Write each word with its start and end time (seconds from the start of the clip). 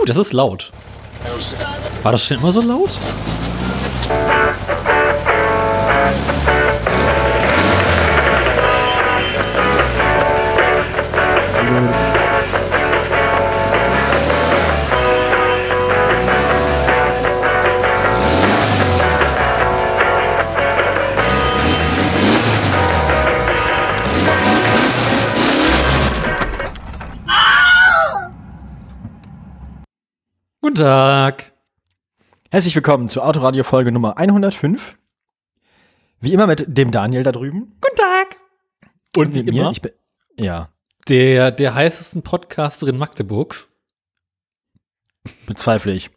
Uh, 0.00 0.04
das 0.04 0.16
ist 0.16 0.32
laut. 0.32 0.70
War 2.02 2.12
das 2.12 2.24
schon 2.24 2.38
immer 2.38 2.52
so 2.52 2.60
laut? 2.62 2.98
Tag. 30.80 31.52
Herzlich 32.50 32.74
willkommen 32.74 33.10
zur 33.10 33.26
Autoradio 33.26 33.64
Folge 33.64 33.92
Nummer 33.92 34.16
105. 34.16 34.96
Wie 36.22 36.32
immer 36.32 36.46
mit 36.46 36.64
dem 36.68 36.90
Daniel 36.90 37.22
da 37.22 37.32
drüben. 37.32 37.76
Guten 37.82 37.96
Tag. 37.96 38.36
Und 39.14 39.34
wie 39.34 39.42
mit 39.42 39.54
immer, 39.54 39.72
mir. 39.72 39.92
Ja, 40.38 40.70
der, 41.06 41.50
der 41.50 41.74
heißesten 41.74 42.22
Podcasterin 42.22 42.96
Magdeburgs. 42.96 43.68
bezweifle 45.44 45.92
ich. 45.92 46.08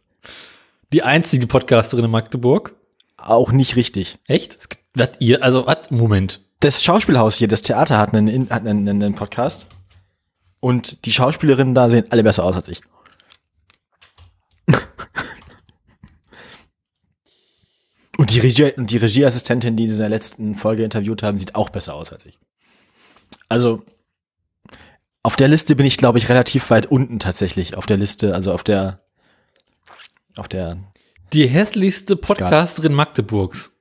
Die 0.93 1.03
einzige 1.03 1.45
Podcasterin 1.45 2.05
in 2.05 2.11
Magdeburg. 2.11 2.73
Auch 3.17 3.51
nicht 3.51 3.75
richtig. 3.75 4.17
Echt? 4.27 4.55
Es 4.57 4.69
gibt, 4.69 4.85
was 4.93 5.09
ihr, 5.19 5.43
also, 5.43 5.67
was? 5.67 5.91
Moment. 5.91 6.39
Das 6.61 6.81
Schauspielhaus 6.81 7.35
hier, 7.35 7.49
das 7.49 7.63
Theater 7.63 7.97
hat 7.97 8.13
einen, 8.13 8.49
hat 8.49 8.65
einen, 8.65 8.87
einen 8.87 9.13
Podcast. 9.13 9.67
Und 10.61 11.03
die 11.03 11.11
Schauspielerinnen 11.11 11.75
da 11.75 11.89
sehen 11.89 12.05
alle 12.11 12.23
besser 12.23 12.45
aus 12.45 12.55
als 12.55 12.69
ich. 12.69 12.81
Und 18.17 18.31
die, 18.31 18.39
Regie, 18.39 18.71
und 18.73 18.91
die 18.91 18.97
Regieassistentin, 18.97 19.75
die 19.75 19.87
sie 19.89 19.95
in 19.95 19.99
der 20.01 20.09
letzten 20.09 20.55
Folge 20.55 20.83
interviewt 20.83 21.23
haben, 21.23 21.37
sieht 21.37 21.55
auch 21.55 21.69
besser 21.69 21.95
aus 21.95 22.11
als 22.11 22.25
ich. 22.25 22.37
Also, 23.49 23.83
auf 25.23 25.35
der 25.35 25.47
Liste 25.47 25.75
bin 25.75 25.85
ich, 25.85 25.97
glaube 25.97 26.17
ich, 26.17 26.29
relativ 26.29 26.69
weit 26.69 26.85
unten 26.87 27.19
tatsächlich. 27.19 27.75
Auf 27.77 27.85
der 27.85 27.97
Liste, 27.97 28.35
also 28.35 28.51
auf 28.53 28.63
der, 28.63 29.03
auf 30.35 30.47
der, 30.47 30.77
Die 31.33 31.47
hässlichste 31.47 32.15
Podcasterin 32.15 32.93
Magdeburgs. 32.93 33.71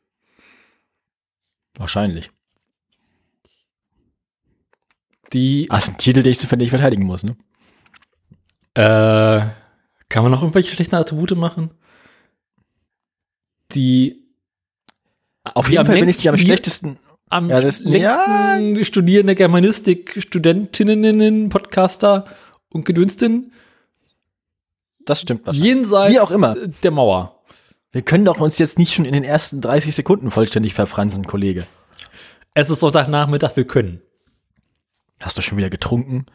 wahrscheinlich. 1.77 2.31
Die, 5.33 5.67
Ah, 5.71 5.79
ist 5.79 5.89
ein 5.89 5.99
Titel, 5.99 6.23
den 6.23 6.33
ich 6.33 6.39
zufällig 6.39 6.71
verteidigen 6.71 7.05
muss, 7.07 7.25
ne? 7.25 7.37
äh, 8.75 9.47
kann 10.09 10.23
man 10.23 10.31
noch 10.31 10.43
irgendwelche 10.43 10.75
schlechten 10.75 10.95
Attribute 10.95 11.37
machen? 11.37 11.71
Die, 13.75 14.22
Auf 15.45 15.67
die 15.67 15.73
jeden 15.73 15.87
Fall 15.87 15.99
bin 15.99 16.09
ich 16.09 16.19
die 16.19 16.29
am 16.29 16.37
schlechtesten. 16.37 16.99
am 17.31 17.49
Ja, 17.51 17.61
das- 17.61 17.81
längsten 17.81 18.85
studierende 18.85 19.35
Germanistik, 19.35 20.23
Studentinnen, 20.23 21.49
Podcaster 21.49 22.25
und 22.69 22.85
Gedünstin 22.85 23.53
Das 25.05 25.21
stimmt 25.21 25.47
wahrscheinlich. 25.47 25.69
jenseits 25.75 26.15
Wie 26.15 26.21
auch 26.21 26.31
immer. 26.31 26.55
der 26.83 26.91
Mauer. 26.91 27.43
Wir 27.91 28.03
können 28.03 28.25
doch 28.25 28.41
uns 28.41 28.57
jetzt 28.59 28.79
nicht 28.79 28.95
schon 28.95 29.05
in 29.05 29.13
den 29.13 29.25
ersten 29.25 29.61
30 29.61 29.95
Sekunden 29.95 30.31
vollständig 30.31 30.75
verfransen, 30.75 31.27
Kollege. 31.27 31.67
Es 32.55 32.71
ist 32.71 32.81
Sonntagnachmittag, 32.81 33.57
wir 33.57 33.67
können. 33.67 34.01
Hast 35.21 35.37
du 35.39 35.43
schon 35.43 35.59
wieder 35.59 35.71
getrunken? 35.71 36.27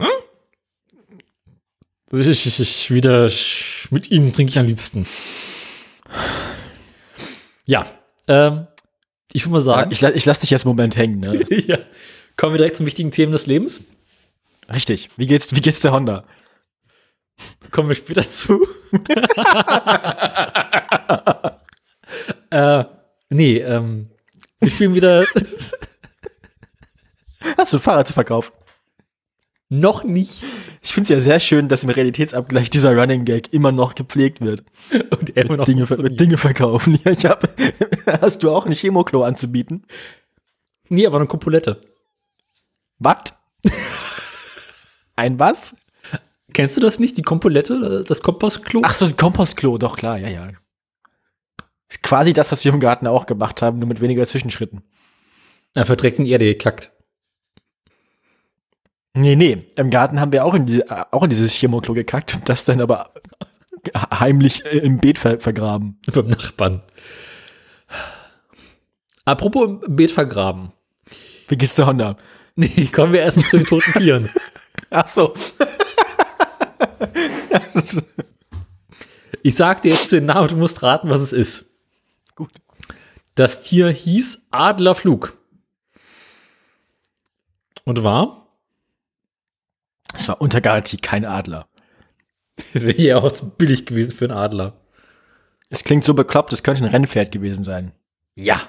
Ich, 2.11 2.27
ich, 2.45 2.59
ich 2.59 2.91
wieder 2.93 3.29
mit 3.89 4.11
Ihnen 4.11 4.31
trinke 4.33 4.49
ich 4.51 4.59
am 4.59 4.65
liebsten. 4.65 5.05
Ja, 7.65 7.85
ähm, 8.27 8.67
ich 9.33 9.43
würde 9.45 9.51
mal 9.53 9.57
Ja, 9.59 9.63
sagen, 9.63 9.91
ich, 9.91 10.01
la- 10.01 10.13
ich 10.15 10.25
lass 10.25 10.39
dich 10.39 10.49
jetzt 10.49 10.65
einen 10.65 10.75
Moment 10.75 10.95
hängen, 10.97 11.19
ne? 11.19 11.43
ja, 11.49 11.77
kommen 12.37 12.53
wir 12.53 12.57
direkt 12.57 12.77
zum 12.77 12.85
wichtigen 12.85 13.11
Themen 13.11 13.31
des 13.31 13.45
Lebens. 13.45 13.81
Richtig. 14.73 15.09
Wie 15.17 15.27
geht's, 15.27 15.55
wie 15.55 15.61
geht's 15.61 15.81
der 15.81 15.91
Honda? 15.93 16.23
Kommen 17.71 17.89
wir 17.89 17.95
später 17.95 18.27
zu. 18.29 18.67
äh, 22.49 22.83
nee, 23.29 23.57
ähm, 23.59 24.09
wir 24.59 24.69
spielen 24.71 24.95
wieder 24.95 25.25
Hast 27.57 27.71
du 27.73 27.77
ein 27.77 27.81
Fahrrad 27.81 28.07
zu 28.07 28.13
verkaufen? 28.13 28.51
Noch 29.69 30.03
nicht 30.03 30.43
Ich 30.81 30.93
finde 30.93 31.03
es 31.03 31.09
ja 31.09 31.19
sehr 31.19 31.39
schön, 31.39 31.67
dass 31.67 31.83
im 31.83 31.89
Realitätsabgleich 31.89 32.69
dieser 32.69 32.97
Running 32.97 33.25
Gag 33.25 33.53
immer 33.53 33.71
noch 33.71 33.95
gepflegt 33.95 34.41
wird. 34.41 34.63
und 35.19 35.35
er 35.35 35.45
immer 35.45 35.57
noch 35.57 35.65
Dinge, 35.65 35.85
mit 35.97 36.19
Dinge 36.19 36.37
verkaufen. 36.37 36.99
Ja, 37.05 37.11
ich 37.11 37.25
hab, 37.25 37.49
hast 38.21 38.43
du 38.43 38.51
auch 38.51 38.65
ein 38.65 38.73
Chemoklo 38.73 39.23
anzubieten? 39.23 39.85
Nee, 40.89 41.05
aber 41.05 41.17
eine 41.17 41.27
Kompulette. 41.27 41.81
Was? 42.99 43.37
Ein 45.15 45.37
was? 45.37 45.75
Kennst 46.53 46.77
du 46.77 46.81
das 46.81 46.99
nicht, 46.99 47.17
die 47.17 47.21
Kompulette, 47.23 48.05
das 48.07 48.21
Kompostklo? 48.21 48.81
Ach 48.83 48.93
so, 48.93 49.05
ein 49.05 49.17
Kompostklo, 49.17 49.77
doch 49.77 49.97
klar, 49.97 50.17
ja, 50.17 50.29
ja. 50.29 50.49
Ist 51.89 52.03
quasi 52.03 52.33
das, 52.33 52.51
was 52.51 52.63
wir 52.63 52.73
im 52.73 52.79
Garten 52.79 53.05
auch 53.05 53.25
gemacht 53.25 53.61
haben, 53.61 53.79
nur 53.79 53.87
mit 53.87 54.01
weniger 54.01 54.25
Zwischenschritten. 54.25 54.81
Er 55.73 55.85
verdreckt 55.85 56.19
in 56.19 56.25
die 56.25 56.31
Erde 56.31 56.45
gekackt. 56.45 56.91
Nee, 59.17 59.35
nee, 59.35 59.65
im 59.75 59.89
Garten 59.89 60.19
haben 60.19 60.31
wir 60.31 60.45
auch 60.45 60.53
in, 60.53 60.67
diese, 60.67 60.87
äh, 60.91 61.03
auch 61.09 61.23
in 61.23 61.29
dieses 61.31 61.51
Chemoklo 61.51 61.95
gekackt 61.95 62.35
und 62.35 62.47
das 62.47 62.65
dann 62.65 62.79
aber 62.79 63.09
heimlich 64.19 64.63
äh, 64.65 64.77
im 64.77 64.99
Beet 64.99 65.17
ver 65.17 65.39
vergraben. 65.39 65.99
Beim 66.13 66.27
Nachbarn. 66.27 66.83
Apropos 69.25 69.83
im 69.87 69.95
Beet 69.95 70.11
vergraben. 70.11 70.71
Wie 71.47 71.57
geht's 71.57 71.73
der 71.75 71.87
Honda? 71.87 72.15
Nee, 72.55 72.89
kommen 72.93 73.11
wir 73.11 73.21
erst 73.21 73.37
mal 73.37 73.47
zu 73.47 73.57
den 73.57 73.65
toten 73.65 73.91
Tieren. 73.93 74.29
Ach 74.91 75.07
so. 75.07 75.33
Ich 79.41 79.55
sag 79.55 79.81
dir 79.81 79.93
jetzt 79.93 80.11
den 80.11 80.25
Namen, 80.25 80.49
du 80.49 80.57
musst 80.57 80.83
raten, 80.83 81.09
was 81.09 81.21
es 81.21 81.33
ist. 81.33 81.65
Gut. 82.35 82.51
Das 83.33 83.63
Tier 83.63 83.89
hieß 83.89 84.45
Adlerflug. 84.51 85.35
Und 87.83 88.03
war? 88.03 88.46
Es 90.13 90.27
war 90.29 90.41
unter 90.41 90.61
Garantie 90.61 90.97
kein 90.97 91.25
Adler. 91.25 91.67
Das 92.73 92.73
wäre 92.83 93.01
ja 93.01 93.17
auch 93.17 93.31
zu 93.31 93.49
billig 93.49 93.85
gewesen 93.85 94.13
für 94.13 94.25
einen 94.25 94.37
Adler. 94.37 94.79
Es 95.69 95.83
klingt 95.83 96.05
so 96.05 96.13
bekloppt, 96.13 96.53
es 96.53 96.63
könnte 96.63 96.83
ein 96.83 96.89
Rennpferd 96.89 97.31
gewesen 97.31 97.63
sein. 97.63 97.91
Ja. 98.35 98.61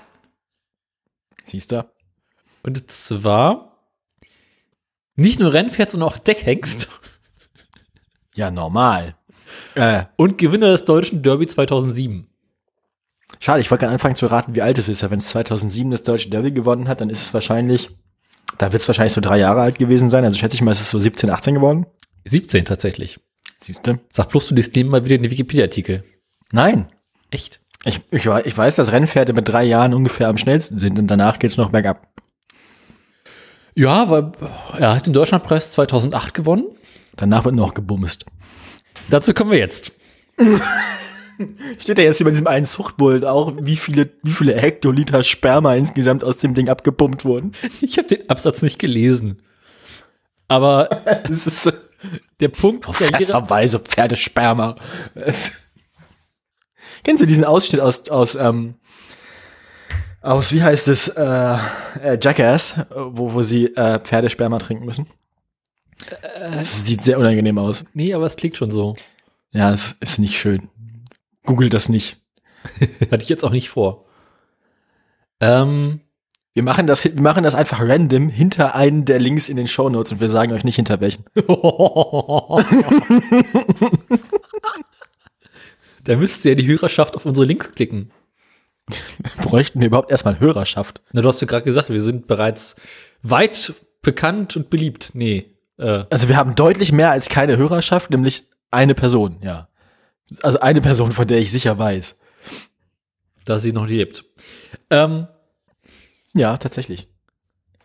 Siehst 1.45 1.73
du? 1.73 1.89
Und 2.63 2.91
zwar 2.91 3.69
nicht 5.15 5.41
nur 5.41 5.53
Rennpferd, 5.53 5.91
sondern 5.91 6.11
auch 6.11 6.19
Deckhengst 6.19 6.89
Ja, 8.35 8.53
normal. 8.53 9.17
Äh, 9.75 10.05
und 10.17 10.39
Gewinner 10.39 10.71
des 10.71 10.85
deutschen 10.85 11.25
Derby 11.25 11.49
2007. 11.49 12.29
schade, 13.41 13.61
ich 13.61 13.71
wollte 13.71 13.83
gerade 13.83 13.95
anfangen 13.95 14.15
zu 14.15 14.27
raten, 14.27 14.55
wie 14.55 14.63
alt 14.63 14.79
es 14.79 14.89
ist. 14.89 15.09
Wenn 15.09 15.19
es 15.19 15.29
2007 15.29 15.91
das 15.91 16.05
Deutsche 16.05 16.31
Derby 16.31 16.53
gewonnen 16.53 16.87
hat, 16.87 17.01
dann 17.01 17.11
ist 17.11 17.23
es 17.23 17.35
wahrscheinlich, 17.35 17.91
da 18.59 18.73
wird 18.73 18.83
es 18.83 18.89
wahrscheinlich 18.89 19.13
so 19.13 19.21
drei 19.21 19.39
Jahre 19.39 19.61
alt 19.61 19.79
gewesen 19.79 20.11
sein. 20.11 20.25
Also 20.25 20.39
schätze 20.39 20.57
ich 20.57 20.63
mal, 20.63 20.73
es 20.73 20.81
ist 20.81 20.91
so 20.91 20.99
17, 20.99 21.31
18 21.31 21.55
geworden. 21.55 21.87
17 22.25 22.65
tatsächlich. 22.65 23.19
Siehst 23.61 23.87
du? 23.87 23.99
Sag 24.11 24.29
bloß, 24.29 24.49
du 24.49 24.55
liest 24.55 24.75
nebenbei 24.77 25.05
wieder 25.05 25.19
den 25.19 25.31
Wikipedia-Artikel. 25.31 26.05
Nein. 26.53 26.87
Echt? 27.31 27.61
Ich, 27.85 28.01
ich, 28.11 28.27
ich 28.27 28.59
weiß, 28.59 28.77
dass 28.77 28.93
Rennpferde 28.93 29.33
mit 29.33 29.49
drei 29.49 29.65
Jahren 29.65 29.95
ungefähr 29.95 30.29
am 30.29 30.37
schnellsten 30.37 30.79
sind 30.79 30.99
und 30.99 31.07
danach 31.07 31.39
geht's 31.39 31.57
noch 31.57 31.71
bergab. 31.71 32.09
Ja, 33.75 34.11
weil 34.11 34.33
er 34.79 34.97
hat 34.97 35.07
den 35.07 35.13
Deutschlandpreis 35.13 35.71
2008 35.71 36.35
gewonnen. 36.35 36.65
Danach 37.17 37.45
wird 37.45 37.55
noch 37.55 37.75
gebumst. 37.75 38.27
Dazu 39.09 39.33
kommen 39.33 39.53
wir 39.53 39.59
jetzt. 39.59 39.93
Steht 41.79 41.99
ja 41.99 42.05
jetzt 42.05 42.17
hier 42.19 42.25
bei 42.25 42.31
diesem 42.31 42.47
einen 42.47 42.67
Zuchtbullen 42.67 43.25
auch, 43.25 43.53
wie 43.61 43.77
viele, 43.77 44.11
wie 44.23 44.33
viele 44.33 44.55
Hektoliter 44.61 45.23
Sperma 45.25 45.75
insgesamt 45.75 46.25
aus 46.25 46.39
dem 46.39 46.55
Ding 46.55 46.69
abgepumpt 46.69 47.25
wurden. 47.25 47.53
Ich 47.81 47.99
habe 47.99 48.09
den 48.09 48.29
Absatz 48.29 48.63
nicht 48.63 48.79
gelesen. 48.79 49.41
Aber 50.49 50.89
Das 51.29 51.47
ist 51.47 51.73
der 52.41 52.49
Punkt, 52.49 52.87
jeder, 52.87 53.17
fresserweise 53.17 53.79
Pferdesperma. 53.81 54.77
Es- 55.15 55.53
Kennst 57.05 57.23
du 57.23 57.27
diesen 57.27 57.45
Ausschnitt 57.45 57.81
aus, 57.81 58.09
aus, 58.09 58.35
ähm, 58.35 58.75
aus, 60.21 60.53
wie 60.53 60.63
heißt 60.63 60.89
es, 60.89 61.09
äh, 61.09 61.59
äh, 62.03 62.19
Jackass, 62.21 62.75
wo, 62.91 63.33
wo 63.35 63.43
sie 63.43 63.67
äh, 63.77 64.01
Pferdesperma 64.01 64.59
trinken 64.59 64.85
müssen? 64.85 65.07
Das 66.35 66.87
sieht 66.87 67.03
sehr 67.03 67.19
unangenehm 67.19 67.59
aus. 67.59 67.85
nee, 67.95 68.13
aber 68.15 68.27
es 68.27 68.37
klingt 68.37 68.57
schon 68.57 68.71
so. 68.71 68.97
Ja, 69.53 69.73
es 69.73 69.97
ist 70.01 70.19
nicht 70.19 70.39
schön. 70.39 70.69
Google 71.49 71.71
das 71.71 71.89
nicht. 71.89 72.21
Hatte 73.11 73.23
ich 73.23 73.29
jetzt 73.31 73.43
auch 73.45 73.51
nicht 73.51 73.71
vor. 73.71 74.05
Ähm, 75.41 76.01
Wir 76.55 76.63
machen 76.63 76.87
das, 76.87 77.05
wir 77.05 77.23
machen 77.23 77.43
das 77.45 77.55
einfach 77.55 77.81
random 77.81 78.29
hinter 78.29 78.75
einen 78.75 79.05
der 79.07 79.19
Links 79.19 79.49
in 79.49 79.57
den 79.57 79.67
Shownotes 79.69 80.13
und 80.13 80.21
wir 80.21 80.29
sagen 80.29 80.53
euch 80.53 80.65
nicht 80.65 80.77
hinter 80.77 81.01
welchen. 81.01 81.25
Da 86.05 86.17
müsste 86.17 86.49
ja 86.51 86.55
die 86.55 86.67
Hörerschaft 86.67 87.17
auf 87.17 87.27
unsere 87.27 87.47
Links 87.47 87.73
klicken. 87.73 88.11
Bräuchten 89.43 89.81
wir 89.81 89.89
überhaupt 89.89 90.11
erstmal 90.11 90.41
Hörerschaft? 90.41 91.03
Na, 91.13 91.21
du 91.21 91.29
hast 91.29 91.41
ja 91.41 91.47
gerade 91.47 91.65
gesagt, 91.65 91.91
wir 91.91 92.01
sind 92.01 92.27
bereits 92.27 92.77
weit 93.23 93.75
bekannt 94.01 94.57
und 94.57 94.71
beliebt. 94.71 95.11
Nee. 95.15 95.51
Äh, 95.77 96.05
Also 96.09 96.29
wir 96.29 96.37
haben 96.37 96.55
deutlich 96.55 96.93
mehr 96.93 97.11
als 97.11 97.29
keine 97.29 97.57
Hörerschaft, 97.59 98.11
nämlich 98.11 98.45
eine 98.71 98.95
Person, 98.95 99.37
ja. 99.43 99.69
Also 100.43 100.61
eine 100.61 100.81
Person, 100.81 101.13
von 101.13 101.27
der 101.27 101.39
ich 101.39 101.51
sicher 101.53 101.79
weiß. 101.79 102.21
da 103.45 103.59
sie 103.59 103.73
noch 103.73 103.87
lebt. 103.87 104.25
Ähm, 104.91 105.27
Ja, 106.35 106.57
tatsächlich. 106.59 107.09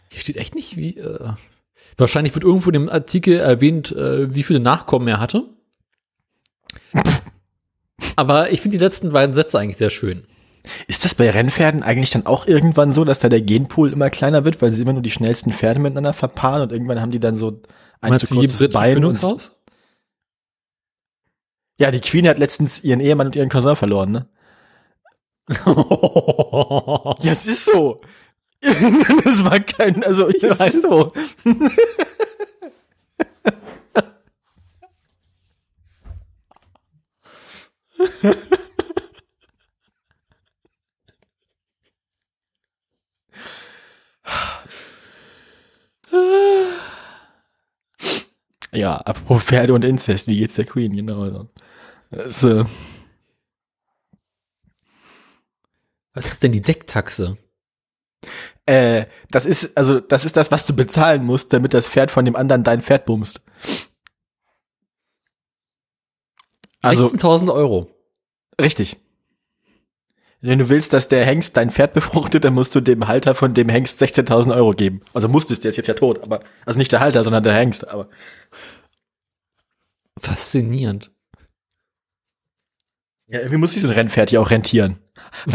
hier 0.09 0.21
steht 0.21 0.37
echt 0.37 0.55
nicht, 0.55 0.75
wie. 0.75 0.97
Äh, 0.97 1.33
wahrscheinlich 1.97 2.33
wird 2.33 2.43
irgendwo 2.43 2.69
in 2.69 2.73
dem 2.73 2.89
Artikel 2.89 3.39
erwähnt, 3.39 3.91
äh, 3.91 4.33
wie 4.35 4.43
viele 4.43 4.59
Nachkommen 4.59 5.07
er 5.07 5.19
hatte. 5.19 5.45
Aber 8.15 8.51
ich 8.51 8.61
finde 8.61 8.77
die 8.77 8.83
letzten 8.83 9.11
beiden 9.11 9.33
Sätze 9.33 9.59
eigentlich 9.59 9.77
sehr 9.77 9.89
schön. 9.89 10.25
Ist 10.87 11.03
das 11.03 11.15
bei 11.15 11.29
Rennpferden 11.29 11.83
eigentlich 11.83 12.11
dann 12.11 12.25
auch 12.25 12.47
irgendwann 12.47 12.93
so, 12.93 13.03
dass 13.03 13.19
da 13.19 13.27
der 13.27 13.41
Genpool 13.41 13.91
immer 13.91 14.09
kleiner 14.09 14.45
wird, 14.45 14.61
weil 14.61 14.71
sie 14.71 14.81
immer 14.81 14.93
nur 14.93 15.01
die 15.01 15.11
schnellsten 15.11 15.51
Pferde 15.51 15.79
miteinander 15.79 16.13
verpaaren 16.13 16.61
und 16.61 16.71
irgendwann 16.71 17.01
haben 17.01 17.11
die 17.11 17.19
dann 17.19 17.35
so 17.35 17.61
ein 18.01 18.11
Meinst 18.11 18.27
zu 18.27 18.33
kurzes 18.33 18.69
Bein? 18.69 18.97
Und, 18.97 19.01
Bindungshaus? 19.01 19.52
Ja, 21.83 21.91
die 21.91 21.99
Queen 21.99 22.25
hat 22.29 22.39
letztens 22.39 22.81
ihren 22.81 23.01
Ehemann 23.01 23.27
und 23.27 23.35
ihren 23.35 23.49
Cousin 23.49 23.75
verloren, 23.75 24.11
ne? 24.11 24.27
Ja, 27.21 27.33
es 27.33 27.45
ist 27.45 27.65
so. 27.65 27.99
das 28.61 29.43
war 29.43 29.59
kein, 29.59 30.01
also 30.05 30.29
ich 30.29 30.41
weiß 30.41 30.81
so. 30.81 31.11
Ja, 48.71 48.95
apropos 48.97 49.43
Pferde 49.43 49.73
und 49.73 49.83
Inzest, 49.85 50.27
wie 50.27 50.39
geht's 50.39 50.55
der 50.55 50.65
Queen? 50.65 50.95
Genau. 50.95 51.47
Also. 52.17 52.63
Das, 52.63 52.71
Was 56.13 56.25
ist 56.25 56.43
denn 56.43 56.51
die 56.51 56.61
Decktaxe? 56.61 57.37
Äh, 58.65 59.07
das 59.29 59.45
ist, 59.45 59.75
also, 59.77 59.99
das 59.99 60.25
ist 60.25 60.37
das, 60.37 60.51
was 60.51 60.65
du 60.65 60.75
bezahlen 60.75 61.25
musst, 61.25 61.51
damit 61.51 61.73
das 61.73 61.87
Pferd 61.87 62.11
von 62.11 62.23
dem 62.23 62.35
anderen 62.35 62.63
dein 62.63 62.81
Pferd 62.81 63.05
bumst. 63.05 63.41
Also, 66.81 67.05
16.000 67.07 67.53
Euro. 67.53 67.89
richtig. 68.61 68.97
Wenn 70.41 70.59
du 70.59 70.67
willst, 70.67 70.91
dass 70.91 71.07
der 71.07 71.25
Hengst 71.25 71.55
dein 71.55 71.71
Pferd 71.71 71.93
befruchtet, 71.93 72.43
dann 72.43 72.53
musst 72.53 72.75
du 72.75 72.81
dem 72.81 73.07
Halter 73.07 73.33
von 73.33 73.53
dem 73.53 73.69
Hengst 73.69 74.01
16.000 74.01 74.53
Euro 74.53 74.71
geben. 74.71 75.01
Also 75.13 75.29
musstest, 75.29 75.63
der 75.63 75.69
ist 75.69 75.77
jetzt 75.77 75.87
ja 75.87 75.93
tot, 75.93 76.21
aber, 76.21 76.43
also 76.65 76.77
nicht 76.77 76.91
der 76.91 76.99
Halter, 76.99 77.23
sondern 77.23 77.43
der 77.43 77.53
Hengst, 77.53 77.87
aber. 77.87 78.09
Faszinierend. 80.19 81.12
Ja, 83.33 83.39
irgendwie 83.39 83.57
muss 83.57 83.73
sich 83.73 83.81
so 83.81 83.87
ein 83.87 83.93
Rennpferd 83.95 84.31
ja 84.31 84.39
auch 84.39 84.51
rentieren. 84.51 84.99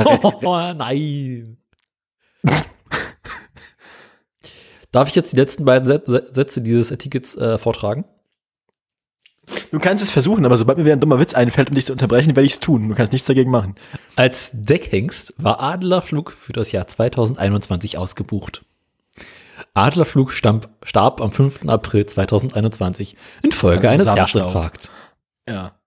Oh, 0.04 0.72
nein. 0.76 1.58
Darf 4.90 5.08
ich 5.08 5.14
jetzt 5.14 5.32
die 5.32 5.36
letzten 5.36 5.64
beiden 5.64 5.88
Sä- 5.88 6.34
Sätze 6.34 6.60
dieses 6.60 6.90
Artikels 6.90 7.36
äh, 7.36 7.56
vortragen? 7.56 8.04
Du 9.70 9.78
kannst 9.78 10.02
es 10.02 10.10
versuchen, 10.10 10.44
aber 10.44 10.56
sobald 10.56 10.76
mir 10.78 10.84
wieder 10.84 10.96
ein 10.96 11.00
dummer 11.00 11.20
Witz 11.20 11.34
einfällt, 11.34 11.68
um 11.68 11.76
dich 11.76 11.86
zu 11.86 11.92
unterbrechen, 11.92 12.34
werde 12.34 12.46
ich 12.46 12.54
es 12.54 12.60
tun. 12.60 12.88
Du 12.88 12.94
kannst 12.96 13.12
nichts 13.12 13.28
dagegen 13.28 13.50
machen. 13.52 13.76
Als 14.16 14.50
Deckhengst 14.52 15.34
war 15.38 15.60
Adlerflug 15.60 16.32
für 16.32 16.52
das 16.52 16.72
Jahr 16.72 16.88
2021 16.88 17.96
ausgebucht. 17.96 18.64
Adlerflug 19.74 20.32
starb 20.32 21.20
am 21.20 21.30
5. 21.30 21.66
April 21.68 22.06
2021 22.06 23.16
infolge 23.42 23.88
eines. 23.88 24.06
Herzinfarkts. 24.42 24.90
Ja. 25.48 25.77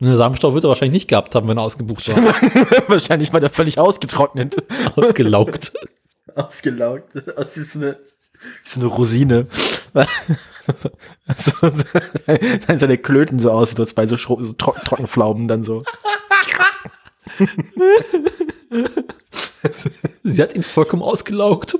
Eine 0.00 0.14
Samenstau 0.16 0.54
wird 0.54 0.64
er 0.64 0.68
wahrscheinlich 0.68 0.92
nicht 1.02 1.08
gehabt 1.08 1.34
haben, 1.34 1.48
wenn 1.48 1.58
er 1.58 1.62
ausgebucht 1.64 2.08
war. 2.08 2.16
Wahrscheinlich 2.88 3.32
war 3.32 3.40
der 3.40 3.50
völlig 3.50 3.78
ausgetrocknet. 3.80 4.56
Ausgelaugt. 4.96 5.72
Ausgelaugt. 6.36 7.36
Aus 7.36 7.56
wie 7.56 7.62
so 7.62 7.78
eine, 7.80 7.98
wie 8.32 8.68
so 8.68 8.80
eine 8.80 8.88
Rosine. 8.88 9.48
so, 11.36 11.52
so, 11.68 11.84
dann 12.68 12.78
seine 12.78 12.96
Klöten 12.98 13.40
so 13.40 13.50
aus, 13.50 13.72
so 13.72 13.84
zwei 13.84 14.06
so, 14.06 14.14
Schro- 14.16 14.40
so 14.44 14.52
Tro 14.52 14.72
Trockenpflaumen 14.84 15.48
dann 15.48 15.64
so. 15.64 15.82
Sie 20.22 20.42
hat 20.42 20.54
ihn 20.54 20.62
vollkommen 20.62 21.02
ausgelaugt. 21.02 21.76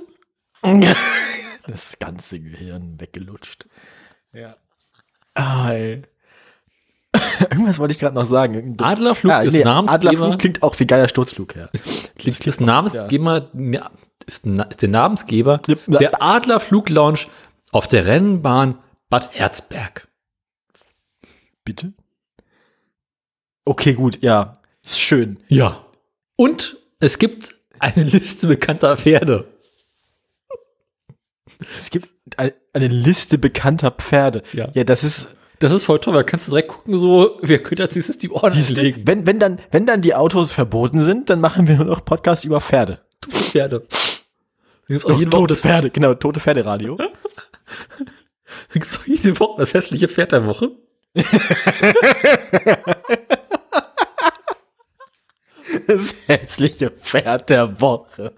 Das 1.67 1.99
ganze 2.01 2.41
Gehirn 2.41 3.01
weggelutscht. 3.01 3.69
Ja. 4.33 4.57
Ah, 5.35 5.71
ey. 5.73 6.03
Irgendwas 7.51 7.79
wollte 7.79 7.93
ich 7.93 7.99
gerade 8.01 8.15
noch 8.15 8.25
sagen. 8.27 8.77
Adlerflug 8.81 9.33
Ah, 9.33 9.41
ist 9.43 9.53
nee, 9.53 9.65
Namensgeber. 9.65 10.11
Adlerflug 10.13 10.39
klingt 10.39 10.63
auch 10.63 10.79
wie 10.79 10.87
geiler 10.87 11.09
Sturzflug, 11.09 11.57
ja. 11.57 11.69
Ist, 12.25 12.47
ist 12.47 12.61
Namensgeber, 12.61 13.51
ja, 13.55 13.91
ist, 14.27 14.47
ist 14.47 14.83
der 14.83 14.89
Namensgeber 14.89 15.61
Ja. 15.67 15.99
der 15.99 16.23
Adlerflug-Lounge 16.23 17.21
auf 17.73 17.87
der 17.89 18.07
Rennbahn 18.07 18.79
Bad 19.11 19.31
Herzberg. 19.33 20.09
Bitte? 21.65 21.93
Okay, 23.65 23.95
gut, 23.95 24.23
ja. 24.23 24.55
Ist 24.85 25.01
schön. 25.01 25.39
Ja. 25.49 25.85
Und 26.37 26.79
es 27.01 27.19
gibt 27.19 27.55
eine 27.79 28.05
Liste 28.05 28.47
bekannter 28.47 28.97
Pferde. 28.97 29.47
Es 31.77 31.91
gibt 31.91 32.09
ein- 32.37 32.53
eine 32.73 32.89
Liste 32.89 33.37
bekannter 33.39 33.91
Pferde. 33.91 34.43
Ja. 34.53 34.69
Ja, 34.75 34.85
das 34.85 35.03
ist, 35.05 35.35
Das 35.61 35.73
ist 35.73 35.85
voll 35.85 35.99
toll, 35.99 36.15
da 36.15 36.23
kannst 36.23 36.47
du 36.47 36.53
direkt 36.53 36.69
gucken, 36.69 36.97
so, 36.99 37.39
wer 37.43 37.61
könnte 37.63 37.83
als 37.83 37.95
nächstes 37.97 38.19
die 38.19 38.31
Ohren 38.31 38.53
siehst 38.53 38.77
du, 38.77 38.81
legen. 38.81 39.03
wenn, 39.07 39.27
wenn 39.27 39.41
dann, 39.41 39.59
wenn 39.73 39.87
dann 39.87 40.03
die 40.03 40.15
Autos 40.15 40.53
verboten 40.53 41.03
sind, 41.03 41.31
dann 41.31 41.41
machen 41.41 41.67
wir 41.67 41.77
nur 41.77 41.87
noch 41.87 42.05
Podcasts 42.05 42.45
über 42.45 42.61
Pferde. 42.61 43.01
Tote 43.21 43.37
Pferde. 43.39 43.87
Gibt's 44.87 45.05
auch 45.05 45.11
Oh, 45.11 45.13
jede 45.15 45.33
Woche 45.33 45.41
tote 45.41 45.55
das, 45.55 45.63
Pferde, 45.63 45.91
genau, 45.91 46.15
tote 46.15 46.39
Pferderadio. 46.41 46.97
da 46.97 47.07
gibt's 48.73 48.99
auch 49.01 49.07
jede 49.07 49.39
Woche 49.41 49.61
das 49.61 49.75
hässliche 49.75 50.07
Pferd 50.09 50.33
der 50.33 50.47
Woche. 50.47 50.71
Das 55.87 56.15
hässliche 56.27 56.91
Pferd 56.91 57.51
der 57.51 57.81
Woche. 57.81 58.35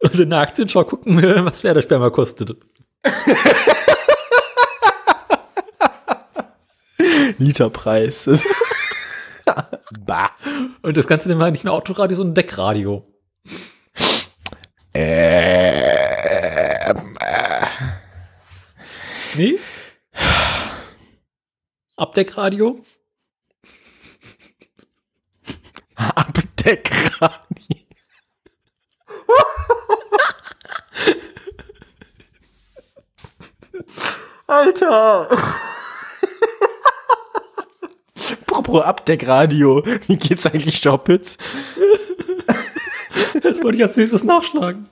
Und 0.00 0.14
in 0.14 0.30
der 0.30 0.40
Aktienschau 0.40 0.84
gucken 0.84 1.20
wir, 1.20 1.44
was 1.44 1.62
Pferdesperma 1.62 2.10
kostet. 2.10 2.56
Literpreis. 7.38 8.28
bah. 10.06 10.30
Und 10.82 10.96
das 10.96 11.06
Ganze 11.06 11.28
nennen 11.28 11.40
wir 11.40 11.50
nicht 11.50 11.64
mehr 11.64 11.72
Autoradio, 11.72 12.16
sondern 12.16 12.34
Deckradio. 12.34 13.06
Ähm, 14.94 15.96
Nee? 19.36 19.58
Abdeckradio? 21.96 22.82
Abdeckradio. 25.94 27.76
Alter. 34.46 35.28
Apropos 38.32 38.82
Abdeckradio. 38.82 39.84
Wie 40.06 40.16
geht's 40.16 40.46
eigentlich 40.46 40.82
Jobbitz? 40.82 41.38
Das 43.42 43.62
wollte 43.62 43.76
ich 43.78 43.84
als 43.84 43.96
nächstes 43.96 44.24
nachschlagen. 44.24 44.88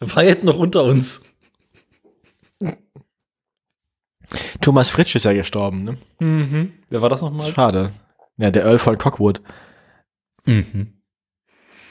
War 0.00 0.24
jetzt 0.24 0.44
noch 0.44 0.56
unter 0.56 0.84
uns. 0.84 1.22
Thomas 4.60 4.90
Fritsch 4.90 5.14
ist 5.14 5.24
ja 5.24 5.32
gestorben, 5.32 5.84
ne? 5.84 5.98
Mhm. 6.20 6.72
Wer 6.88 7.02
war 7.02 7.08
das 7.08 7.20
nochmal? 7.20 7.52
Schade. 7.52 7.92
Ja, 8.36 8.50
der 8.50 8.64
Earl 8.64 8.78
von 8.78 8.96
Cockwood. 8.96 9.42
Mhm. 10.46 10.94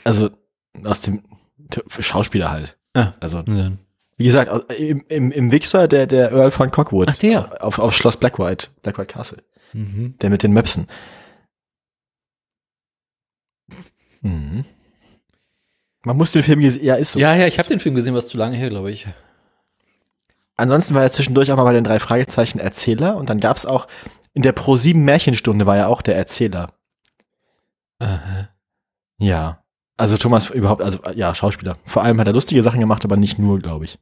Also 0.03 0.31
aus 0.83 1.01
dem 1.01 1.23
Schauspieler 1.99 2.51
halt. 2.51 2.77
Ah. 2.93 3.13
Also, 3.19 3.43
Ja. 3.47 3.71
Wie 4.21 4.25
gesagt, 4.25 4.71
im, 4.73 5.03
im, 5.09 5.31
im 5.31 5.51
Wichser 5.51 5.87
der, 5.87 6.05
der 6.05 6.31
Earl 6.31 6.51
von 6.51 6.69
Cockwood. 6.69 7.09
Ach, 7.09 7.17
der. 7.17 7.63
Auf, 7.63 7.79
auf 7.79 7.95
Schloss 7.95 8.17
Blackwhite, 8.17 8.67
Blackwhite 8.83 9.13
Castle. 9.13 9.43
Mhm. 9.73 10.15
Der 10.21 10.29
mit 10.29 10.43
den 10.43 10.53
Möpsen. 10.53 10.87
Mhm. 14.21 14.65
Man 16.03 16.17
muss 16.17 16.31
den 16.31 16.43
Film 16.43 16.61
gesehen, 16.61 16.85
ja, 16.85 16.95
ist 16.95 17.13
so. 17.13 17.19
Ja, 17.19 17.35
ja, 17.35 17.47
ich 17.47 17.57
habe 17.57 17.67
den 17.67 17.79
Film 17.79 17.95
gesehen, 17.95 18.13
was 18.13 18.27
zu 18.27 18.37
lange 18.37 18.55
her, 18.55 18.69
glaube 18.69 18.91
ich. 18.91 19.07
ansonsten 20.55 20.93
war 20.93 21.01
er 21.01 21.11
zwischendurch 21.11 21.51
auch 21.51 21.57
mal 21.57 21.63
bei 21.63 21.73
den 21.73 21.83
drei 21.83 21.99
Fragezeichen 21.99 22.59
Erzähler 22.59 23.17
und 23.17 23.29
dann 23.29 23.39
gab 23.39 23.57
es 23.57 23.65
auch 23.65 23.87
in 24.33 24.43
der 24.43 24.51
Pro 24.53 24.77
7 24.77 25.03
Märchenstunde 25.03 25.65
war 25.65 25.77
er 25.77 25.89
auch 25.89 26.01
der 26.01 26.15
Erzähler. 26.15 26.73
Aha. 27.99 28.49
Ja. 29.17 29.60
Also 30.01 30.17
Thomas 30.17 30.49
überhaupt, 30.49 30.81
also 30.81 30.99
ja, 31.13 31.35
Schauspieler. 31.35 31.77
Vor 31.85 32.03
allem 32.03 32.19
hat 32.19 32.25
er 32.25 32.33
lustige 32.33 32.63
Sachen 32.63 32.79
gemacht, 32.79 33.05
aber 33.05 33.17
nicht 33.17 33.37
nur, 33.37 33.59
glaube 33.59 33.85
ich. 33.85 33.99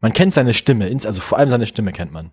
Man 0.00 0.12
kennt 0.12 0.34
seine 0.34 0.52
Stimme, 0.52 0.84
also 0.84 1.22
vor 1.22 1.38
allem 1.38 1.48
seine 1.48 1.66
Stimme 1.66 1.92
kennt 1.92 2.12
man. 2.12 2.32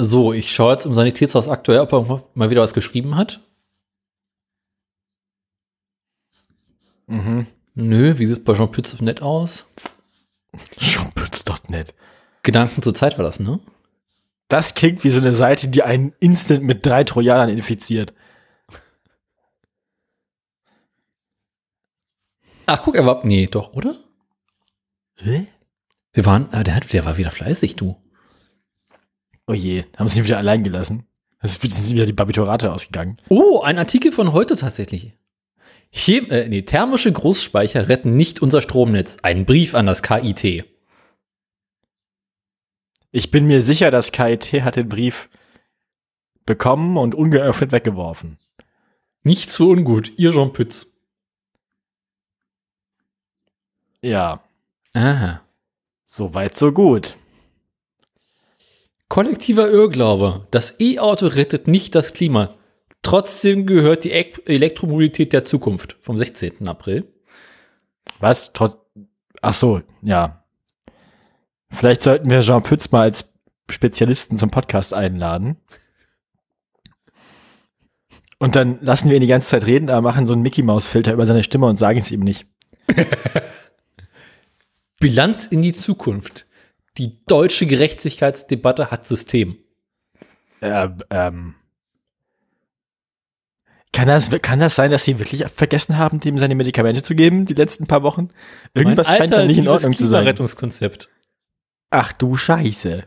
So, 0.00 0.32
ich 0.32 0.54
schaue 0.54 0.74
jetzt 0.74 0.86
im 0.86 0.94
Sanitätshaus 0.94 1.48
aktuell, 1.48 1.80
ob 1.80 1.92
er 1.92 2.22
mal 2.34 2.50
wieder 2.50 2.62
was 2.62 2.72
geschrieben 2.72 3.16
hat. 3.16 3.40
Mhm. 7.08 7.48
Nö, 7.74 8.16
wie 8.18 8.26
sieht 8.26 8.38
es 8.38 8.44
bei 8.44 8.54
Jean 8.54 8.70
Pütz 8.70 9.00
nett 9.00 9.22
aus? 9.22 9.66
Schonpütz.net. 10.78 11.94
Gedanken 12.44 12.80
zur 12.80 12.94
Zeit 12.94 13.18
war 13.18 13.24
das, 13.24 13.40
ne? 13.40 13.58
Das 14.46 14.76
klingt 14.76 15.02
wie 15.02 15.10
so 15.10 15.20
eine 15.20 15.32
Seite, 15.32 15.66
die 15.66 15.82
einen 15.82 16.14
instant 16.20 16.62
mit 16.62 16.86
drei 16.86 17.02
Trojanern 17.02 17.48
infiziert. 17.48 18.14
Ach, 22.68 22.82
guck, 22.82 22.96
er 22.96 23.06
war, 23.06 23.24
nee, 23.24 23.46
doch, 23.46 23.72
oder? 23.72 23.96
Hä? 25.16 25.46
Wir 26.12 26.26
waren, 26.26 26.48
ah, 26.50 26.62
der, 26.62 26.74
hat, 26.74 26.92
der 26.92 27.06
war 27.06 27.16
wieder 27.16 27.30
fleißig, 27.30 27.76
du. 27.76 27.96
Oh 29.46 29.54
je, 29.54 29.84
haben 29.96 30.10
sie 30.10 30.20
ihn 30.20 30.26
wieder 30.26 30.36
allein 30.36 30.62
gelassen. 30.62 31.06
Das 31.40 31.56
ist 31.56 31.62
sind 31.62 31.96
wieder 31.96 32.04
die 32.04 32.12
Barbiturate 32.12 32.70
ausgegangen. 32.70 33.16
Oh, 33.30 33.60
ein 33.60 33.78
Artikel 33.78 34.12
von 34.12 34.34
heute 34.34 34.54
tatsächlich. 34.54 35.14
Chem 35.92 36.30
äh, 36.30 36.46
nee, 36.48 36.60
thermische 36.60 37.10
Großspeicher 37.10 37.88
retten 37.88 38.16
nicht 38.16 38.42
unser 38.42 38.60
Stromnetz. 38.60 39.16
Ein 39.22 39.46
Brief 39.46 39.74
an 39.74 39.86
das 39.86 40.02
KIT. 40.02 40.66
Ich 43.12 43.30
bin 43.30 43.46
mir 43.46 43.62
sicher, 43.62 43.90
das 43.90 44.12
KIT 44.12 44.62
hat 44.62 44.76
den 44.76 44.90
Brief 44.90 45.30
bekommen 46.44 46.98
und 46.98 47.14
ungeöffnet 47.14 47.72
weggeworfen. 47.72 48.38
Nicht 49.22 49.50
so 49.50 49.70
ungut, 49.70 50.12
ihr 50.18 50.32
Jean 50.32 50.52
Pütz. 50.52 50.87
Ja, 54.08 54.40
Aha. 54.94 55.42
so 56.06 56.32
weit, 56.32 56.56
so 56.56 56.72
gut. 56.72 57.14
Kollektiver 59.10 59.70
Irrglaube. 59.70 60.46
Das 60.50 60.80
E-Auto 60.80 61.26
rettet 61.26 61.68
nicht 61.68 61.94
das 61.94 62.14
Klima. 62.14 62.54
Trotzdem 63.02 63.66
gehört 63.66 64.04
die 64.04 64.12
Ek 64.12 64.40
Elektromobilität 64.46 65.34
der 65.34 65.44
Zukunft 65.44 65.98
vom 66.00 66.16
16. 66.16 66.66
April. 66.66 67.12
Was? 68.18 68.50
Ach 69.42 69.54
so, 69.54 69.82
ja. 70.00 70.42
Vielleicht 71.70 72.02
sollten 72.02 72.30
wir 72.30 72.40
Jean 72.40 72.62
Pütz 72.62 72.90
mal 72.90 73.02
als 73.02 73.34
Spezialisten 73.68 74.38
zum 74.38 74.50
Podcast 74.50 74.94
einladen. 74.94 75.58
Und 78.38 78.56
dann 78.56 78.78
lassen 78.80 79.10
wir 79.10 79.16
ihn 79.16 79.20
die 79.22 79.26
ganze 79.26 79.48
Zeit 79.48 79.66
reden, 79.66 79.90
aber 79.90 80.00
machen 80.00 80.26
so 80.26 80.32
einen 80.32 80.42
Mickey-Maus-Filter 80.42 81.12
über 81.12 81.26
seine 81.26 81.42
Stimme 81.42 81.66
und 81.66 81.78
sagen 81.78 81.98
es 81.98 82.10
ihm 82.10 82.20
nicht. 82.20 82.46
Bilanz 85.00 85.46
in 85.46 85.62
die 85.62 85.72
Zukunft. 85.72 86.46
Die 86.96 87.24
deutsche 87.26 87.66
Gerechtigkeitsdebatte 87.66 88.90
hat 88.90 89.06
System. 89.06 89.58
Äh, 90.60 90.88
ähm. 91.10 91.54
Kann 93.92 94.08
das, 94.08 94.30
kann 94.42 94.58
das 94.58 94.74
sein, 94.74 94.90
dass 94.90 95.04
sie 95.04 95.18
wirklich 95.18 95.44
vergessen 95.46 95.96
haben, 95.96 96.20
dem 96.20 96.38
seine 96.38 96.54
Medikamente 96.54 97.02
zu 97.02 97.14
geben, 97.14 97.46
die 97.46 97.54
letzten 97.54 97.86
paar 97.86 98.02
Wochen? 98.02 98.28
Irgendwas 98.74 99.08
scheint 99.08 99.32
da 99.32 99.44
nicht 99.44 99.58
in 99.58 99.68
Ordnung 99.68 99.94
zu 99.94 100.06
sein. 100.06 100.20
Klimarettungskonzept. 100.20 101.08
Ach 101.90 102.12
du 102.12 102.36
Scheiße. 102.36 103.04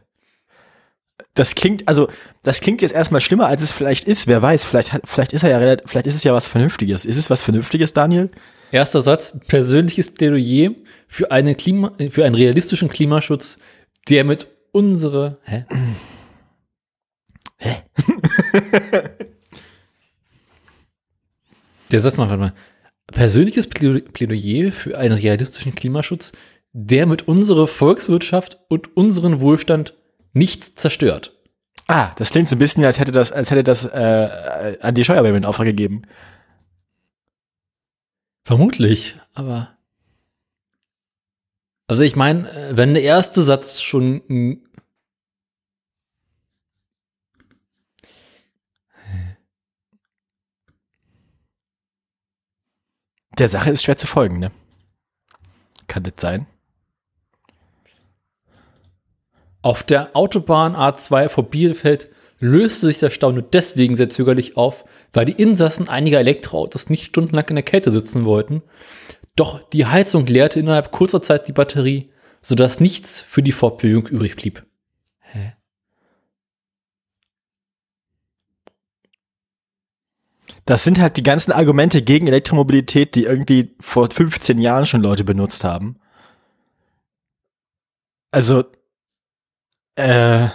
Das 1.33 1.55
klingt, 1.55 1.87
also, 1.87 2.09
das 2.41 2.61
klingt 2.61 2.81
jetzt 2.81 2.93
erstmal 2.93 3.21
schlimmer, 3.21 3.45
als 3.47 3.61
es 3.61 3.71
vielleicht 3.71 4.05
ist. 4.05 4.27
Wer 4.27 4.41
weiß, 4.41 4.65
vielleicht, 4.65 4.91
vielleicht 5.05 5.33
ist 5.33 5.43
er 5.43 5.61
ja 5.61 5.77
vielleicht 5.85 6.07
ist 6.07 6.15
es 6.15 6.23
ja 6.23 6.33
was 6.33 6.49
Vernünftiges. 6.49 7.05
Ist 7.05 7.17
es 7.17 7.29
was 7.29 7.41
Vernünftiges, 7.41 7.93
Daniel? 7.93 8.31
Erster 8.71 9.01
Satz, 9.01 9.37
persönliches 9.47 10.09
Plädoyer 10.11 10.71
für, 11.07 11.31
eine 11.31 11.55
Klima, 11.55 11.91
für 12.09 12.25
einen 12.25 12.35
realistischen 12.35 12.89
Klimaschutz, 12.89 13.57
der 14.09 14.23
mit 14.23 14.47
unsere, 14.71 15.39
hä? 15.43 15.65
Hä? 17.57 17.83
Der 21.91 21.99
Satz 21.99 22.15
mal, 22.15 22.29
warte 22.29 22.39
mal. 22.39 22.53
Persönliches 23.07 23.69
Plä- 23.69 24.09
Plädoyer 24.09 24.71
für 24.71 24.97
einen 24.97 25.17
realistischen 25.17 25.75
Klimaschutz, 25.75 26.31
der 26.71 27.05
mit 27.05 27.27
unsere 27.27 27.67
Volkswirtschaft 27.67 28.59
und 28.69 28.95
unseren 28.95 29.41
Wohlstand 29.41 29.93
nicht 30.31 30.79
zerstört. 30.79 31.37
Ah, 31.87 32.11
das 32.15 32.29
klingt 32.31 32.47
so 32.47 32.55
ein 32.55 32.59
bisschen, 32.59 32.85
als 32.85 32.99
hätte 32.99 33.11
das, 33.11 33.33
als 33.33 33.51
hätte 33.51 33.63
das 33.63 33.83
äh, 33.83 34.77
an 34.79 34.95
die 34.95 35.03
Steuerbehörde 35.03 35.39
in 35.39 35.45
Auftrag 35.45 35.65
gegeben. 35.65 36.03
Vermutlich, 38.43 39.15
aber. 39.33 39.77
Also 41.87 42.03
ich 42.03 42.15
meine, 42.15 42.49
äh, 42.51 42.77
wenn 42.77 42.93
der 42.93 43.03
erste 43.03 43.43
Satz 43.43 43.81
schon. 43.81 44.61
Der 53.37 53.47
Sache 53.47 53.71
ist 53.71 53.83
schwer 53.83 53.97
zu 53.97 54.07
folgen, 54.07 54.39
ne? 54.39 54.51
Kann 55.87 56.03
das 56.03 56.13
sein? 56.17 56.47
Auf 59.61 59.83
der 59.83 60.15
Autobahn 60.15 60.75
A2 60.75 61.29
vor 61.29 61.49
Bielefeld 61.49 62.09
löste 62.39 62.87
sich 62.87 62.99
der 62.99 63.09
Stau 63.11 63.31
nur 63.31 63.43
deswegen 63.43 63.95
sehr 63.95 64.09
zögerlich 64.09 64.57
auf, 64.57 64.85
weil 65.13 65.25
die 65.25 65.41
Insassen 65.41 65.89
einiger 65.89 66.19
Elektroautos 66.19 66.89
nicht 66.89 67.05
stundenlang 67.05 67.47
in 67.49 67.55
der 67.55 67.63
Kälte 67.63 67.91
sitzen 67.91 68.25
wollten. 68.25 68.61
Doch 69.35 69.67
die 69.69 69.85
Heizung 69.85 70.25
leerte 70.25 70.59
innerhalb 70.59 70.91
kurzer 70.91 71.21
Zeit 71.21 71.47
die 71.47 71.53
Batterie, 71.53 72.11
sodass 72.41 72.79
nichts 72.79 73.21
für 73.21 73.43
die 73.43 73.51
Fortbewegung 73.51 74.07
übrig 74.07 74.35
blieb. 74.35 74.65
Hä? 75.19 75.53
Das 80.65 80.83
sind 80.83 80.99
halt 80.99 81.17
die 81.17 81.23
ganzen 81.23 81.51
Argumente 81.51 82.01
gegen 82.01 82.27
Elektromobilität, 82.27 83.15
die 83.15 83.23
irgendwie 83.23 83.75
vor 83.79 84.09
15 84.09 84.59
Jahren 84.59 84.85
schon 84.85 85.01
Leute 85.01 85.23
benutzt 85.23 85.63
haben. 85.63 85.99
Also, 88.31 88.63
äh, 89.95 90.47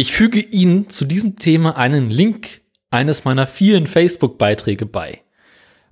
Ich 0.00 0.14
füge 0.14 0.40
Ihnen 0.40 0.88
zu 0.88 1.04
diesem 1.04 1.36
Thema 1.36 1.76
einen 1.76 2.08
Link 2.10 2.62
eines 2.88 3.26
meiner 3.26 3.46
vielen 3.46 3.86
Facebook-Beiträge 3.86 4.86
bei. 4.86 5.20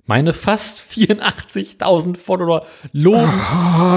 Meine 0.07 0.33
fast 0.33 0.79
84.000 0.91 2.17
Follower 2.17 2.65
loben 2.91 3.31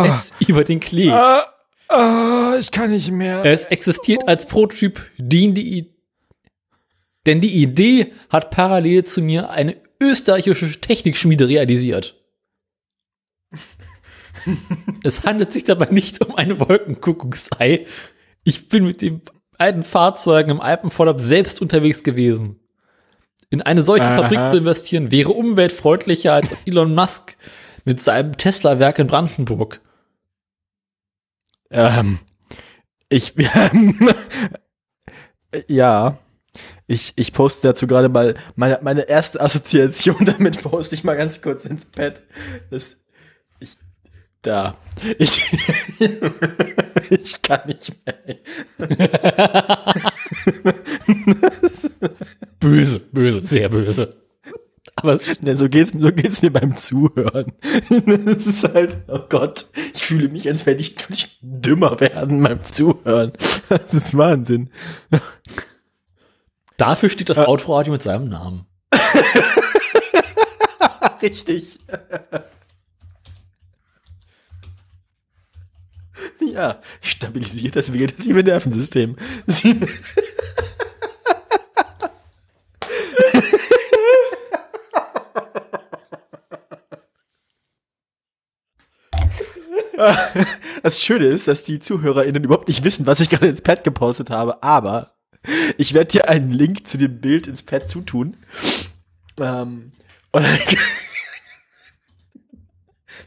es 0.05 0.35
über 0.47 0.65
den 0.65 0.81
Klee. 0.81 1.09
Ah, 1.09 1.47
ah, 1.89 2.57
ich 2.61 2.71
kann 2.71 2.91
nicht 2.91 3.11
mehr. 3.11 3.43
Es 3.47 3.65
existiert 3.65 4.29
als 4.29 4.45
Prototyp, 4.45 5.01
den 5.17 5.55
die, 5.55 5.79
I- 5.79 5.95
denn 7.25 7.41
die 7.41 7.63
Idee 7.63 8.13
hat 8.29 8.51
parallel 8.51 9.05
zu 9.05 9.23
mir 9.23 9.49
eine 9.49 9.81
österreichische 9.99 10.79
Technikschmiede 10.79 11.49
realisiert. 11.49 12.23
es 15.05 15.25
handelt 15.25 15.55
sich 15.55 15.65
dabei 15.65 15.87
nicht 15.87 16.23
um 16.23 16.35
eine 16.35 16.61
Wolkenkuckucksei. 16.61 17.87
Ich 18.45 18.69
bin 18.69 18.85
mit 18.85 19.01
den 19.01 19.23
beiden 19.63 19.85
Fahrzeugen 19.85 20.51
im 20.51 20.61
Alpenvorderb 20.61 21.21
selbst 21.21 21.63
unterwegs 21.63 22.03
gewesen. 22.03 22.59
In 23.49 23.63
eine 23.63 23.85
solche 23.85 24.07
Aha. 24.07 24.23
Fabrik 24.23 24.49
zu 24.49 24.57
investieren 24.57 25.13
wäre 25.13 25.31
umweltfreundlicher 25.31 26.33
als 26.33 26.53
Elon 26.67 26.97
Musk 26.97 27.37
mit 27.85 28.03
seinem 28.03 28.37
Tesla-Werk 28.37 28.99
in 28.99 29.07
Brandenburg. 29.07 29.81
Ähm, 31.71 32.19
ich, 33.09 33.35
ja, 35.69 36.19
ich, 36.89 37.13
ich 37.15 37.33
poste 37.33 37.69
dazu 37.69 37.87
gerade 37.87 38.09
mal 38.09 38.35
meine, 38.57 38.81
meine 38.83 39.03
erste 39.03 39.41
Assoziation 39.41 40.17
damit 40.25 40.61
poste 40.61 40.97
ich 40.97 41.05
mal 41.05 41.17
ganz 41.17 41.41
kurz 41.41 41.67
ins 41.67 41.85
Pad. 41.85 42.21
Das, 42.71 42.97
ich, 43.61 43.77
da, 44.43 44.77
ich, 45.19 45.41
ich 47.11 47.43
kann 47.43 47.61
nicht 47.67 47.93
mehr. 48.05 48.39
Böse, 52.61 53.01
böse, 53.01 53.47
sehr 53.47 53.69
böse. 53.69 54.11
Aber 54.97 55.15
es 55.15 55.25
Denn 55.41 55.57
so 55.57 55.69
geht's, 55.69 55.93
so 55.97 56.13
geht's 56.13 56.43
mir 56.43 56.53
beim 56.53 56.77
Zuhören. 56.77 57.53
Das 58.25 58.47
ist 58.47 58.63
halt, 58.65 58.99
oh 59.09 59.21
Gott, 59.29 59.67
ich 59.95 60.05
fühle 60.05 60.29
mich, 60.29 60.49
als 60.49 60.67
wenn 60.67 60.79
ich 60.79 60.97
wirklich 60.99 61.39
dümmer 61.41 61.99
werden 62.01 62.43
beim 62.43 62.63
Zuhören. 62.65 63.33
Das 63.69 63.95
ist 63.95 64.17
Wahnsinn. 64.17 64.71
Dafür 66.77 67.09
steht 67.09 67.29
das 67.29 67.39
Autoradio 67.39 67.93
mit 67.93 68.03
seinem 68.03 68.29
Namen. 68.29 68.67
Richtig. 71.23 71.79
Ja, 76.53 76.81
stabilisiert 77.01 77.77
das 77.77 77.93
vegetative 77.93 78.43
Nervensystem. 78.43 79.17
Sie 79.47 79.79
Das 90.83 91.01
Schöne 91.01 91.27
ist, 91.27 91.47
dass 91.47 91.63
die 91.63 91.79
ZuhörerInnen 91.79 92.43
überhaupt 92.43 92.67
nicht 92.67 92.83
wissen, 92.83 93.07
was 93.07 93.21
ich 93.21 93.31
gerade 93.31 93.47
ins 93.47 93.63
Pad 93.63 93.85
gepostet 93.85 94.31
habe, 94.31 94.61
aber 94.63 95.15
ich 95.79 95.95
werde 95.95 96.11
dir 96.11 96.29
einen 96.29 96.51
Link 96.51 96.89
zu 96.89 96.99
dem 96.99 97.21
Bild 97.21 97.47
ins 97.47 97.63
Pad 97.63 97.89
zutun. 97.89 98.37
Ähm, 99.41 99.93
und 100.33 100.43
dann, 100.43 100.59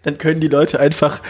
dann 0.06 0.18
können 0.18 0.40
die 0.40 0.48
Leute 0.48 0.80
einfach 0.80 1.22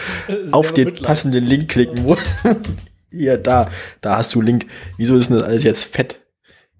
auf 0.52 0.72
den 0.72 0.86
Mitleid. 0.86 1.06
passenden 1.06 1.44
Link 1.44 1.68
klicken. 1.70 2.04
Wo- 2.04 2.16
Hier, 3.10 3.38
da, 3.38 3.70
da 4.00 4.18
hast 4.18 4.34
du 4.34 4.40
einen 4.40 4.46
Link. 4.46 4.66
Wieso 4.98 5.16
ist 5.16 5.28
denn 5.30 5.36
das 5.38 5.46
alles 5.46 5.62
jetzt 5.64 5.84
fett? 5.84 6.20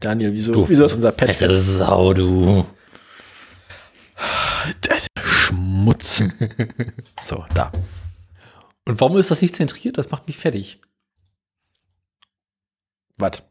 Daniel, 0.00 0.32
wieso, 0.34 0.52
Du 0.52 0.68
wieso 0.68 0.84
ist 0.84 0.92
unser 0.92 1.12
Pad 1.12 1.30
Fette 1.32 1.56
Sau, 1.56 2.12
du. 2.12 2.66
fett? 4.16 5.06
Schmutz. 5.22 6.22
so, 7.22 7.44
da. 7.54 7.72
Und 8.84 9.00
warum 9.00 9.16
ist 9.18 9.30
das 9.30 9.40
nicht 9.42 9.56
zentriert? 9.56 9.96
Das 9.98 10.10
macht 10.10 10.26
mich 10.26 10.36
fertig. 10.36 10.80
Was? 13.16 13.42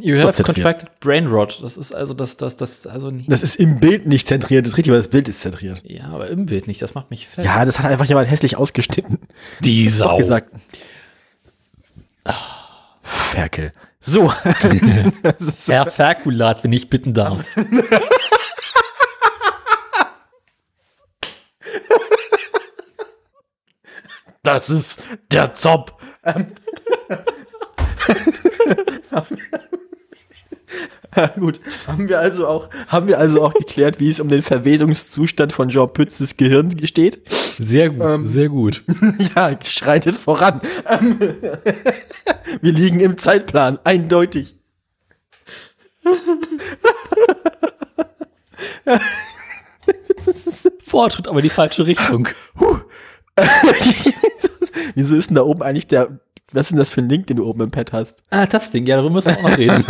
You 0.00 0.16
have 0.18 0.34
zentriert. 0.34 0.46
contracted 0.46 1.00
brain 1.00 1.26
rot. 1.26 1.60
Das 1.62 1.76
ist 1.76 1.94
also 1.94 2.14
das, 2.14 2.36
das, 2.36 2.56
das, 2.56 2.86
also 2.86 3.10
nicht. 3.10 3.30
Das 3.30 3.42
ist 3.42 3.56
im 3.56 3.78
Bild 3.80 4.06
nicht 4.06 4.26
zentriert, 4.26 4.64
das 4.64 4.72
ist 4.72 4.78
richtig, 4.78 4.92
weil 4.92 4.98
das 4.98 5.08
Bild 5.08 5.28
ist 5.28 5.40
zentriert. 5.40 5.82
ja, 5.84 6.06
aber 6.08 6.28
im 6.28 6.46
Bild 6.46 6.66
nicht. 6.66 6.80
Das 6.82 6.94
macht 6.94 7.10
mich 7.10 7.28
fertig. 7.28 7.50
Ja, 7.50 7.64
das 7.64 7.78
hat 7.80 7.90
einfach 7.90 8.04
jemand 8.06 8.30
hässlich 8.30 8.56
ausgeschnitten. 8.56 9.18
die 9.60 9.88
Sau. 9.88 10.18
gesagt. 10.18 10.50
Ferkel. 13.02 13.72
So. 14.00 14.32
Herr 15.66 15.90
Ferkulat, 15.90 16.62
wenn 16.64 16.72
ich 16.72 16.88
bitten 16.88 17.12
darf. 17.14 17.44
Das 24.42 24.70
ist 24.70 25.02
der 25.30 25.54
Zopp. 25.54 26.00
Ähm. 26.24 26.46
Ja, 31.16 31.26
Gut, 31.38 31.60
haben 31.86 32.08
wir 32.08 32.20
also 32.20 32.46
auch, 32.46 32.68
haben 32.88 33.08
wir 33.08 33.18
also 33.18 33.42
auch 33.42 33.54
geklärt, 33.54 34.00
wie 34.00 34.10
es 34.10 34.20
um 34.20 34.28
den 34.28 34.42
Verwesungszustand 34.42 35.52
von 35.52 35.70
Jean 35.70 35.92
Pützes 35.92 36.36
Gehirn 36.36 36.74
steht. 36.84 37.22
Sehr 37.58 37.90
gut, 37.90 38.02
Ähm. 38.02 38.26
sehr 38.26 38.48
gut. 38.48 38.84
Ja, 39.34 39.58
schreitet 39.64 40.16
voran. 40.16 40.60
Ähm, 40.86 41.18
wir 42.60 42.72
liegen 42.72 43.00
im 43.00 43.16
Zeitplan, 43.18 43.78
eindeutig. 43.84 44.56
Fortschritt, 50.84 51.28
aber 51.28 51.42
die 51.42 51.50
falsche 51.50 51.86
Richtung. 51.86 52.28
Wieso 54.94 55.16
ist 55.16 55.30
denn 55.30 55.36
da 55.36 55.42
oben 55.42 55.62
eigentlich 55.62 55.86
der, 55.86 56.20
was 56.52 56.66
ist 56.66 56.70
denn 56.70 56.78
das 56.78 56.90
für 56.90 57.02
ein 57.02 57.08
Link, 57.08 57.26
den 57.26 57.36
du 57.36 57.46
oben 57.46 57.60
im 57.62 57.70
Pad 57.70 57.92
hast? 57.92 58.22
Ah, 58.30 58.46
das 58.46 58.70
Ding, 58.70 58.86
ja, 58.86 58.96
darüber 58.96 59.14
müssen 59.14 59.28
wir 59.28 59.38
auch 59.38 59.42
noch 59.42 59.58
reden. 59.58 59.84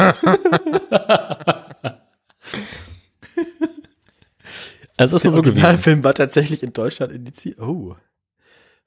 also, 4.96 5.16
das 5.16 5.24
war 5.24 5.30
so 5.30 5.42
gewesen. 5.42 5.64
Originalfilm 5.64 6.02
war 6.04 6.14
tatsächlich 6.14 6.62
in 6.62 6.72
Deutschland 6.72 7.12
indiziert. 7.12 7.60
Oh. 7.60 7.96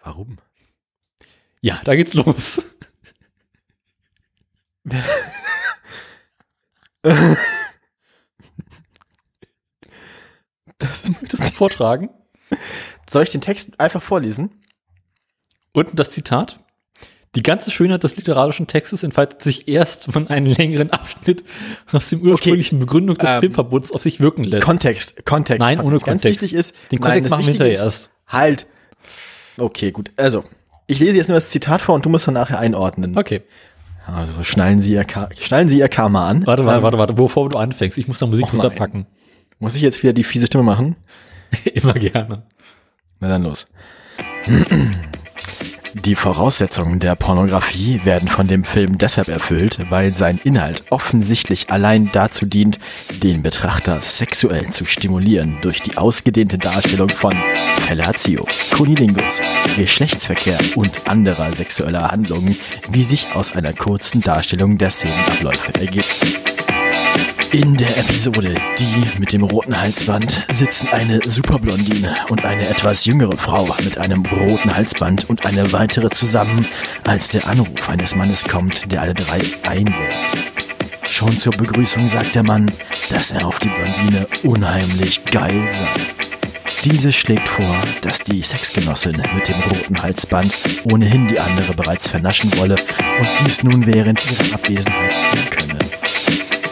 Warum? 0.04 0.40
Ja, 1.62 1.80
da 1.84 1.96
geht's 1.96 2.14
los. 2.14 2.62
Möchtest 10.84 11.44
du 11.44 11.52
vortragen? 11.54 12.10
Soll 13.08 13.24
ich 13.24 13.32
den 13.32 13.42
Text 13.42 13.80
einfach 13.80 14.02
vorlesen? 14.02 14.64
Und 15.74 15.98
das 16.00 16.10
Zitat. 16.10 16.61
Die 17.36 17.44
ganze 17.44 17.72
Schönheit 17.72 18.04
des 18.04 18.18
literarischen 18.18 18.68
Textes 18.68 19.04
entfaltet 19.04 19.42
sich 19.42 19.68
erst, 19.70 20.14
wenn 20.14 20.28
einen 20.28 20.48
längeren 20.54 20.90
Abschnitt 20.90 21.46
aus 21.92 22.10
dem 22.10 22.22
ursprünglichen 22.22 22.80
Begründung 22.80 23.16
des 23.18 23.30
ähm, 23.30 23.40
Filmverbots 23.40 23.92
auf 23.94 24.02
sich 24.04 24.20
wirken 24.20 24.44
lässt. 24.44 24.64
Kontext, 24.66 25.26
Kontext. 25.26 25.60
Nein, 25.62 25.80
ohne 25.80 25.92
Kontext. 25.98 26.06
Ganz 26.06 26.22
Kontext. 26.24 26.42
wichtig 26.42 26.58
ist, 26.58 26.76
Den 26.92 27.00
nein, 27.00 27.02
Kontext 27.02 27.26
das 27.26 27.32
machen 27.32 27.46
wir 27.46 27.52
hinterher 27.54 27.74
ist- 27.74 27.84
erst. 27.84 28.10
Halt. 28.28 28.66
Okay, 29.58 29.92
gut. 29.92 30.12
Also, 30.18 30.44
ich 30.88 31.00
lese 31.00 31.18
jetzt 31.18 31.30
nur 31.30 31.36
das 31.36 31.50
Zitat 31.50 31.82
vor 31.82 31.96
und 31.96 32.06
du 32.06 32.10
musst 32.10 32.28
dann 32.28 32.34
nachher 32.34 32.60
einordnen. 32.60 33.18
Okay, 33.18 33.44
Also, 34.06 34.32
schnallen 34.44 34.82
Sie 34.82 34.92
Ihr, 34.94 35.06
Ka 35.06 35.30
schnallen 35.40 35.70
Sie 35.70 35.80
Ihr 35.80 35.88
Karma 35.88 36.28
an. 36.28 36.46
warte, 36.46 36.66
warte, 36.66 36.78
Ähm, 36.80 36.84
warte, 36.84 36.98
warte, 36.98 37.14
bevor 37.14 37.48
du 37.50 37.58
anfängst. 37.58 37.98
Ich 37.98 38.08
muss 38.10 38.20
da 38.20 38.26
Musik 38.26 38.48
nein. 38.48 38.60
runterpacken. 38.62 39.08
Muss 39.60 39.76
ich 39.78 39.82
jetzt 39.84 40.02
wieder 40.04 40.12
die 40.12 40.24
fiese 40.26 40.48
Stimme 40.48 40.64
machen? 40.66 40.98
Immer 41.74 41.94
gerne. 41.94 42.44
Na 43.22 43.28
dann 43.30 43.44
los. 43.44 43.68
Die 45.94 46.16
Voraussetzungen 46.16 47.02
der 47.02 47.16
Pornografie 47.16 48.00
werden 48.06 48.30
von 48.30 48.48
dem 48.48 48.64
Film 48.64 48.98
deshalb 48.98 49.28
erfüllt, 49.28 49.78
weil 49.90 50.14
sein 50.14 50.40
Inhalt 50.44 50.86
offensichtlich 50.90 51.70
allein 51.70 52.10
dazu 52.14 52.46
dient, 52.46 52.80
den 53.22 53.44
Betrachter 53.44 54.00
sexuell 54.02 54.70
zu 54.70 54.86
stimulieren 54.86 55.58
durch 55.62 55.82
die 55.82 55.98
ausgedehnte 55.98 56.58
Darstellung 56.58 57.10
von 57.10 57.36
Fellatio, 57.80 58.48
Kunilingus, 58.74 59.42
Geschlechtsverkehr 59.76 60.60
und 60.76 61.10
anderer 61.10 61.54
sexueller 61.56 62.10
Handlungen, 62.10 62.58
wie 62.90 63.04
sich 63.04 63.36
aus 63.36 63.54
einer 63.54 63.74
kurzen 63.74 64.22
Darstellung 64.22 64.78
der 64.78 64.92
Szenenabläufe 64.92 65.74
ergibt. 65.74 66.51
In 67.54 67.76
der 67.76 67.98
Episode 67.98 68.56
Die 68.80 69.20
mit 69.20 69.34
dem 69.34 69.44
roten 69.44 69.80
Halsband 69.80 70.46
sitzen 70.50 70.88
eine 70.94 71.20
Superblondine 71.26 72.16
und 72.30 72.46
eine 72.46 72.66
etwas 72.70 73.04
jüngere 73.04 73.38
Frau 73.38 73.68
mit 73.84 73.98
einem 73.98 74.26
roten 74.26 74.74
Halsband 74.74 75.30
und 75.30 75.46
eine 75.46 75.74
weitere 75.74 76.10
zusammen, 76.12 76.66
als 77.04 77.28
der 77.28 77.46
Anruf 77.48 77.90
eines 77.90 78.16
Mannes 78.16 78.46
kommt, 78.46 78.90
der 78.90 79.02
alle 79.02 79.14
drei 79.14 79.42
einlädt. 79.68 80.16
Schon 81.04 81.36
zur 81.36 81.52
Begrüßung 81.52 82.08
sagt 82.08 82.36
der 82.36 82.44
Mann, 82.44 82.72
dass 83.10 83.32
er 83.32 83.46
auf 83.46 83.60
die 83.60 83.68
Blondine 83.70 84.28
unheimlich 84.44 85.26
geil 85.26 85.62
sei. 85.72 86.02
Diese 86.86 87.12
schlägt 87.12 87.50
vor, 87.50 87.76
dass 88.02 88.20
die 88.20 88.42
Sexgenossin 88.44 89.22
mit 89.36 89.50
dem 89.50 89.60
roten 89.70 90.02
Halsband 90.02 90.56
ohnehin 90.86 91.28
die 91.28 91.40
andere 91.40 91.74
bereits 91.74 92.08
vernaschen 92.08 92.56
wolle 92.58 92.76
und 92.76 93.28
dies 93.46 93.62
nun 93.62 93.86
während 93.86 94.22
ihrer 94.32 94.56
Abwesenheit 94.56 95.12
tun 95.32 95.50
könne. 95.50 95.91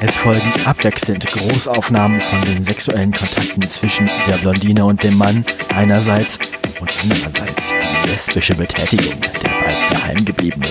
Es 0.02 0.16
folgen 0.16 0.54
abwechselnd 0.64 1.26
Großaufnahmen 1.26 2.22
von 2.22 2.42
den 2.44 2.64
sexuellen 2.64 3.12
Kontakten 3.12 3.68
zwischen 3.68 4.10
der 4.28 4.38
Blondine 4.38 4.86
und 4.86 5.04
dem 5.04 5.18
Mann 5.18 5.44
einerseits 5.76 6.40
und 6.80 6.90
andererseits 7.04 7.74
die 8.06 8.10
lesbische 8.10 8.56
Betätigung 8.56 9.20
der 9.20 9.50
beiden 9.50 9.90
Daheimgebliebenen. 9.92 10.70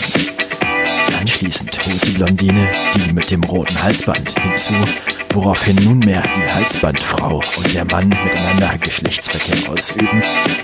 Anschließend 1.21 1.79
holt 1.85 2.07
die 2.07 2.13
Blondine 2.13 2.69
die 2.95 3.13
mit 3.13 3.31
dem 3.31 3.45
roten 3.45 3.83
Halsband 3.83 4.35
hinzu, 4.41 4.73
woraufhin 5.35 5.77
nunmehr 5.85 6.23
die 6.23 6.55
Halsbandfrau 6.55 7.43
und 7.59 7.75
der 7.75 7.85
Mann 7.85 8.09
miteinander 8.09 8.79
Geschlechtsverkehr 8.79 9.71
ausüben, 9.71 10.23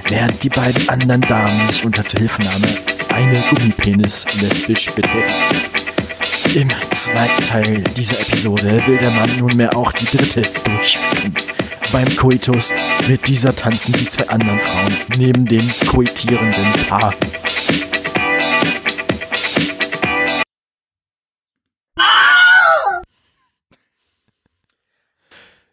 während 0.09 0.43
die 0.43 0.49
beiden 0.49 0.89
anderen 0.89 1.21
Damen 1.21 1.69
sich 1.69 1.85
unter 1.85 2.07
Zuhilfenahme 2.07 2.69
eine 3.13 3.39
Gummipenis 3.51 4.25
lesbisch 4.41 4.91
betätigen. 4.93 5.84
Im 6.53 6.69
zweiten 6.93 7.45
Teil 7.45 7.81
dieser 7.97 8.21
Episode 8.21 8.83
will 8.87 8.99
der 8.99 9.11
Mann 9.11 9.39
nunmehr 9.39 9.77
auch 9.77 9.91
die 9.93 10.05
dritte 10.05 10.43
durchführen. 10.65 11.35
Beim 11.93 12.17
Koitus 12.17 12.73
mit 13.09 13.27
dieser 13.27 13.55
tanzen 13.55 13.93
die 13.93 14.07
zwei 14.09 14.29
anderen 14.29 14.59
Frauen 14.61 14.97
neben 15.17 15.47
dem 15.47 15.69
koitierenden 15.87 16.87
Paar. 16.89 17.15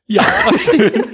Ja, 0.07 0.23
schön. 0.57 1.05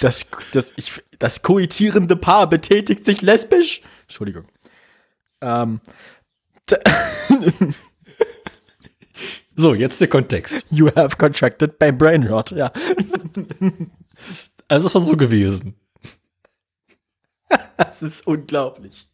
Das, 0.00 0.26
das, 0.52 0.72
ich, 0.76 0.92
das 1.18 1.42
koitierende 1.42 2.16
Paar 2.16 2.48
betätigt 2.48 3.04
sich 3.04 3.22
lesbisch. 3.22 3.82
Entschuldigung. 4.02 4.44
Ähm, 5.40 5.80
So, 9.58 9.74
jetzt 9.74 10.00
der 10.02 10.08
Kontext. 10.08 10.66
you 10.70 10.90
have 10.94 11.16
contracted 11.16 11.78
by 11.78 11.90
brain 11.90 12.26
rot. 12.26 12.50
Ja. 12.50 12.70
Also, 14.68 14.88
es 14.88 14.94
war 14.94 15.00
so 15.02 15.16
gewesen. 15.16 15.74
Das 17.78 18.02
ist 18.02 18.26
unglaublich. 18.26 19.08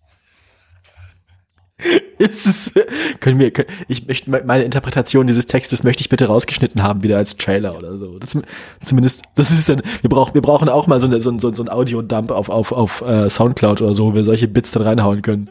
Ist 2.18 2.46
es, 2.46 2.72
können 3.20 3.38
wir, 3.38 3.50
können, 3.50 3.68
ich 3.88 4.06
möchte, 4.06 4.30
meine 4.30 4.62
Interpretation 4.62 5.26
dieses 5.26 5.46
Textes 5.46 5.82
möchte 5.82 6.02
ich 6.02 6.08
bitte 6.08 6.26
rausgeschnitten 6.26 6.82
haben, 6.82 7.02
wieder 7.02 7.16
als 7.16 7.36
Trailer 7.36 7.76
oder 7.76 7.98
so. 7.98 8.18
Das, 8.18 8.36
zumindest, 8.82 9.22
das 9.34 9.50
ist 9.50 9.68
dann, 9.68 9.82
wir 10.00 10.10
brauchen, 10.10 10.34
wir 10.34 10.42
brauchen 10.42 10.68
auch 10.68 10.86
mal 10.86 11.00
so, 11.00 11.06
eine, 11.06 11.20
so, 11.20 11.36
so, 11.38 11.52
so 11.52 11.62
ein 11.62 11.68
Audio-Dump 11.68 12.30
auf, 12.30 12.48
auf, 12.48 12.72
auf 12.72 13.02
uh, 13.02 13.28
Soundcloud 13.28 13.82
oder 13.82 13.94
so, 13.94 14.06
wo 14.06 14.14
wir 14.14 14.24
solche 14.24 14.48
Bits 14.48 14.70
dann 14.72 14.82
reinhauen 14.82 15.22
können. 15.22 15.50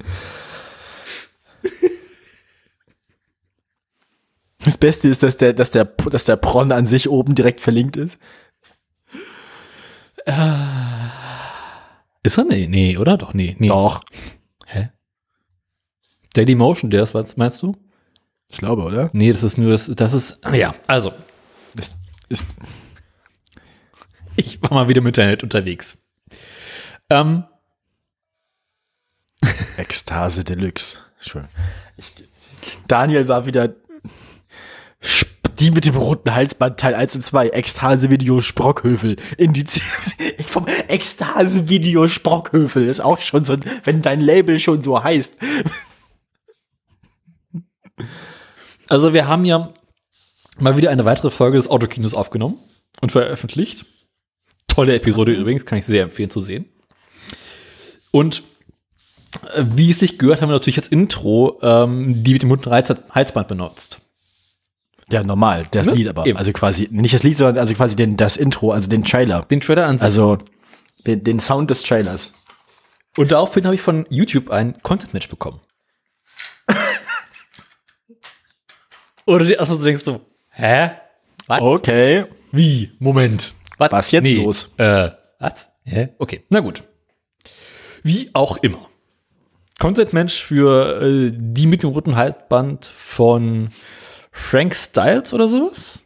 Das 4.64 4.78
Beste 4.78 5.08
ist, 5.08 5.24
dass 5.24 5.38
der, 5.38 5.54
dass 5.54 5.72
der, 5.72 5.86
dass 5.86 6.24
der 6.26 6.36
Pron 6.36 6.72
an 6.72 6.86
sich 6.86 7.10
oben 7.10 7.34
direkt 7.34 7.62
verlinkt 7.62 7.98
ist. 7.98 8.22
Ist 12.22 12.38
er? 12.38 12.46
Nee, 12.48 12.68
nee, 12.68 12.96
oder? 12.96 13.18
Doch, 13.18 13.34
nee, 13.34 13.56
nee. 13.58 13.70
Doch. 13.70 14.04
Hä? 14.68 14.92
Daily 16.34 16.56
Motion, 16.56 16.90
der 16.90 17.04
ist, 17.04 17.14
was 17.14 17.38
meinst 17.38 17.62
du? 17.62 17.76
Ich 18.48 18.58
glaube, 18.58 18.84
oder? 18.84 19.10
Nee, 19.14 19.32
das 19.32 19.44
ist 19.44 19.58
nur 19.58 19.72
das, 19.72 19.88
das 19.88 20.14
ist, 20.14 20.40
ja, 20.54 20.74
also. 20.88 21.14
Das 21.74 21.96
ist, 22.30 22.46
ich 24.36 24.62
war 24.62 24.74
mal 24.74 24.90
wieder 24.90 25.00
im 25.00 25.08
Internet 25.08 25.44
unterwegs. 25.44 25.98
Ähm. 27.10 27.44
Ekstase 29.78 30.44
Deluxe. 30.44 31.00
Schön. 31.20 31.48
Ich, 31.98 32.14
Daniel 32.88 33.28
war 33.28 33.46
wieder 33.46 33.76
die 35.60 35.72
mit 35.72 35.86
dem 35.86 35.96
roten 35.96 36.34
Halsband 36.34 36.80
Teil 36.80 36.96
1 36.96 37.18
und 37.18 37.22
2, 37.22 37.50
Ekstase-Video 37.50 38.42
Sprockhöfel. 38.42 39.18
Indiziert. 39.38 39.86
Vom 40.48 40.66
Ekstase-Video 40.88 42.08
Sprockhöfel 42.08 42.88
ist 42.88 43.00
auch 43.00 43.20
schon 43.20 43.46
so, 43.46 43.58
wenn 43.84 44.02
dein 44.02 44.22
Label 44.22 44.58
schon 44.60 44.82
so 44.82 45.04
heißt. 45.04 45.38
Also 48.92 49.14
wir 49.14 49.26
haben 49.26 49.46
ja 49.46 49.74
mal 50.60 50.76
wieder 50.76 50.90
eine 50.90 51.06
weitere 51.06 51.30
Folge 51.30 51.56
des 51.56 51.70
Autokinos 51.70 52.14
aufgenommen 52.14 52.58
und 53.00 53.14
veröffentlicht. 53.14 53.86
Tolle 54.68 54.96
Episode 54.96 55.32
übrigens, 55.32 55.66
kann 55.66 55.80
ich 55.80 55.86
sehr 55.86 56.04
empfehlen 56.04 56.30
zu 56.30 56.42
sehen. 56.42 56.66
Und 58.12 58.44
äh, 59.54 59.64
wie 59.64 59.92
es 59.92 60.00
sich 60.00 60.20
gehört, 60.20 60.42
haben 60.42 60.50
wir 60.50 60.56
natürlich 60.56 60.78
als 60.78 60.90
Intro 60.90 61.58
ähm, 61.62 62.22
die 62.22 62.34
mit 62.34 62.42
dem 62.42 62.50
bunten 62.50 62.70
Halsband 62.70 63.48
benutzt. 63.48 64.02
Ja, 65.10 65.24
normal, 65.24 65.68
das 65.72 65.88
ne? 65.88 65.94
Lied 65.94 66.10
aber. 66.10 66.26
Eben. 66.26 66.38
Also 66.38 66.52
quasi, 66.52 66.90
nicht 66.92 67.14
das 67.14 67.24
Lied, 67.24 67.38
sondern 67.38 67.60
also 67.60 67.74
quasi 67.74 67.96
den, 67.96 68.18
das 68.18 68.36
Intro, 68.36 68.74
also 68.74 68.90
den 68.90 69.06
Trailer. 69.06 69.44
Den 69.44 69.62
Trailer 69.62 69.88
an 69.88 70.00
sich. 70.00 70.04
Also 70.04 70.38
den, 71.08 71.24
den 71.24 71.40
Sound 71.40 71.70
des 71.70 71.84
Trailers. 71.84 72.34
Und 73.16 73.32
daraufhin 73.32 73.64
habe 73.64 73.76
ich 73.76 73.82
von 73.82 74.06
YouTube 74.10 74.50
ein 74.50 74.84
Content-Match 74.84 75.30
bekommen. 75.30 75.62
Oder 79.26 79.46
du 79.46 79.54
erstmal 79.54 79.80
so 79.80 79.86
denkst 79.86 80.04
du, 80.04 80.22
hä? 80.50 80.92
Was? 81.48 81.62
Okay. 81.62 82.26
Wie? 82.52 82.92
Moment. 83.00 83.54
Was, 83.78 83.92
was 83.92 84.12
jetzt 84.12 84.24
nee. 84.24 84.44
los? 84.44 84.72
Äh, 84.78 85.12
was? 85.40 85.70
Hä? 85.84 86.10
Okay, 86.18 86.44
na 86.50 86.60
gut. 86.60 86.84
Wie 88.04 88.30
auch 88.34 88.58
immer. 88.58 88.90
Content-Mensch 89.80 90.44
für 90.44 91.02
äh, 91.02 91.32
die 91.34 91.68
mit 91.68 91.84
dem 91.84 91.90
roten 91.90 92.16
Halbband 92.16 92.86
von 92.86 93.70
Frank 94.32 94.76
Styles 94.76 95.34
oder 95.34 95.48
sowas. 95.48 96.00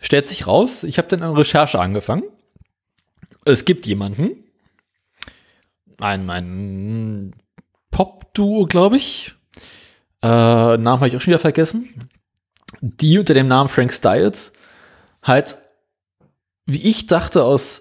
Stellt 0.00 0.26
sich 0.26 0.46
raus, 0.46 0.84
ich 0.84 0.98
habe 0.98 1.08
dann 1.08 1.22
eine 1.22 1.36
Recherche 1.36 1.78
angefangen. 1.80 2.24
Es 3.44 3.64
gibt 3.64 3.86
jemanden, 3.86 4.44
ein, 6.00 6.28
ein 6.28 7.34
Pop-Duo, 7.90 8.66
glaube 8.66 8.96
ich. 8.96 9.34
Äh, 10.22 10.26
Namen 10.26 10.86
habe 10.86 11.08
ich 11.08 11.16
auch 11.16 11.20
schon 11.20 11.32
wieder 11.32 11.38
vergessen. 11.38 12.08
Die 12.80 13.18
unter 13.18 13.34
dem 13.34 13.48
Namen 13.48 13.68
Frank 13.68 13.92
Styles 13.92 14.52
halt, 15.22 15.56
wie 16.66 16.82
ich 16.82 17.06
dachte, 17.06 17.44
aus 17.44 17.80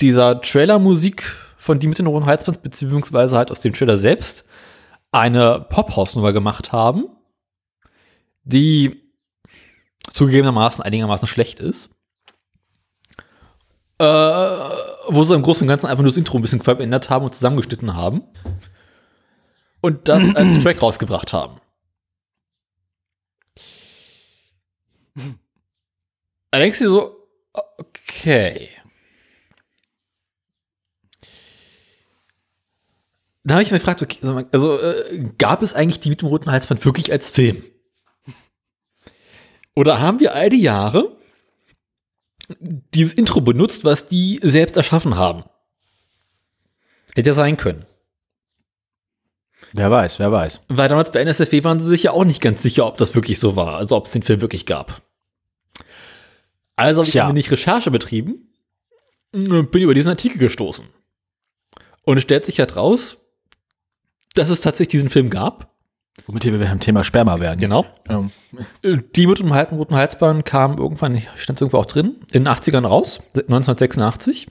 dieser 0.00 0.40
Trailer-Musik 0.40 1.24
von 1.56 1.78
Die 1.78 1.86
mit 1.86 1.98
den 1.98 2.06
roten 2.06 2.26
Halsband, 2.26 2.62
beziehungsweise 2.62 3.36
halt 3.36 3.50
aus 3.50 3.60
dem 3.60 3.72
Trailer 3.72 3.96
selbst, 3.96 4.44
eine 5.12 5.66
Pop-House-Nummer 5.68 6.32
gemacht 6.32 6.72
haben, 6.72 7.08
die 8.44 9.02
zugegebenermaßen 10.12 10.82
einigermaßen 10.82 11.28
schlecht 11.28 11.60
ist. 11.60 11.90
Äh, 13.98 14.04
wo 14.04 15.22
sie 15.24 15.34
im 15.34 15.42
Großen 15.42 15.64
und 15.64 15.68
Ganzen 15.68 15.86
einfach 15.86 16.02
nur 16.02 16.10
das 16.10 16.16
Intro 16.16 16.38
ein 16.38 16.42
bisschen 16.42 16.62
verändert 16.62 17.10
haben 17.10 17.24
und 17.24 17.34
zusammengeschnitten 17.34 17.94
haben. 17.94 18.22
Und 19.80 20.08
das 20.08 20.34
als 20.34 20.58
Track 20.62 20.82
rausgebracht 20.82 21.32
haben. 21.32 21.60
Da 26.50 26.58
denkst 26.58 26.78
du 26.78 26.84
dir 26.84 26.90
so, 26.90 27.28
okay. 27.78 28.70
da 33.48 33.54
habe 33.54 33.62
ich 33.62 33.70
mich 33.70 33.80
gefragt, 33.80 34.02
okay, 34.02 34.18
also 34.52 34.78
äh, 34.78 35.30
gab 35.38 35.62
es 35.62 35.74
eigentlich 35.74 36.00
die 36.00 36.10
mit 36.10 36.20
dem 36.20 36.28
roten 36.28 36.50
Halsband 36.50 36.84
wirklich 36.84 37.10
als 37.10 37.30
Film? 37.30 37.64
Oder 39.74 40.00
haben 40.00 40.20
wir 40.20 40.34
all 40.34 40.50
die 40.50 40.60
Jahre 40.60 41.16
dieses 42.94 43.14
Intro 43.14 43.40
benutzt, 43.40 43.84
was 43.84 44.08
die 44.08 44.38
selbst 44.42 44.76
erschaffen 44.76 45.16
haben? 45.16 45.44
Hätte 47.14 47.30
ja 47.30 47.34
sein 47.34 47.56
können. 47.56 47.86
Wer 49.72 49.90
weiß, 49.90 50.18
wer 50.18 50.32
weiß. 50.32 50.60
Weil 50.68 50.88
damals 50.88 51.12
bei 51.12 51.20
NSFW 51.20 51.64
waren 51.64 51.80
sie 51.80 51.88
sich 51.88 52.04
ja 52.04 52.12
auch 52.12 52.24
nicht 52.24 52.40
ganz 52.40 52.62
sicher, 52.62 52.86
ob 52.86 52.96
das 52.96 53.14
wirklich 53.14 53.38
so 53.38 53.56
war, 53.56 53.76
also 53.76 53.96
ob 53.96 54.06
es 54.06 54.12
den 54.12 54.22
Film 54.22 54.40
wirklich 54.40 54.66
gab. 54.66 55.02
Also 56.76 57.00
habe 57.00 57.08
ich 57.08 57.20
ein 57.20 57.28
wenig 57.30 57.50
Recherche 57.50 57.90
betrieben 57.90 58.48
und 59.32 59.70
bin 59.70 59.82
über 59.82 59.94
diesen 59.94 60.10
Artikel 60.10 60.38
gestoßen. 60.38 60.86
Und 62.02 62.16
es 62.16 62.22
stellt 62.22 62.44
sich 62.44 62.60
halt 62.60 62.76
raus, 62.76 63.18
dass 64.34 64.48
es 64.48 64.60
tatsächlich 64.60 64.92
diesen 64.92 65.10
Film 65.10 65.28
gab. 65.28 65.74
Womit 66.26 66.44
wir 66.44 66.58
beim 66.58 66.80
Thema 66.80 67.04
Sperma 67.04 67.40
werden. 67.40 67.60
Genau. 67.60 67.86
Ähm. 68.08 68.30
Die 69.14 69.26
mit 69.26 69.38
dem 69.38 69.54
halben 69.54 69.76
roten 69.76 69.94
Halsband 69.94 70.44
kam 70.44 70.78
irgendwann, 70.78 71.22
stand 71.36 71.60
irgendwo 71.60 71.78
auch 71.78 71.86
drin, 71.86 72.16
in 72.32 72.44
den 72.44 72.48
80ern 72.48 72.86
raus, 72.86 73.20
1986. 73.34 74.48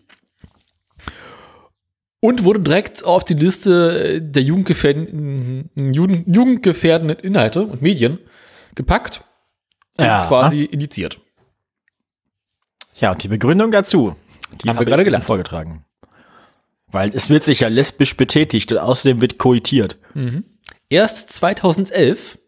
Und 2.19 2.43
wurde 2.43 2.61
direkt 2.61 3.05
auf 3.05 3.23
die 3.25 3.35
Liste 3.35 4.21
der 4.21 4.41
jugendgefährdenden, 4.41 5.69
jugendgefährdenden 5.93 7.19
Inhalte 7.19 7.61
und 7.61 7.81
Medien 7.81 8.17
gepackt 8.73 9.23
und 9.97 10.05
ja. 10.05 10.27
quasi 10.27 10.63
indiziert. 10.63 11.19
Ja, 12.95 13.11
und 13.11 13.21
die 13.21 13.27
Begründung 13.27 13.71
dazu, 13.71 14.15
die 14.61 14.69
haben 14.69 14.79
wir 14.79 14.85
gerade 14.85 15.03
gelernt. 15.03 15.25
vorgetragen. 15.25 15.85
Weil 16.87 17.11
es 17.13 17.29
wird 17.29 17.43
sich 17.43 17.59
ja 17.59 17.67
lesbisch 17.67 18.17
betätigt 18.17 18.71
und 18.71 18.79
außerdem 18.79 19.21
wird 19.21 19.37
koitiert. 19.37 19.97
Mhm. 20.13 20.45
Erst 20.89 21.33
2011 21.33 22.39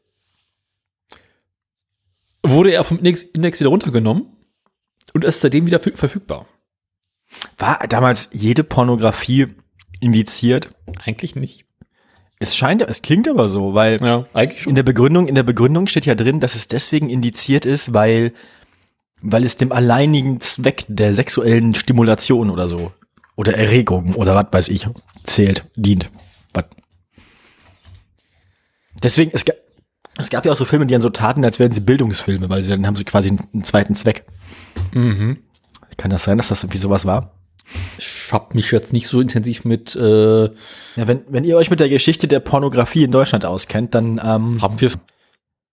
wurde 2.41 2.71
er 2.71 2.83
vom 2.83 2.99
Index 2.99 3.59
wieder 3.59 3.69
runtergenommen 3.69 4.27
und 5.13 5.25
ist 5.25 5.41
seitdem 5.41 5.65
wieder 5.65 5.79
verfügbar. 5.79 6.47
War 7.57 7.79
damals 7.87 8.29
jede 8.31 8.63
Pornografie 8.63 9.47
indiziert? 9.99 10.71
Eigentlich 11.03 11.35
nicht. 11.35 11.65
Es 12.39 12.55
scheint, 12.55 12.81
es 12.81 13.01
klingt 13.01 13.27
aber 13.27 13.49
so, 13.49 13.73
weil 13.73 14.01
ja, 14.01 14.25
in 14.65 14.75
der 14.75 14.83
Begründung, 14.83 15.27
in 15.27 15.35
der 15.35 15.43
Begründung 15.43 15.87
steht 15.87 16.05
ja 16.05 16.15
drin, 16.15 16.39
dass 16.39 16.55
es 16.55 16.69
deswegen 16.69 17.09
indiziert 17.09 17.65
ist, 17.65 17.93
weil, 17.93 18.31
weil 19.21 19.43
es 19.43 19.57
dem 19.57 19.73
alleinigen 19.73 20.39
Zweck 20.39 20.85
der 20.87 21.13
sexuellen 21.13 21.75
Stimulation 21.75 22.49
oder 22.49 22.69
so 22.69 22.93
oder 23.35 23.55
Erregung 23.55 24.15
oder 24.15 24.35
was 24.35 24.47
weiß 24.51 24.69
ich 24.69 24.87
zählt, 25.23 25.65
dient. 25.75 26.09
Was? 26.53 26.65
Deswegen, 29.03 29.31
es, 29.33 29.43
es 30.17 30.29
gab 30.29 30.45
ja 30.45 30.51
auch 30.53 30.57
so 30.57 30.65
Filme, 30.65 30.85
die 30.85 30.93
dann 30.93 31.01
so 31.01 31.09
taten, 31.09 31.43
als 31.43 31.59
wären 31.59 31.73
sie 31.73 31.81
Bildungsfilme, 31.81 32.49
weil 32.49 32.63
sie 32.63 32.69
dann 32.69 32.87
haben 32.87 32.95
sie 32.95 33.05
quasi 33.05 33.29
einen, 33.29 33.39
einen 33.53 33.63
zweiten 33.63 33.95
Zweck. 33.95 34.25
Mhm. 34.93 35.39
Kann 35.99 36.11
das 36.11 36.23
sein, 36.23 36.37
dass 36.37 36.47
das 36.47 36.63
irgendwie 36.63 36.77
sowas 36.77 37.05
war? 37.05 37.33
Ich 37.97 38.31
hab 38.31 38.55
mich 38.55 38.71
jetzt 38.71 38.93
nicht 38.93 39.07
so 39.07 39.19
intensiv 39.19 39.65
mit. 39.65 39.95
Äh 39.95 40.45
ja, 40.45 40.49
wenn, 40.95 41.25
wenn 41.27 41.43
ihr 41.43 41.57
euch 41.57 41.69
mit 41.69 41.81
der 41.81 41.89
Geschichte 41.89 42.27
der 42.27 42.39
Pornografie 42.39 43.03
in 43.03 43.11
Deutschland 43.11 43.45
auskennt, 43.45 43.93
dann 43.93 44.19
ähm, 44.23 44.61
haben 44.61 44.79
wir. 44.79 44.91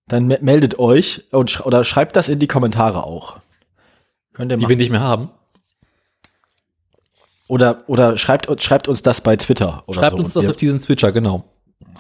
Dann 0.09 0.27
meldet 0.27 0.79
euch 0.79 1.25
und 1.33 1.51
sch 1.51 1.61
oder 1.63 1.85
schreibt 1.85 2.17
das 2.17 2.29
in 2.29 2.39
die 2.39 2.47
Kommentare 2.47 3.05
auch. 3.05 3.39
Könnt 4.35 4.53
ihr 4.53 4.57
machen. 4.57 4.65
Die 4.65 4.69
wir 4.69 4.77
nicht 4.77 4.91
mehr 4.91 5.01
haben. 5.01 5.31
Oder, 7.49 7.85
oder 7.87 8.19
schreibt, 8.19 8.63
schreibt 8.63 8.89
uns 8.89 9.03
das 9.03 9.21
bei 9.21 9.37
Twitter. 9.37 9.85
Oder 9.87 10.01
schreibt 10.01 10.13
so. 10.13 10.19
uns 10.19 10.33
das 10.33 10.43
wir, 10.43 10.51
auf 10.51 10.57
diesen 10.57 10.81
Twitter, 10.81 11.13
genau. 11.13 11.45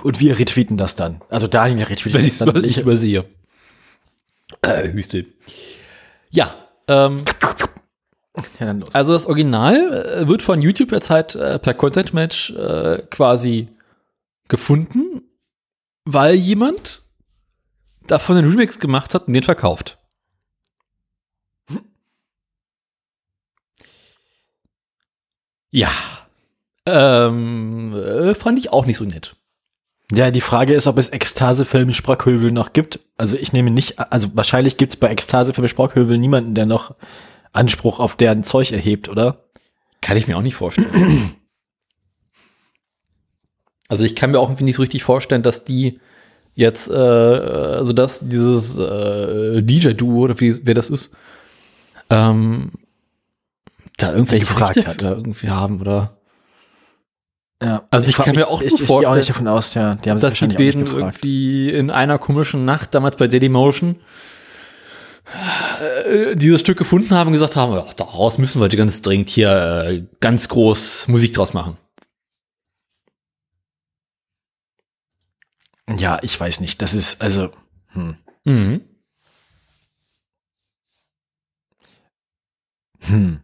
Und 0.02 0.20
wir 0.20 0.38
retweeten 0.38 0.76
das 0.76 0.96
dann. 0.96 1.20
Also 1.30 1.46
Daniel 1.46 1.86
retweetet 1.86 2.20
Wenn 2.20 2.28
das 2.28 2.38
dann. 2.38 2.54
Wenn 2.54 2.64
ich 2.64 2.78
übersehe. 2.78 3.24
Äh, 4.62 4.92
Hüstel. 4.92 5.26
Ja, 6.30 6.54
ähm, 6.88 7.22
ja 8.60 8.76
also 8.92 9.12
das 9.12 9.26
Original 9.26 10.22
äh, 10.22 10.28
wird 10.28 10.42
von 10.42 10.60
YouTube 10.60 10.92
jetzt 10.92 11.10
halt 11.10 11.34
äh, 11.34 11.58
per 11.58 11.74
Content 11.74 12.14
Match 12.14 12.50
äh, 12.50 13.02
quasi 13.10 13.68
gefunden, 14.48 15.22
weil 16.04 16.34
jemand 16.34 17.02
davon 18.06 18.36
einen 18.36 18.50
Remix 18.50 18.78
gemacht 18.78 19.14
hat 19.14 19.26
und 19.26 19.32
den 19.32 19.42
verkauft. 19.42 19.98
Ja. 25.70 25.90
Ähm, 26.86 27.92
äh, 27.94 28.34
fand 28.34 28.58
ich 28.58 28.72
auch 28.72 28.86
nicht 28.86 28.98
so 28.98 29.04
nett. 29.04 29.36
Ja, 30.12 30.30
die 30.30 30.40
Frage 30.40 30.72
ist, 30.72 30.86
ob 30.86 30.98
es 30.98 31.08
Ekstasefilm 31.08 31.92
Sprockhövel 31.92 32.52
noch 32.52 32.72
gibt. 32.72 33.00
Also 33.18 33.36
ich 33.36 33.52
nehme 33.52 33.70
nicht, 33.70 33.98
also 33.98 34.28
wahrscheinlich 34.34 34.76
gibt 34.76 34.92
es 34.92 35.00
bei 35.00 35.08
Ekstasefilm 35.08 35.66
Sprockhövel 35.66 36.16
niemanden, 36.16 36.54
der 36.54 36.64
noch 36.64 36.94
Anspruch 37.52 38.00
auf 38.00 38.16
deren 38.16 38.44
Zeug 38.44 38.72
erhebt, 38.72 39.08
oder? 39.08 39.44
Kann 40.00 40.16
ich 40.16 40.28
mir 40.28 40.36
auch 40.36 40.42
nicht 40.42 40.54
vorstellen. 40.54 41.36
also 43.88 44.04
ich 44.04 44.14
kann 44.16 44.30
mir 44.30 44.38
auch 44.40 44.48
irgendwie 44.48 44.64
nicht 44.64 44.76
so 44.76 44.82
richtig 44.82 45.02
vorstellen, 45.02 45.42
dass 45.42 45.64
die 45.64 46.00
jetzt, 46.54 46.88
äh, 46.90 46.94
also 46.94 47.92
dass 47.92 48.20
dieses 48.20 48.76
äh, 48.78 49.62
DJ-Duo 49.62 50.24
oder 50.24 50.40
wie 50.40 50.64
wer 50.64 50.74
das 50.74 50.90
ist, 50.90 51.12
ähm, 52.10 52.72
da 53.96 54.12
irgendwelche 54.12 54.46
gefragt 54.46 54.76
Rechte 54.76 54.90
hat. 54.90 55.00
für 55.00 55.08
irgendwie 55.08 55.50
haben 55.50 55.80
oder 55.80 56.16
Ja. 57.62 57.86
Also 57.90 58.08
ich 58.08 58.16
frag 58.16 58.26
kann 58.26 58.36
mich- 58.36 58.44
mir 58.44 58.48
auch 58.48 58.60
ich, 58.60 58.72
ich, 58.72 58.76
gehe 58.78 58.84
auch 58.84 58.88
vorstellen, 58.88 59.16
nicht 59.16 59.30
davon 59.30 59.48
aus, 59.48 59.74
ja. 59.74 59.94
Die 59.94 60.10
haben 60.10 60.20
dass 60.20 60.34
die 60.34 60.46
beiden 60.46 60.82
nicht 60.82 60.92
irgendwie 60.92 61.70
in 61.70 61.90
einer 61.90 62.18
komischen 62.18 62.64
Nacht 62.64 62.94
damals 62.94 63.16
bei 63.16 63.28
Dailymotion 63.28 63.96
äh, 63.96 63.98
dieses 66.34 66.60
Stück 66.60 66.78
gefunden 66.78 67.10
haben 67.10 67.28
und 67.28 67.32
gesagt 67.32 67.56
haben, 67.56 67.72
ach, 67.74 67.94
daraus 67.94 68.38
müssen 68.38 68.60
wir 68.60 68.68
ganz 68.68 69.02
dringend 69.02 69.28
hier 69.28 69.50
äh, 69.84 70.04
ganz 70.20 70.48
groß 70.48 71.08
Musik 71.08 71.34
draus 71.34 71.52
machen. 71.52 71.76
Ja, 75.98 76.18
ich 76.22 76.38
weiß 76.38 76.60
nicht. 76.60 76.82
Das 76.82 76.94
ist, 76.94 77.20
also, 77.22 77.50
hm. 77.88 78.16
Mhm. 78.44 78.84
Hm. 83.00 83.40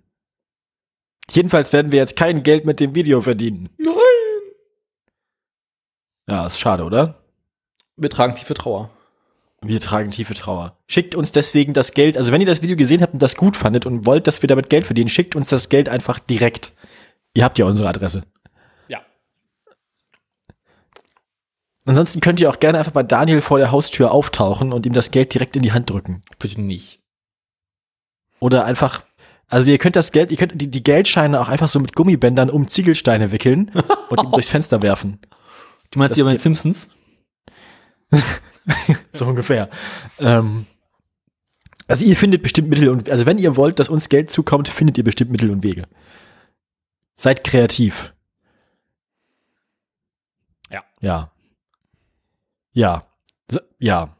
Jedenfalls 1.30 1.72
werden 1.72 1.92
wir 1.92 1.98
jetzt 1.98 2.16
kein 2.16 2.42
Geld 2.42 2.64
mit 2.64 2.80
dem 2.80 2.94
Video 2.94 3.22
verdienen. 3.22 3.70
Nein. 3.78 3.94
Ja, 6.28 6.46
ist 6.46 6.58
schade, 6.58 6.84
oder? 6.84 7.24
Wir 7.96 8.10
tragen 8.10 8.34
tiefe 8.34 8.54
Trauer. 8.54 8.90
Wir 9.64 9.80
tragen 9.80 10.10
tiefe 10.10 10.34
Trauer. 10.34 10.76
Schickt 10.88 11.14
uns 11.14 11.30
deswegen 11.30 11.72
das 11.72 11.94
Geld. 11.94 12.16
Also 12.16 12.32
wenn 12.32 12.40
ihr 12.40 12.46
das 12.48 12.62
Video 12.62 12.76
gesehen 12.76 13.00
habt 13.00 13.12
und 13.12 13.22
das 13.22 13.36
gut 13.36 13.56
fandet 13.56 13.86
und 13.86 14.06
wollt, 14.06 14.26
dass 14.26 14.42
wir 14.42 14.48
damit 14.48 14.68
Geld 14.68 14.84
verdienen, 14.84 15.08
schickt 15.08 15.36
uns 15.36 15.48
das 15.48 15.68
Geld 15.68 15.88
einfach 15.88 16.18
direkt. 16.18 16.72
Ihr 17.34 17.44
habt 17.44 17.58
ja 17.60 17.64
unsere 17.64 17.88
Adresse. 17.88 18.24
Ja. 18.88 19.00
Ansonsten 21.86 22.20
könnt 22.20 22.40
ihr 22.40 22.50
auch 22.50 22.58
gerne 22.58 22.78
einfach 22.78 22.90
bei 22.90 23.04
Daniel 23.04 23.40
vor 23.40 23.58
der 23.58 23.70
Haustür 23.70 24.10
auftauchen 24.10 24.72
und 24.72 24.84
ihm 24.84 24.92
das 24.94 25.12
Geld 25.12 25.32
direkt 25.32 25.54
in 25.54 25.62
die 25.62 25.72
Hand 25.72 25.90
drücken. 25.90 26.22
Bitte 26.40 26.60
nicht. 26.60 27.00
Oder 28.40 28.64
einfach, 28.64 29.04
also 29.46 29.70
ihr 29.70 29.78
könnt 29.78 29.94
das 29.94 30.10
Geld, 30.10 30.32
ihr 30.32 30.38
könnt 30.38 30.60
die, 30.60 30.72
die 30.72 30.82
Geldscheine 30.82 31.40
auch 31.40 31.48
einfach 31.48 31.68
so 31.68 31.78
mit 31.78 31.94
Gummibändern 31.94 32.50
um 32.50 32.66
Ziegelsteine 32.66 33.30
wickeln 33.30 33.70
und 34.08 34.24
ihm 34.24 34.32
durchs 34.32 34.50
Fenster 34.50 34.82
werfen. 34.82 35.20
Du 35.92 36.00
meinst 36.00 36.12
Das 36.12 36.16
hier 36.16 36.24
bei 36.24 36.32
den. 36.32 36.38
Simpsons? 36.40 36.88
So 39.12 39.26
ungefähr. 39.26 39.68
Ähm, 40.18 40.66
also 41.88 42.04
ihr 42.04 42.16
findet 42.16 42.42
bestimmt 42.42 42.68
Mittel 42.68 42.88
und, 42.88 43.10
also 43.10 43.26
wenn 43.26 43.38
ihr 43.38 43.56
wollt, 43.56 43.78
dass 43.78 43.88
uns 43.88 44.08
Geld 44.08 44.30
zukommt, 44.30 44.68
findet 44.68 44.96
ihr 44.98 45.04
bestimmt 45.04 45.30
Mittel 45.30 45.50
und 45.50 45.62
Wege. 45.62 45.84
Seid 47.16 47.44
kreativ. 47.44 48.14
Ja. 50.70 50.82
Ja. 51.00 51.30
Ja. 52.72 53.06
So, 53.50 53.60
ja. 53.78 54.16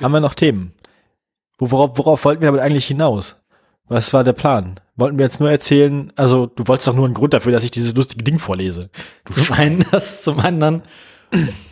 Haben 0.00 0.12
wir 0.12 0.20
noch 0.20 0.34
Themen? 0.34 0.72
Wo- 1.58 1.70
Worauf, 1.70 1.98
worauf 1.98 2.24
wollten 2.24 2.42
wir 2.42 2.46
damit 2.46 2.60
eigentlich 2.60 2.86
hinaus? 2.86 3.42
Was 3.86 4.12
war 4.12 4.22
der 4.22 4.34
Plan? 4.34 4.78
Wollten 4.96 5.18
wir 5.18 5.24
jetzt 5.24 5.40
nur 5.40 5.50
erzählen, 5.50 6.12
also 6.16 6.46
du 6.46 6.66
wolltest 6.68 6.86
doch 6.88 6.94
nur 6.94 7.06
einen 7.06 7.14
Grund 7.14 7.32
dafür, 7.34 7.52
dass 7.52 7.64
ich 7.64 7.70
dieses 7.70 7.94
lustige 7.94 8.22
Ding 8.22 8.38
vorlese. 8.38 8.90
Du 9.24 9.32
Zum 9.32 9.44
Schwein. 9.44 9.58
einen 9.76 9.86
das, 9.90 10.22
zum 10.22 10.38
anderen 10.40 10.82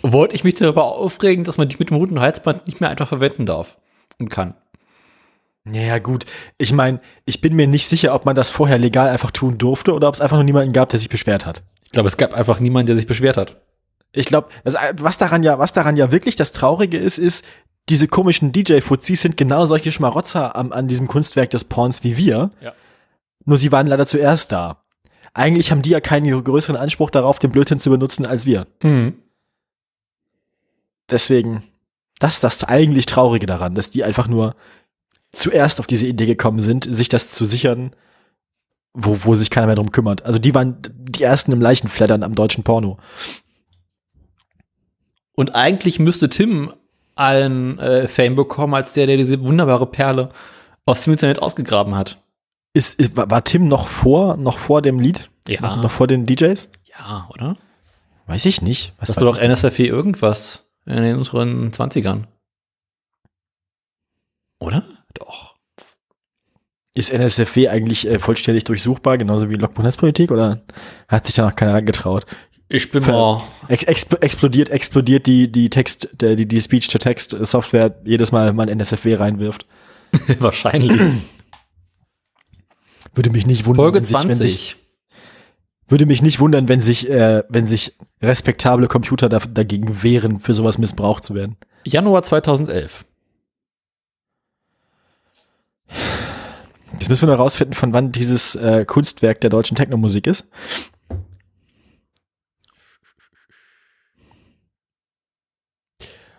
wollte 0.03 0.35
ich 0.35 0.45
mich 0.45 0.55
darüber 0.55 0.85
aufregen, 0.85 1.45
dass 1.45 1.57
man 1.57 1.69
die 1.69 1.77
mit 1.79 1.90
dem 1.90 1.97
roten 1.97 2.21
Halsband 2.21 2.66
nicht 2.66 2.81
mehr 2.81 2.90
einfach 2.90 3.09
verwenden 3.09 3.47
darf 3.47 3.79
und 4.19 4.29
kann. 4.29 4.55
Ja, 5.73 5.99
gut. 5.99 6.25
Ich 6.59 6.73
meine, 6.73 7.01
ich 7.25 7.40
bin 7.40 7.55
mir 7.55 7.66
nicht 7.66 7.88
sicher, 7.88 8.14
ob 8.14 8.25
man 8.25 8.37
das 8.37 8.51
vorher 8.51 8.79
legal 8.79 9.09
einfach 9.09 9.33
tun 9.33 9.59
durfte 9.59 9.92
oder 9.95 10.09
ob 10.09 10.14
es 10.14 10.21
einfach 10.21 10.37
nur 10.37 10.45
niemanden 10.45 10.73
gab, 10.73 10.90
der 10.90 10.99
sich 10.99 11.09
beschwert 11.09 11.45
hat. 11.45 11.62
Ich 11.85 11.92
glaube, 11.92 12.09
es 12.09 12.16
gab 12.16 12.35
einfach 12.35 12.61
niemanden, 12.61 12.87
der 12.87 12.97
sich 12.97 13.07
beschwert 13.07 13.37
hat. 13.37 13.57
Ich 14.12 14.27
glaube, 14.27 14.49
was 14.64 15.19
daran 15.19 15.42
ja, 15.42 15.59
was 15.59 15.73
daran 15.73 15.97
ja 15.97 16.12
wirklich 16.12 16.37
das 16.37 16.53
Traurige 16.53 16.99
ist, 16.99 17.19
ist, 17.19 17.45
diese 17.88 18.09
komischen 18.09 18.53
DJ-Fuzis 18.53 19.21
sind 19.21 19.37
genau 19.37 19.66
solche 19.66 19.92
Schmarotzer 19.92 20.57
am, 20.57 20.73
an 20.73 20.88
diesem 20.88 21.07
Kunstwerk 21.07 21.51
des 21.51 21.64
Porns 21.64 22.03
wie 22.03 22.16
wir. 22.16 22.51
Ja. 22.61 22.73
Nur 23.45 23.59
sie 23.59 23.71
waren 23.73 23.87
leider 23.87 24.07
zuerst 24.07 24.53
da. 24.53 24.83
Eigentlich 25.35 25.71
haben 25.71 25.83
die 25.83 25.90
ja 25.90 26.01
keinen 26.01 26.42
größeren 26.42 26.77
Anspruch 26.77 27.11
darauf, 27.11 27.38
den 27.38 27.53
Blödsinn 27.53 27.79
zu 27.79 27.90
benutzen 27.90 28.27
als 28.27 28.47
wir. 28.47 28.66
Mhm. 28.83 29.16
Deswegen, 31.11 31.62
das 32.19 32.35
ist 32.35 32.45
das 32.45 32.64
eigentlich 32.64 33.07
Traurige 33.07 33.47
daran, 33.47 33.75
dass 33.75 33.90
die 33.90 34.05
einfach 34.05 34.29
nur 34.29 34.57
zuerst 35.33 35.81
auf 35.81 35.87
diese 35.87 36.07
Idee 36.07 36.27
gekommen 36.27 36.61
sind, 36.61 36.87
sich 36.88 37.09
das 37.09 37.33
zu 37.33 37.45
sichern, 37.45 37.90
wo, 38.95 39.19
wo 39.25 39.35
sich 39.35 39.51
keiner 39.51 39.66
mehr 39.66 39.77
drum 39.77 39.92
kümmert. 39.92 40.25
Also 40.25 40.38
die 40.38 40.55
waren 40.55 40.77
die 40.81 41.23
ersten 41.23 41.53
im 41.53 41.61
Leichenflattern 41.61 42.23
am 42.23 42.35
deutschen 42.35 42.64
Porno. 42.64 42.99
Und 45.35 45.55
eigentlich 45.55 45.99
müsste 45.99 46.31
Tim 46.31 46.73
allen 47.14 47.79
äh, 47.79 48.09
Fame 48.09 48.37
bekommen, 48.37 48.75
als 48.75 48.95
der, 48.95 49.07
der 49.07 49.19
diese 49.19 49.45
wunderbare 49.45 49.87
Perle 49.87 50.31
aus 50.87 51.03
dem 51.03 51.12
Internet 51.12 51.40
ausgegraben 51.40 51.95
hat. 51.95 52.23
Ist, 52.73 52.99
ist, 52.99 53.16
war 53.16 53.45
Tim 53.45 53.69
noch 53.69 53.87
vor, 53.87 54.37
noch 54.37 54.59
vor 54.59 54.83
dem 54.83 54.99
Lied? 54.99 55.31
Ja. 55.49 55.61
Noch, 55.61 55.83
noch 55.83 55.90
vor 55.90 56.07
den 56.07 56.25
DJs? 56.25 56.71
Ja, 56.85 57.29
oder? 57.31 57.57
Weiß 58.27 58.45
ich 58.47 58.62
nicht. 58.62 58.92
Was 58.99 59.09
Das 59.09 59.16
war 59.19 59.25
doch 59.25 59.38
ich? 59.38 59.45
NSFW 59.45 59.85
E 59.85 59.88
irgendwas 59.88 60.66
in 60.87 61.03
den 61.03 61.16
unseren 61.16 61.70
20ern. 61.70 62.25
Oder? 64.59 64.85
Doch. 65.14 65.57
Ist 66.94 67.11
NSFW 67.12 67.68
eigentlich 67.68 68.07
äh, 68.07 68.18
vollständig 68.18 68.64
durchsuchbar, 68.64 69.18
genauso 69.18 69.51
wie 69.51 69.55
Logbuch-Netzpolitik, 69.55 70.31
oder 70.31 70.62
hat 71.09 71.27
sich 71.27 71.35
da 71.35 71.44
noch 71.44 71.55
keiner 71.55 71.75
angetraut? 71.75 72.25
Ich 72.68 72.90
bin 72.90 73.05
mal. 73.05 73.42
Ex 73.68 73.85
expl 73.85 74.16
explodiert, 74.20 74.70
explodiert 74.70 75.27
die, 75.27 75.53
die 75.53 75.70
Text, 75.70 76.09
die, 76.20 76.49
die 76.49 76.61
Speech-to-Text-Software 76.61 78.01
jedes 78.05 78.33
Mal, 78.33 78.49
wenn 78.49 78.57
man 78.57 78.68
NSFW 78.68 79.14
reinwirft. 79.14 79.66
wahrscheinlich. 80.38 81.01
Würde 83.14 83.31
mich 83.31 83.46
nicht 83.46 83.66
wundern, 83.66 83.85
Folge 83.85 83.99
wenn 83.99 84.05
sich, 84.05 84.14
wenn 84.14 84.37
20. 84.37 84.38
sich, 84.38 84.77
würde 85.88 86.07
mich 86.07 86.22
nicht 86.22 86.40
wundern, 86.40 86.68
wenn 86.68 86.81
sich, 86.81 87.09
äh, 87.09 87.44
wenn 87.49 87.66
sich 87.66 87.96
respektable 88.20 88.88
Computer 88.88 89.29
da, 89.29 89.38
dagegen 89.38 90.03
wehren, 90.03 90.40
für 90.40 90.55
sowas 90.55 90.79
missbraucht 90.79 91.25
zu 91.25 91.35
werden. 91.35 91.57
Januar 91.85 92.22
2011. 92.22 93.05
Jetzt 96.99 97.09
müssen 97.09 97.29
wir 97.29 97.35
noch 97.35 97.40
rausfinden, 97.40 97.75
von 97.75 97.92
wann 97.92 98.12
dieses 98.12 98.57
äh, 98.57 98.85
Kunstwerk 98.85 99.40
der 99.40 99.51
deutschen 99.51 99.77
Technomusik 99.77 100.27
ist. 100.27 100.49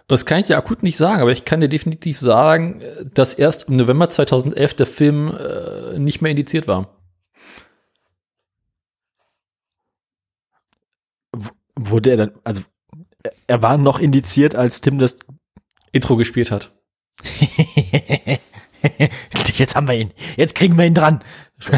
Das 0.08 0.26
kann 0.26 0.40
ich 0.40 0.48
dir 0.48 0.58
akut 0.58 0.84
nicht 0.84 0.96
sagen, 0.96 1.22
aber 1.22 1.32
ich 1.32 1.44
kann 1.44 1.60
dir 1.60 1.68
definitiv 1.68 2.20
sagen, 2.20 2.82
dass 3.14 3.34
erst 3.34 3.64
im 3.64 3.76
November 3.76 4.10
2011 4.10 4.74
der 4.74 4.86
Film 4.86 5.36
äh, 5.36 6.00
nicht 6.00 6.22
mehr 6.22 6.32
indiziert 6.32 6.68
war. 6.68 6.97
Wurde 11.78 12.10
er 12.12 12.18
dann, 12.18 12.32
also 12.44 12.64
er- 13.48 13.62
war 13.62 13.78
noch 13.78 14.00
indiziert, 14.00 14.56
als 14.56 14.82
Tim 14.82 14.98
das. 15.00 15.18
Intro 15.92 16.18
gespielt 16.18 16.52
hat. 16.52 16.74
Jetzt 19.54 19.76
haben 19.76 19.88
wir 19.88 19.96
ihn. 19.96 20.12
Jetzt 20.36 20.54
kriegen 20.56 20.78
wir 20.78 20.86
ihn 20.86 20.94
dran. 20.94 21.24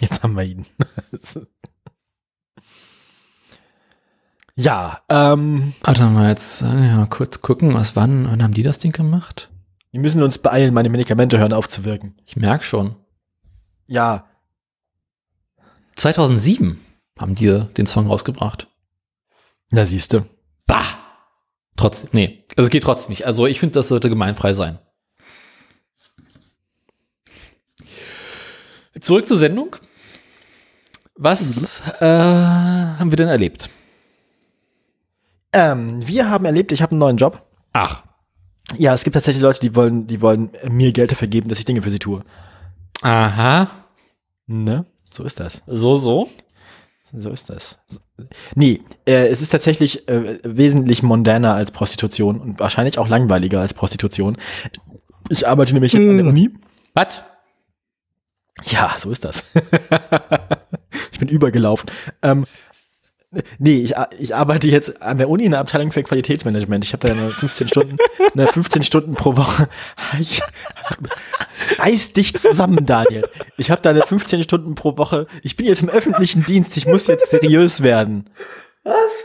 Jetzt 0.00 0.22
haben 0.22 0.34
wir 0.36 0.44
ihn. 0.44 0.66
ja, 4.54 5.00
ähm, 5.08 5.74
Warte 5.82 6.04
mal, 6.06 6.28
jetzt 6.28 6.62
ja, 6.62 6.68
mal 6.96 7.06
kurz 7.08 7.42
gucken, 7.42 7.74
was 7.74 7.96
wann, 7.96 8.26
wann 8.30 8.42
haben 8.42 8.54
die 8.54 8.62
das 8.62 8.78
Ding 8.78 8.92
gemacht? 8.92 9.50
Wir 9.96 10.02
müssen 10.02 10.22
uns 10.22 10.36
beeilen, 10.36 10.74
meine 10.74 10.90
Medikamente 10.90 11.38
hören 11.38 11.54
auf 11.54 11.68
zu 11.68 11.86
wirken. 11.86 12.16
Ich 12.26 12.36
merk 12.36 12.64
schon. 12.64 12.96
Ja, 13.86 14.26
2007 15.96 16.78
haben 17.18 17.34
die 17.34 17.66
den 17.78 17.86
Song 17.86 18.06
rausgebracht. 18.06 18.68
na 19.70 19.86
siehste. 19.86 20.26
Bah! 20.66 20.84
Trotzdem, 21.76 22.10
nee, 22.12 22.44
also 22.56 22.66
es 22.66 22.70
geht 22.70 22.82
trotzdem 22.82 23.10
nicht. 23.10 23.26
Also 23.26 23.46
ich 23.46 23.58
finde, 23.58 23.72
das 23.74 23.88
sollte 23.88 24.10
gemeinfrei 24.10 24.52
sein. 24.52 24.78
Zurück 29.00 29.26
zur 29.26 29.38
Sendung. 29.38 29.76
Was 31.14 31.80
äh, 32.00 32.04
haben 32.04 33.10
wir 33.10 33.16
denn 33.16 33.28
erlebt? 33.28 33.70
Ähm, 35.52 36.06
wir 36.06 36.28
haben 36.28 36.44
erlebt, 36.44 36.72
ich 36.72 36.82
habe 36.82 36.92
einen 36.92 36.98
neuen 36.98 37.16
Job. 37.16 37.46
Ach, 37.72 38.05
Ja, 38.78 38.94
es 38.94 39.04
gibt 39.04 39.14
tatsächlich 39.14 39.42
Leute, 39.42 39.60
die 39.60 39.74
wollen, 39.74 40.06
die 40.06 40.20
wollen 40.20 40.50
mir 40.68 40.92
Geld 40.92 41.12
dafür 41.12 41.28
geben, 41.28 41.48
dass 41.48 41.58
ich 41.58 41.64
Dinge 41.64 41.82
für 41.82 41.90
sie 41.90 41.98
tue. 41.98 42.24
aha, 43.02 43.68
Ne? 44.48 44.86
So 45.12 45.24
ist 45.24 45.40
das. 45.40 45.62
so, 45.66 45.96
so. 45.96 46.28
So 47.12 47.30
ist 47.30 47.48
das. 47.48 47.78
Nee, 48.56 48.80
äh, 49.06 49.28
es 49.28 49.40
ist 49.40 49.50
tatsächlich 49.50 50.08
äh, 50.08 50.38
wesentlich 50.42 51.02
mondaner 51.02 51.54
als 51.54 51.70
Prostitution 51.70 52.40
und 52.40 52.60
wahrscheinlich 52.60 52.98
auch 52.98 53.08
langweiliger 53.08 53.60
als 53.60 53.74
Prostitution. 53.74 54.36
Ich 55.28 55.46
arbeite 55.46 55.72
nämlich 55.72 55.92
jetzt 55.92 56.08
an 56.08 56.16
der 56.16 56.26
Uni. 56.26 56.50
Was? 56.94 57.22
Ja, 58.64 58.96
so 58.98 59.10
ist 59.10 59.24
das. 59.24 59.44
ich 61.12 61.18
bin 61.18 61.28
übergelaufen. 61.28 61.90
Ähm, 62.22 62.44
nee, 63.58 63.78
ich, 63.78 63.94
ich 64.18 64.34
arbeite 64.34 64.68
jetzt 64.68 65.02
an 65.02 65.18
der 65.18 65.28
Uni 65.28 65.44
in 65.44 65.52
der 65.52 65.60
Abteilung 65.60 65.92
für 65.92 66.02
Qualitätsmanagement. 66.02 66.84
Ich 66.84 66.92
habe 66.92 67.06
da 67.06 67.12
eine 67.12 67.30
15 67.30 67.68
Stunden, 67.68 67.96
eine 68.34 68.52
15 68.52 68.82
Stunden 68.82 69.14
pro 69.14 69.36
Woche. 69.36 69.68
Ich, 70.18 70.40
reiß 71.78 72.12
dich 72.12 72.36
zusammen, 72.36 72.86
Daniel. 72.86 73.28
Ich 73.56 73.70
habe 73.70 73.82
da 73.82 73.90
eine 73.90 74.02
15 74.02 74.42
Stunden 74.44 74.74
pro 74.74 74.96
Woche. 74.96 75.26
Ich 75.42 75.56
bin 75.56 75.66
jetzt 75.66 75.82
im 75.82 75.88
öffentlichen 75.88 76.44
Dienst. 76.44 76.76
Ich 76.76 76.86
muss 76.86 77.06
jetzt 77.06 77.30
seriös 77.30 77.82
werden. 77.82 78.30
Was? 78.84 79.24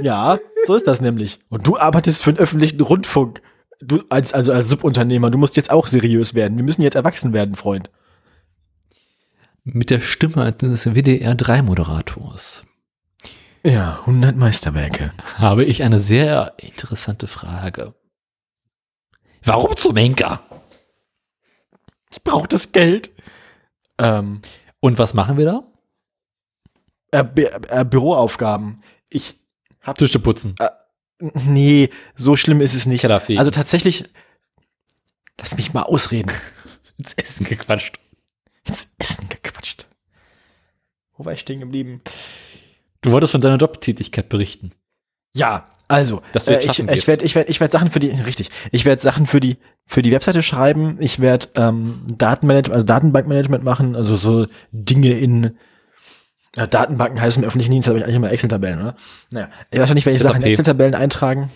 Ja, 0.00 0.38
so 0.64 0.74
ist 0.74 0.86
das 0.86 1.00
nämlich. 1.00 1.40
Und 1.48 1.66
du 1.66 1.76
arbeitest 1.76 2.22
für 2.22 2.32
den 2.32 2.40
öffentlichen 2.40 2.80
Rundfunk. 2.80 3.42
Du 3.80 4.02
als, 4.08 4.32
also 4.32 4.52
als 4.52 4.68
Subunternehmer, 4.68 5.30
du 5.30 5.38
musst 5.38 5.56
jetzt 5.56 5.70
auch 5.70 5.86
seriös 5.86 6.34
werden. 6.34 6.56
Wir 6.56 6.64
müssen 6.64 6.82
jetzt 6.82 6.96
erwachsen 6.96 7.32
werden, 7.32 7.54
Freund. 7.54 7.90
Mit 9.64 9.90
der 9.90 10.00
Stimme 10.00 10.52
des 10.52 10.86
WDR3-Moderators 10.86 12.64
Ja, 13.64 14.00
100 14.00 14.36
Meisterwerke. 14.36 15.12
habe 15.36 15.64
ich 15.64 15.82
eine 15.82 15.98
sehr 15.98 16.54
interessante 16.58 17.26
Frage. 17.26 17.94
Warum 19.44 19.76
zum 19.76 19.96
Henker? 19.96 20.42
Ich 22.10 22.22
brauche 22.22 22.48
das 22.48 22.72
Geld. 22.72 23.10
Ähm, 23.98 24.40
Und 24.80 24.98
was 24.98 25.14
machen 25.14 25.36
wir 25.36 25.44
da? 25.44 25.64
äh, 27.10 27.24
Bü 27.24 27.44
äh, 27.68 27.84
Büroaufgaben. 27.84 28.82
Ich 29.10 29.38
hab, 29.80 29.98
Tische 29.98 30.20
putzen. 30.20 30.54
nee, 31.18 31.90
so 32.14 32.36
schlimm 32.36 32.60
ist 32.60 32.74
es 32.74 32.86
nicht. 32.86 33.02
Fegen. 33.02 33.38
Also 33.38 33.50
tatsächlich, 33.50 34.04
lass 35.38 35.56
mich 35.56 35.72
mal 35.72 35.82
ausreden. 35.82 36.32
ins 36.98 37.14
Essen 37.14 37.44
gequatscht. 37.44 37.98
Ins 38.64 38.88
Essen 38.98 39.28
gequatscht. 39.28 39.86
Wo 41.16 41.24
war 41.24 41.32
ich 41.32 41.40
stehen 41.40 41.60
geblieben? 41.60 42.02
Du 43.02 43.12
wolltest 43.12 43.32
von 43.32 43.40
deiner 43.40 43.56
Jobtätigkeit 43.56 44.28
berichten. 44.28 44.72
Ja, 45.36 45.68
also, 45.88 46.20
äh, 46.46 46.64
ich, 46.64 46.80
ich 46.80 47.06
werde 47.06 47.24
ich 47.24 47.34
werd, 47.34 47.48
ich 47.48 47.60
werd 47.60 47.72
Sachen 47.72 47.90
für 47.90 47.98
die, 47.98 48.08
richtig, 48.08 48.50
ich 48.72 48.84
werde 48.84 49.00
Sachen 49.00 49.26
für 49.26 49.40
die, 49.40 49.56
für 49.86 50.02
die 50.02 50.12
Webseite 50.12 50.42
schreiben, 50.42 50.96
ich 51.00 51.20
werde 51.20 51.48
ähm, 51.54 52.02
Datenmanagement, 52.06 52.74
also 52.74 52.84
Datenbankmanagement 52.84 53.64
machen, 53.64 53.96
also 53.96 54.16
so 54.16 54.46
Dinge 54.72 55.12
in 55.12 55.56
ja, 56.56 56.66
Datenbanken 56.66 57.20
heißen 57.20 57.42
im 57.42 57.48
öffentlichen 57.48 57.72
Dienst, 57.72 57.88
habe 57.88 57.98
ich 57.98 58.04
eigentlich 58.04 58.16
immer 58.16 58.32
Excel-Tabellen, 58.32 58.80
oder? 58.80 58.96
Naja, 59.30 59.48
wahrscheinlich 59.72 60.04
werde 60.06 60.16
ich 60.16 60.22
Sachen 60.22 60.36
in 60.36 60.42
SAP. 60.42 60.50
Excel-Tabellen 60.50 60.94
eintragen. 60.94 61.50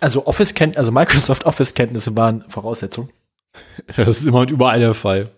Also 0.00 0.26
Office 0.26 0.54
kennt, 0.54 0.76
also 0.76 0.92
Microsoft 0.92 1.44
Office-Kenntnisse 1.44 2.16
waren 2.16 2.44
Voraussetzung. 2.48 3.10
Das 3.96 4.20
ist 4.20 4.26
immer 4.26 4.40
und 4.40 4.50
überall 4.50 4.80
der 4.80 4.94
Fall. 4.94 5.30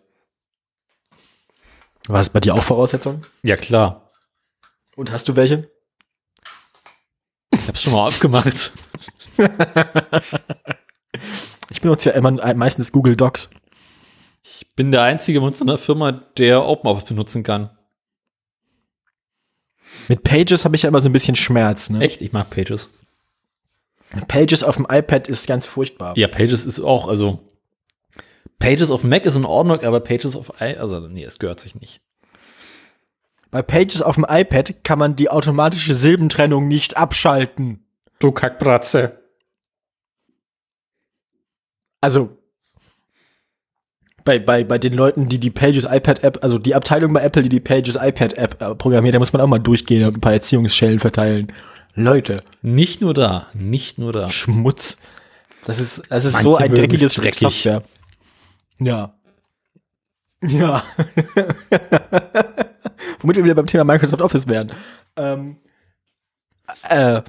War 2.09 2.21
es 2.21 2.31
bei 2.31 2.41
dir 2.41 2.55
auch 2.55 2.63
Voraussetzung? 2.63 3.23
Ja, 3.43 3.57
klar. 3.57 4.13
Und 4.97 5.11
hast 5.11 5.29
du 5.29 5.37
welche? 5.37 5.71
Ich 7.53 7.69
hab's 7.69 7.83
schon 7.83 7.93
mal 7.93 8.07
aufgemacht. 8.07 8.73
Ich 11.71 11.81
benutze 11.81 12.11
ja 12.11 12.17
immer 12.17 12.31
meistens 12.55 12.93
Google 12.93 13.17
Docs. 13.17 13.51
Ich 14.43 14.67
bin 14.77 14.91
der 14.91 15.03
einzige 15.03 15.39
in 15.39 15.45
unserer 15.45 15.79
Firma, 15.79 16.13
der 16.13 16.65
OpenOffice 16.65 17.09
benutzen 17.09 17.43
kann. 17.43 17.71
Mit 20.09 20.23
Pages 20.23 20.65
habe 20.65 20.77
ich 20.77 20.83
ja 20.83 20.89
immer 20.89 21.01
so 21.01 21.09
ein 21.09 21.13
bisschen 21.13 21.37
Schmerz. 21.37 21.91
Ne? 21.91 22.01
Echt, 22.01 22.21
ich 22.21 22.33
mag 22.33 22.51
Pages. 22.51 22.89
Pages 24.29 24.63
auf 24.63 24.77
dem 24.77 24.87
iPad 24.89 25.29
ist 25.29 25.47
ganz 25.47 25.67
furchtbar. 25.67 26.17
Ja, 26.17 26.29
Pages 26.29 26.67
ist 26.67 26.81
auch, 26.81 27.09
also 27.09 27.41
Pages 28.59 28.91
auf 28.91 29.05
Mac 29.05 29.27
ist 29.27 29.37
in 29.37 29.45
Ordnung, 29.45 29.81
aber 29.83 30.01
Pages 30.01 30.37
auf 30.37 30.53
I, 30.61 30.77
also 30.77 31.01
nee, 31.01 31.25
es 31.25 31.39
gehört 31.39 31.61
sich 31.61 31.75
nicht. 31.75 32.01
Bei 33.51 33.63
Pages 33.63 34.03
auf 34.03 34.17
dem 34.17 34.27
iPad 34.29 34.83
kann 34.85 34.99
man 34.99 35.17
die 35.17 35.31
automatische 35.31 35.95
Silbentrennung 35.95 36.67
nicht 36.67 36.97
abschalten. 36.97 37.85
Du 38.19 38.33
Kackbratze. 38.33 39.21
Also 42.01 42.37
bei, 44.25 44.39
bei, 44.39 44.65
bei 44.65 44.79
den 44.79 44.95
Leuten, 44.95 45.29
die 45.29 45.39
die 45.39 45.51
Pages 45.51 45.85
iPad 45.85 46.25
App, 46.25 46.39
also 46.43 46.59
die 46.59 46.75
Abteilung 46.75 47.13
bei 47.13 47.23
Apple, 47.23 47.43
die 47.43 47.49
die 47.49 47.61
Pages 47.61 47.97
iPad 47.97 48.33
App 48.35 48.61
äh, 48.61 48.75
programmiert, 48.75 49.15
da 49.15 49.19
muss 49.19 49.33
man 49.33 49.43
auch 49.43 49.47
mal 49.47 49.59
durchgehen 49.59 50.05
und 50.07 50.17
ein 50.17 50.21
paar 50.21 50.33
Erziehungsschellen 50.33 50.99
verteilen. 50.99 51.49
Leute, 51.95 52.43
Nicht 52.63 53.01
nur 53.03 53.15
da, 53.15 53.47
nicht 53.55 53.99
nur 53.99 54.13
da. 54.13 54.31
Schmutz. 54.31 54.99
Das 55.65 55.79
ist, 55.79 56.03
das 56.09 56.25
ist 56.25 56.33
Manche 56.33 56.43
so 56.43 56.57
ein 56.57 56.75
dreckiges 56.75 57.17
es 57.17 57.23
dreckig. 57.23 57.39
Software. 57.41 57.83
Ja. 58.79 59.15
Ja. 60.43 60.83
Womit 63.21 63.37
wir 63.37 63.45
wieder 63.45 63.55
beim 63.55 63.67
Thema 63.67 63.85
Microsoft 63.85 64.23
Office 64.23 64.47
wären. 64.49 64.73
Ähm, 65.17 65.57
äh, 66.89 67.23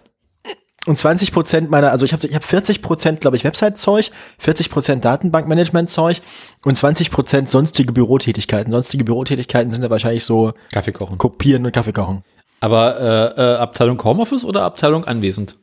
und 0.85 0.97
20 0.97 1.31
Prozent 1.31 1.71
meiner, 1.71 1.91
also 1.91 2.05
ich 2.05 2.13
habe 2.13 2.25
ich 2.27 2.35
hab 2.35 2.43
40 2.43 2.81
Prozent, 2.81 3.21
glaube 3.21 3.37
ich, 3.37 3.43
Website-Zeug, 3.43 4.11
40 4.37 4.69
Prozent 4.69 5.03
Datenbankmanagement-Zeug 5.03 6.21
und 6.63 6.75
20 6.75 7.09
Prozent 7.09 7.49
sonstige 7.49 7.91
Bürotätigkeiten. 7.91 8.71
Sonstige 8.71 9.03
Bürotätigkeiten 9.03 9.71
sind 9.71 9.83
ja 9.83 9.89
wahrscheinlich 9.89 10.23
so 10.23 10.53
Kaffee 10.71 10.91
kochen. 10.91 11.17
Kopieren 11.17 11.65
und 11.65 11.71
Kaffee 11.71 11.93
kochen. 11.93 12.23
Aber 12.59 12.99
äh, 12.99 13.41
äh, 13.41 13.57
Abteilung 13.57 14.01
Homeoffice 14.03 14.43
oder 14.43 14.61
Abteilung 14.61 15.05
anwesend? 15.05 15.57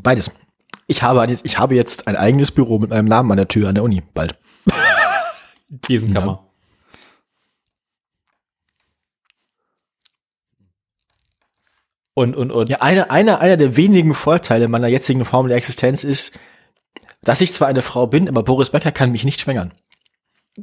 Beides. 0.00 0.30
Ich 0.86 1.02
habe, 1.02 1.24
jetzt, 1.28 1.44
ich 1.44 1.58
habe 1.58 1.74
jetzt 1.74 2.06
ein 2.06 2.16
eigenes 2.16 2.50
Büro 2.50 2.78
mit 2.78 2.90
meinem 2.90 3.06
Namen 3.06 3.30
an 3.30 3.36
der 3.36 3.48
Tür 3.48 3.68
an 3.68 3.74
der 3.74 3.84
Uni, 3.84 4.02
bald. 4.14 4.38
Besenkammer. 5.80 6.48
Und, 12.14 12.36
und, 12.36 12.50
und. 12.50 12.68
Ja, 12.68 12.82
einer, 12.82 13.10
einer, 13.10 13.40
einer 13.40 13.56
der 13.56 13.76
wenigen 13.76 14.14
Vorteile 14.14 14.68
meiner 14.68 14.88
jetzigen 14.88 15.24
Form 15.24 15.48
der 15.48 15.56
Existenz 15.56 16.04
ist, 16.04 16.38
dass 17.22 17.40
ich 17.40 17.52
zwar 17.52 17.68
eine 17.68 17.82
Frau 17.82 18.06
bin, 18.06 18.28
aber 18.28 18.42
Boris 18.42 18.70
Becker 18.70 18.92
kann 18.92 19.12
mich 19.12 19.24
nicht 19.24 19.40
schwängern. 19.40 19.72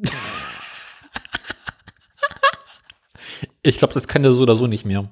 Ich 3.62 3.78
glaube, 3.78 3.94
das 3.94 4.08
kann 4.08 4.24
der 4.24 4.32
so 4.32 4.42
oder 4.44 4.56
so 4.56 4.68
nicht 4.68 4.86
mehr. 4.86 5.10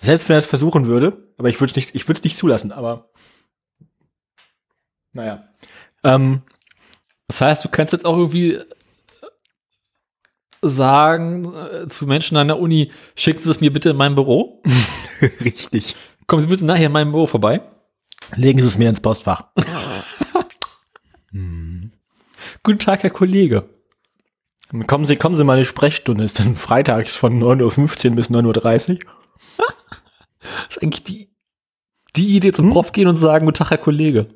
Selbst 0.00 0.26
wenn 0.28 0.36
er 0.36 0.38
es 0.38 0.46
versuchen 0.46 0.86
würde, 0.86 1.32
aber 1.36 1.50
ich 1.50 1.60
würde 1.60 1.70
es 1.70 1.76
nicht, 1.76 1.94
ich 1.94 2.08
würde 2.08 2.18
es 2.18 2.24
nicht 2.24 2.38
zulassen, 2.38 2.72
aber 2.72 3.10
naja. 5.12 5.48
Ähm, 6.02 6.42
Das 7.26 7.42
heißt, 7.42 7.62
du 7.64 7.68
kannst 7.68 7.92
jetzt 7.92 8.06
auch 8.06 8.16
irgendwie 8.16 8.58
sagen 10.68 11.54
äh, 11.54 11.88
zu 11.88 12.06
Menschen 12.06 12.36
an 12.36 12.48
der 12.48 12.58
Uni, 12.58 12.90
schicken 13.14 13.42
Sie 13.42 13.50
es 13.50 13.60
mir 13.60 13.72
bitte 13.72 13.90
in 13.90 13.96
mein 13.96 14.14
Büro. 14.14 14.62
richtig. 15.44 15.96
Kommen 16.26 16.42
Sie 16.42 16.48
bitte 16.48 16.64
nachher 16.64 16.86
in 16.86 16.92
mein 16.92 17.10
Büro 17.10 17.26
vorbei. 17.26 17.62
Legen 18.36 18.58
Sie 18.60 18.66
es 18.66 18.78
mir 18.78 18.88
ins 18.88 19.00
Postfach. 19.00 19.48
Guten 22.62 22.78
Tag, 22.78 23.02
Herr 23.02 23.10
Kollege. 23.10 23.68
Kommen 24.86 25.04
Sie, 25.04 25.16
kommen 25.16 25.34
Sie 25.34 25.44
mal 25.44 25.54
in 25.54 25.60
die 25.60 25.66
Sprechstunde. 25.66 26.24
Ist 26.24 26.40
dann 26.40 26.56
freitags 26.56 27.16
von 27.16 27.42
9.15 27.42 28.10
Uhr 28.10 28.16
bis 28.16 28.30
9.30 28.30 28.92
Uhr. 28.94 28.98
Das 29.58 30.76
ist 30.76 30.82
eigentlich 30.82 31.04
die, 31.04 31.30
die 32.16 32.36
Idee 32.36 32.52
zum 32.52 32.70
Prof 32.70 32.92
gehen 32.92 33.08
und 33.08 33.16
sagen, 33.16 33.44
guten 33.46 33.58
Tag, 33.58 33.70
Herr 33.70 33.78
Kollege. 33.78 34.28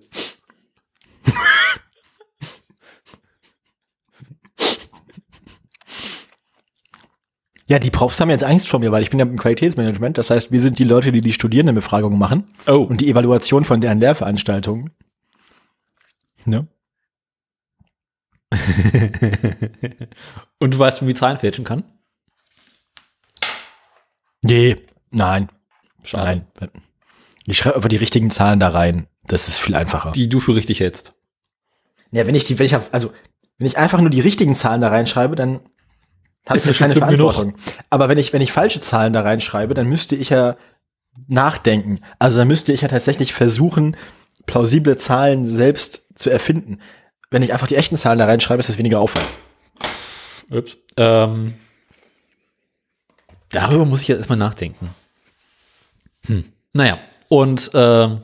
Ja, 7.69 7.79
die 7.79 7.91
Profs 7.91 8.19
haben 8.21 8.31
jetzt 8.31 8.45
Angst 8.45 8.67
vor 8.69 8.81
mir, 8.81 8.91
weil 8.93 9.03
ich 9.03 9.11
bin 9.11 9.19
ja 9.19 9.27
im 9.27 9.37
Qualitätsmanagement. 9.39 10.17
Das 10.17 10.31
heißt, 10.31 10.51
wir 10.51 10.61
sind 10.61 10.79
die 10.79 10.85
Leute, 10.85 11.13
die 11.13 11.21
die 11.21 11.33
Studierendenbefragungen 11.35 12.19
machen 12.19 12.49
Oh. 12.67 12.77
und 12.83 13.01
die 13.03 13.11
Evaluation 13.11 13.65
von 13.65 13.81
deren 13.83 14.01
Lehrveranstaltungen. 14.01 14.91
Ne? 16.47 16.67
und 20.59 20.75
du 20.75 20.79
weißt, 20.79 21.01
wie 21.01 21.05
man 21.05 21.15
die 21.15 21.19
Zahlen 21.21 21.39
fälschen 21.39 21.65
kann? 21.65 21.85
Nee, 24.43 24.77
nein, 25.11 25.49
Schade. 26.05 26.47
nein. 26.61 26.71
Ich 27.47 27.59
schreibe 27.59 27.77
einfach 27.77 27.89
die 27.89 27.97
richtigen 27.97 28.31
Zahlen 28.31 28.61
da 28.61 28.69
rein. 28.69 29.07
Das 29.27 29.49
ist 29.49 29.59
viel 29.59 29.75
einfacher. 29.75 30.13
Die 30.13 30.29
du 30.29 30.41
für 30.41 30.55
richtig 30.55 30.81
hältst. 30.81 31.13
ja, 32.13 32.27
wenn 32.27 32.35
ich 32.35 32.45
die, 32.45 32.59
wenn 32.59 32.67
ich 32.67 32.75
also 32.93 33.13
Wenn 33.59 33.67
ich 33.67 33.77
einfach 33.77 34.01
nur 34.01 34.11
die 34.11 34.21
richtigen 34.21 34.55
Zahlen 34.55 34.81
da 34.81 34.89
reinschreibe, 34.89 35.35
dann 35.37 35.61
habe 36.49 36.59
ich 36.59 36.65
ja 36.65 36.73
ja 36.73 36.79
keine 36.79 36.95
dumm 36.95 37.09
genug. 37.09 37.35
Verantwortung. 37.35 37.75
Aber 37.91 38.09
wenn 38.09 38.19
ich, 38.19 38.33
wenn 38.33 38.43
ich 38.43 38.53
falsche 38.53 38.81
Zahlen 38.81 39.13
da 39.13 39.23
reinschreibe, 39.23 39.75
dann 39.75 39.87
müsste 39.87 40.17
ich 40.17 40.31
ja 40.31 40.57
nachdenken. 41.27 42.01
Also 42.19 42.39
dann 42.39 42.49
müsste 42.49 42.73
ich 42.73 42.83
ja 42.83 42.89
tatsächlich 42.89 43.35
versuchen, 43.35 43.97
plausible 44.47 44.97
Zahlen 44.97 45.45
selbst 45.45 46.07
zu 46.19 46.31
erfinden. 46.31 46.79
Wenn 47.31 47.43
ich 47.43 47.53
einfach 47.53 47.67
die 47.67 47.77
echten 47.77 47.97
Zahlen 47.97 48.19
da 48.19 48.27
reinschreibe, 48.27 48.61
ist 48.61 48.69
das 48.69 48.79
weniger 48.79 49.01
Aufwand. 49.01 49.27
Ups. 50.51 50.77
Ähm, 50.97 51.55
darüber 53.51 53.85
muss 53.85 54.03
ich 54.03 54.09
jetzt 54.09 54.19
erstmal 54.19 54.39
nachdenken. 54.39 54.91
Hm. 56.27 56.45
Naja, 56.73 56.99
und 57.29 57.71
ähm, 57.75 58.23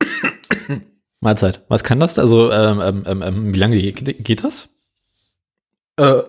Mahlzeit. 1.20 1.62
Was 1.68 1.84
kann 1.84 2.00
das? 2.00 2.18
Also, 2.18 2.52
ähm, 2.52 3.04
ähm, 3.06 3.22
ähm, 3.22 3.54
wie 3.54 3.58
lange 3.58 3.78
geht, 3.78 4.24
geht 4.24 4.44
das? 4.44 4.68
Äh, 5.96 6.22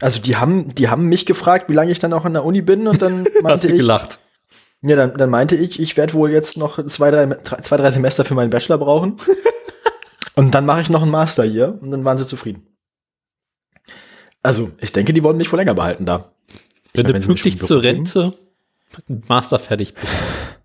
also 0.00 0.20
die 0.20 0.36
haben, 0.36 0.74
die 0.74 0.88
haben 0.88 1.06
mich 1.06 1.26
gefragt, 1.26 1.68
wie 1.68 1.74
lange 1.74 1.92
ich 1.92 1.98
dann 1.98 2.12
auch 2.12 2.24
an 2.24 2.32
der 2.32 2.44
Uni 2.44 2.62
bin 2.62 2.86
und 2.86 3.00
dann 3.00 3.24
Hast 3.34 3.42
meinte 3.42 3.66
du 3.68 3.72
ich, 3.74 3.78
gelacht? 3.80 4.18
ja, 4.82 4.96
dann, 4.96 5.16
dann 5.16 5.30
meinte 5.30 5.56
ich, 5.56 5.80
ich 5.80 5.96
werde 5.96 6.14
wohl 6.14 6.30
jetzt 6.30 6.58
noch 6.58 6.84
zwei 6.86 7.10
drei, 7.10 7.26
zwei, 7.60 7.76
drei 7.76 7.90
Semester 7.90 8.24
für 8.24 8.34
meinen 8.34 8.50
Bachelor 8.50 8.78
brauchen. 8.78 9.18
und 10.34 10.54
dann 10.54 10.66
mache 10.66 10.82
ich 10.82 10.90
noch 10.90 11.02
einen 11.02 11.10
Master 11.10 11.44
hier 11.44 11.78
und 11.80 11.90
dann 11.90 12.04
waren 12.04 12.18
sie 12.18 12.26
zufrieden. 12.26 12.66
Also, 14.42 14.72
ich 14.78 14.92
denke, 14.92 15.14
die 15.14 15.22
wollen 15.22 15.38
mich 15.38 15.50
wohl 15.50 15.58
länger 15.58 15.74
behalten 15.74 16.04
da. 16.04 16.32
Wenn 16.92 17.04
meine, 17.04 17.08
du 17.08 17.14
wenn 17.14 17.20
mir 17.20 17.26
pünktlich 17.26 17.58
zur. 17.58 17.82
Rente 17.82 18.34
dem 19.08 19.22
Master 19.28 19.58
fertig 19.58 19.94
bist. 19.94 20.06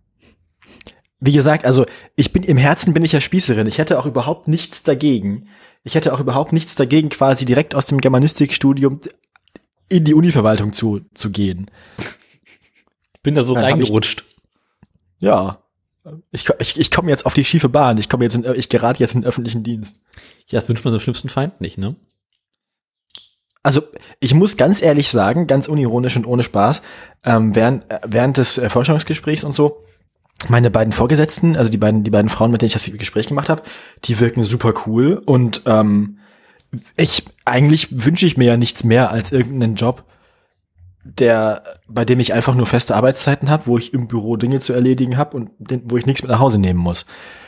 Wie 1.20 1.34
gesagt, 1.34 1.66
also 1.66 1.86
ich 2.16 2.32
bin 2.32 2.44
im 2.44 2.58
Herzen 2.58 2.94
bin 2.94 3.04
ich 3.04 3.12
ja 3.12 3.20
Spießerin. 3.22 3.68
Ich 3.68 3.78
hätte 3.78 4.00
auch 4.00 4.06
überhaupt 4.06 4.48
nichts 4.48 4.84
dagegen. 4.84 5.48
Ich 5.84 5.96
hätte 5.96 6.14
auch 6.14 6.20
überhaupt 6.20 6.54
nichts 6.54 6.76
dagegen, 6.76 7.10
quasi 7.10 7.46
direkt 7.46 7.76
aus 7.76 7.88
dem 7.88 8.00
Germanistikstudium 8.00 9.02
in 9.90 10.04
die 10.06 10.14
Univerwaltung 10.14 10.72
zu, 10.72 11.02
zu 11.14 11.30
gehen. 11.32 11.70
Bin 13.24 13.36
da 13.36 13.44
so 13.44 13.54
Dann 13.54 13.64
hab 13.64 13.70
ich- 13.72 13.76
reingerutscht. 13.76 14.24
Ja. 15.20 15.62
Ich, 16.32 16.50
ich, 16.60 16.80
ich 16.80 16.92
komme 16.92 17.10
jetzt 17.10 17.26
auf 17.26 17.34
die 17.34 17.44
schiefe 17.44 17.70
Bahn. 17.70 17.98
Ich 17.98 18.08
komme 18.08 18.24
jetzt 18.24 18.36
in, 18.36 18.46
ich 18.56 18.70
gerate 18.70 19.00
jetzt 19.00 19.14
in 19.16 19.22
den 19.22 19.28
öffentlichen 19.28 19.64
Dienst. 19.64 20.02
Ja, 20.48 20.60
das 20.60 20.70
wünscht 20.70 20.84
man 20.86 20.94
seinem 20.94 21.02
schlimmsten 21.02 21.30
Feind 21.30 21.60
nicht, 21.60 21.78
ne? 21.78 21.96
Also 23.62 23.82
ich 24.22 24.34
muss 24.34 24.56
ganz 24.56 24.82
ehrlich 24.82 25.12
sagen, 25.12 25.46
ganz 25.46 25.68
unironisch 25.68 26.16
und 26.16 26.26
ohne 26.26 26.44
Spaß, 26.44 26.82
ähm, 27.26 27.54
während, 27.56 27.92
äh, 27.92 28.00
während 28.08 28.38
des 28.38 28.58
äh, 28.58 28.70
Forschungsgesprächs 28.70 29.44
und 29.44 29.52
so, 29.52 29.84
meine 30.48 30.72
beiden 30.72 30.94
Vorgesetzten, 30.94 31.58
also 31.58 31.70
die 31.70 31.78
beiden, 31.78 32.04
die 32.04 32.12
beiden 32.12 32.30
Frauen, 32.30 32.52
mit 32.52 32.62
denen 32.62 32.68
ich 32.68 32.74
das 32.74 32.90
Gespräch 32.98 33.28
gemacht 33.28 33.50
habe, 33.50 33.64
die 34.06 34.20
wirken 34.20 34.44
super 34.44 34.74
cool 34.86 35.22
und 35.26 35.64
ähm, 35.66 36.20
ich 36.96 37.26
eigentlich 37.46 38.06
wünsche 38.06 38.26
ich 38.26 38.38
mir 38.38 38.46
ja 38.46 38.58
nichts 38.58 38.84
mehr 38.84 39.12
als 39.12 39.32
irgendeinen 39.32 39.76
Job, 39.76 40.06
der, 41.04 41.64
bei 41.88 42.06
dem 42.06 42.20
ich 42.20 42.34
einfach 42.34 42.54
nur 42.56 42.68
feste 42.68 42.96
Arbeitszeiten 42.96 43.50
habe, 43.50 43.66
wo 43.66 43.78
ich 43.78 43.94
im 43.94 44.08
Büro 44.08 44.38
Dinge 44.38 44.60
zu 44.60 44.74
erledigen 44.74 45.18
habe 45.18 45.36
und 45.36 45.50
den, 45.58 45.82
wo 45.86 45.98
ich 45.98 46.06
nichts 46.06 46.22
mit 46.22 46.30
nach 46.32 46.40
Hause 46.40 46.60
nehmen 46.60 46.80
muss. 46.80 47.06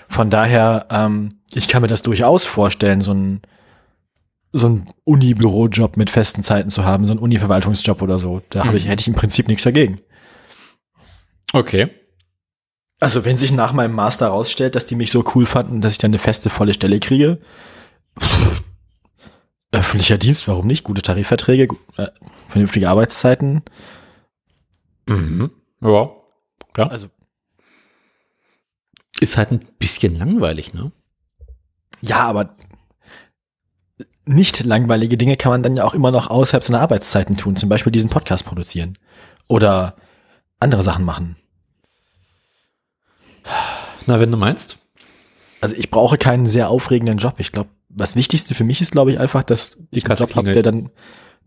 Von 0.10 0.30
daher, 0.30 0.88
ähm, 0.90 1.36
ich 1.54 1.68
kann 1.68 1.82
mir 1.82 1.88
das 1.88 2.02
durchaus 2.02 2.46
vorstellen, 2.46 3.02
so 3.02 3.14
ein 3.14 3.42
so 4.54 4.68
ein 4.68 4.90
Uni-Bürojob 5.06 5.96
mit 5.96 6.10
festen 6.10 6.44
Zeiten 6.44 6.70
zu 6.72 6.84
haben, 6.84 7.06
so 7.06 7.14
ein 7.14 7.20
Uni-Verwaltungsjob 7.20 8.02
oder 8.02 8.20
so. 8.20 8.42
Da 8.50 8.66
habe 8.66 8.76
ich, 8.78 8.84
Mhm. 8.84 8.90
hätte 8.90 9.00
ich 9.02 9.08
im 9.08 9.14
Prinzip 9.14 9.48
nichts 9.48 9.64
dagegen. 9.64 10.02
Okay. 11.54 11.90
Also 13.02 13.26
wenn 13.26 13.36
sich 13.36 13.52
nach 13.52 13.74
meinem 13.74 13.94
Master 13.94 14.28
herausstellt, 14.28 14.76
dass 14.76 14.86
die 14.86 14.96
mich 14.96 15.12
so 15.12 15.26
cool 15.36 15.46
fanden, 15.46 15.82
dass 15.82 15.94
ich 15.94 15.98
dann 15.98 16.12
eine 16.12 16.20
feste, 16.20 16.50
volle 16.50 16.74
Stelle 16.74 17.00
kriege, 17.00 17.40
pff, 18.20 18.62
öffentlicher 19.72 20.18
Dienst, 20.20 20.48
warum 20.48 20.68
nicht? 20.68 20.84
Gute 20.84 21.02
Tarifverträge, 21.02 21.76
äh, 21.98 22.08
vernünftige 22.48 22.90
Arbeitszeiten. 22.90 23.64
Mhm. 25.08 25.52
Ja. 25.82 26.12
Ja. 26.78 26.88
Also 26.88 27.08
Ist 29.20 29.36
halt 29.36 29.52
ein 29.52 29.66
bisschen 29.80 30.16
langweilig, 30.16 30.74
ne? 30.74 30.92
ja, 32.02 32.22
aber 32.22 32.56
nicht 34.26 34.64
langweilige 34.64 35.18
Dinge 35.18 35.38
kann 35.38 35.52
man 35.52 35.64
dann 35.64 35.76
ja 35.78 35.86
auch 35.86 35.94
immer 35.94 36.12
noch 36.12 36.30
außerhalb 36.30 36.64
seiner 36.64 36.82
Arbeitszeiten 36.82 37.36
tun. 37.38 37.56
Zum 37.56 37.70
Beispiel 37.70 37.92
diesen 37.92 38.10
Podcast 38.10 38.46
produzieren. 38.46 38.98
Oder 39.48 39.96
andere 40.60 40.84
Sachen 40.84 41.04
machen. 41.04 41.36
Na, 44.06 44.20
wenn 44.20 44.32
du 44.32 44.38
meinst. 44.38 44.78
Also 45.62 45.76
ich 45.76 45.92
brauche 45.92 46.18
keinen 46.18 46.46
sehr 46.48 46.70
aufregenden 46.70 47.18
Job. 47.18 47.36
Ich 47.40 47.52
glaube, 47.52 47.70
das 47.90 48.16
Wichtigste 48.16 48.56
für 48.56 48.64
mich 48.64 48.82
ist, 48.82 48.92
glaube 48.92 49.12
ich, 49.12 49.20
einfach, 49.20 49.44
dass 49.44 49.78
Die 49.92 50.00
ich 50.00 50.06
einen 50.10 50.18
Job 50.18 50.36
habe, 50.36 50.54
der 50.54 50.64
dann, 50.64 50.90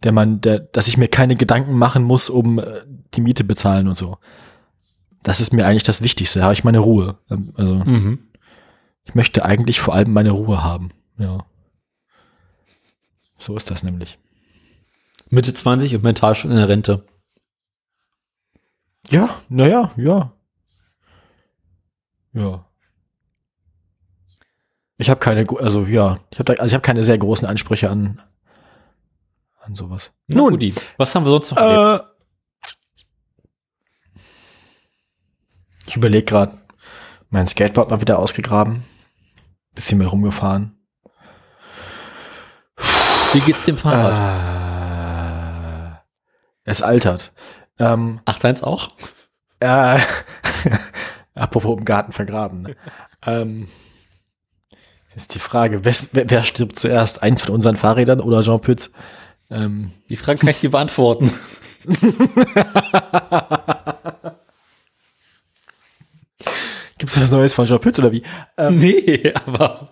der 0.03 0.13
man, 0.13 0.41
der, 0.41 0.61
dass 0.61 0.89
ich 0.89 0.97
mir 0.97 1.09
keine 1.09 1.37
Gedanken 1.37 1.77
machen 1.77 2.03
muss, 2.05 2.31
um 2.31 2.59
äh, 2.59 2.83
die 3.15 3.21
Miete 3.21 3.45
bezahlen 3.45 3.89
und 3.89 3.95
so. 3.97 4.19
Das 5.23 5.41
ist 5.41 5.53
mir 5.53 5.67
eigentlich 5.67 5.83
das 5.85 6.03
Wichtigste. 6.03 6.39
Da 6.41 6.45
habe 6.45 6.55
ich 6.55 6.65
meine 6.65 6.79
Ruhe. 6.81 7.19
Ähm, 7.31 7.53
Also 7.57 7.75
Mhm. 7.77 8.19
ich 9.05 9.15
möchte 9.15 9.45
eigentlich 9.45 9.81
vor 9.81 9.95
allem 9.95 10.13
meine 10.13 10.31
Ruhe 10.33 10.63
haben. 10.63 10.91
Ja. 11.19 11.39
So 13.39 13.57
ist 13.57 13.71
das 13.71 13.83
nämlich. 13.83 14.19
Mitte 15.31 15.53
20 15.55 15.95
und 15.97 16.05
mental 16.05 16.35
schon 16.35 16.51
in 16.51 16.57
der 16.59 16.69
Rente. 16.69 17.05
Ja, 19.11 19.31
naja, 19.49 19.91
ja. 19.97 20.34
Ja. 22.35 22.65
Ich 24.97 25.11
habe 25.11 25.19
keine, 25.21 25.47
also 25.59 25.83
ja, 25.85 26.21
ich 26.31 26.39
habe 26.39 26.53
also 26.53 26.67
ich 26.67 26.75
habe 26.75 26.83
keine 26.83 27.03
sehr 27.03 27.19
großen 27.19 27.49
Ansprüche 27.49 27.91
an 27.91 28.21
an 29.61 29.75
sowas. 29.75 30.13
Na, 30.27 30.43
Rudi, 30.43 30.75
was 30.99 31.15
haben 31.15 31.25
wir 31.25 31.31
sonst 31.31 31.51
noch 31.53 31.59
erlebt? 31.59 32.05
Äh, 32.05 32.69
ich 35.87 35.97
überlege 35.97 36.25
gerade, 36.25 36.59
mein 37.31 37.47
Skateboard 37.47 37.91
mal 37.91 38.01
wieder 38.01 38.19
ausgegraben, 38.19 38.85
bisschen 39.75 39.99
mit 39.99 40.11
rumgefahren. 40.11 40.79
Wie 43.33 43.41
geht's 43.41 43.65
dem 43.65 43.79
Fahrrad? 43.79 44.13
Äh, 45.97 46.01
es 46.65 46.83
altert. 46.83 47.33
Ähm, 47.79 48.21
Ach, 48.27 48.39
deins 48.39 48.63
auch? 48.63 48.89
äh, 49.61 49.99
apropos 51.35 51.79
im 51.79 51.85
Garten 51.85 52.13
vergraben. 52.13 52.63
Ne? 52.63 52.77
ähm, 53.27 53.69
ist 55.17 55.35
die 55.35 55.39
Frage, 55.39 55.85
wes, 55.85 56.09
wer, 56.13 56.29
wer 56.29 56.43
stirbt 56.43 56.79
zuerst? 56.79 57.23
Eins 57.23 57.43
von 57.43 57.55
unseren 57.55 57.77
Fahrrädern 57.77 58.21
oder 58.21 58.43
Jean 58.43 58.61
Pütz? 58.61 58.91
Ähm, 59.51 59.93
Die 60.09 60.17
Frage 60.17 60.41
kann 60.41 60.49
ich 60.51 60.61
dir 60.61 60.71
beantworten. 60.71 61.31
Gibt 66.99 67.13
es 67.13 67.21
was 67.21 67.31
Neues 67.31 67.55
von 67.55 67.67
Jean 67.67 67.81
Pütz 67.81 67.99
oder 67.99 68.11
wie? 68.13 68.23
Ähm, 68.57 68.79
nee, 68.79 69.33
aber 69.47 69.91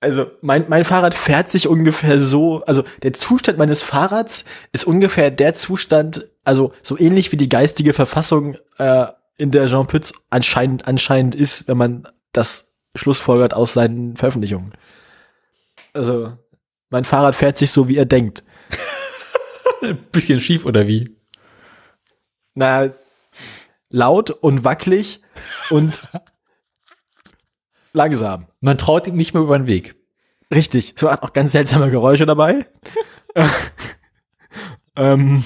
Also 0.00 0.26
mein, 0.42 0.66
mein 0.68 0.84
Fahrrad 0.84 1.14
fährt 1.14 1.48
sich 1.50 1.66
ungefähr 1.68 2.20
so, 2.20 2.64
also 2.64 2.84
der 3.02 3.12
Zustand 3.14 3.58
meines 3.58 3.82
Fahrrads 3.82 4.44
ist 4.72 4.84
ungefähr 4.84 5.30
der 5.30 5.54
Zustand, 5.54 6.28
also 6.44 6.72
so 6.82 6.98
ähnlich 6.98 7.32
wie 7.32 7.36
die 7.36 7.48
geistige 7.48 7.92
Verfassung, 7.92 8.56
äh, 8.78 9.06
in 9.38 9.50
der 9.50 9.68
Jean 9.68 9.86
Pütz 9.86 10.12
anscheinend, 10.30 10.86
anscheinend 10.86 11.34
ist, 11.34 11.66
wenn 11.68 11.78
man 11.78 12.08
das 12.32 12.74
schlussfolgert 12.94 13.54
aus 13.54 13.72
seinen 13.72 14.16
Veröffentlichungen. 14.16 14.74
Also 15.94 16.36
mein 16.90 17.04
Fahrrad 17.04 17.34
fährt 17.34 17.56
sich 17.56 17.70
so, 17.70 17.88
wie 17.88 17.96
er 17.96 18.04
denkt. 18.04 18.44
ein 19.82 19.98
bisschen 20.12 20.40
schief 20.40 20.66
oder 20.66 20.86
wie? 20.86 21.16
Na, 22.54 22.90
laut 23.88 24.30
und 24.30 24.64
wackelig 24.64 25.22
und 25.70 26.02
langsam. 27.92 28.48
Man 28.60 28.76
traut 28.76 29.06
ihm 29.06 29.14
nicht 29.14 29.32
mehr 29.32 29.42
über 29.42 29.58
den 29.58 29.66
Weg. 29.66 29.94
Richtig. 30.52 30.94
Es 30.96 31.02
waren 31.02 31.20
auch 31.20 31.32
ganz 31.32 31.52
seltsame 31.52 31.90
Geräusche 31.90 32.26
dabei. 32.26 32.66
ähm, 34.96 35.44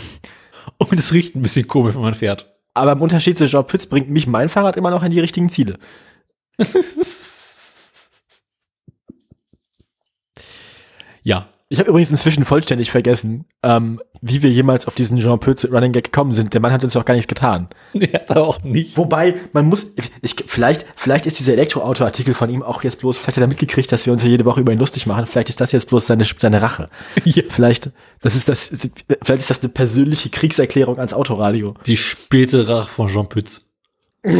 Und 0.79 0.99
es 0.99 1.13
riecht 1.13 1.35
ein 1.35 1.43
bisschen 1.43 1.67
komisch, 1.67 1.95
wenn 1.95 2.03
man 2.03 2.15
fährt. 2.15 2.52
Aber 2.75 2.93
im 2.93 3.01
Unterschied 3.01 3.39
zu 3.39 3.47
Jean 3.47 3.67
Pütz 3.67 3.87
bringt 3.87 4.11
mich 4.11 4.27
mein 4.27 4.49
Fahrrad 4.49 4.77
immer 4.77 4.91
noch 4.91 5.03
an 5.03 5.11
die 5.11 5.21
richtigen 5.21 5.49
Ziele. 5.49 5.79
Ja. 11.25 11.52
Ich 11.73 11.79
habe 11.79 11.89
übrigens 11.89 12.11
inzwischen 12.11 12.45
vollständig 12.45 12.91
vergessen, 12.91 13.47
ähm, 13.63 13.99
wie 14.21 14.43
wir 14.43 14.51
jemals 14.51 14.87
auf 14.87 14.95
diesen 14.95 15.17
Jean 15.19 15.41
Pütz 15.41 15.65
Running 15.65 15.93
Gag 15.93 16.05
gekommen 16.05 16.35
sind. 16.35 16.53
Der 16.53 16.61
Mann 16.61 16.71
hat 16.71 16.85
uns 16.85 16.95
auch 16.97 17.07
gar 17.07 17.15
nichts 17.15 17.29
getan. 17.29 17.69
Der 17.95 18.13
hat 18.13 18.37
auch 18.37 18.63
nicht. 18.63 18.99
Wobei, 18.99 19.37
man 19.55 19.65
muss, 19.65 19.87
ich, 20.21 20.35
vielleicht, 20.47 20.85
vielleicht 20.97 21.25
ist 21.25 21.39
dieser 21.39 21.55
Elektroauto-Artikel 21.55 22.35
von 22.35 22.51
ihm 22.51 22.63
auch 22.63 22.83
jetzt 22.83 23.01
bloß, 23.01 23.17
vielleicht 23.17 23.39
hat 23.39 23.45
er 23.45 23.49
mitgekriegt, 23.49 23.91
dass 23.91 24.05
wir 24.05 24.13
uns 24.13 24.23
ja 24.23 24.29
jede 24.29 24.45
Woche 24.45 24.61
über 24.61 24.71
ihn 24.71 24.79
lustig 24.79 25.07
machen. 25.07 25.25
Vielleicht 25.25 25.49
ist 25.49 25.63
das 25.63 25.73
jetzt 25.73 25.89
bloß 25.89 26.07
seine, 26.07 26.25
seine 26.25 26.61
Rache. 26.61 26.91
Ja. 27.25 27.43
Vielleicht, 27.49 27.91
das 28.21 28.35
ist 28.35 28.51
das, 28.51 28.91
vielleicht 29.23 29.41
ist 29.41 29.49
das 29.49 29.63
eine 29.63 29.71
persönliche 29.71 30.29
Kriegserklärung 30.29 30.99
ans 30.99 31.15
Autoradio. 31.15 31.73
Die 31.87 31.97
späte 31.97 32.69
Rache 32.69 32.89
von 32.91 33.09
Jean 33.09 33.31
Pütz. 33.31 33.63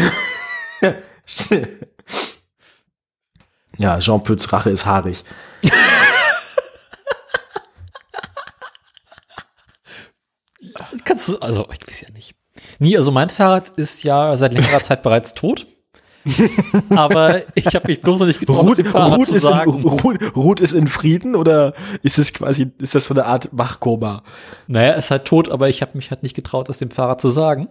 Ja, 3.79 3.99
Jean 4.01 4.23
Pütz 4.23 4.53
Rache 4.53 4.69
ist 4.69 4.85
haarig. 4.85 5.25
Kannst 11.05 11.29
du, 11.29 11.39
also, 11.39 11.69
ich 11.73 11.87
weiß 11.87 12.01
ja 12.03 12.11
nicht. 12.11 12.35
Nie, 12.79 12.97
also 12.97 13.11
mein 13.11 13.31
Fahrrad 13.31 13.71
ist 13.71 14.05
ja 14.05 14.37
seit 14.37 14.53
längerer 14.55 14.83
Zeit 14.83 15.03
bereits 15.03 15.35
tot. 15.35 15.67
Aber 16.91 17.43
ich 17.57 17.67
habe 17.75 17.89
mich 17.89 18.01
bloß 18.01 18.21
noch 18.21 18.27
nicht 18.29 18.39
getraut, 18.39 18.65
Ruth, 18.65 18.79
dem 18.79 18.87
Fahrrad 18.87 19.19
Ruth, 19.19 19.27
zu 19.27 19.35
ist 19.35 19.45
in, 19.45 19.51
sagen. 19.51 19.83
Ruth, 19.83 20.37
Ruth 20.37 20.61
ist 20.61 20.73
in 20.73 20.87
Frieden 20.87 21.35
oder 21.35 21.75
ist 22.03 22.19
es 22.19 22.33
quasi, 22.33 22.71
ist 22.79 22.95
das 22.95 23.07
so 23.07 23.15
eine 23.15 23.27
Art 23.27 23.49
Wachkoma? 23.51 24.23
Naja, 24.69 24.93
ist 24.93 25.11
halt 25.11 25.25
tot, 25.25 25.49
aber 25.51 25.69
ich 25.69 25.83
habe 25.83 25.97
mich 25.97 26.11
halt 26.11 26.23
nicht 26.23 26.35
getraut, 26.37 26.69
das 26.69 26.79
dem 26.79 26.93
Fahrrad 26.93 27.21
zu 27.21 27.31
sagen. 27.31 27.69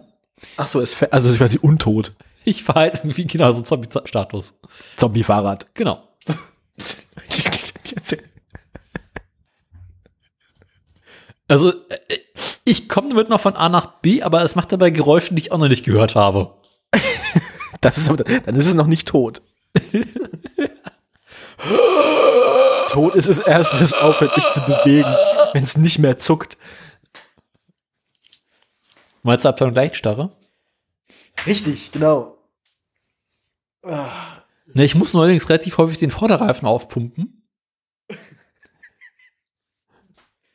Ach 0.58 0.66
so, 0.66 0.84
fe- 0.84 1.10
also 1.12 1.30
ist 1.30 1.38
quasi 1.38 1.58
untot. 1.62 2.12
Ich 2.44 2.66
war 2.68 2.74
halt 2.74 2.96
irgendwie 2.96 3.26
genau 3.26 3.52
so 3.52 3.62
Zombie-Status. 3.62 4.54
Zombie-Fahrrad. 4.96 5.74
Genau. 5.74 6.02
Also, 11.48 11.70
äh, 11.88 12.18
ich 12.64 12.88
komme 12.88 13.08
damit 13.08 13.28
noch 13.28 13.40
von 13.40 13.54
A 13.56 13.68
nach 13.68 13.86
B, 14.00 14.22
aber 14.22 14.42
es 14.42 14.54
macht 14.54 14.72
dabei 14.72 14.90
Geräusche, 14.90 15.34
die 15.34 15.40
ich 15.42 15.52
auch 15.52 15.58
noch 15.58 15.68
nicht 15.68 15.84
gehört 15.84 16.14
habe. 16.14 16.54
Das 17.80 17.98
ist, 17.98 18.08
aber- 18.08 18.22
dann 18.22 18.54
ist 18.54 18.66
es 18.66 18.74
noch 18.74 18.86
nicht 18.86 19.08
tot. 19.08 19.42
tot 22.90 23.14
ist 23.16 23.28
es 23.28 23.38
erst, 23.40 23.72
wenn 23.74 23.82
es 23.82 23.92
aufhört, 23.92 24.34
sich 24.36 24.44
zu 24.52 24.60
bewegen, 24.60 25.12
wenn 25.52 25.64
es 25.64 25.76
nicht 25.76 25.98
mehr 25.98 26.16
zuckt. 26.18 26.56
Meinst 29.24 29.44
du 29.44 29.48
Abteilung 29.48 29.74
Leichtstarre? 29.74 30.30
Richtig, 31.46 31.90
genau. 31.92 32.36
Ne, 33.84 34.84
ich 34.84 34.94
muss 34.94 35.12
neuerdings 35.12 35.48
relativ 35.48 35.78
häufig 35.78 35.98
den 35.98 36.10
Vorderreifen 36.12 36.66
aufpumpen. 36.68 37.41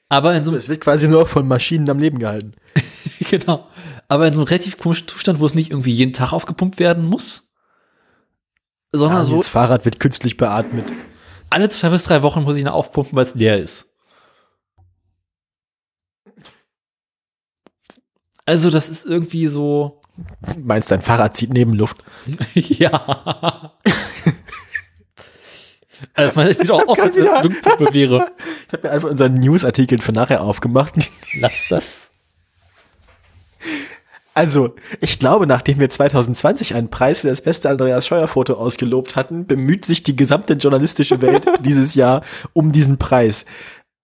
Aber 0.09 0.35
in 0.35 0.43
so 0.45 0.51
einem, 0.51 0.59
Es 0.59 0.69
wird 0.69 0.81
quasi 0.81 1.07
nur 1.07 1.27
von 1.27 1.47
Maschinen 1.47 1.89
am 1.89 1.99
Leben 1.99 2.19
gehalten. 2.19 2.53
genau. 3.29 3.67
Aber 4.07 4.27
in 4.27 4.33
so 4.33 4.39
einem 4.39 4.47
relativ 4.47 4.77
komischen 4.77 5.07
Zustand, 5.07 5.39
wo 5.39 5.45
es 5.45 5.53
nicht 5.53 5.71
irgendwie 5.71 5.91
jeden 5.91 6.13
Tag 6.13 6.31
aufgepumpt 6.31 6.79
werden 6.79 7.05
muss. 7.05 7.49
Sondern 8.93 9.25
so 9.25 9.37
Das 9.37 9.49
Fahrrad 9.49 9.83
wird 9.83 9.99
künstlich 9.99 10.37
beatmet. 10.37 10.93
alle 11.49 11.69
zwei 11.69 11.89
bis 11.89 12.05
drei 12.05 12.21
Wochen 12.23 12.43
muss 12.43 12.55
ich 12.55 12.61
ihn 12.61 12.69
aufpumpen, 12.69 13.17
weil 13.17 13.25
es 13.25 13.35
leer 13.35 13.57
ist. 13.57 13.93
Also, 18.45 18.69
das 18.69 18.87
ist 18.87 19.05
irgendwie 19.05 19.47
so. 19.47 20.01
Meinst 20.57 20.89
dein 20.89 21.01
Fahrrad 21.01 21.35
zieht 21.35 21.51
Nebenluft? 21.51 22.03
ja. 22.53 23.73
Also, 26.18 26.34
man 26.36 26.51
sieht 26.51 26.72
auch 26.72 26.88
aus, 26.88 26.99
als 26.99 27.15
wenn 27.15 27.26
es 27.26 27.32
eine 27.32 27.43
Jungpuppe 27.43 27.93
wäre. 27.93 28.32
Ich 28.68 28.74
habe 28.74 28.88
mir 28.88 28.93
einfach 28.93 29.09
unseren 29.09 29.36
Newsartikel 29.36 30.01
für 30.01 30.11
nachher 30.11 30.41
aufgemacht. 30.41 30.93
Lass 31.39 31.53
das. 31.70 32.11
Also, 34.34 34.76
ich 34.99 35.20
glaube, 35.20 35.47
nachdem 35.47 35.80
wir 35.80 35.89
2020 35.89 36.76
einen 36.76 36.89
Preis 36.89 37.22
für 37.22 37.28
das 37.28 37.41
beste 37.41 37.70
Andreas 37.70 38.05
Scheuer-Foto 38.05 38.53
ausgelobt 38.53 39.15
hatten, 39.15 39.45
bemüht 39.45 39.86
sich 39.86 40.03
die 40.03 40.15
gesamte 40.15 40.53
journalistische 40.53 41.22
Welt 41.22 41.45
dieses 41.61 41.95
Jahr 41.95 42.24
um 42.53 42.72
diesen 42.72 42.97
Preis. 42.97 43.45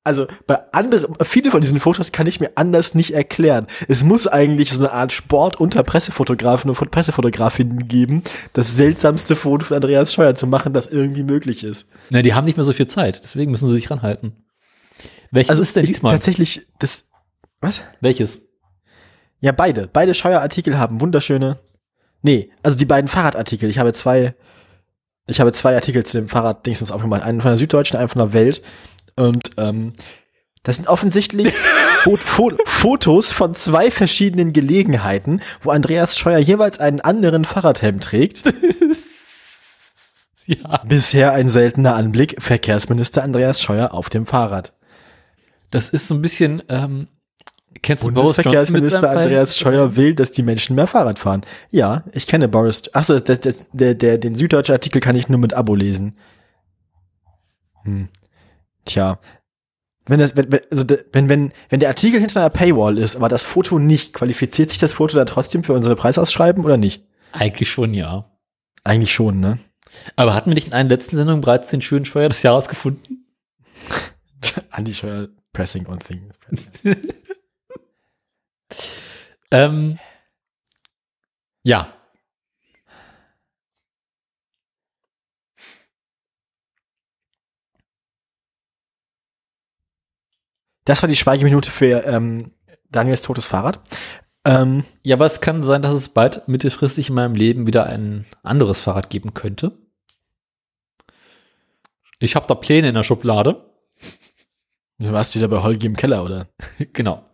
Also 0.06 0.28
bei 0.48 0.60
anderen, 0.74 1.16
viele 1.24 1.50
von 1.50 1.62
diesen 1.62 1.80
Fotos 1.80 2.12
kann 2.12 2.28
ich 2.28 2.42
mir 2.42 2.52
anders 2.56 2.94
nicht 2.94 3.14
erklären. 3.14 3.68
Es 3.88 4.04
muss 4.04 4.28
eigentlich 4.28 4.72
so 4.72 4.80
eine 4.84 4.92
Art 4.92 5.14
Sport 5.14 5.62
unter 5.62 5.82
Pressefotografen 5.84 6.70
und 6.70 6.92
Pressefotografinnen 6.92 7.88
geben, 7.88 8.22
das 8.52 8.76
seltsamste 8.76 9.38
Foto 9.38 9.66
von 9.66 9.76
Andreas 9.76 10.14
Scheuer 10.14 10.36
zu 10.36 10.46
machen, 10.46 10.74
das 10.74 10.88
irgendwie 10.88 11.24
möglich 11.24 11.64
ist. 11.64 11.90
Na, 12.10 12.22
die 12.22 12.34
haben 12.34 12.44
nicht 12.44 12.58
mehr 12.58 12.66
so 12.66 12.74
viel 12.74 12.88
Zeit, 12.88 13.22
deswegen 13.24 13.52
müssen 13.52 13.70
sie 13.70 13.76
sich 13.76 13.90
ranhalten. 13.90 14.36
Welches 15.32 15.50
Also 15.50 15.64
ist 15.64 15.76
denn 15.76 15.86
diesmal? 15.86 16.12
Tatsächlich, 16.12 16.68
das, 16.80 17.06
was? 17.62 17.82
Welches? 18.02 18.42
Ja, 19.40 19.54
beide. 19.54 19.90
Beide 19.92 20.14
Scheuer-Artikel 20.14 20.78
haben 20.78 21.00
wunderschöne. 21.00 21.60
Nee, 22.22 22.52
also 22.62 22.78
die 22.78 22.86
beiden 22.86 23.10
Fahrradartikel. 23.10 23.70
Ich 23.70 23.80
habe 23.80 23.94
zwei, 23.94 24.36
ich 25.28 25.40
habe 25.40 25.54
zwei 25.54 25.76
Artikel 25.76 26.06
zu 26.06 26.18
dem 26.18 26.30
Fahrrad 26.30 26.66
Dingsens 26.66 26.92
aufgemacht. 26.92 27.24
Einen 27.24 27.42
von 27.42 27.52
der 27.52 27.58
Süddeutschen, 27.58 27.98
einen 27.98 28.10
von 28.10 28.20
der 28.20 28.34
Welt. 28.34 28.62
Und 29.16 29.52
ähm, 29.58 29.94
das 30.64 30.78
sind 30.78 30.88
offensichtlich 30.88 31.54
Fo 32.04 32.18
Fo 32.18 32.52
Fotos 32.66 33.32
von 33.32 33.54
zwei 33.54 33.92
verschiedenen 33.92 34.54
Gelegenheiten, 34.54 35.42
wo 35.62 35.72
Andreas 35.72 36.18
Scheuer 36.18 36.40
jeweils 36.40 36.80
einen 36.80 37.00
anderen 37.02 37.46
Fahrradhelm 37.46 38.00
trägt. 38.00 38.44
Ja. 40.46 40.84
Bisher 40.86 41.32
ein 41.34 41.50
seltener 41.50 41.96
Anblick. 41.96 42.36
Verkehrsminister 42.42 43.24
Andreas 43.24 43.62
Scheuer 43.62 43.94
auf 43.94 44.10
dem 44.10 44.26
Fahrrad. 44.26 44.74
Das 45.72 45.90
ist 45.90 46.08
so 46.08 46.16
ein 46.16 46.22
bisschen, 46.22 46.62
ähm, 46.70 47.08
kennst 47.82 48.04
du 48.04 48.12
Boris 48.12 48.38
Johnson 48.44 48.82
mit? 48.82 48.94
Andreas 48.94 49.58
Scheuer 49.58 49.96
will, 49.96 50.14
dass 50.14 50.32
die 50.32 50.44
Menschen 50.44 50.76
mehr 50.76 50.88
Fahrrad 50.88 51.18
fahren. 51.18 51.42
Ja, 51.72 52.04
ich 52.12 52.28
kenne 52.28 52.48
Boris. 52.48 52.94
Achso, 52.94 53.20
das, 53.20 53.40
das, 53.40 53.68
der, 53.72 53.96
der, 53.96 54.18
den 54.18 54.36
süddeutschen 54.36 54.74
Artikel 54.74 55.00
kann 55.00 55.16
ich 55.16 55.30
nur 55.30 55.40
mit 55.40 55.54
Abo 55.54 55.76
lesen. 55.76 56.18
Hm. 57.84 58.10
Tja. 58.86 59.20
Wenn 60.06 60.20
das, 60.20 60.36
wenn, 60.36 60.50
also 60.70 60.84
wenn, 61.14 61.30
wenn, 61.30 61.54
wenn 61.70 61.80
der 61.80 61.90
Artikel 61.90 62.20
hinter 62.20 62.42
einer 62.42 62.50
Paywall 62.50 62.98
ist, 62.98 63.16
aber 63.16 63.30
das 63.30 63.44
Foto 63.44 63.80
nicht, 63.80 64.14
qualifiziert 64.14 64.70
sich 64.70 64.80
das 64.80 64.94
Foto 64.94 65.16
dann 65.16 65.28
trotzdem 65.28 65.64
für 65.64 65.74
unsere 65.74 65.96
Preisausschreiben 65.96 66.66
oder 66.66 66.78
nicht? 66.78 67.06
Eigentlich 67.32 67.72
schon, 67.72 67.94
ja. 67.94 68.30
Eigentlich 68.84 69.14
schon, 69.14 69.40
ne? 69.40 69.60
Aber 70.16 70.34
hatten 70.34 70.50
wir 70.50 70.56
nicht 70.56 70.68
in 70.68 70.74
einer 70.74 70.90
letzten 70.90 71.16
Sendung 71.16 71.42
bereits 71.42 71.68
den 71.70 71.82
schönen 71.82 72.06
Steuer 72.06 72.28
des 72.28 72.44
Jahres 72.44 72.68
gefunden? 72.68 73.28
Andi 74.72 74.94
Scheuer 74.94 75.30
Pressing 75.54 75.88
on 75.88 76.00
Things. 76.00 76.36
Ähm, 79.54 80.00
ja. 81.62 81.94
Das 90.86 91.02
war 91.02 91.10
die 91.10 91.16
Schweigeminute 91.16 91.72
für 91.72 92.06
ähm, 92.06 92.52
Daniels 92.90 93.22
totes 93.22 93.48
Fahrrad. 93.48 93.80
Ähm, 94.46 94.84
Ja, 95.04 95.16
aber 95.16 95.26
es 95.26 95.42
kann 95.42 95.64
sein, 95.64 95.82
dass 95.82 95.94
es 95.94 96.10
bald 96.10 96.48
mittelfristig 96.48 97.10
in 97.10 97.16
meinem 97.16 97.36
Leben 97.36 97.66
wieder 97.66 97.86
ein 97.86 98.26
anderes 98.44 98.82
Fahrrad 98.82 99.10
geben 99.10 99.34
könnte. 99.34 99.78
Ich 102.20 102.36
habe 102.36 102.48
da 102.48 102.56
Pläne 102.56 102.90
in 102.90 102.96
der 102.96 103.04
Schublade. 103.04 103.66
du 104.98 105.12
warst 105.12 105.36
wieder 105.36 105.48
bei 105.48 105.62
Holgi 105.62 105.88
im 105.88 105.96
Keller, 105.96 106.24
oder? 106.24 106.48
genau. 106.94 107.26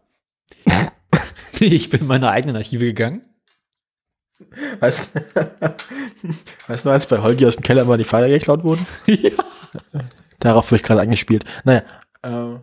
ich 1.59 1.89
bin 1.89 2.01
in 2.01 2.07
meine 2.07 2.29
eigenen 2.29 2.55
Archive 2.55 2.85
gegangen. 2.85 3.23
Weißt, 4.79 5.15
weißt 6.67 6.85
du, 6.85 6.89
als 6.89 7.07
bei 7.07 7.19
Holgi 7.19 7.45
aus 7.45 7.55
dem 7.55 7.63
Keller 7.63 7.85
mal 7.85 7.97
die 7.97 8.05
Pfeile 8.05 8.29
geklaut 8.29 8.63
wurden? 8.63 8.85
ja. 9.05 9.31
Darauf 10.39 10.67
habe 10.67 10.77
ich 10.77 10.83
gerade 10.83 11.01
angespielt. 11.01 11.43
Naja. 11.65 11.83
Äh, 12.21 12.59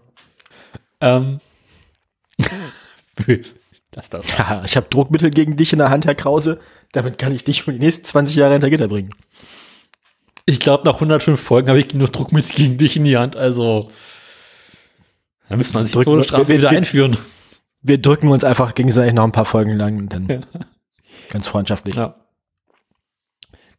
Ähm. 1.00 1.40
Lass 3.94 4.10
das. 4.10 4.36
ja, 4.36 4.62
ich 4.64 4.76
habe 4.76 4.88
Druckmittel 4.88 5.30
gegen 5.30 5.56
dich 5.56 5.72
in 5.72 5.78
der 5.78 5.90
Hand, 5.90 6.06
Herr 6.06 6.14
Krause. 6.14 6.60
Damit 6.92 7.18
kann 7.18 7.32
ich 7.34 7.44
dich 7.44 7.62
für 7.62 7.72
die 7.72 7.78
nächsten 7.78 8.04
20 8.04 8.36
Jahre 8.36 8.52
hinter 8.52 8.70
Gitter 8.70 8.88
bringen. 8.88 9.10
Ich 10.46 10.60
glaube, 10.60 10.84
nach 10.84 10.94
105 10.94 11.40
Folgen 11.40 11.68
habe 11.68 11.78
ich 11.80 11.88
genug 11.88 12.12
Druckmittel 12.12 12.54
gegen 12.54 12.78
dich 12.78 12.96
in 12.96 13.04
die 13.04 13.16
Hand. 13.16 13.36
Also, 13.36 13.88
da 15.48 15.56
müsste 15.56 15.74
man 15.74 15.84
sich 15.84 15.92
Drücken- 15.94 16.10
Todesstrafe 16.12 16.48
wir- 16.48 16.58
wieder 16.58 16.70
wir- 16.70 16.78
einführen. 16.78 17.18
Wir 17.82 18.00
drücken 18.00 18.28
uns 18.28 18.42
einfach 18.44 18.74
gegenseitig 18.74 19.14
noch 19.14 19.24
ein 19.24 19.32
paar 19.32 19.44
Folgen 19.44 19.72
lang 19.72 20.08
dann 20.08 20.44
ganz 21.30 21.46
freundschaftlich. 21.46 21.94
Ja. 21.94 22.16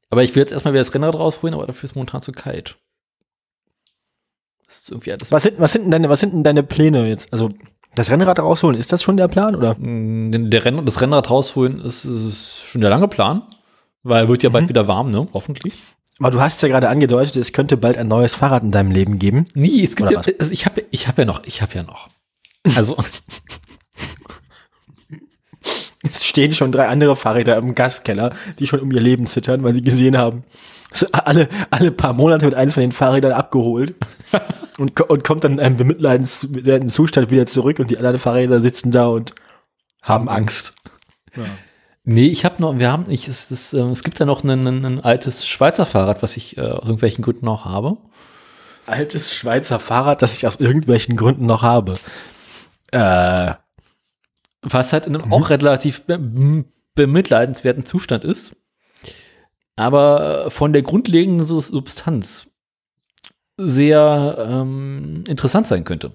Aber 0.09 0.23
ich 0.23 0.33
will 0.33 0.41
jetzt 0.41 0.51
erstmal 0.53 0.73
wieder 0.73 0.81
das 0.81 0.93
Rennrad 0.93 1.15
rausholen, 1.15 1.53
aber 1.53 1.67
dafür 1.67 1.83
ist 1.89 1.95
momentan 1.95 2.21
zu 2.21 2.31
kalt. 2.31 2.77
Das 3.75 3.85
ist 3.85 3.85
irgendwie 3.87 4.05
alles. 4.47 4.56
Was 5.29 5.43
sind, 5.43 5.59
was 5.59 5.71
sind 5.73 5.83
denn 5.83 5.91
deine, 5.91 6.09
was 6.09 6.19
sind 6.19 6.33
denn 6.33 6.43
deine 6.43 6.63
Pläne 6.63 7.07
jetzt? 7.07 7.31
Also, 7.31 7.49
das 7.95 8.11
Rennrad 8.11 8.39
rausholen, 8.39 8.77
ist 8.77 8.91
das 8.91 9.01
schon 9.01 9.17
der 9.17 9.27
Plan, 9.27 9.55
oder? 9.55 9.75
Mm, 9.79 10.49
Der 10.51 10.65
Renn 10.65 10.85
das 10.85 11.01
Rennrad 11.01 11.29
rausholen 11.29 11.79
ist, 11.79 12.05
ist 12.05 12.59
schon 12.65 12.81
der 12.81 12.89
lange 12.89 13.07
Plan. 13.07 13.43
Weil 14.03 14.27
wird 14.29 14.43
ja 14.43 14.49
bald 14.49 14.65
Mhm. 14.65 14.69
wieder 14.69 14.87
warm, 14.87 15.11
ne? 15.11 15.27
Hoffentlich. 15.33 15.73
Aber 16.19 16.31
du 16.31 16.39
hast 16.41 16.61
ja 16.61 16.67
gerade 16.69 16.89
angedeutet, 16.89 17.35
es 17.35 17.53
könnte 17.53 17.77
bald 17.77 17.97
ein 17.97 18.07
neues 18.07 18.35
Fahrrad 18.35 18.63
in 18.63 18.71
deinem 18.71 18.91
Leben 18.91 19.19
geben. 19.19 19.47
Nee, 19.53 19.83
es 19.83 19.95
gibt 19.95 20.11
ja, 20.11 20.19
also 20.19 20.51
ich 20.51 20.65
habe 20.65 20.83
ich 20.91 21.07
hab 21.07 21.17
ja 21.17 21.25
noch, 21.25 21.43
ich 21.45 21.61
habe 21.61 21.73
ja 21.75 21.83
noch. 21.83 22.09
Also, 22.75 22.95
Es 26.09 26.23
stehen 26.23 26.53
schon 26.53 26.71
drei 26.71 26.87
andere 26.87 27.15
Fahrräder 27.15 27.57
im 27.57 27.75
Gaskeller, 27.75 28.33
die 28.59 28.67
schon 28.67 28.79
um 28.79 28.91
ihr 28.91 29.01
Leben 29.01 29.25
zittern, 29.27 29.63
weil 29.63 29.73
sie 29.75 29.81
gesehen 29.81 30.17
haben. 30.17 30.43
So 30.93 31.05
alle, 31.11 31.49
alle 31.69 31.91
paar 31.91 32.13
Monate 32.13 32.45
wird 32.45 32.55
eins 32.55 32.73
von 32.73 32.81
den 32.81 32.91
Fahrrädern 32.91 33.33
abgeholt 33.33 33.95
und, 34.77 34.99
und 34.99 35.23
kommt 35.23 35.43
dann 35.43 35.53
in 35.53 35.59
einem 35.59 35.77
bemitleidenswerten 35.77 36.89
Zustand 36.89 37.29
wieder 37.29 37.45
zurück 37.45 37.79
und 37.79 37.91
die 37.91 37.97
anderen 37.97 38.19
Fahrräder 38.19 38.61
sitzen 38.61 38.91
da 38.91 39.07
und 39.07 39.35
haben 40.01 40.29
Angst. 40.29 40.73
Nee, 42.09 42.27
ich 42.27 42.45
habe 42.45 42.61
noch, 42.61 42.77
wir 42.77 42.89
haben 42.89 43.07
nicht, 43.07 43.27
es, 43.27 43.51
es, 43.51 43.73
äh, 43.73 43.81
es 43.81 44.01
gibt 44.01 44.17
ja 44.19 44.25
noch 44.25 44.43
ein, 44.43 44.65
ein, 44.65 44.85
ein 44.85 45.01
altes 45.01 45.45
Schweizer 45.45 45.85
Fahrrad, 45.85 46.23
was 46.23 46.37
ich 46.37 46.57
äh, 46.57 46.61
aus 46.61 46.83
irgendwelchen 46.83 47.21
Gründen 47.21 47.45
noch 47.45 47.65
habe. 47.65 47.97
Altes 48.85 49.33
Schweizer 49.33 49.79
Fahrrad, 49.79 50.21
das 50.21 50.37
ich 50.37 50.47
aus 50.47 50.55
irgendwelchen 50.55 51.17
Gründen 51.17 51.45
noch 51.45 51.63
habe. 51.63 51.95
Äh, 52.91 53.51
Was 54.61 54.93
halt 54.93 55.05
in 55.05 55.17
einem 55.17 55.33
auch 55.33 55.49
relativ 55.49 56.03
be 56.03 56.63
bemitleidenswerten 56.95 57.85
Zustand 57.85 58.23
ist. 58.23 58.55
Aber 59.77 60.47
äh, 60.47 60.49
von 60.49 60.73
der 60.73 60.81
grundlegenden 60.81 61.47
Su- 61.47 61.61
Substanz 61.61 62.47
sehr 63.57 64.35
ähm, 64.49 65.23
interessant 65.27 65.67
sein 65.67 65.85
könnte. 65.85 66.11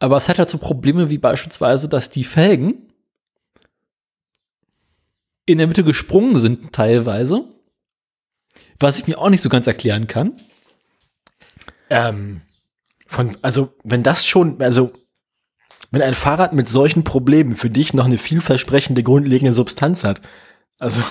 Aber 0.00 0.16
es 0.16 0.28
hat 0.28 0.50
so 0.50 0.58
Probleme 0.58 1.10
wie 1.10 1.18
beispielsweise, 1.18 1.88
dass 1.88 2.10
die 2.10 2.24
Felgen 2.24 2.92
in 5.46 5.58
der 5.58 5.66
Mitte 5.66 5.84
gesprungen 5.84 6.36
sind 6.36 6.72
teilweise. 6.72 7.44
Was 8.80 8.98
ich 8.98 9.06
mir 9.06 9.18
auch 9.18 9.30
nicht 9.30 9.40
so 9.40 9.48
ganz 9.48 9.66
erklären 9.66 10.06
kann. 10.06 10.32
ähm, 11.90 12.42
von, 13.06 13.36
also, 13.42 13.74
wenn 13.82 14.02
das 14.02 14.26
schon, 14.26 14.60
also, 14.60 14.92
wenn 15.90 16.02
ein 16.02 16.14
Fahrrad 16.14 16.52
mit 16.52 16.68
solchen 16.68 17.04
Problemen 17.04 17.56
für 17.56 17.70
dich 17.70 17.94
noch 17.94 18.04
eine 18.04 18.18
vielversprechende 18.18 19.02
grundlegende 19.02 19.54
Substanz 19.54 20.04
hat, 20.04 20.20
also, 20.78 21.02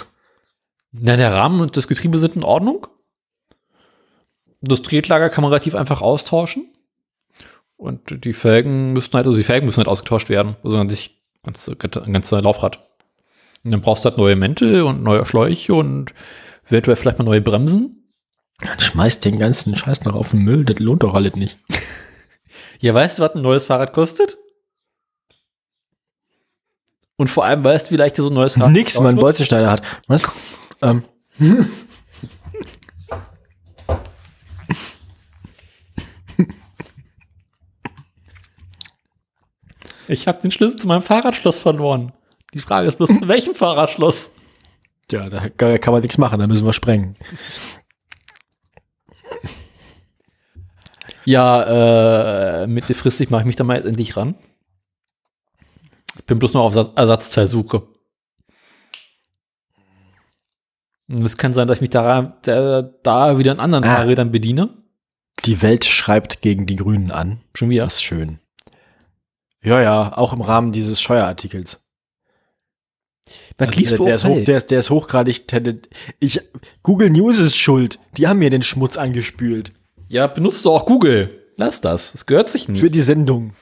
Na, 0.92 1.18
der 1.18 1.34
Rahmen 1.34 1.62
und 1.62 1.78
das 1.78 1.88
Getriebe 1.88 2.18
sind 2.18 2.36
in 2.36 2.44
Ordnung. 2.44 2.88
Das 4.62 4.82
Tretlager 4.82 5.30
kann 5.30 5.44
man 5.44 5.52
relativ 5.52 5.76
einfach 5.76 6.02
austauschen. 6.02 6.68
Und 7.76 8.26
die 8.26 8.34
Felgen 8.34 8.94
müssen 8.94 9.14
halt, 9.14 9.28
also 9.28 9.38
die 9.38 9.44
Felgen 9.44 9.66
müssen 9.66 9.78
halt 9.78 9.88
ausgetauscht 9.88 10.30
werden. 10.30 10.56
Also 10.64 10.78
an 10.78 10.90
sich 10.90 11.22
ein 11.44 12.14
ganzer 12.14 12.42
Laufrad. 12.42 12.80
Und 13.64 13.72
dann 13.72 13.82
brauchst 13.82 14.04
du 14.04 14.10
halt 14.10 14.18
neue 14.18 14.36
Mäntel 14.36 14.84
und 14.84 15.04
neue 15.04 15.26
Schläuche 15.26 15.74
und 15.74 16.14
eventuell 16.68 16.96
vielleicht 16.96 17.20
mal 17.20 17.26
neue 17.26 17.42
Bremsen. 17.42 18.14
dann 18.60 18.80
schmeißt 18.80 19.24
den 19.24 19.38
ganzen 19.38 19.76
Scheiß 19.76 20.06
noch 20.06 20.16
auf 20.16 20.32
den 20.32 20.42
Müll, 20.42 20.66
das 20.66 20.80
lohnt 20.80 21.04
doch 21.04 21.14
alles 21.14 21.36
nicht. 21.36 21.58
Ja, 22.80 22.94
weißt 22.94 23.18
du, 23.18 23.24
was 23.24 23.34
ein 23.34 23.42
neues 23.42 23.66
Fahrrad 23.66 23.92
kostet? 23.92 24.38
Und 27.16 27.28
vor 27.28 27.44
allem 27.44 27.64
weißt 27.64 27.88
du, 27.88 27.92
wie 27.92 27.98
leicht 27.98 28.18
dir 28.18 28.22
so 28.22 28.30
ein 28.30 28.36
neues 28.36 28.54
Fahrrad 28.54 28.72
Nix, 28.72 29.02
wird? 29.02 29.20
Bolzenschneider 29.20 29.72
hat. 29.72 29.82
Was? 30.08 30.22
Ähm, 30.82 31.04
Ich 40.08 40.28
habe 40.28 40.42
den 40.42 40.52
Schlüssel 40.52 40.78
zu 40.80 40.88
meinem 40.88 41.02
Fahrradschloss 41.02 41.60
verloren. 41.60 42.14
Die 42.54 42.60
Frage 42.60 42.88
ist 42.88 42.98
bloß, 42.98 43.10
zu 43.10 43.28
welchem 43.28 43.56
Fahrradschloss? 43.56 44.32
ja, 45.12 45.30
da 45.30 45.50
kann 45.78 45.94
man 45.94 46.02
nichts 46.02 46.18
machen, 46.18 46.40
da 46.40 46.48
müssen 46.48 46.66
wir 46.66 46.74
sprengen. 46.74 47.16
Ja, 51.26 52.64
äh, 52.64 52.68
mittelfristig 52.68 53.30
mache 53.30 53.42
ich 53.42 53.48
mich 53.48 53.56
da 53.58 53.64
mal 53.66 53.86
endlich 53.86 54.16
ran. 54.16 54.36
Ich 56.18 56.26
bin 56.26 56.40
bloß 56.40 56.54
noch 56.54 56.64
auf 56.64 56.74
Sa- 56.74 56.92
Ersatzteilsuche. 56.96 57.82
Und 57.82 57.88
es 61.08 61.38
kann 61.38 61.54
sein, 61.54 61.68
dass 61.68 61.78
ich 61.78 61.82
mich 61.82 61.90
da, 61.90 62.38
da, 62.42 62.82
da 62.82 63.38
wieder 63.38 63.52
an 63.52 63.60
anderen 63.60 63.86
Ah. 63.86 63.96
Fahrrädern 63.96 64.32
bediene. 64.32 64.70
Die 65.46 65.62
Welt 65.62 65.86
schreibt 65.86 66.42
gegen 66.42 66.66
die 66.66 66.76
Grünen 66.76 67.12
an. 67.12 67.42
Schon 67.54 67.70
wieder. 67.70 67.84
Das 67.84 67.96
ist 67.96 68.04
schön. 68.04 68.40
Ja, 69.64 69.82
ja, 69.82 70.18
auch 70.18 70.34
im 70.34 70.42
Rahmen 70.42 70.72
dieses 70.72 71.02
Steuerartikels. 71.02 71.84
Was 73.58 73.68
Also 73.70 73.80
liest 73.80 73.92
der, 73.92 73.98
du 73.98 74.06
der, 74.06 74.16
ist 74.16 74.26
hoch, 74.26 74.44
der, 74.44 74.58
ist, 74.58 74.72
der 74.72 74.80
ist 74.80 74.90
hochgradig 74.90 75.48
tendet. 75.48 75.90
Ich, 76.20 76.42
Google 76.84 77.10
News 77.10 77.40
ist 77.40 77.58
schuld. 77.58 78.00
Die 78.18 78.28
haben 78.28 78.40
mir 78.40 78.50
den 78.50 78.62
Schmutz 78.62 78.98
angespült. 78.98 79.72
Ja, 80.08 80.28
benutzt 80.28 80.64
du 80.66 80.72
auch 80.72 80.86
Google. 80.86 81.44
Lass 81.58 81.82
das. 81.82 82.14
Es 82.14 82.26
gehört 82.26 82.50
sich 82.50 82.70
nicht. 82.70 82.80
Für 82.82 82.92
die 82.92 83.02
Sendung. 83.02 83.54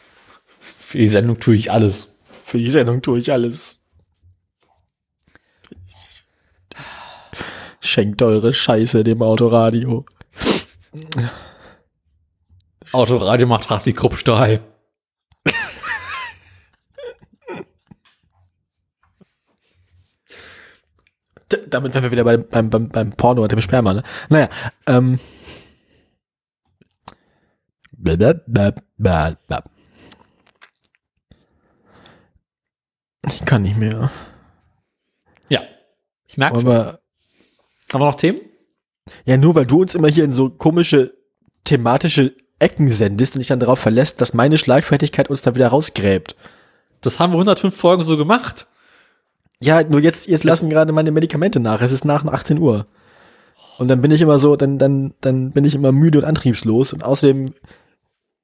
Für 0.60 0.98
die 0.98 1.08
Sendung 1.08 1.40
tue 1.40 1.56
ich 1.56 1.72
alles. 1.72 2.16
Für 2.44 2.58
die 2.60 2.70
Sendung 2.70 3.02
tue 3.02 3.20
ich 3.20 3.32
alles. 3.32 3.85
Schenkt 7.86 8.24
eure 8.24 8.52
Scheiße 8.52 9.04
dem 9.04 9.22
Autoradio. 9.22 10.06
Autoradio 12.92 13.46
macht 13.46 13.70
hart 13.70 13.86
die 13.86 13.94
Kruppstahl. 13.94 14.62
D 21.52 21.58
damit 21.68 21.94
wären 21.94 22.04
wir 22.04 22.12
wieder 22.12 22.24
beim, 22.24 22.48
beim, 22.50 22.72
beim, 22.72 22.90
beim 22.90 23.12
Porno 23.12 23.44
und 23.44 23.52
dem 23.52 23.62
Sperma, 23.62 23.94
ne? 23.94 24.04
Naja, 24.30 24.50
ähm. 24.88 25.20
Ich 33.28 33.46
kann 33.46 33.62
nicht 33.62 33.78
mehr. 33.78 34.10
Ja. 35.50 35.62
Ich 36.28 36.38
merke 36.38 36.62
schon. 36.62 36.68
Aber, 36.68 37.00
Haben 37.92 38.02
wir 38.02 38.06
noch 38.06 38.16
Themen? 38.16 38.40
ja, 39.26 39.38
nur 39.38 39.56
weil 39.56 39.66
du 39.66 39.82
uns 39.82 39.96
immer 39.96 40.08
hier 40.08 40.24
in 40.24 40.32
so 40.32 40.50
komische 40.50 41.14
thematische 41.64 42.34
Ecken 42.60 42.92
sendest 42.92 43.36
und 43.36 43.40
dich 43.40 43.48
dann 43.48 43.60
darauf 43.60 43.80
verlässt, 43.80 44.22
dass 44.22 44.34
meine 44.34 44.58
Schlagfertigkeit 44.58 45.30
uns 45.30 45.42
da 45.42 45.56
wieder 45.56 45.68
rausgräbt. 45.68 46.36
Das 47.02 47.20
haben 47.20 47.34
wir 47.34 47.38
105 47.38 47.76
Folgen 47.76 48.04
so 48.04 48.18
gemacht. 48.18 48.68
Ja, 49.62 49.84
nur 49.84 50.00
jetzt, 50.00 50.28
jetzt 50.28 50.44
lassen 50.44 50.70
gerade 50.70 50.94
meine 50.94 51.12
Medikamente 51.12 51.60
nach. 51.60 51.82
Es 51.82 51.92
ist 51.92 52.06
nach 52.06 52.26
18 52.26 52.60
Uhr. 52.60 52.88
Und 53.78 53.90
dann 53.90 54.02
bin 54.02 54.12
ich 54.12 54.22
immer 54.22 54.40
so, 54.40 54.56
dann, 54.56 54.78
dann, 54.78 55.14
dann 55.22 55.52
bin 55.52 55.66
ich 55.66 55.76
immer 55.76 55.92
müde 55.92 56.20
und 56.20 56.26
antriebslos. 56.26 56.94
Und 56.94 57.04
außerdem 57.04 57.54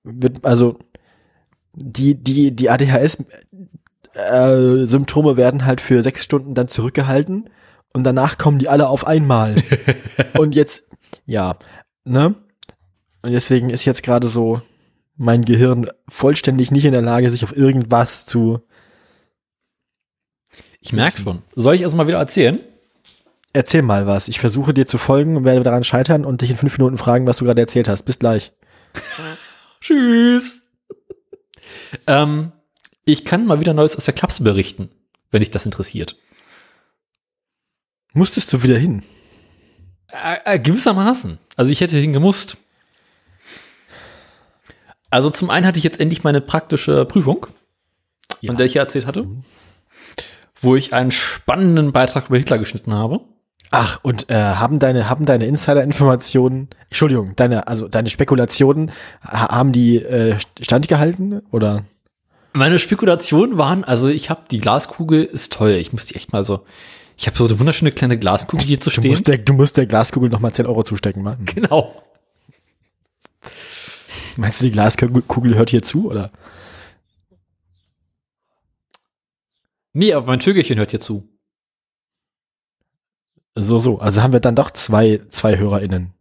wird, 0.04 0.44
also, 0.44 0.78
die, 1.74 2.16
die, 2.16 2.54
die 2.54 2.70
ADHS-Symptome 2.70 5.38
werden 5.38 5.66
halt 5.66 5.80
für 5.80 6.04
sechs 6.04 6.22
Stunden 6.24 6.54
dann 6.54 6.68
zurückgehalten. 6.68 7.50
Und 7.94 8.04
danach 8.04 8.38
kommen 8.38 8.60
die 8.60 8.70
alle 8.70 8.88
auf 8.88 9.06
einmal. 9.06 9.56
und 10.38 10.56
jetzt, 10.56 10.84
ja, 11.26 11.58
ne? 12.06 12.36
Und 13.22 13.32
deswegen 13.32 13.70
ist 13.70 13.86
jetzt 13.86 14.04
gerade 14.04 14.28
so 14.28 14.62
mein 15.18 15.46
Gehirn 15.46 15.86
vollständig 16.08 16.72
nicht 16.72 16.86
in 16.86 16.94
der 16.94 17.02
Lage, 17.02 17.30
sich 17.30 17.44
auf 17.44 17.56
irgendwas 17.56 18.26
zu 18.26 18.62
Ich 20.80 20.94
merke 20.94 21.22
schon. 21.22 21.42
Soll 21.56 21.76
ich 21.76 21.82
erst 21.82 21.96
mal 21.96 22.08
wieder 22.08 22.18
erzählen? 22.18 22.60
Erzähl 23.54 23.82
mal 23.82 24.08
was. 24.08 24.30
Ich 24.30 24.40
versuche 24.40 24.74
dir 24.74 24.88
zu 24.88 24.98
folgen 24.98 25.36
und 25.36 25.44
werde 25.44 25.62
daran 25.62 25.84
scheitern 25.84 26.26
und 26.26 26.42
dich 26.42 26.50
in 26.50 26.58
fünf 26.58 26.78
Minuten 26.78 26.98
fragen, 26.98 27.28
was 27.28 27.38
du 27.38 27.46
gerade 27.46 27.62
erzählt 27.62 27.90
hast. 27.90 28.04
Bis 28.04 28.18
gleich. 28.18 28.54
Tschüss. 29.82 30.62
ähm, 32.08 32.54
ich 33.04 33.26
kann 33.26 33.46
mal 33.46 33.60
wieder 33.60 33.74
Neues 33.74 33.96
aus 33.96 34.06
der 34.06 34.14
Klapse 34.14 34.44
berichten, 34.44 34.90
wenn 35.32 35.42
dich 35.42 35.52
das 35.52 35.66
interessiert. 35.66 36.16
Musstest 38.14 38.52
du 38.54 38.64
wieder 38.64 38.78
hin? 38.78 39.04
Äh, 40.08 40.56
äh, 40.56 40.60
gewissermaßen. 40.60 41.38
Also 41.56 41.72
ich 41.72 41.82
hätte 41.82 41.98
hingemusst. 41.98 42.58
Also 45.10 45.30
zum 45.30 45.50
einen 45.50 45.66
hatte 45.66 45.78
ich 45.78 45.84
jetzt 45.84 46.00
endlich 46.00 46.24
meine 46.24 46.42
praktische 46.42 47.06
Prüfung, 47.06 47.48
von 48.46 48.58
der 48.58 48.66
ich 48.66 48.74
ja 48.76 48.82
erzählt 48.84 49.06
hatte, 49.06 49.28
wo 50.62 50.76
ich 50.76 50.94
einen 50.94 51.12
spannenden 51.12 51.92
Beitrag 51.92 52.28
über 52.30 52.38
Hitler 52.38 52.60
geschnitten 52.60 52.94
habe. 52.94 53.22
Ach, 53.72 54.00
und 54.04 54.30
äh, 54.30 54.36
haben 54.36 54.80
deine, 54.80 55.10
haben 55.10 55.26
deine 55.26 55.46
Insider-Informationen, 55.46 56.70
Entschuldigung, 56.90 57.36
deine, 57.38 57.68
also 57.68 57.88
deine 57.88 58.10
Spekulationen, 58.10 58.92
ha- 59.24 59.50
haben 59.50 59.72
die 59.72 59.98
äh, 59.98 60.38
standgehalten? 60.60 61.42
Oder? 61.52 61.86
Meine 62.52 62.80
Spekulationen 62.80 63.58
waren, 63.58 63.86
also 63.86 64.08
ich 64.10 64.30
habe 64.30 64.42
die 64.52 64.60
Glaskugel 64.60 65.24
ist 65.24 65.54
toll. 65.54 65.72
Ich 65.72 65.94
muss 65.94 66.06
die 66.06 66.16
echt 66.16 66.34
mal 66.34 66.44
so, 66.44 66.66
ich 67.22 67.28
habe 67.28 67.38
so 67.38 67.46
eine 67.46 67.60
wunderschöne 67.60 67.92
kleine 67.92 68.18
Glaskugel 68.18 68.66
hier 68.66 68.80
zu 68.80 68.90
Du 68.90 68.96
stehen. 69.00 69.12
musst, 69.12 69.28
der, 69.28 69.38
du 69.38 69.54
musst 69.54 69.78
der 69.78 69.86
Glaskugel 69.86 70.30
nochmal 70.30 70.52
10 70.54 70.66
Euro 70.66 70.84
zustecken, 70.84 71.24
Mann. 71.24 71.38
genau. 71.46 72.04
Meinst 74.38 74.60
du, 74.62 74.66
die 74.66 74.72
Glaskugel 74.72 75.56
hört 75.56 75.70
hier 75.70 75.84
zu, 75.84 76.10
oder? 76.10 76.32
Nee, 79.94 80.14
aber 80.14 80.26
mein 80.26 80.42
Vögelchen 80.42 80.80
hört 80.80 80.92
hier 80.92 81.00
zu. 81.00 81.28
So, 83.56 83.78
so. 83.78 84.00
Also 84.00 84.24
haben 84.24 84.34
wir 84.34 84.40
dann 84.40 84.56
doch 84.56 84.72
zwei, 84.72 85.22
zwei 85.30 85.58
HörerInnen. 85.58 86.14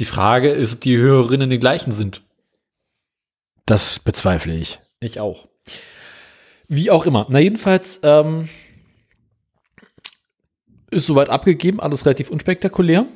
Die 0.00 0.04
Frage 0.04 0.50
ist, 0.50 0.72
ob 0.74 0.80
die 0.80 0.96
Hörerinnen 0.96 1.50
die 1.50 1.58
gleichen 1.58 1.92
sind. 1.92 2.22
Das 3.66 3.98
bezweifle 4.00 4.56
ich. 4.56 4.80
Ich 5.00 5.20
auch. 5.20 5.46
Wie 6.66 6.90
auch 6.90 7.06
immer. 7.06 7.26
Na, 7.28 7.38
jedenfalls 7.38 8.00
ähm, 8.02 8.48
ist 10.90 11.06
soweit 11.06 11.30
abgegeben, 11.30 11.80
alles 11.80 12.04
relativ 12.06 12.30
unspektakulär. 12.30 13.06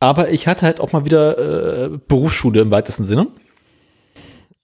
Aber 0.00 0.30
ich 0.30 0.46
hatte 0.46 0.66
halt 0.66 0.80
auch 0.80 0.92
mal 0.92 1.04
wieder 1.04 1.38
äh, 1.38 1.98
Berufsschule 2.08 2.60
im 2.60 2.70
weitesten 2.70 3.06
Sinne. 3.06 3.28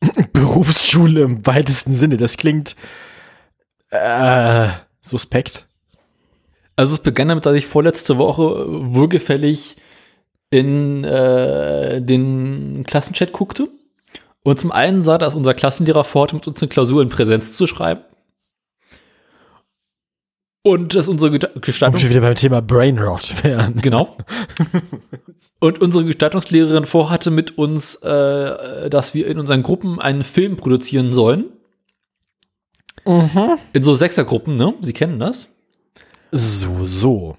Berufsschule 0.32 1.22
im 1.22 1.46
weitesten 1.46 1.94
Sinne. 1.94 2.16
Das 2.16 2.36
klingt 2.36 2.76
Äh, 3.90 4.68
suspekt. 5.02 5.66
Also 6.76 6.94
es 6.94 7.00
begann 7.00 7.28
damit, 7.28 7.44
dass 7.44 7.54
ich 7.54 7.66
vorletzte 7.66 8.16
Woche 8.16 8.66
wohlgefällig 8.94 9.76
in 10.50 11.04
äh, 11.04 12.00
den 12.00 12.84
Klassenchat 12.86 13.32
guckte 13.32 13.68
und 14.42 14.58
zum 14.58 14.72
einen 14.72 15.02
sah, 15.02 15.18
dass 15.18 15.34
unser 15.34 15.54
Klassenlehrer 15.54 16.04
vorhat, 16.04 16.32
mit 16.32 16.46
uns 16.46 16.60
eine 16.62 16.68
Klausur 16.68 17.02
in 17.02 17.08
Präsenz 17.08 17.56
zu 17.56 17.66
schreiben. 17.66 18.02
Und 20.64 20.94
dass 20.94 21.08
unsere 21.08 21.30
Gesta- 21.32 21.58
Gestaltung 21.60 21.96
Ob 21.96 22.02
wir 22.02 22.10
wieder 22.10 22.20
beim 22.20 22.36
Thema 22.36 22.62
Brainrot 22.62 23.42
wären. 23.42 23.76
Genau. 23.76 24.16
Und 25.58 25.80
unsere 25.80 26.04
Gestaltungslehrerin 26.04 26.84
vorhatte 26.84 27.30
mit 27.30 27.58
uns, 27.58 27.96
äh, 27.96 28.88
dass 28.90 29.14
wir 29.14 29.26
in 29.26 29.38
unseren 29.38 29.62
Gruppen 29.62 30.00
einen 30.00 30.22
Film 30.24 30.56
produzieren 30.56 31.12
sollen. 31.12 31.46
Mhm. 33.06 33.58
In 33.72 33.82
so 33.82 33.94
Sechsergruppen, 33.94 34.56
ne? 34.56 34.74
Sie 34.80 34.92
kennen 34.92 35.18
das. 35.18 35.48
So, 36.30 36.84
so. 36.86 37.36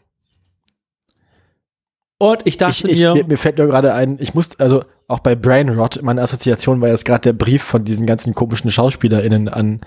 Und 2.17 2.41
ich 2.41 2.53
Ich, 2.53 2.57
dachte 2.57 2.89
ich, 2.89 2.99
mir, 2.99 3.13
mir, 3.13 3.25
mir 3.25 3.37
fällt 3.37 3.57
nur 3.57 3.67
gerade 3.67 3.93
ein, 3.93 4.17
ich 4.19 4.33
muss, 4.33 4.57
also 4.59 4.83
auch 5.07 5.19
bei 5.19 5.35
Brainrot, 5.35 6.01
meine 6.01 6.21
Assoziation 6.21 6.79
war 6.79 6.89
jetzt 6.89 7.05
gerade 7.05 7.21
der 7.21 7.33
Brief 7.33 7.63
von 7.63 7.83
diesen 7.83 8.05
ganzen 8.05 8.33
komischen 8.33 8.71
SchauspielerInnen 8.71 9.49
an, 9.49 9.81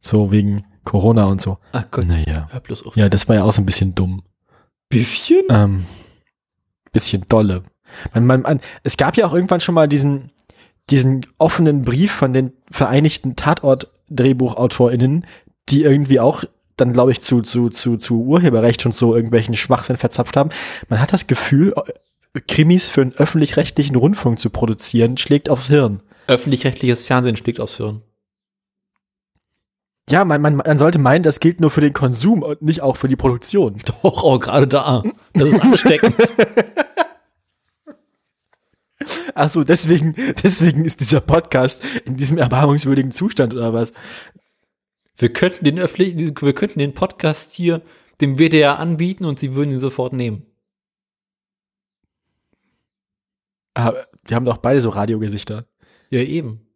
so 0.00 0.30
wegen 0.30 0.64
Corona 0.88 1.26
und 1.26 1.40
so. 1.40 1.58
ach 1.72 1.84
Gott, 1.90 2.06
Naja. 2.06 2.48
hör 2.50 2.60
bloß 2.60 2.86
auf. 2.86 2.96
Ja, 2.96 3.08
das 3.08 3.28
war 3.28 3.36
ja 3.36 3.44
auch 3.44 3.52
so 3.52 3.60
ein 3.62 3.66
bisschen 3.66 3.94
dumm. 3.94 4.22
Bisschen? 4.88 5.42
Ähm, 5.50 5.84
bisschen 6.92 7.24
dolle. 7.28 7.62
Man, 8.14 8.24
man, 8.26 8.40
man, 8.42 8.60
es 8.84 8.96
gab 8.96 9.16
ja 9.16 9.26
auch 9.26 9.34
irgendwann 9.34 9.60
schon 9.60 9.74
mal 9.74 9.86
diesen, 9.88 10.30
diesen 10.90 11.26
offenen 11.38 11.82
Brief 11.82 12.10
von 12.12 12.32
den 12.32 12.52
Vereinigten 12.70 13.36
Tatort-DrehbuchautorInnen, 13.36 15.26
die 15.68 15.82
irgendwie 15.82 16.20
auch 16.20 16.44
dann, 16.76 16.92
glaube 16.92 17.12
ich, 17.12 17.20
zu, 17.20 17.42
zu, 17.42 17.68
zu, 17.70 17.96
zu 17.96 18.22
Urheberrecht 18.22 18.86
und 18.86 18.94
so 18.94 19.14
irgendwelchen 19.14 19.56
Schwachsinn 19.56 19.96
verzapft 19.96 20.36
haben. 20.36 20.50
Man 20.88 21.00
hat 21.00 21.12
das 21.12 21.26
Gefühl, 21.26 21.74
äh, 22.34 22.40
Krimis 22.46 22.88
für 22.90 23.02
einen 23.02 23.12
öffentlich-rechtlichen 23.14 23.96
Rundfunk 23.96 24.38
zu 24.38 24.50
produzieren, 24.50 25.18
schlägt 25.18 25.50
aufs 25.50 25.66
Hirn. 25.68 26.00
Öffentlich-rechtliches 26.28 27.04
Fernsehen 27.04 27.36
schlägt 27.36 27.58
aus 27.60 27.76
Hirn. 27.76 28.02
Ja, 30.08 30.24
man, 30.24 30.40
man, 30.40 30.56
man 30.56 30.78
sollte 30.78 30.98
meinen, 30.98 31.22
das 31.22 31.40
gilt 31.40 31.60
nur 31.60 31.70
für 31.70 31.80
den 31.80 31.92
Konsum 31.92 32.42
und 32.42 32.62
nicht 32.62 32.80
auch 32.80 32.96
für 32.96 33.08
die 33.08 33.16
Produktion. 33.16 33.76
Doch, 33.84 34.22
oh, 34.22 34.38
gerade 34.38 34.66
da. 34.66 35.02
Das 35.34 35.48
ist 35.48 35.60
ansteckend. 35.60 36.14
Ach 39.34 39.48
so, 39.48 39.62
deswegen, 39.64 40.14
deswegen 40.42 40.84
ist 40.84 41.00
dieser 41.00 41.20
Podcast 41.20 41.84
in 42.04 42.16
diesem 42.16 42.38
erbarmungswürdigen 42.38 43.12
Zustand 43.12 43.54
oder 43.54 43.72
was? 43.72 43.92
wir 45.18 45.32
könnten 45.32 45.64
den 45.64 45.78
öffentlich, 45.78 46.16
wir 46.40 46.54
könnten 46.54 46.78
den 46.78 46.94
Podcast 46.94 47.52
hier 47.52 47.82
dem 48.20 48.38
WDR 48.38 48.78
anbieten 48.78 49.24
und 49.24 49.38
sie 49.38 49.54
würden 49.54 49.72
ihn 49.72 49.78
sofort 49.78 50.12
nehmen. 50.12 50.46
Ah, 53.74 53.94
wir 54.24 54.36
haben 54.36 54.44
doch 54.44 54.58
beide 54.58 54.80
so 54.80 54.88
Radiogesichter. 54.88 55.66
Ja, 56.10 56.20
eben. 56.20 56.67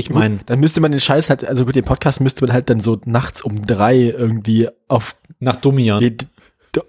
Ich 0.00 0.10
meine, 0.10 0.40
Dann 0.46 0.60
müsste 0.60 0.80
man 0.80 0.90
den 0.92 1.00
Scheiß 1.00 1.28
halt, 1.30 1.44
also 1.44 1.64
mit 1.64 1.76
dem 1.76 1.84
Podcast 1.84 2.20
müsste 2.20 2.44
man 2.44 2.52
halt 2.54 2.70
dann 2.70 2.80
so 2.80 2.98
nachts 3.04 3.42
um 3.42 3.60
drei 3.66 3.96
irgendwie 3.96 4.68
auf 4.88 5.14
nach 5.38 5.56
Domian. 5.56 6.00
den. 6.00 6.16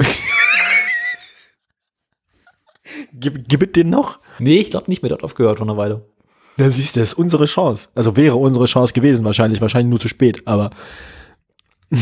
Gib, 3.13 3.47
gib 3.47 3.61
es 3.61 3.71
den 3.73 3.89
noch? 3.89 4.19
Nee, 4.39 4.57
ich 4.59 4.71
glaube 4.71 4.89
nicht 4.89 5.01
mehr, 5.01 5.09
der 5.09 5.17
hat 5.17 5.23
aufgehört 5.23 5.59
vor 5.59 5.67
einer 5.67 5.77
Weile. 5.77 6.05
Da 6.57 6.69
siehst 6.69 6.95
du, 6.95 6.99
das 6.99 7.09
ist 7.13 7.17
unsere 7.19 7.45
Chance. 7.45 7.89
Also 7.95 8.15
wäre 8.15 8.35
unsere 8.35 8.65
Chance 8.65 8.93
gewesen, 8.93 9.23
wahrscheinlich, 9.25 9.61
wahrscheinlich 9.61 9.89
nur 9.89 9.99
zu 9.99 10.07
spät, 10.07 10.41
aber 10.47 10.71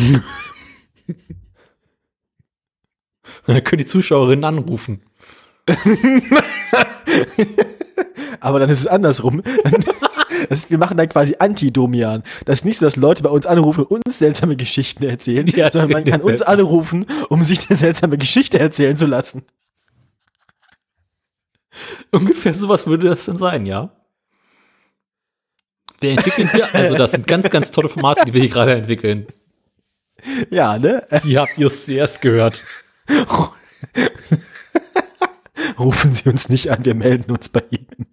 Dann 3.45 3.63
können 3.63 3.79
die 3.79 3.85
Zuschauerinnen 3.87 4.43
anrufen. 4.45 5.01
Aber 8.39 8.59
dann 8.59 8.69
ist 8.69 8.79
es 8.79 8.87
andersrum. 8.87 9.41
Das, 10.47 10.69
wir 10.69 10.77
machen 10.77 10.97
dann 10.97 11.09
quasi 11.09 11.35
Anti-Domian. 11.39 12.23
Das 12.45 12.59
ist 12.59 12.65
nicht 12.65 12.77
so, 12.77 12.85
dass 12.85 12.95
Leute 12.95 13.23
bei 13.23 13.29
uns 13.29 13.45
anrufen 13.45 13.83
und 13.83 14.05
uns 14.05 14.19
seltsame 14.19 14.55
Geschichten 14.55 15.03
erzählen, 15.03 15.47
Ja, 15.47 15.71
sondern 15.71 15.91
man 15.91 16.05
kann 16.05 16.21
uns 16.21 16.41
anrufen, 16.41 17.05
um 17.29 17.43
sich 17.43 17.69
eine 17.69 17.77
seltsame 17.77 18.17
Geschichte 18.17 18.59
erzählen 18.59 18.95
zu 18.95 19.05
lassen. 19.05 19.43
Ungefähr 22.11 22.53
sowas 22.53 22.87
würde 22.87 23.09
das 23.09 23.25
denn 23.25 23.37
sein, 23.37 23.65
ja? 23.65 23.91
Wir 25.99 26.11
entwickeln 26.11 26.49
hier, 26.51 26.73
also 26.73 26.95
das 26.95 27.11
sind 27.11 27.27
ganz, 27.27 27.49
ganz 27.49 27.71
tolle 27.71 27.89
Formate, 27.89 28.25
die 28.25 28.33
wir 28.33 28.41
hier 28.41 28.49
gerade 28.49 28.73
entwickeln. 28.73 29.27
Ja, 30.49 30.77
ne? 30.77 31.05
Die 31.23 31.37
habt 31.37 31.57
ihr 31.57 31.69
zuerst 31.71 32.21
gehört. 32.21 32.63
Rufen 35.77 36.11
Sie 36.11 36.29
uns 36.29 36.49
nicht 36.49 36.71
an, 36.71 36.83
wir 36.83 36.95
melden 36.95 37.31
uns 37.31 37.49
bei 37.49 37.63
Ihnen. 37.69 38.07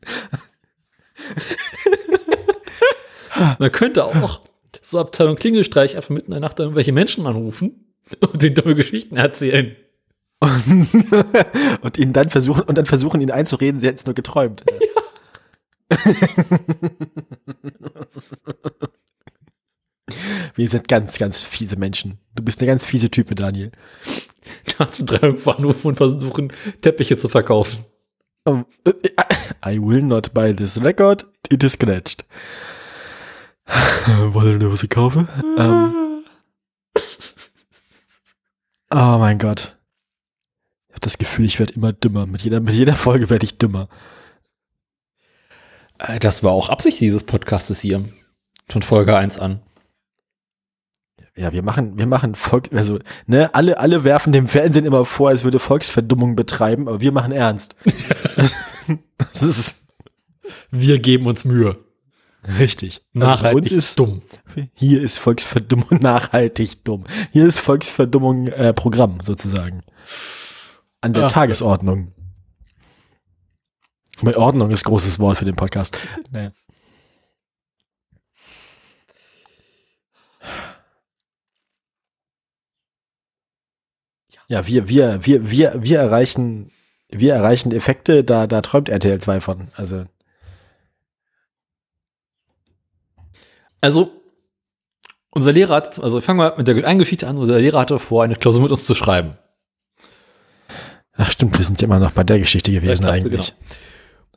Man 3.59 3.73
könnte 3.73 4.05
auch 4.05 4.41
so 4.83 4.99
Abteilung 4.99 5.37
Klingelstreich 5.37 5.97
einfach 5.97 6.11
mitten 6.11 6.27
in 6.27 6.33
der 6.33 6.41
Nacht 6.41 6.59
irgendwelche 6.59 6.93
Menschen 6.93 7.27
anrufen 7.27 7.95
und 8.21 8.43
denen 8.43 8.55
dumme 8.55 8.75
Geschichten 8.75 9.17
erzählen. 9.17 9.77
und 10.43 11.99
ihnen 11.99 12.13
dann 12.13 12.29
versuchen 12.29 12.63
und 12.63 12.77
dann 12.77 12.87
versuchen 12.87 13.21
ihnen 13.21 13.31
einzureden, 13.31 13.81
sie 13.81 13.87
hätten 13.87 13.97
es 13.97 14.07
nur 14.07 14.15
geträumt. 14.15 14.65
Wir 20.55 20.69
sind 20.69 20.87
ganz, 20.89 21.19
ganz 21.19 21.43
fiese 21.43 21.77
Menschen. 21.77 22.19
Du 22.35 22.43
bist 22.43 22.61
eine 22.61 22.67
ganz 22.67 22.87
fiese 22.87 23.11
Type, 23.11 23.35
Daniel. 23.35 23.73
Nachts 24.79 25.01
um 25.01 25.07
drei 25.07 25.27
irgendwo 25.27 25.51
anrufen 25.51 25.89
und 25.89 25.97
versuchen, 25.97 26.53
Teppiche 26.81 27.17
zu 27.17 27.29
verkaufen. 27.29 27.85
Um, 28.45 28.65
äh, 28.85 28.93
I 29.65 29.81
will 29.81 30.03
not 30.03 30.33
buy 30.33 30.55
this 30.55 30.81
record. 30.83 31.27
It 31.51 31.65
is 31.65 31.73
scratched. 31.73 32.25
Wollt 34.33 34.47
ihr 34.47 34.55
eine 34.55 34.71
Hose 34.71 34.89
kaufen? 34.89 35.29
Ähm, 35.59 36.25
oh 38.91 39.19
mein 39.19 39.39
Gott. 39.39 39.77
Ich 40.89 40.93
habe 40.95 41.01
das 41.01 41.19
Gefühl, 41.19 41.45
ich 41.45 41.59
werde 41.59 41.75
immer 41.75 41.93
dümmer. 41.93 42.27
Mit 42.27 42.43
jeder, 42.43 42.61
mit 42.61 42.75
jeder 42.75 42.95
Folge 42.95 43.29
werde 43.31 43.45
ich 43.45 43.59
dümmer. 43.59 43.89
Äh, 45.99 46.19
Das 46.21 46.43
war 46.43 46.53
auch 46.53 46.69
Absicht 46.69 47.01
dieses 47.01 47.25
Podcastes 47.25 47.81
hier. 47.81 48.05
Von 48.69 48.83
Folge 48.83 49.17
1 49.17 49.39
an. 49.39 49.61
Ja, 51.37 51.53
wir 51.53 51.63
machen, 51.63 51.99
wir 51.99 52.07
machen 52.07 52.35
Volk, 52.35 52.73
also, 52.73 52.99
ne, 53.27 53.55
alle, 53.55 53.79
alle 53.79 54.05
werfen 54.05 54.33
dem 54.33 54.49
Fernsehen 54.49 54.87
immer 54.87 55.05
vor, 55.05 55.33
es 55.33 55.45
würde 55.45 55.59
Volksverdummung 55.59 56.35
betreiben, 56.35 56.89
aber 56.89 57.03
wir 57.03 57.13
machen 57.13 57.31
ernst. 57.31 57.77
das 59.19 59.43
ist 59.43 59.87
Wir 60.71 60.99
geben 60.99 61.27
uns 61.27 61.45
Mühe. 61.45 61.77
Richtig. 62.59 63.03
Also 63.15 63.21
bei 63.21 63.27
Nachhaltig 63.27 63.63
uns 63.63 63.73
ist, 63.73 63.99
dumm. 63.99 64.23
hier 64.75 65.03
ist 65.03 65.19
Volksverdummung 65.19 65.89
nachhaltig 66.01 66.85
dumm. 66.85 67.05
Hier 67.33 67.47
ist 67.47 67.59
Volksverdummung 67.59 68.49
äh, 68.49 68.73
Programm 68.73 69.19
sozusagen. 69.23 69.83
An 71.01 71.13
der 71.13 71.27
Ach, 71.27 71.33
Tagesordnung. 71.33 72.13
Wobei 74.19 74.37
Ordnung 74.37 74.71
ist 74.71 74.85
großes 74.85 75.19
Wort 75.19 75.39
für 75.39 75.45
den 75.45 75.57
Podcast. 75.57 75.99
Naja. 76.31 76.53
Ja, 84.49 84.67
wir, 84.67 84.89
wir, 84.89 85.27
wir, 85.27 85.51
wir, 85.51 85.75
wir 85.83 85.99
erreichen, 85.99 86.71
wir 87.09 87.35
erreichen 87.35 87.73
Effekte, 87.73 88.23
da, 88.23 88.47
da 88.47 88.63
träumt 88.63 88.89
RTL 88.89 89.21
2 89.21 89.41
von. 89.41 89.69
Also, 89.75 90.05
Also, 93.81 94.11
unser 95.31 95.53
Lehrer 95.53 95.75
hat, 95.75 96.03
also 96.03 96.21
fangen 96.21 96.41
wir 96.41 96.55
mit 96.57 96.67
der 96.67 96.87
einen 96.87 96.99
Geschichte 96.99 97.27
an, 97.27 97.37
unser 97.37 97.59
Lehrer 97.59 97.81
hatte 97.81 97.99
vor, 97.99 98.25
eine 98.25 98.37
Klausur 98.37 98.63
mit 98.63 98.71
uns 98.71 98.87
zu 98.87 98.95
schreiben. 98.95 99.37
ach 101.13 101.31
stimmt, 101.31 101.57
wir 101.57 101.65
sind 101.65 101.81
ja 101.81 101.87
immer 101.87 101.99
noch 101.99 102.13
bei 102.13 102.25
der 102.25 102.39
Geschichte 102.39 102.73
gewesen 102.73 103.05
Ja, 103.05 103.11
eigentlich. 103.11 103.55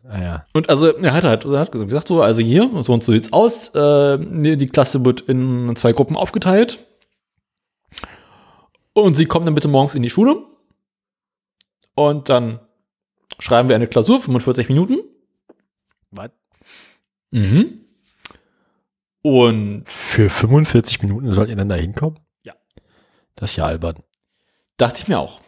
Ah, 0.04 0.22
ja. 0.22 0.46
Und 0.54 0.70
also, 0.70 0.88
er 0.88 1.14
hat 1.14 1.24
halt, 1.24 1.46
er 1.46 1.60
hat 1.60 1.72
gesagt, 1.72 2.08
so, 2.08 2.22
also 2.22 2.42
hier, 2.42 2.70
so 2.82 2.94
und 2.94 3.04
so 3.04 3.12
sieht's 3.12 3.32
aus, 3.32 3.70
äh, 3.76 4.18
die 4.18 4.68
Klasse 4.68 5.06
wird 5.06 5.22
in 5.22 5.76
zwei 5.76 5.94
Gruppen 5.94 6.16
aufgeteilt. 6.16 6.80
Und 8.94 9.16
sie 9.16 9.26
kommen 9.26 9.46
dann 9.46 9.56
bitte 9.56 9.68
morgens 9.68 9.96
in 9.96 10.04
die 10.04 10.10
Schule. 10.10 10.44
Und 11.96 12.30
dann 12.30 12.60
schreiben 13.40 13.70
wir 13.70 13.76
eine 13.76 13.88
Klausur, 13.88 14.20
45 14.22 14.70
Minuten. 14.70 15.00
Was? 16.12 16.32
Mhm. 17.32 17.79
Und 19.22 19.84
Für 19.88 20.30
45 20.30 21.02
Minuten 21.02 21.32
sollt 21.32 21.50
ihr 21.50 21.56
dann 21.56 21.70
da 21.70 21.76
hinkommen? 21.76 22.20
Ja. 22.44 22.54
Das 23.36 23.52
ist 23.52 23.58
ja 23.58 23.66
albern. 23.66 23.96
Dachte 24.78 25.02
ich 25.02 25.08
mir 25.08 25.20
auch. 25.20 25.42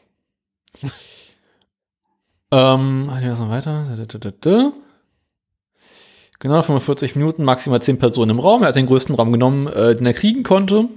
ähm, 2.51 3.09
was 3.09 3.39
noch 3.39 3.49
weiter. 3.49 3.97
Genau, 6.39 6.61
45 6.61 7.15
Minuten, 7.15 7.43
maximal 7.43 7.81
10 7.81 7.99
Personen 7.99 8.31
im 8.31 8.39
Raum. 8.39 8.63
Er 8.63 8.69
hat 8.69 8.75
den 8.75 8.87
größten 8.87 9.15
Raum 9.15 9.31
genommen, 9.31 9.67
äh, 9.67 9.95
den 9.95 10.05
er 10.05 10.13
kriegen 10.13 10.43
konnte. 10.43 10.89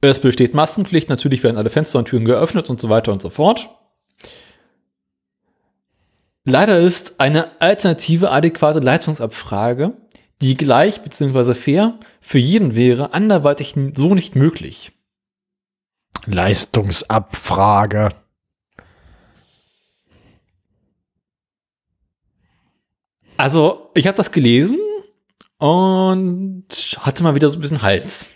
Es 0.00 0.18
besteht 0.18 0.54
Massenpflicht, 0.54 1.08
natürlich 1.08 1.42
werden 1.42 1.56
alle 1.56 1.70
Fenster 1.70 1.98
und 1.98 2.06
Türen 2.06 2.24
geöffnet 2.24 2.70
und 2.70 2.80
so 2.80 2.88
weiter 2.88 3.12
und 3.12 3.22
so 3.22 3.30
fort. 3.30 3.70
Leider 6.44 6.78
ist 6.78 7.20
eine 7.20 7.60
alternative 7.60 8.30
adäquate 8.30 8.80
Leitungsabfrage, 8.80 9.94
die 10.42 10.56
gleich 10.56 11.02
bzw. 11.02 11.54
fair 11.54 11.98
für 12.20 12.38
jeden 12.38 12.74
wäre, 12.74 13.12
anderweitig 13.14 13.74
so 13.94 14.14
nicht 14.14 14.36
möglich. 14.36 14.92
Leistungsabfrage. 16.26 18.08
Also, 23.36 23.90
ich 23.94 24.06
habe 24.06 24.16
das 24.16 24.30
gelesen 24.30 24.78
und 25.58 26.66
hatte 27.00 27.22
mal 27.22 27.34
wieder 27.34 27.50
so 27.50 27.58
ein 27.58 27.60
bisschen 27.60 27.82
Hals. 27.82 28.26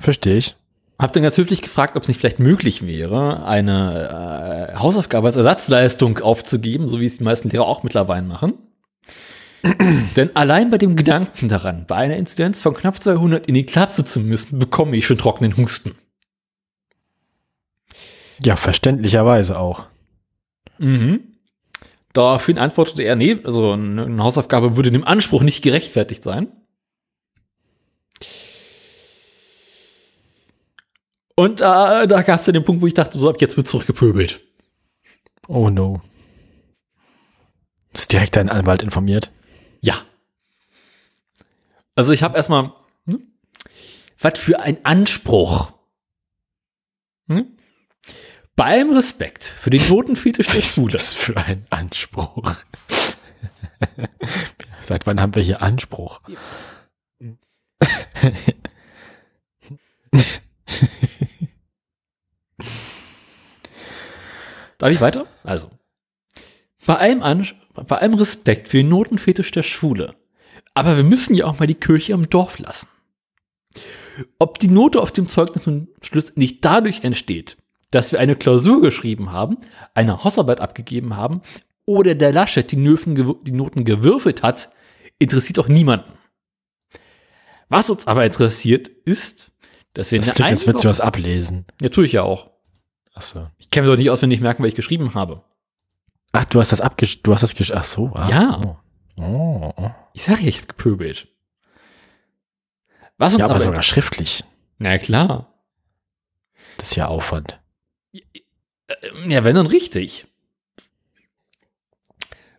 Verstehe 0.00 0.36
ich. 0.36 0.56
Hab 0.98 1.12
dann 1.12 1.22
ganz 1.22 1.38
höflich 1.38 1.62
gefragt, 1.62 1.96
ob 1.96 2.02
es 2.02 2.08
nicht 2.08 2.18
vielleicht 2.18 2.40
möglich 2.40 2.84
wäre, 2.84 3.46
eine 3.46 4.72
äh, 4.72 4.76
Hausaufgabe 4.76 5.28
als 5.28 5.36
Ersatzleistung 5.36 6.18
aufzugeben, 6.18 6.88
so 6.88 6.98
wie 6.98 7.06
es 7.06 7.18
die 7.18 7.24
meisten 7.24 7.50
Lehrer 7.50 7.66
auch 7.66 7.84
mittlerweile 7.84 8.22
machen. 8.22 8.54
Denn 10.16 10.34
allein 10.36 10.70
bei 10.70 10.78
dem 10.78 10.94
Gedanken 10.96 11.48
daran, 11.48 11.86
bei 11.86 11.96
einer 11.96 12.16
Inzidenz 12.16 12.62
von 12.62 12.74
knapp 12.74 13.02
200 13.02 13.46
in 13.46 13.54
die 13.54 13.66
Klasse 13.66 14.04
zu 14.04 14.20
müssen, 14.20 14.58
bekomme 14.58 14.96
ich 14.96 15.06
schon 15.06 15.18
trockenen 15.18 15.56
Husten. 15.56 15.96
Ja, 18.42 18.56
verständlicherweise 18.56 19.58
auch. 19.58 19.86
Mhm. 20.78 21.20
Daraufhin 22.12 22.58
antwortete 22.58 23.02
er, 23.02 23.16
nee, 23.16 23.38
also 23.44 23.72
eine 23.72 24.22
Hausaufgabe 24.22 24.76
würde 24.76 24.92
dem 24.92 25.04
Anspruch 25.04 25.42
nicht 25.42 25.62
gerechtfertigt 25.62 26.22
sein. 26.22 26.48
Und 31.34 31.60
äh, 31.60 32.06
da 32.08 32.22
gab 32.22 32.40
es 32.40 32.46
dann 32.46 32.54
den 32.54 32.64
Punkt, 32.64 32.82
wo 32.82 32.86
ich 32.86 32.94
dachte, 32.94 33.18
so 33.18 33.28
ab 33.28 33.40
jetzt 33.40 33.56
wird 33.56 33.68
zurückgepöbelt. 33.68 34.40
Oh 35.46 35.70
no. 35.70 36.00
Ist 37.92 38.12
direkt 38.12 38.36
dein 38.36 38.48
Anwalt 38.48 38.82
informiert? 38.82 39.30
Ja. 39.80 40.04
Also 41.94 42.12
ich 42.12 42.22
habe 42.22 42.36
erstmal, 42.36 42.72
hm, 43.06 43.32
was 44.18 44.38
für 44.38 44.60
ein 44.60 44.84
Anspruch. 44.84 45.72
Hm? 47.28 47.56
Beim 48.56 48.92
Respekt 48.92 49.44
für 49.44 49.70
den 49.70 49.86
Notenfetisch 49.88 50.48
der 50.48 50.62
Schule. 50.62 50.94
Was 50.94 51.14
für 51.14 51.36
ein 51.36 51.64
Anspruch. 51.70 52.56
Seit 54.82 55.06
wann 55.06 55.20
haben 55.20 55.34
wir 55.34 55.42
hier 55.42 55.62
Anspruch? 55.62 56.20
Darf 64.78 64.90
ich 64.90 65.00
weiter? 65.00 65.26
Also. 65.42 65.70
Bei 66.86 66.96
allem, 66.96 67.22
Ans 67.22 67.54
bei 67.86 67.96
allem 67.98 68.14
Respekt 68.14 68.68
für 68.68 68.78
den 68.78 68.88
Notenfetisch 68.88 69.50
der 69.50 69.62
Schule. 69.62 70.14
Aber 70.74 70.96
wir 70.96 71.04
müssen 71.04 71.34
ja 71.34 71.46
auch 71.46 71.58
mal 71.58 71.66
die 71.66 71.74
Kirche 71.74 72.12
im 72.12 72.30
Dorf 72.30 72.58
lassen. 72.58 72.88
Ob 74.38 74.58
die 74.58 74.68
Note 74.68 75.00
auf 75.00 75.12
dem 75.12 75.28
Zeugnis 75.28 75.66
nun 75.66 75.88
schlussendlich 76.02 76.60
dadurch 76.60 77.04
entsteht, 77.04 77.56
dass 77.90 78.12
wir 78.12 78.20
eine 78.20 78.36
Klausur 78.36 78.80
geschrieben 78.80 79.32
haben, 79.32 79.58
eine 79.94 80.24
Hausarbeit 80.24 80.60
abgegeben 80.60 81.16
haben 81.16 81.42
oder 81.84 82.14
der 82.14 82.32
Laschet 82.32 82.70
die, 82.70 82.76
die 82.76 83.52
Noten 83.52 83.84
gewürfelt 83.84 84.42
hat, 84.42 84.70
interessiert 85.18 85.58
auch 85.58 85.68
niemanden. 85.68 86.12
Was 87.68 87.90
uns 87.90 88.06
aber 88.06 88.24
interessiert, 88.24 88.88
ist, 88.88 89.50
dass 89.94 90.10
wir 90.10 90.18
das 90.18 90.28
in 90.28 90.34
klingt, 90.34 90.50
als 90.50 90.66
würdest 90.66 90.84
du 90.84 90.88
was 90.88 91.00
ablesen. 91.00 91.66
Ja, 91.80 91.88
tue 91.88 92.06
ich 92.06 92.12
ja 92.12 92.22
auch. 92.22 92.50
Ach 93.14 93.22
so. 93.22 93.42
Ich 93.58 93.70
kann 93.70 93.84
mir 93.84 93.90
doch 93.90 93.96
nicht 93.96 94.10
auswendig 94.10 94.40
merken, 94.40 94.62
weil 94.62 94.68
ich 94.68 94.74
geschrieben 94.74 95.14
habe. 95.14 95.42
Ach, 96.32 96.44
du 96.44 96.60
hast 96.60 96.72
das 96.72 96.80
abgesch... 96.80 97.22
Du 97.22 97.32
hast 97.32 97.42
das 97.42 97.54
gesch... 97.54 97.72
Ach 97.72 97.84
so. 97.84 98.10
Ah, 98.14 98.28
Ja. 98.30 98.60
Oh. 99.16 99.22
Oh. 99.22 99.90
Ich 100.12 100.22
sage 100.24 100.42
ja, 100.42 100.48
ich 100.48 100.58
habe 100.58 100.66
gepöbelt. 100.68 101.28
Was 103.16 103.32
uns 103.34 103.40
Ja, 103.40 103.46
aber 103.46 103.54
aber 103.54 103.60
sogar 103.60 103.82
schriftlich. 103.82 104.44
Na 104.78 104.96
klar. 104.98 105.52
Das 106.76 106.90
ist 106.90 106.96
ja 106.96 107.06
Aufwand. 107.08 107.60
Ja, 109.26 109.42
wenn 109.44 109.56
dann 109.56 109.66
richtig. 109.66 110.26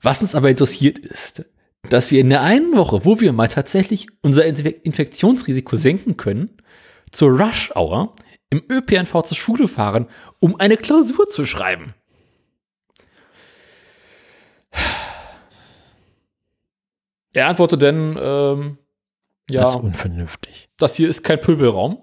Was 0.02 0.22
uns 0.22 0.36
aber 0.36 0.50
interessiert 0.50 1.00
ist, 1.00 1.46
dass 1.90 2.12
wir 2.12 2.20
in 2.20 2.30
der 2.30 2.42
einen 2.42 2.76
Woche, 2.76 3.06
wo 3.06 3.20
wir 3.20 3.32
mal 3.34 3.48
tatsächlich 3.48 4.08
unser 4.22 4.44
Inf- 4.44 4.82
Infektionsrisiko 4.84 5.76
senken 5.78 6.18
können, 6.18 6.58
zur 7.12 7.30
Rush 7.40 7.72
Hour 7.76 8.16
im 8.50 8.64
ÖPNV 8.70 9.24
zur 9.24 9.38
Schule 9.38 9.68
fahren, 9.68 10.08
um 10.40 10.60
eine 10.60 10.78
Klausur 10.78 11.30
zu 11.30 11.46
schreiben. 11.46 11.94
Er 17.34 17.48
antwortet 17.48 17.82
dann, 17.82 18.18
ähm, 18.20 18.78
ja, 19.50 19.62
Das 19.62 19.72
ist 19.72 19.76
unvernünftig. 19.78 20.70
das 20.78 20.96
hier 20.96 21.10
ist 21.10 21.24
kein 21.24 21.40
Pöbelraum. 21.40 22.00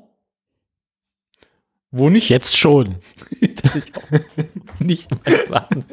Wo 1.91 2.11
nicht 2.11 2.29
Jetzt 2.29 2.57
schon. 2.59 2.97
nicht 4.81 5.11
mal 5.11 5.21
warten. 5.49 5.85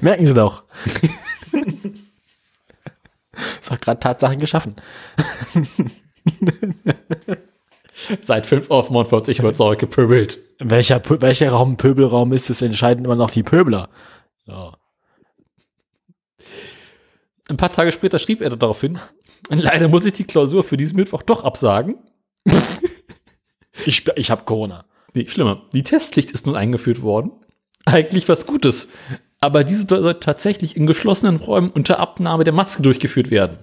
Merken 0.00 0.26
Sie 0.26 0.34
doch. 0.34 0.64
ist 3.60 3.70
doch 3.70 3.78
gerade 3.80 4.00
Tatsachen 4.00 4.38
geschaffen. 4.38 4.76
Seit 8.22 8.46
5 8.46 8.70
auf 8.70 8.90
49 8.90 9.42
wird 9.42 9.56
zurückgepöbelt. 9.56 10.38
Welcher, 10.58 10.98
Pö- 10.98 11.20
welcher 11.20 11.50
Raum 11.50 11.76
Pöbelraum 11.76 12.32
ist 12.32 12.48
es, 12.50 12.62
entscheiden 12.62 13.04
immer 13.04 13.16
noch 13.16 13.30
die 13.30 13.42
Pöbler. 13.42 13.88
So. 14.46 14.72
Ein 17.50 17.56
paar 17.56 17.72
Tage 17.72 17.90
später 17.90 18.20
schrieb 18.20 18.40
er 18.40 18.50
darauf 18.50 18.80
hin, 18.80 19.00
leider 19.48 19.88
muss 19.88 20.06
ich 20.06 20.12
die 20.12 20.24
Klausur 20.24 20.62
für 20.62 20.76
diesen 20.76 20.96
Mittwoch 20.96 21.22
doch 21.22 21.44
absagen. 21.44 21.98
Ich, 23.86 24.06
ich 24.16 24.30
habe 24.30 24.44
Corona. 24.44 24.84
Nee, 25.14 25.26
schlimmer. 25.28 25.62
Die 25.72 25.82
Testpflicht 25.82 26.32
ist 26.32 26.44
nun 26.44 26.54
eingeführt 26.54 27.00
worden. 27.00 27.32
Eigentlich 27.86 28.28
was 28.28 28.44
Gutes. 28.44 28.88
Aber 29.38 29.64
diese 29.64 29.86
soll 29.88 30.20
tatsächlich 30.20 30.76
in 30.76 30.86
geschlossenen 30.86 31.36
Räumen 31.36 31.70
unter 31.70 31.98
Abnahme 31.98 32.44
der 32.44 32.52
Maske 32.52 32.82
durchgeführt 32.82 33.30
werden. 33.30 33.60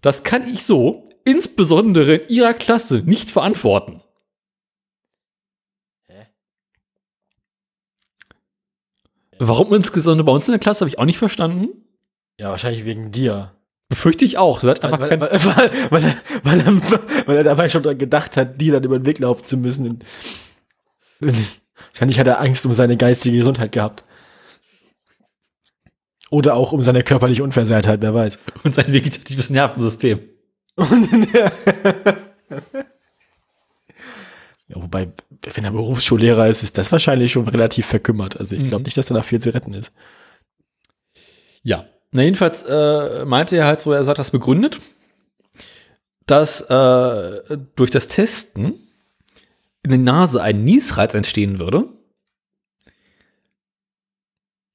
Das 0.00 0.22
kann 0.22 0.48
ich 0.48 0.64
so, 0.64 1.10
insbesondere 1.26 2.14
in 2.14 2.28
Ihrer 2.30 2.54
Klasse, 2.54 3.02
nicht 3.04 3.30
verantworten. 3.30 4.00
Hä? 6.06 6.28
Warum 9.38 9.74
insbesondere 9.74 10.24
bei 10.24 10.32
uns 10.32 10.48
in 10.48 10.52
der 10.52 10.60
Klasse, 10.60 10.80
habe 10.80 10.88
ich 10.88 10.98
auch 10.98 11.04
nicht 11.04 11.18
verstanden. 11.18 11.83
Ja, 12.38 12.50
wahrscheinlich 12.50 12.84
wegen 12.84 13.10
dir. 13.12 13.52
Befürchte 13.88 14.24
ich 14.24 14.38
auch. 14.38 14.62
Weil, 14.64 14.80
weil, 14.80 15.20
weil, 15.20 15.20
er, 16.04 16.14
weil, 16.42 16.60
er, 17.26 17.36
er 17.36 17.44
dabei 17.44 17.68
schon 17.68 17.82
dran 17.82 17.98
gedacht 17.98 18.36
hat, 18.36 18.60
die 18.60 18.70
dann 18.70 18.82
über 18.82 18.98
den 18.98 19.06
Weg 19.06 19.18
laufen 19.18 19.44
zu 19.44 19.56
müssen. 19.56 20.02
Wahrscheinlich 21.20 22.18
hat 22.18 22.26
er 22.26 22.40
Angst 22.40 22.64
um 22.66 22.72
seine 22.72 22.96
geistige 22.96 23.36
Gesundheit 23.38 23.72
gehabt. 23.72 24.04
Oder 26.30 26.54
auch 26.56 26.72
um 26.72 26.82
seine 26.82 27.02
körperliche 27.04 27.44
Unversehrtheit, 27.44 28.02
wer 28.02 28.14
weiß. 28.14 28.38
und 28.64 28.74
sein 28.74 28.92
vegetatives 28.92 29.50
Nervensystem. 29.50 30.20
Ja, 34.66 34.76
wobei, 34.82 35.08
wenn 35.52 35.64
er 35.64 35.72
Berufsschullehrer 35.72 36.48
ist, 36.48 36.62
ist 36.62 36.78
das 36.78 36.90
wahrscheinlich 36.90 37.32
schon 37.32 37.46
relativ 37.46 37.84
verkümmert. 37.86 38.38
Also 38.40 38.56
ich 38.56 38.62
glaube 38.64 38.78
Mhm. 38.78 38.84
nicht, 38.84 38.96
dass 38.96 39.06
da 39.06 39.14
noch 39.14 39.24
viel 39.26 39.40
zu 39.40 39.52
retten 39.52 39.74
ist. 39.74 39.92
Ja. 41.62 41.84
Na, 42.14 42.22
jedenfalls 42.22 42.62
äh, 42.62 43.24
meinte 43.24 43.56
er 43.56 43.66
halt 43.66 43.80
so, 43.80 43.90
er 43.90 44.06
hat 44.06 44.18
das 44.18 44.30
begründet, 44.30 44.80
dass 46.26 46.60
äh, 46.60 47.58
durch 47.74 47.90
das 47.90 48.06
Testen 48.06 48.88
in 49.82 49.90
der 49.90 49.98
Nase 49.98 50.40
ein 50.40 50.62
Niesreiz 50.62 51.12
entstehen 51.12 51.58
würde, 51.58 51.88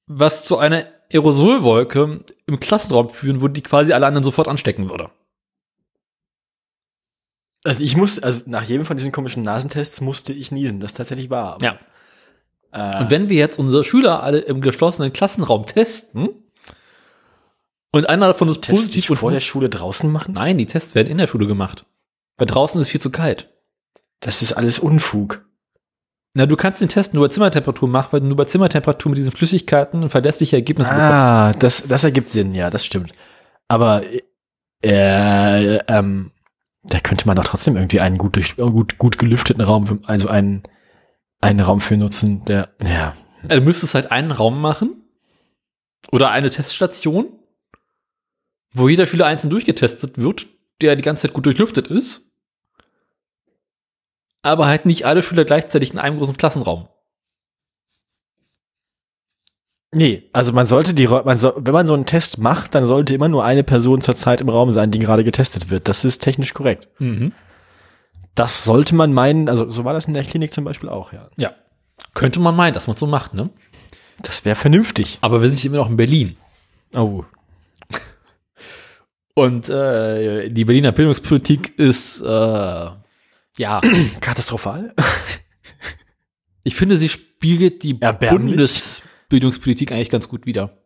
was 0.06 0.44
zu 0.44 0.58
einer 0.58 0.84
Aerosolwolke 1.10 2.24
im 2.46 2.60
Klassenraum 2.60 3.08
führen 3.08 3.40
würde, 3.40 3.54
die 3.54 3.62
quasi 3.62 3.94
alle 3.94 4.06
anderen 4.06 4.24
sofort 4.24 4.46
anstecken 4.46 4.90
würde. 4.90 5.10
Also 7.64 7.82
ich 7.82 7.96
muss, 7.96 8.18
also 8.18 8.42
nach 8.44 8.64
jedem 8.64 8.84
von 8.84 8.98
diesen 8.98 9.12
komischen 9.12 9.42
Nasentests 9.42 10.02
musste 10.02 10.34
ich 10.34 10.52
niesen, 10.52 10.78
das 10.78 10.92
tatsächlich 10.92 11.30
war. 11.30 11.58
Ja. 11.62 11.78
Äh, 12.72 13.02
Und 13.02 13.10
wenn 13.10 13.30
wir 13.30 13.36
jetzt 13.36 13.58
unsere 13.58 13.82
Schüler 13.82 14.22
alle 14.22 14.40
im 14.40 14.60
geschlossenen 14.60 15.14
Klassenraum 15.14 15.64
testen 15.64 16.39
und 17.92 18.08
einer 18.08 18.26
davon 18.28 18.48
ist 18.48 18.62
Tests 18.62 18.82
positiv 18.82 19.06
die 19.06 19.12
und 19.12 19.18
vor 19.18 19.30
der 19.30 19.40
Schule 19.40 19.68
draußen 19.68 20.10
machen? 20.10 20.34
Nein, 20.34 20.58
die 20.58 20.66
Tests 20.66 20.94
werden 20.94 21.08
in 21.08 21.18
der 21.18 21.26
Schule 21.26 21.46
gemacht. 21.46 21.86
Weil 22.36 22.46
draußen 22.46 22.80
ist 22.80 22.86
es 22.86 22.90
viel 22.90 23.00
zu 23.00 23.10
kalt. 23.10 23.52
Das 24.20 24.42
ist 24.42 24.52
alles 24.52 24.78
Unfug. 24.78 25.44
Na, 26.34 26.46
du 26.46 26.54
kannst 26.56 26.80
den 26.80 26.88
Test 26.88 27.12
nur 27.14 27.24
bei 27.26 27.32
Zimmertemperatur 27.32 27.88
machen, 27.88 28.08
weil 28.12 28.20
du 28.20 28.26
nur 28.28 28.36
bei 28.36 28.44
Zimmertemperatur 28.44 29.10
mit 29.10 29.18
diesen 29.18 29.32
Flüssigkeiten 29.32 30.04
ein 30.04 30.10
verlässliche 30.10 30.56
Ergebnis 30.56 30.88
bekommst. 30.88 31.10
Ah, 31.12 31.52
das, 31.58 31.86
das 31.88 32.04
ergibt 32.04 32.28
Sinn, 32.28 32.54
ja, 32.54 32.70
das 32.70 32.84
stimmt. 32.84 33.12
Aber 33.66 34.02
äh, 34.82 35.76
ähm, 35.88 36.30
da 36.84 37.00
könnte 37.00 37.26
man 37.26 37.36
doch 37.36 37.44
trotzdem 37.44 37.76
irgendwie 37.76 38.00
einen 38.00 38.16
gut 38.18 38.36
durch 38.36 38.56
gut, 38.56 38.96
gut 38.98 39.18
gelüfteten 39.18 39.62
Raum, 39.62 39.86
für- 39.86 39.98
also 40.04 40.28
einen, 40.28 40.62
einen 41.40 41.60
Raum 41.60 41.80
für 41.80 41.96
nutzen, 41.96 42.44
der, 42.44 42.70
ja. 42.82 43.14
Also 43.42 43.56
du 43.56 43.62
müsstest 43.62 43.94
halt 43.94 44.10
einen 44.12 44.30
Raum 44.30 44.60
machen 44.60 45.02
oder 46.12 46.30
eine 46.30 46.50
Teststation, 46.50 47.26
wo 48.72 48.88
jeder 48.88 49.06
Schüler 49.06 49.26
einzeln 49.26 49.50
durchgetestet 49.50 50.18
wird, 50.18 50.46
der 50.80 50.96
die 50.96 51.02
ganze 51.02 51.22
Zeit 51.22 51.34
gut 51.34 51.46
durchlüftet 51.46 51.88
ist. 51.88 52.30
Aber 54.42 54.66
halt 54.66 54.86
nicht 54.86 55.04
alle 55.04 55.22
Schüler 55.22 55.44
gleichzeitig 55.44 55.92
in 55.92 55.98
einem 55.98 56.18
großen 56.18 56.36
Klassenraum. 56.36 56.88
Nee, 59.92 60.30
also 60.32 60.52
man 60.52 60.66
sollte 60.66 60.94
die, 60.94 61.08
man 61.08 61.36
soll, 61.36 61.54
wenn 61.56 61.72
man 61.72 61.86
so 61.86 61.94
einen 61.94 62.06
Test 62.06 62.38
macht, 62.38 62.76
dann 62.76 62.86
sollte 62.86 63.12
immer 63.12 63.28
nur 63.28 63.44
eine 63.44 63.64
Person 63.64 64.00
zur 64.00 64.14
Zeit 64.14 64.40
im 64.40 64.48
Raum 64.48 64.70
sein, 64.70 64.92
die 64.92 65.00
gerade 65.00 65.24
getestet 65.24 65.68
wird. 65.68 65.88
Das 65.88 66.04
ist 66.04 66.20
technisch 66.20 66.54
korrekt. 66.54 66.88
Mhm. 67.00 67.32
Das 68.36 68.64
sollte 68.64 68.94
man 68.94 69.12
meinen, 69.12 69.48
also 69.48 69.68
so 69.68 69.84
war 69.84 69.92
das 69.92 70.06
in 70.06 70.14
der 70.14 70.22
Klinik 70.22 70.52
zum 70.52 70.64
Beispiel 70.64 70.88
auch, 70.88 71.12
ja. 71.12 71.28
Ja. 71.36 71.54
Könnte 72.14 72.38
man 72.38 72.54
meinen, 72.54 72.72
dass 72.72 72.86
man 72.86 72.96
so 72.96 73.06
macht, 73.06 73.34
ne? 73.34 73.50
Das 74.22 74.44
wäre 74.44 74.56
vernünftig. 74.56 75.18
Aber 75.22 75.42
wir 75.42 75.48
sind 75.48 75.64
immer 75.64 75.78
noch 75.78 75.90
in 75.90 75.96
Berlin. 75.96 76.36
Oh. 76.94 77.24
Und 79.34 79.68
äh, 79.68 80.48
die 80.48 80.64
Berliner 80.64 80.92
Bildungspolitik 80.92 81.78
ist, 81.78 82.20
äh, 82.20 82.26
ja, 82.26 83.80
Katastrophal? 84.20 84.94
ich 86.64 86.74
finde, 86.74 86.96
sie 86.96 87.08
spiegelt 87.08 87.82
die. 87.82 87.94
Bundesbildungspolitik 87.94 89.92
eigentlich 89.92 90.10
ganz 90.10 90.28
gut 90.28 90.46
wider. 90.46 90.76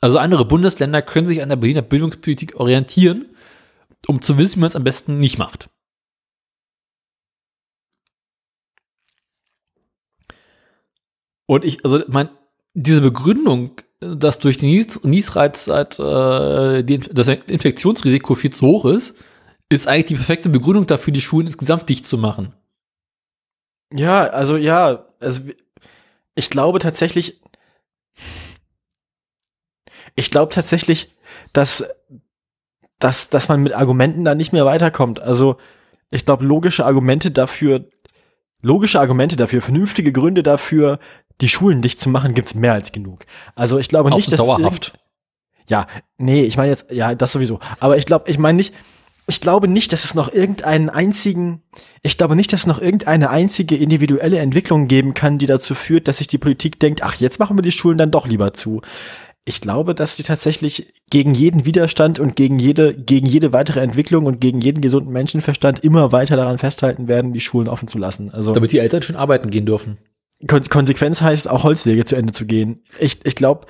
Also 0.00 0.18
andere 0.18 0.44
Bundesländer 0.44 1.00
können 1.00 1.26
sich 1.26 1.40
an 1.40 1.48
der 1.48 1.56
Berliner 1.56 1.80
Bildungspolitik 1.80 2.56
orientieren, 2.56 3.34
um 4.06 4.20
zu 4.20 4.36
wissen, 4.36 4.56
wie 4.56 4.60
man 4.60 4.68
es 4.68 4.76
am 4.76 4.84
besten 4.84 5.18
nicht 5.18 5.38
macht. 5.38 5.70
Und 11.46 11.64
ich, 11.64 11.84
also 11.84 12.02
mein, 12.08 12.28
diese 12.74 13.00
Begründung, 13.00 13.80
dass 14.16 14.38
durch 14.38 14.58
den 14.58 14.70
Nies 14.70 15.02
Niesreiz 15.02 15.68
halt, 15.68 15.98
äh, 15.98 16.82
die, 16.82 17.00
das 17.00 17.28
Infektionsrisiko 17.28 18.34
viel 18.34 18.52
zu 18.52 18.66
hoch 18.66 18.84
ist, 18.84 19.14
ist 19.68 19.88
eigentlich 19.88 20.06
die 20.06 20.14
perfekte 20.16 20.48
Begründung 20.48 20.86
dafür, 20.86 21.12
die 21.12 21.20
Schulen 21.20 21.46
insgesamt 21.46 21.88
dicht 21.88 22.06
zu 22.06 22.18
machen. 22.18 22.54
Ja, 23.92 24.24
also 24.26 24.56
ja, 24.56 25.06
also 25.20 25.42
ich 26.34 26.50
glaube 26.50 26.78
tatsächlich, 26.78 27.40
ich 30.14 30.30
glaube 30.30 30.52
tatsächlich, 30.52 31.14
dass, 31.52 31.84
dass, 32.98 33.30
dass 33.30 33.48
man 33.48 33.62
mit 33.62 33.74
Argumenten 33.74 34.24
da 34.24 34.34
nicht 34.34 34.52
mehr 34.52 34.64
weiterkommt. 34.64 35.20
Also 35.20 35.56
ich 36.10 36.24
glaube, 36.24 36.44
logische 36.44 36.84
Argumente 36.84 37.30
dafür, 37.30 37.88
logische 38.62 39.00
Argumente 39.00 39.36
dafür, 39.36 39.62
vernünftige 39.62 40.12
Gründe 40.12 40.42
dafür, 40.42 40.98
die 41.40 41.48
Schulen 41.48 41.82
dicht 41.82 41.98
zu 41.98 42.08
machen, 42.08 42.34
gibt's 42.34 42.54
mehr 42.54 42.72
als 42.72 42.92
genug. 42.92 43.26
Also 43.54 43.78
ich 43.78 43.88
glaube 43.88 44.10
Auch 44.10 44.16
nicht, 44.16 44.26
so 44.26 44.30
dass 44.30 44.40
es 44.40 44.46
dauerhaft. 44.46 44.98
ja, 45.68 45.86
nee, 46.18 46.44
ich 46.44 46.56
meine 46.56 46.70
jetzt, 46.70 46.90
ja, 46.90 47.14
das 47.14 47.32
sowieso. 47.32 47.60
Aber 47.80 47.96
ich 47.96 48.06
glaube, 48.06 48.30
ich 48.30 48.38
meine 48.38 48.56
nicht, 48.56 48.74
ich 49.26 49.40
glaube 49.40 49.68
nicht, 49.68 49.92
dass 49.92 50.04
es 50.04 50.14
noch 50.14 50.32
irgendeinen 50.32 50.90
einzigen, 50.90 51.62
ich 52.02 52.18
glaube 52.18 52.36
nicht, 52.36 52.52
dass 52.52 52.60
es 52.60 52.66
noch 52.66 52.80
irgendeine 52.80 53.30
einzige 53.30 53.74
individuelle 53.76 54.38
Entwicklung 54.38 54.86
geben 54.86 55.14
kann, 55.14 55.38
die 55.38 55.46
dazu 55.46 55.74
führt, 55.74 56.08
dass 56.08 56.18
sich 56.18 56.26
die 56.26 56.38
Politik 56.38 56.78
denkt, 56.78 57.02
ach, 57.02 57.14
jetzt 57.16 57.38
machen 57.38 57.56
wir 57.56 57.62
die 57.62 57.72
Schulen 57.72 57.96
dann 57.96 58.10
doch 58.10 58.26
lieber 58.26 58.52
zu. 58.52 58.82
Ich 59.46 59.60
glaube, 59.60 59.94
dass 59.94 60.16
sie 60.16 60.22
tatsächlich 60.22 60.92
gegen 61.10 61.34
jeden 61.34 61.66
Widerstand 61.66 62.18
und 62.18 62.34
gegen 62.34 62.58
jede, 62.58 62.94
gegen 62.94 63.26
jede 63.26 63.52
weitere 63.52 63.80
Entwicklung 63.80 64.24
und 64.24 64.40
gegen 64.40 64.60
jeden 64.60 64.80
gesunden 64.80 65.12
Menschenverstand 65.12 65.80
immer 65.84 66.12
weiter 66.12 66.36
daran 66.36 66.58
festhalten 66.58 67.08
werden, 67.08 67.32
die 67.34 67.40
Schulen 67.40 67.68
offen 67.68 67.88
zu 67.88 67.98
lassen. 67.98 68.30
Also 68.30 68.52
Damit 68.52 68.72
die 68.72 68.78
Eltern 68.78 69.02
schon 69.02 69.16
arbeiten 69.16 69.50
gehen 69.50 69.66
dürfen. 69.66 69.98
Kon 70.46 70.62
Konsequenz 70.62 71.20
heißt 71.20 71.48
auch 71.48 71.62
Holzwege 71.62 72.04
zu 72.04 72.16
Ende 72.16 72.32
zu 72.32 72.46
gehen. 72.46 72.82
Ich, 72.98 73.24
ich 73.24 73.34
glaube, 73.34 73.66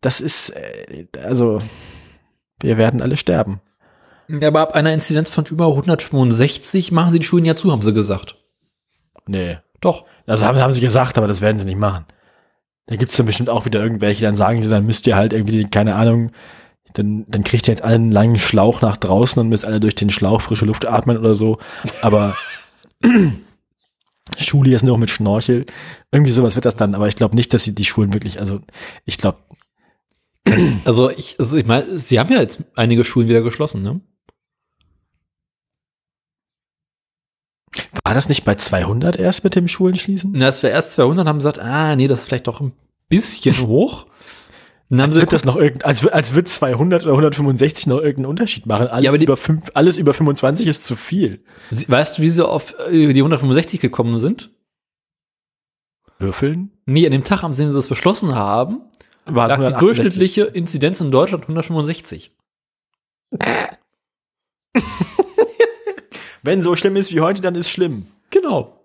das 0.00 0.20
ist, 0.20 0.50
äh, 0.50 1.06
also, 1.22 1.60
wir 2.60 2.78
werden 2.78 3.00
alle 3.00 3.16
sterben. 3.16 3.60
Ja, 4.28 4.48
aber 4.48 4.60
ab 4.60 4.74
einer 4.74 4.92
Inzidenz 4.92 5.30
von 5.30 5.44
über 5.46 5.68
165 5.68 6.92
machen 6.92 7.12
sie 7.12 7.18
die 7.18 7.26
Schulen 7.26 7.44
ja 7.44 7.56
zu, 7.56 7.70
haben 7.70 7.82
sie 7.82 7.92
gesagt. 7.92 8.36
Nee. 9.26 9.58
Doch. 9.80 10.06
Also 10.26 10.46
haben, 10.46 10.58
haben 10.58 10.72
sie 10.72 10.80
gesagt, 10.80 11.18
aber 11.18 11.28
das 11.28 11.42
werden 11.42 11.58
sie 11.58 11.66
nicht 11.66 11.78
machen. 11.78 12.06
Da 12.86 12.96
gibt's 12.96 13.16
dann 13.16 13.26
bestimmt 13.26 13.50
auch 13.50 13.66
wieder 13.66 13.82
irgendwelche, 13.82 14.24
dann 14.24 14.34
sagen 14.34 14.62
sie, 14.62 14.68
dann 14.68 14.86
müsst 14.86 15.06
ihr 15.06 15.16
halt 15.16 15.32
irgendwie, 15.32 15.64
keine 15.64 15.94
Ahnung, 15.94 16.32
dann, 16.94 17.24
dann 17.28 17.44
kriegt 17.44 17.68
ihr 17.68 17.72
jetzt 17.72 17.82
alle 17.82 17.96
einen 17.96 18.10
langen 18.10 18.38
Schlauch 18.38 18.80
nach 18.80 18.96
draußen 18.96 19.40
und 19.40 19.48
müsst 19.48 19.64
alle 19.64 19.80
durch 19.80 19.94
den 19.94 20.10
Schlauch 20.10 20.40
frische 20.40 20.64
Luft 20.64 20.86
atmen 20.86 21.18
oder 21.18 21.34
so. 21.34 21.58
Aber 22.00 22.36
Schule 24.38 24.74
ist 24.74 24.82
nur 24.82 24.98
mit 24.98 25.10
Schnorchel. 25.10 25.66
Irgendwie 26.10 26.32
sowas 26.32 26.54
wird 26.54 26.64
das 26.64 26.76
dann, 26.76 26.94
aber 26.94 27.08
ich 27.08 27.16
glaube 27.16 27.36
nicht, 27.36 27.52
dass 27.52 27.64
sie 27.64 27.74
die 27.74 27.84
Schulen 27.84 28.12
wirklich, 28.12 28.40
also 28.40 28.60
ich 29.04 29.18
glaube, 29.18 29.38
Also 30.84 31.10
ich, 31.10 31.36
also 31.38 31.56
ich 31.56 31.66
meine, 31.66 31.98
sie 31.98 32.18
haben 32.18 32.32
ja 32.32 32.40
jetzt 32.40 32.62
einige 32.74 33.04
Schulen 33.04 33.28
wieder 33.28 33.42
geschlossen, 33.42 33.82
ne? 33.82 34.00
war 38.04 38.14
das 38.14 38.28
nicht 38.28 38.44
bei 38.44 38.54
200 38.54 39.16
erst 39.16 39.44
mit 39.44 39.56
dem 39.56 39.66
Schulen 39.66 39.96
schließen? 39.96 40.30
Na, 40.34 40.48
es 40.48 40.62
war 40.62 40.70
erst 40.70 40.92
200, 40.92 41.26
haben 41.26 41.38
gesagt, 41.38 41.58
ah, 41.58 41.96
nee, 41.96 42.06
das 42.06 42.20
ist 42.20 42.26
vielleicht 42.26 42.46
doch 42.46 42.60
ein 42.60 42.72
bisschen 43.08 43.56
hoch. 43.66 44.06
Als 45.00 45.14
wird 45.16 45.32
das 45.32 45.44
noch 45.44 45.56
irgend, 45.56 45.84
als, 45.84 46.06
als 46.06 46.34
wird 46.34 46.48
200 46.48 47.02
oder 47.04 47.12
165 47.12 47.86
noch 47.86 47.98
irgendeinen 47.98 48.26
Unterschied 48.26 48.66
machen. 48.66 48.86
Alles, 48.88 49.04
Ja, 49.12 49.16
die- 49.16 49.24
über, 49.24 49.36
fünf, 49.36 49.70
alles 49.74 49.98
über 49.98 50.12
25 50.14 50.66
ist 50.66 50.84
zu 50.84 50.96
viel. 50.96 51.42
Weißt 51.88 52.18
du, 52.18 52.22
wie 52.22 52.28
sie 52.28 52.46
auf 52.46 52.74
äh, 52.90 53.12
die 53.12 53.20
165 53.20 53.80
gekommen 53.80 54.18
sind? 54.18 54.50
Würfeln? 56.18 56.70
Nee, 56.86 57.06
an 57.06 57.12
dem 57.12 57.24
Tag, 57.24 57.42
an 57.42 57.52
dem 57.52 57.70
sie 57.70 57.76
das 57.76 57.88
beschlossen 57.88 58.34
haben, 58.34 58.82
War 59.24 59.48
lag 59.48 59.56
die 59.58 59.64
168. 59.64 59.78
durchschnittliche 59.80 60.42
Inzidenz 60.44 61.00
in 61.00 61.10
Deutschland 61.10 61.44
165. 61.44 62.32
Wenn 66.42 66.60
so 66.62 66.76
schlimm 66.76 66.96
ist 66.96 67.12
wie 67.12 67.20
heute, 67.20 67.40
dann 67.40 67.54
ist 67.54 67.70
schlimm. 67.70 68.06
Genau. 68.30 68.80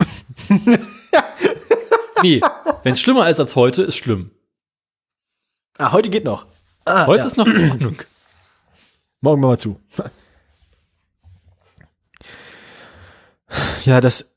nee, 2.24 2.40
wenn 2.84 2.94
es 2.94 3.02
schlimmer 3.02 3.30
ist 3.30 3.40
als 3.40 3.56
heute, 3.56 3.82
ist 3.84 3.98
schlimm. 3.98 4.32
Ah, 5.80 5.94
heute 5.94 6.10
geht 6.10 6.26
noch. 6.26 6.46
Ah, 6.84 7.08
Heute 7.08 7.22
ja. 7.22 7.26
ist 7.26 7.38
noch 7.38 7.48
in 7.48 7.72
Ordnung. 7.72 7.96
Morgen 9.22 9.42
machen 9.42 9.52
wir 9.52 9.58
zu. 9.58 9.80
Ja, 13.86 14.02
das. 14.02 14.34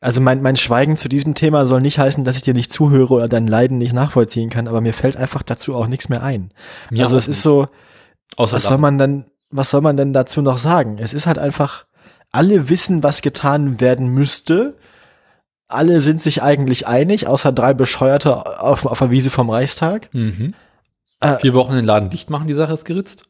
Also 0.00 0.20
mein, 0.20 0.42
mein 0.42 0.56
Schweigen 0.56 0.98
zu 0.98 1.08
diesem 1.08 1.34
Thema 1.34 1.66
soll 1.66 1.80
nicht 1.80 1.98
heißen, 1.98 2.24
dass 2.24 2.36
ich 2.36 2.42
dir 2.42 2.52
nicht 2.52 2.70
zuhöre 2.70 3.14
oder 3.14 3.26
dein 3.26 3.46
Leiden 3.46 3.78
nicht 3.78 3.94
nachvollziehen 3.94 4.50
kann, 4.50 4.68
aber 4.68 4.82
mir 4.82 4.92
fällt 4.92 5.16
einfach 5.16 5.42
dazu 5.42 5.74
auch 5.74 5.86
nichts 5.86 6.10
mehr 6.10 6.22
ein. 6.22 6.52
Mir 6.90 7.04
also 7.04 7.16
es 7.16 7.26
ist 7.26 7.42
so, 7.42 7.66
Außer 8.36 8.56
was 8.56 8.64
soll 8.64 8.76
man 8.76 8.98
denn, 8.98 9.24
was 9.48 9.70
soll 9.70 9.80
man 9.80 9.96
denn 9.96 10.12
dazu 10.12 10.42
noch 10.42 10.58
sagen? 10.58 10.98
Es 10.98 11.14
ist 11.14 11.26
halt 11.26 11.38
einfach, 11.38 11.86
alle 12.32 12.68
wissen, 12.68 13.02
was 13.02 13.22
getan 13.22 13.80
werden 13.80 14.08
müsste. 14.08 14.76
Alle 15.74 16.00
sind 16.00 16.22
sich 16.22 16.42
eigentlich 16.42 16.86
einig, 16.86 17.26
außer 17.26 17.52
drei 17.52 17.74
Bescheuerte 17.74 18.60
auf, 18.60 18.86
auf 18.86 18.98
der 18.98 19.10
Wiese 19.10 19.30
vom 19.30 19.50
Reichstag. 19.50 20.08
Mhm. 20.14 20.54
Äh, 21.20 21.38
Vier 21.38 21.54
Wochen 21.54 21.72
den 21.72 21.84
Laden 21.84 22.10
dicht 22.10 22.30
machen, 22.30 22.46
die 22.46 22.54
Sache 22.54 22.72
ist 22.72 22.84
geritzt. 22.84 23.24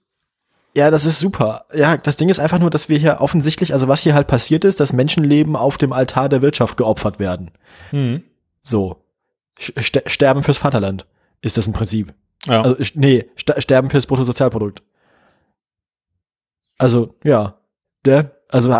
Ja, 0.77 0.91
das 0.91 1.07
ist 1.07 1.21
super. 1.21 1.67
Ja, 1.73 1.97
das 1.97 2.17
Ding 2.17 2.29
ist 2.29 2.41
einfach 2.41 2.59
nur, 2.59 2.71
dass 2.71 2.89
wir 2.89 2.99
hier 2.99 3.21
offensichtlich, 3.21 3.73
also 3.73 3.87
was 3.87 4.01
hier 4.01 4.15
halt 4.15 4.27
passiert 4.27 4.65
ist, 4.65 4.81
dass 4.81 4.93
Menschenleben 4.93 5.55
auf 5.55 5.77
dem 5.77 5.93
Altar 5.93 6.29
der 6.29 6.43
Wirtschaft 6.43 6.77
geopfert 6.77 7.19
werden. 7.19 7.53
Mhm. 7.93 8.25
So. 8.63 8.97
St 9.61 10.03
sterben 10.07 10.43
fürs 10.43 10.59
Vaterland 10.59 11.07
ist 11.41 11.57
das 11.57 11.69
im 11.69 11.73
Prinzip. 11.73 12.13
Ja. 12.47 12.63
Also, 12.63 12.83
nee, 12.95 13.27
st 13.39 13.63
sterben 13.63 13.89
fürs 13.89 14.07
Bruttosozialprodukt. 14.07 14.83
Also, 16.77 17.15
ja. 17.23 17.59
Der, 18.05 18.33
also, 18.49 18.71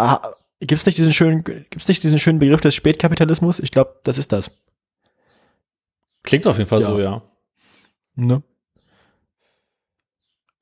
ah, 0.65 0.67
gibt's 0.67 0.87
nicht 0.87 0.99
diesen 0.99 1.13
schönen, 1.13 1.45
gibt's 1.45 1.89
nicht 1.89 2.03
diesen 2.03 2.19
schönen 2.19 2.39
Begriff 2.39 2.61
des 2.61 2.75
Spätkapitalismus? 2.75 3.61
Ich 3.61 3.71
glaube, 3.71 4.01
das 4.05 4.19
ist 4.19 4.33
das. 4.33 4.51
Klingt 6.23 6.47
auf 6.47 6.57
jeden 6.59 6.69
Fall 6.69 6.81
Ja. 6.81 6.91
so, 6.91 6.99
ja. 6.99 7.23
Ne? 8.17 8.43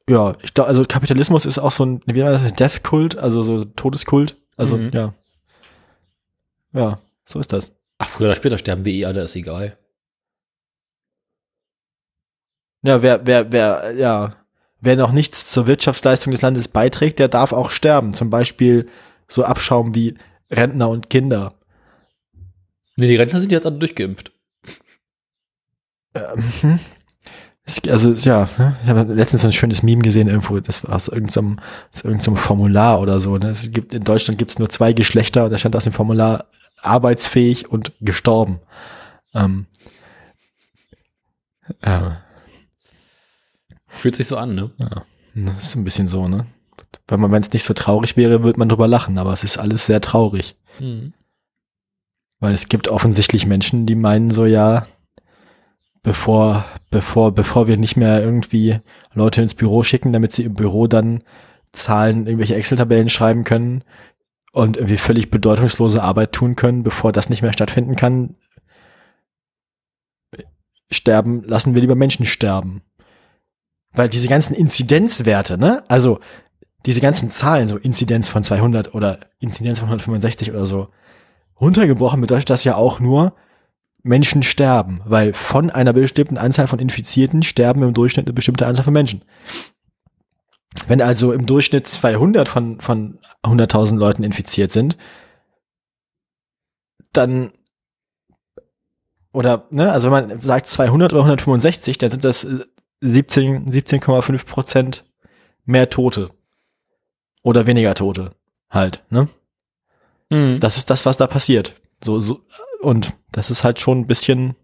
Ja, 0.09 0.37
ich 0.43 0.53
glaube, 0.53 0.69
also 0.69 0.83
Kapitalismus 0.83 1.47
ist 1.47 1.59
auch 1.59 1.71
so 1.71 1.85
ein, 1.87 2.03
wie 2.07 2.19
das, 2.21 2.53
Death-Kult, 2.55 3.17
also 3.17 3.43
so 3.43 3.65
Todeskult. 3.65 4.37
Also, 4.57 4.77
Mhm. 4.77 4.91
ja. 4.93 5.15
Ja, 6.73 7.01
so 7.27 7.39
ist 7.39 7.53
das. 7.53 7.71
Ach, 7.99 8.09
früher 8.09 8.29
oder 8.29 8.37
später 8.37 8.59
sterben 8.59 8.85
wir 8.85 8.93
eh 8.93 9.05
alle, 9.05 9.23
ist 9.23 9.37
egal. 9.37 9.79
Ja, 12.83 13.01
wer, 13.03 13.25
wer, 13.27 13.53
wer, 13.53 13.93
ja, 13.97 14.37
wer 14.81 14.97
noch 14.97 15.13
nichts 15.13 15.47
zur 15.49 15.67
Wirtschaftsleistung 15.69 16.33
des 16.33 16.43
Landes 16.43 16.67
beiträgt, 16.69 17.21
der 17.21 17.29
darf 17.29 17.53
auch 17.53 17.71
sterben. 17.71 18.13
Zum 18.15 18.29
Beispiel 18.29 18.89
so 19.29 19.45
Abschaum 19.45 19.95
wie 19.95 20.17
Rentner 20.51 20.89
und 20.89 21.11
Kinder. 21.11 21.55
Nee, 22.97 23.09
die 23.09 23.17
Rentner 23.17 23.41
sind 23.41 23.53
jetzt 23.53 23.67
alle 23.67 23.79
durchgeimpft. 23.79 24.33
Ähm, 26.15 26.53
hm. 26.61 26.79
Also 27.89 28.13
ja, 28.29 28.49
ne? 28.59 28.77
ich 28.83 28.89
habe 28.89 29.15
letztens 29.15 29.43
so 29.43 29.49
ein 29.49 29.53
schönes 29.53 29.83
Meme 29.85 30.03
gesehen 30.03 30.27
irgendwo, 30.27 30.59
das 30.59 30.85
war 30.85 30.97
aus 30.97 31.07
irgendeinem, 31.09 31.61
aus 31.93 32.03
irgendeinem 32.03 32.37
Formular 32.37 33.01
oder 33.01 33.21
so. 33.21 33.39
Ne? 33.39 33.51
Es 33.51 33.71
gibt 33.71 33.95
in 33.95 34.03
Deutschland 34.03 34.39
gibt 34.39 34.51
es 34.51 34.59
nur 34.59 34.69
zwei 34.69 34.93
Geschlechter 34.93 35.45
und 35.45 35.53
da 35.53 35.59
stand 35.59 35.77
aus 35.77 35.85
dem 35.85 35.93
Formular 35.93 36.47
arbeitsfähig 36.81 37.71
und 37.71 37.93
gestorben. 38.01 38.59
Ähm, 39.33 39.67
ja, 41.85 42.23
Fühlt 43.87 44.17
sich 44.17 44.27
so 44.27 44.37
an, 44.37 44.55
ne? 44.55 44.71
ja, 44.79 45.05
das 45.35 45.67
ist 45.67 45.77
ein 45.77 45.85
bisschen 45.85 46.09
so, 46.09 46.27
ne? 46.27 46.47
Wenn 47.09 47.21
man, 47.21 47.31
wenn 47.31 47.43
es 47.43 47.53
nicht 47.53 47.65
so 47.65 47.75
traurig 47.75 48.17
wäre, 48.17 48.43
würde 48.43 48.59
man 48.59 48.69
drüber 48.69 48.89
lachen, 48.89 49.19
aber 49.19 49.33
es 49.33 49.45
ist 49.45 49.59
alles 49.59 49.87
sehr 49.87 50.01
traurig. 50.01 50.57
Mhm. 50.79 51.13
Weil 52.41 52.55
es 52.55 52.69
gibt 52.69 52.89
offensichtlich 52.89 53.47
Menschen, 53.47 53.87
die 53.87 53.95
meinen 53.95 54.31
so, 54.31 54.47
ja, 54.47 54.87
bevor, 56.03 56.65
bevor, 56.91 57.33
bevor 57.33 57.67
wir 57.67 57.77
nicht 57.77 57.97
mehr 57.97 58.23
irgendwie 58.23 58.81
Leute 59.15 59.43
ins 59.43 59.55
Büro 59.55 59.83
schicken, 59.83 60.13
damit 60.13 60.33
sie 60.33 60.45
im 60.45 60.55
Büro 60.55 60.87
dann 60.87 61.23
Zahlen, 61.73 62.27
irgendwelche 62.27 62.55
Excel-Tabellen 62.55 63.09
schreiben 63.09 63.45
können 63.45 63.85
und 64.53 64.77
irgendwie 64.77 64.99
völlig 64.99 65.31
bedeutungslose 65.31 66.03
Arbeit 66.03 66.33
tun 66.33 66.57
können, 66.57 66.83
bevor 66.83 67.13
das 67.13 67.31
nicht 67.31 67.43
mehr 67.43 67.53
stattfinden 67.53 67.97
kann, 67.97 68.37
sterben, 70.91 71.43
lassen 71.45 71.75
wir 71.75 71.81
lieber 71.81 71.95
Menschen 71.95 72.27
sterben. 72.27 72.83
Weil 73.93 74.09
diese 74.09 74.29
ganzen 74.29 74.55
Inzidenzwerte, 74.55 75.59
ne, 75.59 75.85
also 75.89 76.21
diese 76.87 77.01
ganzen 77.01 77.31
Zahlen, 77.31 77.69
so 77.69 77.77
Inzidenz 77.77 78.29
von 78.29 78.45
200 78.45 78.95
oder 78.95 79.21
Inzidenz 79.39 79.79
von 79.79 79.89
165 79.89 80.51
oder 80.51 80.67
so, 80.67 80.89
runtergebrochen 81.61 82.21
bedeutet 82.21 82.51
das 82.51 82.65
ja 82.65 82.77
auch 82.77 83.01
nur, 83.01 83.35
Menschen 84.03 84.43
sterben, 84.43 85.01
weil 85.05 85.33
von 85.33 85.71
einer 85.71 85.93
bestimmten 85.93 86.37
Anzahl 86.37 86.67
von 86.67 86.81
Infizierten 86.81 87.43
sterben 87.45 87.83
im 87.83 87.95
Durchschnitt 87.95 88.27
eine 88.27 88.33
bestimmte 88.33 88.67
Anzahl 88.67 88.85
von 88.85 88.93
Menschen. 88.93 89.25
Wenn 90.89 91.01
also 91.01 91.33
im 91.33 91.47
Durchschnitt 91.47 91.87
200 91.87 92.49
von, 92.49 92.81
von 92.81 93.19
100.000 93.45 93.97
Leuten 93.97 94.25
infiziert 94.25 94.73
sind, 94.73 94.97
dann 97.13 97.53
oder, 99.33 99.67
ne, 99.71 99.91
also 99.91 100.11
wenn 100.11 100.29
man 100.29 100.41
sagt 100.41 100.67
200 100.67 101.13
oder 101.13 101.23
165, 101.23 101.99
dann 101.99 102.11
sind 102.11 102.25
das 102.25 102.45
äh, 102.45 102.65
17, 103.01 103.71
17,5 103.71 104.45
Prozent 104.47 105.05
mehr 105.65 105.89
Tote. 105.91 106.31
Oder 107.43 107.67
weniger 107.67 107.95
Tote. 107.95 108.35
Halt, 108.71 109.05
ne? 109.11 109.29
Mhm. 110.31 110.61
Das 110.61 110.77
ist 110.77 110.91
das, 110.91 111.05
was 111.07 111.17
da 111.17 111.27
passiert. 111.27 111.81
So, 112.03 112.19
so, 112.21 112.45
und 112.81 113.13
das 113.31 113.51
ist 113.51 113.65
halt 113.65 113.81
schon 113.81 114.01
ein 114.01 114.07
bisschen, 114.07 114.57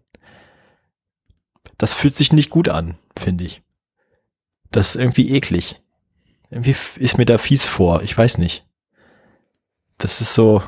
das 1.77 1.93
fühlt 1.93 2.15
sich 2.15 2.33
nicht 2.33 2.49
gut 2.49 2.69
an, 2.69 2.97
finde 3.17 3.45
ich. 3.45 3.61
Das 4.71 4.89
ist 4.89 5.01
irgendwie 5.01 5.31
eklig. 5.31 5.81
Irgendwie 6.49 6.75
ist 6.97 7.17
mir 7.17 7.25
da 7.25 7.37
fies 7.37 7.65
vor. 7.65 8.01
Ich 8.01 8.17
weiß 8.17 8.37
nicht. 8.39 8.65
Das 9.97 10.21
ist 10.21 10.33
so, 10.33 10.63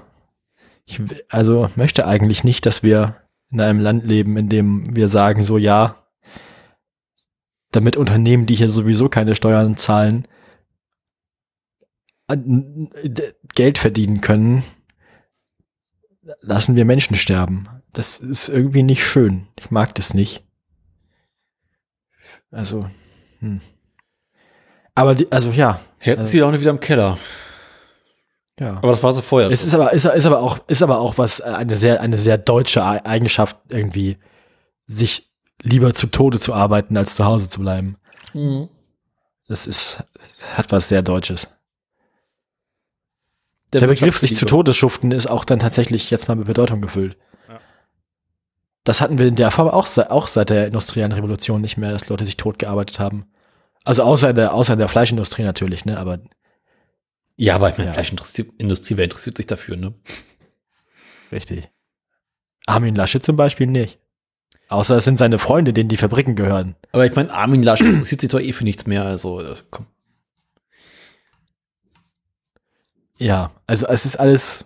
ich 0.86 1.02
also 1.30 1.70
möchte 1.76 2.08
eigentlich 2.08 2.44
nicht, 2.44 2.66
dass 2.66 2.84
wir 2.84 3.22
in 3.50 3.62
einem 3.62 3.80
Land 3.80 4.06
leben, 4.06 4.38
in 4.38 4.50
dem 4.50 4.96
wir 4.96 5.08
sagen 5.08 5.44
so, 5.44 5.58
ja, 5.58 6.08
damit 7.72 7.96
Unternehmen, 7.96 8.46
die 8.46 8.56
hier 8.56 8.70
sowieso 8.70 9.10
keine 9.10 9.36
Steuern 9.36 9.78
zahlen, 9.78 10.28
Geld 12.36 13.78
verdienen 13.78 14.22
können, 14.22 14.64
lassen 16.42 16.76
wir 16.76 16.86
Menschen 16.86 17.16
sterben. 17.16 17.68
Das 17.94 18.20
ist 18.20 18.48
irgendwie 18.50 18.84
nicht 18.84 19.06
schön. 19.06 19.48
Ich 19.60 19.72
mag 19.72 19.94
das 19.96 20.14
nicht. 20.14 20.44
Also, 22.52 22.90
hm. 23.40 23.62
Aber 24.96 25.16
die, 25.16 25.32
also 25.32 25.52
ja, 25.52 25.80
Hätten 25.98 26.22
Also- 26.22 26.32
sie 26.32 26.42
auch 26.44 26.52
nicht 26.52 26.62
wieder 26.62 26.72
im 26.72 26.80
Keller. 26.80 27.18
ja. 28.60 28.78
Aber 28.78 28.90
das 28.92 29.04
war 29.04 29.14
sie 29.14 29.22
vorher. 29.22 29.52
Es 29.52 29.64
ist 29.66 29.74
aber, 29.76 29.94
ist, 29.94 30.06
ist 30.06 30.26
aber 30.26 30.40
auch, 30.42 30.60
ist 30.68 30.82
aber 30.82 31.00
auch 31.00 31.18
was, 31.18 31.40
äh, 31.40 31.44
eine 31.44 31.76
sehr, 31.76 32.02
eine 32.02 32.18
sehr 32.18 32.38
deutsche 32.40 32.84
Ei- 32.84 33.06
Eigenschaft, 33.06 33.58
irgendwie, 33.70 34.18
sich 34.88 35.32
lieber 35.62 35.94
zu 35.94 36.08
Tode 36.08 36.40
zu 36.40 36.54
arbeiten, 36.56 36.98
als 36.98 37.16
zu 37.16 37.24
Hause 37.26 37.50
zu 37.50 37.60
bleiben. 37.60 37.98
Mhm. 38.34 38.68
Das 39.48 39.68
ist, 39.68 40.04
hat 40.56 40.72
was 40.72 40.90
sehr 40.90 41.04
Deutsches. 41.04 41.56
Der, 43.74 43.80
Der 43.80 43.88
Begriff 43.88 44.18
sich 44.18 44.36
zu. 44.36 44.46
Tode 44.46 44.74
schuften 44.74 45.12
ist 45.12 45.28
auch 45.28 45.46
dann 45.46 45.60
tatsächlich 45.60 46.10
jetzt 46.12 46.28
mal 46.28 46.36
mit 46.36 46.46
Bedeutung 46.48 46.82
gefüllt. 46.82 47.18
Ja. 47.48 47.60
Das 48.84 49.00
hatten 49.00 49.18
wir 49.18 49.28
in 49.28 49.36
der 49.36 49.52
Form 49.52 49.70
auch, 49.70 49.88
auch 50.10 50.28
seit 50.28 50.50
der 50.50 50.68
industriellen 50.68 51.12
Revolution 51.14 51.62
nicht 51.62 51.78
mehr, 51.78 51.92
dass 51.92 52.10
Leute 52.10 52.26
sich 52.26 52.38
tot 52.38 52.60
gearbeitet 52.60 53.00
haben. 53.00 53.26
Also 53.84 54.04
außer 54.04 54.30
in 54.32 54.36
der, 54.36 54.54
außer 54.54 54.74
in 54.74 54.80
der 54.80 54.90
Fleischindustrie 54.90 55.44
natürlich, 55.44 55.86
ne, 55.86 55.98
aber 55.98 56.20
Ja, 57.38 57.56
aber 57.56 57.70
ich 57.70 57.78
meine, 57.78 57.88
Ja. 57.90 57.94
Fleischindustrie, 57.94 58.52
Industrie, 58.58 58.98
wer 58.98 59.06
interessiert 59.06 59.38
sich 59.38 59.48
dafür, 59.48 59.78
ne? 59.78 59.94
richtig. 61.32 61.70
Armin 62.68 62.94
Laschet 62.96 63.24
zum 63.24 63.38
Beispiel 63.38 63.68
nicht. 63.68 64.00
Außer 64.68 64.98
es 64.98 65.04
sind 65.06 65.18
seine 65.18 65.40
Freunde, 65.40 65.74
denen 65.74 65.90
die 65.90 65.98
Fabriken 65.98 66.36
gehören. 66.36 66.76
Aber 66.92 67.06
ich 67.06 67.16
meine, 67.16 67.34
Armin 67.34 67.64
Laschet 67.64 67.88
interessiert 67.88 68.22
sich 68.22 68.30
doch 68.30 68.40
eh 68.40 68.54
für 68.54 68.64
nichts 68.64 68.86
mehr, 68.86 69.04
also 69.06 69.42
äh, 69.42 69.56
komm. 69.70 69.88
Ja, 73.22 73.52
also 73.68 73.86
es 73.86 74.08
ist 74.08 74.16
alles. 74.16 74.66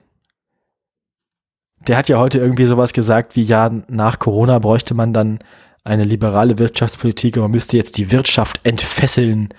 Der 1.87 1.97
hat 1.97 2.07
ja 2.07 2.19
heute 2.19 2.37
irgendwie 2.37 2.65
sowas 2.65 2.93
gesagt 2.93 3.35
wie, 3.35 3.43
ja, 3.43 3.69
nach 3.89 4.17
Corona 4.17 4.59
bräuchte 4.59 4.93
man 4.93 5.11
dann 5.11 5.39
eine 5.83 6.05
liberale 6.05 6.57
Wirtschaftspolitik 6.57 7.35
und 7.35 7.41
man 7.41 7.51
müsste 7.51 7.75
jetzt 7.75 7.97
die 7.97 8.11
Wirtschaft 8.11 8.61
entfesseln, 8.63 9.49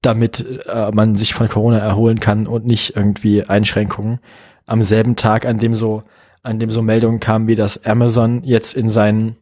damit 0.00 0.62
äh, 0.68 0.92
man 0.92 1.16
sich 1.16 1.34
von 1.34 1.48
Corona 1.48 1.78
erholen 1.78 2.20
kann 2.20 2.46
und 2.46 2.64
nicht 2.64 2.94
irgendwie 2.94 3.42
Einschränkungen. 3.42 4.20
Am 4.64 4.84
selben 4.84 5.16
Tag, 5.16 5.44
an 5.44 5.58
dem 5.58 5.74
so, 5.74 6.04
an 6.44 6.60
dem 6.60 6.70
so 6.70 6.82
Meldungen 6.82 7.18
kamen, 7.18 7.48
wie 7.48 7.56
das 7.56 7.84
Amazon 7.84 8.44
jetzt 8.44 8.76
in 8.76 8.88
seinen, 8.88 9.36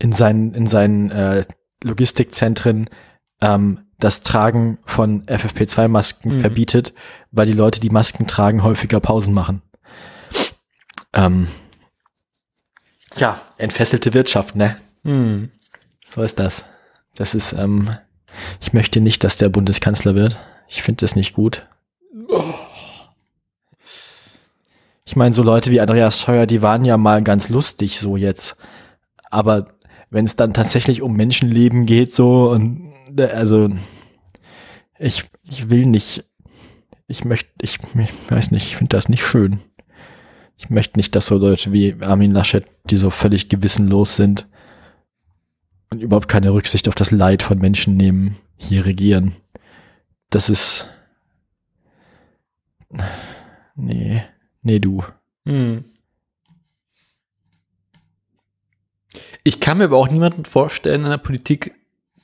in 0.00 0.12
seinen, 0.12 0.52
in 0.52 0.66
seinen 0.66 1.12
äh, 1.12 1.44
Logistikzentren 1.84 2.90
ähm, 3.40 3.87
das 3.98 4.22
Tragen 4.22 4.78
von 4.84 5.24
FFP2-Masken 5.26 6.36
Mhm. 6.36 6.40
verbietet, 6.40 6.92
weil 7.32 7.46
die 7.46 7.52
Leute, 7.52 7.80
die 7.80 7.90
Masken 7.90 8.26
tragen, 8.26 8.62
häufiger 8.62 9.00
Pausen 9.00 9.34
machen. 9.34 9.62
Ähm, 11.12 11.48
ja, 13.16 13.40
entfesselte 13.56 14.14
Wirtschaft, 14.14 14.54
ne? 14.54 14.76
Hm. 15.04 15.50
So 16.06 16.22
ist 16.22 16.38
das. 16.38 16.64
Das 17.16 17.34
ist, 17.34 17.52
ähm, 17.54 17.90
ich 18.60 18.72
möchte 18.72 19.00
nicht, 19.00 19.24
dass 19.24 19.36
der 19.36 19.48
Bundeskanzler 19.48 20.14
wird. 20.14 20.38
Ich 20.68 20.82
finde 20.82 21.00
das 21.04 21.16
nicht 21.16 21.34
gut. 21.34 21.66
Ich 25.04 25.16
meine, 25.16 25.34
so 25.34 25.42
Leute 25.42 25.70
wie 25.70 25.80
Andreas 25.80 26.20
Scheuer, 26.20 26.46
die 26.46 26.62
waren 26.62 26.84
ja 26.84 26.96
mal 26.98 27.22
ganz 27.22 27.48
lustig 27.48 27.98
so 27.98 28.16
jetzt. 28.16 28.56
Aber 29.30 29.68
wenn 30.10 30.26
es 30.26 30.36
dann 30.36 30.52
tatsächlich 30.54 31.02
um 31.02 31.14
Menschenleben 31.14 31.86
geht, 31.86 32.14
so 32.14 32.50
und 32.50 32.87
also 33.20 33.70
ich, 34.98 35.24
ich 35.44 35.70
will 35.70 35.86
nicht, 35.86 36.24
ich 37.06 37.24
möchte, 37.24 37.50
ich, 37.62 37.78
ich 37.94 38.30
weiß 38.30 38.50
nicht, 38.50 38.66
ich 38.66 38.76
finde 38.76 38.96
das 38.96 39.08
nicht 39.08 39.24
schön. 39.26 39.60
Ich 40.56 40.70
möchte 40.70 40.98
nicht, 40.98 41.14
dass 41.14 41.26
so 41.26 41.38
Leute 41.38 41.72
wie 41.72 41.96
Armin 42.00 42.32
Laschet, 42.32 42.64
die 42.90 42.96
so 42.96 43.10
völlig 43.10 43.48
gewissenlos 43.48 44.16
sind 44.16 44.48
und 45.90 46.02
überhaupt 46.02 46.28
keine 46.28 46.52
Rücksicht 46.52 46.88
auf 46.88 46.94
das 46.94 47.12
Leid 47.12 47.42
von 47.42 47.58
Menschen 47.58 47.96
nehmen, 47.96 48.36
hier 48.56 48.84
regieren. 48.84 49.36
Das 50.30 50.50
ist. 50.50 50.88
Nee, 53.76 54.24
nee, 54.62 54.80
du. 54.80 55.04
Hm. 55.44 55.84
Ich 59.44 59.60
kann 59.60 59.78
mir 59.78 59.84
aber 59.84 59.96
auch 59.96 60.10
niemanden 60.10 60.44
vorstellen 60.44 61.04
in 61.04 61.10
der 61.10 61.18
Politik, 61.18 61.74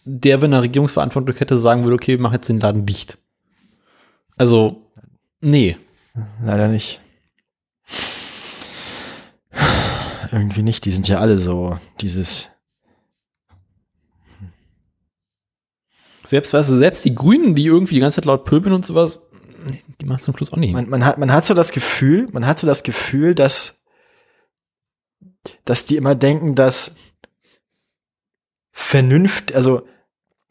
der, 0.05 0.43
wenn 0.43 0.53
er 0.53 0.63
Regierungsverantwortung 0.63 1.35
hätte, 1.35 1.59
sagen 1.59 1.85
würde, 1.85 1.97
okay, 1.97 2.13
wir 2.13 2.21
machen 2.21 2.35
jetzt 2.35 2.49
den 2.49 2.61
Laden 2.61 2.87
dicht. 2.87 3.19
Also, 4.37 4.91
nee. 5.41 5.77
Leider 6.43 6.69
nicht. 6.69 7.01
Irgendwie 10.31 10.63
nicht. 10.63 10.85
Die 10.85 10.93
sind 10.93 11.09
ja 11.09 11.19
alle 11.19 11.39
so 11.39 11.79
dieses. 12.01 12.51
Selbst, 16.27 16.53
weißt 16.53 16.71
du, 16.71 16.77
selbst 16.77 17.05
die 17.05 17.15
Grünen, 17.15 17.55
die 17.55 17.67
irgendwie 17.67 17.95
die 17.95 18.01
ganze 18.01 18.17
Zeit 18.17 18.25
laut 18.25 18.45
pöbeln 18.45 18.75
und 18.75 18.85
sowas, 18.85 19.23
die 20.01 20.07
machen 20.07 20.23
zum 20.23 20.37
Schluss 20.37 20.53
auch 20.53 20.57
nicht. 20.57 20.73
Man, 20.73 20.89
man, 20.89 21.05
hat, 21.05 21.19
man 21.19 21.33
hat 21.33 21.45
so 21.45 21.55
das 21.55 21.71
Gefühl, 21.71 22.29
man 22.33 22.47
hat 22.47 22.59
so 22.59 22.67
das 22.67 22.83
Gefühl, 22.83 23.35
dass, 23.35 23.83
dass 25.65 25.87
die 25.87 25.97
immer 25.97 26.15
denken, 26.15 26.55
dass 26.55 26.97
Vernunft, 28.73 29.55
also 29.55 29.87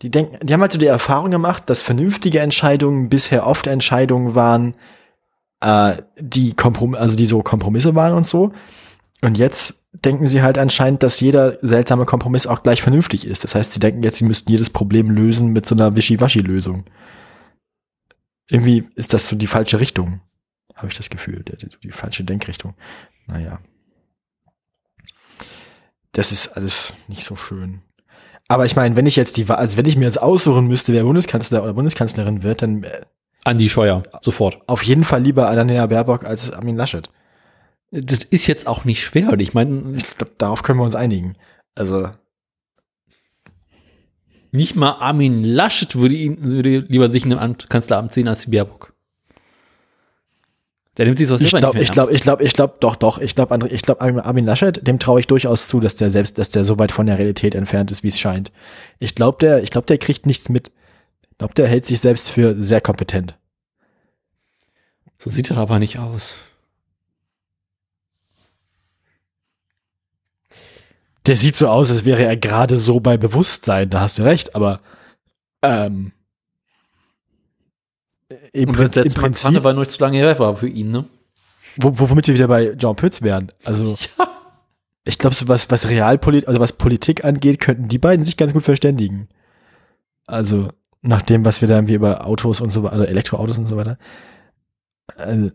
Die 0.04 0.12
denken, 0.12 0.46
die 0.46 0.54
haben 0.54 0.62
halt 0.62 0.74
so 0.74 0.80
die 0.80 0.86
Erfahrung 0.86 1.32
gemacht, 1.32 1.70
dass 1.70 1.82
vernünftige 1.82 2.42
Entscheidungen 2.42 3.08
bisher 3.08 3.48
oft 3.48 3.68
Entscheidungen 3.68 4.36
waren, 4.36 4.76
äh, 5.62 5.96
die 6.20 6.54
Komprom 6.54 6.94
also 6.94 7.16
die 7.16 7.26
so 7.26 7.42
Kompromisse 7.42 7.96
waren 7.96 8.14
und 8.14 8.28
so. 8.28 8.52
Und 9.22 9.38
jetzt 9.38 9.82
denken 9.94 10.28
sie 10.28 10.42
halt 10.42 10.58
anscheinend, 10.58 11.04
dass 11.04 11.22
jeder 11.22 11.58
seltsame 11.66 12.06
Kompromiss 12.06 12.48
auch 12.48 12.64
gleich 12.64 12.82
vernünftig 12.82 13.26
ist. 13.26 13.46
Das 13.46 13.56
heißt, 13.56 13.72
sie 13.72 13.80
denken 13.80 14.04
jetzt, 14.04 14.18
sie 14.18 14.26
müssten 14.26 14.52
jedes 14.52 14.70
Problem 14.70 15.10
lösen 15.10 15.54
mit 15.54 15.66
so 15.66 15.74
einer 15.74 15.96
Wischiwaschi-Lösung. 15.96 16.84
Irgendwie 18.50 18.90
ist 18.96 19.14
das 19.14 19.30
so 19.30 19.38
die 19.38 19.48
falsche 19.48 19.80
Richtung, 19.80 20.20
habe 20.76 20.88
ich 20.88 20.98
das 20.98 21.10
Gefühl, 21.10 21.44
die, 21.44 21.70
die 21.82 21.92
falsche 21.92 22.26
Denkrichtung. 22.26 22.74
Naja. 23.28 23.60
Das 26.12 26.34
ist 26.34 26.58
alles 26.58 26.94
nicht 27.08 27.24
so 27.24 27.38
schön. 27.38 27.82
Aber 28.54 28.68
ich 28.68 28.76
meine, 28.76 28.96
wenn 28.96 29.08
ich 29.08 29.16
jetzt 29.16 29.38
die, 29.38 29.50
also 29.50 29.78
wenn 29.78 29.88
ich 29.88 29.96
mir 29.96 30.06
jetzt 30.06 30.22
aussuchen 30.22 30.68
müsste, 30.68 30.94
wer 30.94 31.06
Bundeskanzler 31.06 31.64
oder 31.64 31.74
Bundeskanzlerin 31.74 32.44
wird, 32.44 32.62
dann 32.62 32.84
äh, 32.84 33.02
Andi 33.46 33.68
Scheuer, 33.68 34.04
sofort. 34.22 34.60
auf 34.68 34.84
jeden 34.84 35.04
Fall 35.04 35.24
lieber 35.24 35.50
Annalena 35.50 35.88
Baerbock 35.88 36.24
als 36.24 36.54
Armin 36.54 36.76
Laschet. 36.76 37.10
Das 37.90 38.20
ist 38.26 38.46
jetzt 38.46 38.68
auch 38.68 38.86
nicht 38.86 39.02
schwer. 39.02 39.32
Und 39.32 39.40
ich 39.40 39.56
meine, 39.56 39.98
Ich 39.98 40.18
glaube, 40.18 40.34
darauf 40.38 40.62
können 40.62 40.78
wir 40.78 40.84
uns 40.84 40.94
einigen. 40.94 41.36
Also, 41.74 42.12
nicht 44.52 44.76
mal 44.76 44.98
Armin 45.00 45.44
Laschet 45.44 45.96
würde, 45.96 46.14
ihn, 46.14 46.38
würde 46.44 46.86
lieber 46.88 47.10
sich 47.10 47.26
in 47.26 47.32
einem 47.32 47.42
Amt, 47.42 47.72
Kanzleramt 47.72 48.14
sehen 48.14 48.28
als 48.28 48.44
die 48.44 48.52
Baerbock. 48.52 48.93
Der 50.98 51.06
nimmt 51.06 51.18
sich 51.18 51.28
sowas 51.28 51.42
ich 51.42 51.52
nicht 51.52 51.56
ich 51.56 51.92
glaube, 51.92 52.12
ich 52.14 52.22
glaube, 52.22 52.44
ich 52.44 52.54
glaube, 52.54 52.76
doch, 52.80 52.96
doch. 52.96 53.18
Ich 53.18 53.34
glaube, 53.34 53.68
ich 53.70 53.82
glaube, 53.82 54.02
Armin 54.02 54.46
Laschet, 54.46 54.86
dem 54.86 55.00
traue 55.00 55.20
ich 55.20 55.28
durchaus 55.28 55.68
zu, 55.68 55.80
dass 55.80 55.96
der 55.96 56.12
selbst, 56.12 56.38
dass 56.38 56.52
der 56.52 56.64
so 56.64 56.78
weit 56.78 56.92
von 56.92 57.08
der 57.08 57.18
Realität 57.18 57.56
entfernt 57.56 57.90
ist, 57.90 58.04
wie 58.04 58.10
es 58.10 58.20
scheint. 58.20 58.52
Ich 59.00 59.16
glaube, 59.16 59.40
der, 59.42 59.64
ich 59.64 59.72
glaube, 59.72 59.88
der 59.88 59.98
kriegt 59.98 60.28
nichts 60.28 60.50
mit. 60.50 60.72
Ich 61.32 61.38
glaube, 61.40 61.56
der 61.56 61.68
hält 61.68 61.86
sich 61.86 62.00
selbst 62.00 62.32
für 62.32 62.56
sehr 62.62 62.80
kompetent. 62.80 63.36
So 65.18 65.32
sieht 65.32 65.50
er 65.50 65.58
aber 65.58 65.80
nicht 65.80 65.98
aus. 65.98 66.38
Der 71.26 71.38
sieht 71.38 71.56
so 71.56 71.70
aus, 71.70 71.90
als 71.90 72.06
wäre 72.06 72.24
er 72.24 72.38
gerade 72.38 72.78
so 72.78 73.00
bei 73.00 73.18
Bewusstsein. 73.18 73.90
Da 73.90 74.02
hast 74.02 74.20
du 74.20 74.24
recht, 74.24 74.56
aber 74.56 74.82
ähm, 75.64 76.12
im, 78.54 78.70
Und 78.70 78.76
Prinzip, 78.76 79.06
im 79.06 79.14
Prinzip 79.14 79.44
Prinzip 79.44 79.64
war 79.64 79.74
noch 79.74 79.80
nicht 79.82 79.92
so 79.92 80.04
lange 80.04 80.18
her 80.18 80.38
war 80.40 80.56
für 80.56 80.68
ihn, 80.68 80.92
ne? 80.92 81.06
wo, 81.78 81.98
wo- 82.00 82.10
womit 82.10 82.28
wir 82.28 82.34
wieder 82.36 82.48
bei 82.48 82.76
Jean 82.78 82.96
Pütz 82.96 83.22
wären. 83.22 83.52
Also 83.64 83.96
Ja. 84.18 84.28
ich 85.06 85.18
glaube, 85.18 85.36
so 85.36 85.48
was, 85.48 85.70
was 85.72 85.90
Realpolit, 85.90 86.48
also 86.48 86.60
was 86.60 86.74
Politik 86.74 87.26
angeht, 87.26 87.60
könnten 87.60 87.88
die 87.88 87.98
beiden 88.00 88.24
sich 88.24 88.38
ganz 88.38 88.54
gut 88.54 88.64
verständigen. 88.64 89.28
Also 90.28 90.70
nach 91.02 91.22
dem, 91.22 91.44
was 91.46 91.62
wir 91.62 91.68
da 91.68 91.76
irgendwie 91.76 91.96
über 91.96 92.26
Autos 92.26 92.62
und 92.62 92.70
so 92.72 92.84
weiter, 92.84 92.94
also 92.94 93.06
Elektroautos 93.06 93.58
und 93.58 93.66
so 93.68 93.76
weiter. 93.76 93.98
Also, 95.18 95.52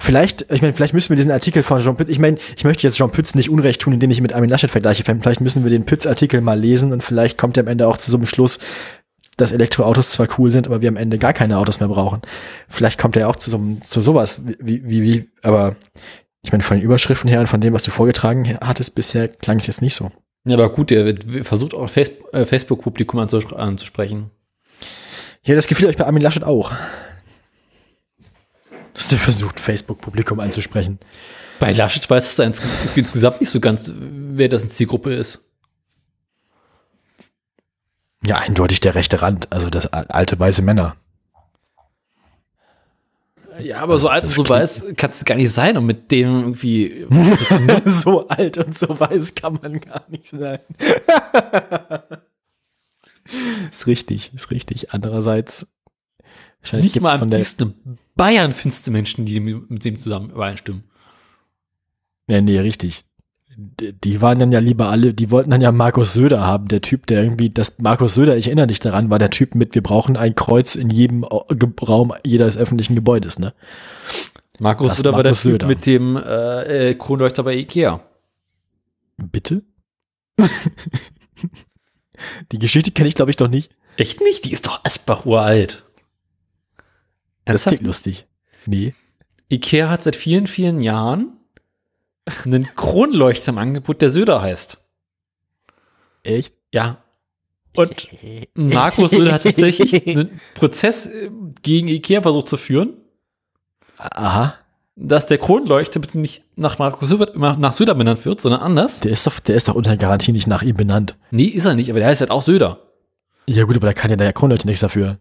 vielleicht, 0.00 0.50
ich 0.50 0.62
meine, 0.62 0.72
vielleicht 0.74 0.94
müssen 0.94 1.10
wir 1.10 1.16
diesen 1.16 1.30
Artikel 1.30 1.62
von 1.62 1.80
Jean 1.80 1.96
Pütz, 1.96 2.08
ich 2.08 2.18
meine, 2.18 2.38
ich 2.56 2.64
möchte 2.64 2.86
jetzt 2.86 2.96
Jean 2.96 3.12
Pütz 3.12 3.34
nicht 3.36 3.50
unrecht 3.50 3.80
tun, 3.80 3.92
indem 3.92 4.10
ich 4.10 4.18
ihn 4.18 4.22
mit 4.22 4.32
Armin 4.32 4.50
Laschet 4.50 4.70
vergleiche. 4.70 5.04
Vielleicht 5.04 5.40
müssen 5.40 5.62
wir 5.62 5.70
den 5.70 5.86
Pütz-Artikel 5.86 6.40
mal 6.40 6.58
lesen 6.58 6.92
und 6.92 7.02
vielleicht 7.04 7.38
kommt 7.38 7.56
er 7.56 7.62
am 7.62 7.68
Ende 7.68 7.86
auch 7.86 7.96
zu 7.98 8.10
so 8.10 8.16
einem 8.16 8.26
Schluss, 8.26 8.58
dass 9.40 9.52
Elektroautos 9.52 10.10
zwar 10.10 10.28
cool 10.38 10.50
sind, 10.50 10.66
aber 10.66 10.80
wir 10.82 10.88
am 10.88 10.96
Ende 10.96 11.18
gar 11.18 11.32
keine 11.32 11.58
Autos 11.58 11.80
mehr 11.80 11.88
brauchen. 11.88 12.22
Vielleicht 12.68 12.98
kommt 12.98 13.16
er 13.16 13.28
auch 13.28 13.36
zu 13.36 13.50
so 13.50 13.60
zu 13.80 14.02
sowas, 14.02 14.42
wie, 14.58 14.82
wie, 14.84 15.02
wie, 15.02 15.28
aber 15.42 15.76
ich 16.42 16.52
meine, 16.52 16.62
von 16.62 16.76
den 16.78 16.84
Überschriften 16.84 17.28
her 17.28 17.40
und 17.40 17.48
von 17.48 17.60
dem, 17.60 17.74
was 17.74 17.82
du 17.82 17.90
vorgetragen 17.90 18.56
hattest, 18.62 18.94
bisher 18.94 19.28
klang 19.28 19.58
es 19.58 19.66
jetzt 19.66 19.82
nicht 19.82 19.94
so. 19.94 20.10
Ja, 20.44 20.54
aber 20.54 20.70
gut, 20.70 20.90
der 20.90 21.04
wird- 21.04 21.46
versucht 21.46 21.74
auch 21.74 21.90
äh, 21.96 22.44
Facebook-Publikum 22.46 23.20
anzus 23.20 23.52
anzusprechen. 23.52 24.30
Ja, 25.42 25.54
das 25.54 25.66
gefiel 25.66 25.86
euch 25.86 25.96
bei 25.96 26.06
Armin 26.06 26.22
Laschet 26.22 26.44
auch. 26.44 26.72
Dass 28.94 29.08
der 29.08 29.18
versucht, 29.18 29.60
Facebook-Publikum 29.60 30.40
anzusprechen. 30.40 30.98
Bei 31.58 31.72
Laschet 31.72 32.08
weiß 32.08 32.38
es 32.38 32.60
insgesamt 32.94 33.40
nicht 33.40 33.50
so 33.50 33.60
ganz, 33.60 33.92
wer 33.94 34.48
das 34.48 34.62
in 34.62 34.70
Zielgruppe 34.70 35.14
ist. 35.14 35.44
Ja, 38.24 38.36
eindeutig 38.38 38.80
der 38.80 38.94
rechte 38.94 39.22
Rand, 39.22 39.50
also 39.50 39.70
das 39.70 39.86
alte 39.92 40.38
weiße 40.38 40.62
Männer. 40.62 40.96
Ja, 43.60 43.80
aber 43.80 43.98
so 43.98 44.08
alt 44.08 44.22
und 44.22 44.28
das 44.30 44.36
so 44.36 44.44
klingt- 44.44 44.60
weiß 44.60 44.84
kann 44.96 45.10
es 45.10 45.24
gar 45.24 45.34
nicht 45.34 45.52
sein 45.52 45.76
und 45.76 45.84
mit 45.86 46.10
dem 46.12 46.40
irgendwie. 46.40 47.06
so 47.84 48.28
alt 48.28 48.56
und 48.58 48.78
so 48.78 48.98
weiß 48.98 49.34
kann 49.34 49.58
man 49.62 49.80
gar 49.80 50.04
nicht 50.08 50.28
sein. 50.30 50.60
ist 53.70 53.86
richtig, 53.86 54.32
ist 54.34 54.50
richtig. 54.50 54.92
Andererseits, 54.92 55.66
wahrscheinlich 56.60 56.94
nicht 56.94 57.02
mal 57.02 57.20
am 57.20 57.28
liebsten 57.28 57.98
Bayern 58.16 58.52
findest 58.54 58.86
du 58.86 58.90
Menschen, 58.92 59.26
die 59.26 59.40
mit 59.40 59.84
dem 59.84 59.98
zusammen 59.98 60.30
übereinstimmen. 60.30 60.84
Nee, 62.28 62.40
nee, 62.42 62.58
richtig. 62.60 63.04
Die 63.62 64.20
waren 64.22 64.38
dann 64.38 64.52
ja 64.52 64.58
lieber 64.58 64.88
alle, 64.88 65.12
die 65.12 65.30
wollten 65.30 65.50
dann 65.50 65.60
ja 65.60 65.70
Markus 65.72 66.14
Söder 66.14 66.46
haben, 66.46 66.68
der 66.68 66.80
Typ, 66.80 67.06
der 67.06 67.22
irgendwie, 67.24 67.50
das 67.50 67.78
Markus 67.78 68.14
Söder, 68.14 68.36
ich 68.36 68.46
erinnere 68.46 68.68
dich 68.68 68.80
daran, 68.80 69.10
war 69.10 69.18
der 69.18 69.30
Typ 69.30 69.54
mit, 69.54 69.74
wir 69.74 69.82
brauchen 69.82 70.16
ein 70.16 70.34
Kreuz 70.34 70.74
in 70.76 70.88
jedem 70.90 71.26
Ge- 71.50 71.68
Raum 71.86 72.12
jedes 72.24 72.56
öffentlichen 72.56 72.94
Gebäudes, 72.94 73.38
ne? 73.38 73.52
Markus 74.58 74.88
Das 74.88 74.96
Söder 74.98 75.12
war 75.12 75.22
der 75.22 75.30
Markus 75.30 75.42
Typ 75.42 75.52
Söder. 75.52 75.66
mit 75.66 75.84
dem 75.86 76.16
äh, 76.16 76.90
äh, 76.90 76.94
Kronleuchter 76.94 77.42
bei 77.42 77.54
Ikea. 77.56 78.00
Bitte? 79.16 79.62
Die 82.52 82.58
Geschichte 82.58 82.90
kenne 82.90 83.08
ich, 83.08 83.14
glaube 83.14 83.30
ich, 83.30 83.38
noch 83.38 83.48
nicht. 83.48 83.72
Echt 83.96 84.20
nicht? 84.20 84.44
Die 84.44 84.52
ist 84.52 84.66
doch 84.66 84.84
Asbach 84.84 85.26
uralt. 85.26 85.84
Das 87.44 87.54
Ernsthaft? 87.66 87.76
klingt 87.76 87.86
lustig. 87.86 88.26
Nee. 88.66 88.94
Ikea 89.48 89.88
hat 89.88 90.02
seit 90.02 90.16
vielen, 90.16 90.46
vielen 90.46 90.80
Jahren 90.80 91.32
einen 92.44 92.64
Kronleuchter 92.76 93.50
im 93.50 93.58
Angebot, 93.58 94.00
der 94.02 94.10
Söder 94.10 94.42
heißt. 94.42 94.78
Echt? 96.22 96.54
Ja. 96.72 96.98
Und 97.76 98.08
Markus 98.54 99.12
Söder 99.12 99.32
hat 99.32 99.44
tatsächlich 99.44 100.06
einen 100.06 100.40
Prozess 100.54 101.06
äh, 101.06 101.30
gegen 101.62 101.88
Ikea 101.88 102.22
versucht 102.22 102.48
zu 102.48 102.56
führen, 102.56 102.94
Aha. 103.96 104.54
dass 104.96 105.26
der 105.26 105.38
Kronleuchter 105.38 106.00
bitte 106.00 106.18
nicht 106.18 106.42
nach 106.56 106.78
Markus 106.78 107.08
Söder, 107.08 107.32
nach 107.36 107.72
Söder 107.72 107.94
benannt 107.94 108.24
wird, 108.24 108.40
sondern 108.40 108.60
anders. 108.60 109.00
Der 109.00 109.12
ist 109.12 109.26
doch, 109.26 109.38
der 109.38 109.54
ist 109.54 109.68
doch 109.68 109.74
unter 109.74 109.96
Garantie 109.96 110.32
nicht 110.32 110.48
nach 110.48 110.62
ihm 110.62 110.76
benannt. 110.76 111.16
Nee, 111.30 111.44
ist 111.44 111.64
er 111.64 111.74
nicht, 111.74 111.90
aber 111.90 112.00
der 112.00 112.08
heißt 112.08 112.20
halt 112.20 112.30
auch 112.30 112.42
Söder. 112.42 112.80
Ja 113.46 113.64
gut, 113.64 113.76
aber 113.76 113.86
da 113.86 113.92
kann 113.92 114.10
ja 114.10 114.16
der 114.16 114.32
Kronleute 114.32 114.66
nichts 114.66 114.80
dafür. 114.80 115.18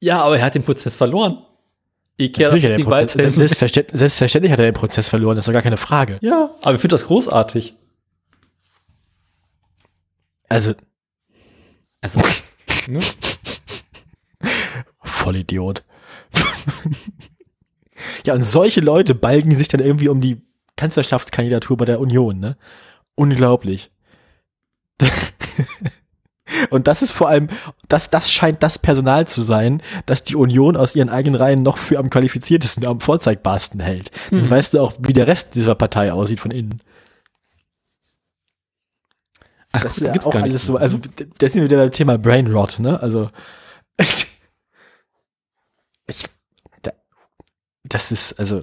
Ja, 0.00 0.22
aber 0.22 0.38
er 0.38 0.44
hat 0.44 0.54
den 0.54 0.62
Prozess 0.64 0.96
verloren. 0.96 1.38
Ikea 2.16 2.48
Natürlich 2.52 2.64
hat 2.64 2.70
das 2.70 3.16
er 3.16 3.22
den 3.22 3.32
Prozess, 3.32 3.36
selbstverständlich, 3.36 3.98
selbstverständlich 3.98 4.52
hat 4.52 4.58
er 4.60 4.66
den 4.66 4.74
Prozess 4.74 5.08
verloren, 5.08 5.34
das 5.36 5.44
ist 5.44 5.48
doch 5.48 5.52
gar 5.52 5.62
keine 5.62 5.76
Frage. 5.76 6.18
Ja, 6.20 6.54
aber 6.62 6.74
ich 6.74 6.80
finde 6.80 6.94
das 6.94 7.06
großartig. 7.06 7.74
Also, 10.48 10.74
Also, 12.00 12.20
ne? 12.86 13.00
Vollidiot. 15.02 15.82
ja, 18.26 18.34
und 18.34 18.42
solche 18.42 18.80
Leute 18.80 19.14
balgen 19.14 19.54
sich 19.54 19.68
dann 19.68 19.80
irgendwie 19.80 20.08
um 20.08 20.20
die 20.20 20.42
Kanzlerschaftskandidatur 20.76 21.76
bei 21.76 21.84
der 21.84 21.98
Union, 22.00 22.38
ne? 22.38 22.56
Unglaublich. 23.16 23.90
und 26.70 26.86
das 26.86 27.02
ist 27.02 27.12
vor 27.12 27.28
allem, 27.28 27.48
das, 27.88 28.10
das 28.10 28.30
scheint 28.30 28.62
das 28.62 28.78
Personal 28.78 29.26
zu 29.28 29.42
sein, 29.42 29.82
das 30.06 30.24
die 30.24 30.36
Union 30.36 30.76
aus 30.76 30.94
ihren 30.94 31.08
eigenen 31.08 31.34
Reihen 31.40 31.62
noch 31.62 31.78
für 31.78 31.98
am 31.98 32.10
qualifiziertesten, 32.10 32.86
am 32.86 33.00
vorzeigbarsten 33.00 33.80
hält. 33.80 34.10
Dann 34.30 34.42
Hm. 34.44 34.50
weißt 34.50 34.74
du 34.74 34.80
auch, 34.80 34.92
wie 34.98 35.12
der 35.12 35.26
Rest 35.26 35.54
dieser 35.54 35.74
Partei 35.74 36.12
aussieht 36.12 36.40
von 36.40 36.50
innen. 36.50 36.80
Ach, 39.72 39.80
Das 39.82 39.94
guck, 39.94 39.96
ist 39.96 40.06
ja 40.06 40.12
gibt's 40.12 40.26
auch 40.26 40.32
gar 40.32 40.40
nicht. 40.42 40.50
alles 40.50 40.66
so, 40.66 40.76
also 40.76 40.98
da 41.38 41.48
sind 41.48 41.62
wir 41.62 41.64
wieder 41.64 41.78
beim 41.78 41.90
Thema 41.90 42.16
Brain 42.18 42.46
Rot, 42.52 42.78
ne? 42.78 43.00
Also 43.00 43.30
ich, 46.06 46.26
da, 46.82 46.92
das 47.84 48.12
ist, 48.12 48.38
also 48.38 48.62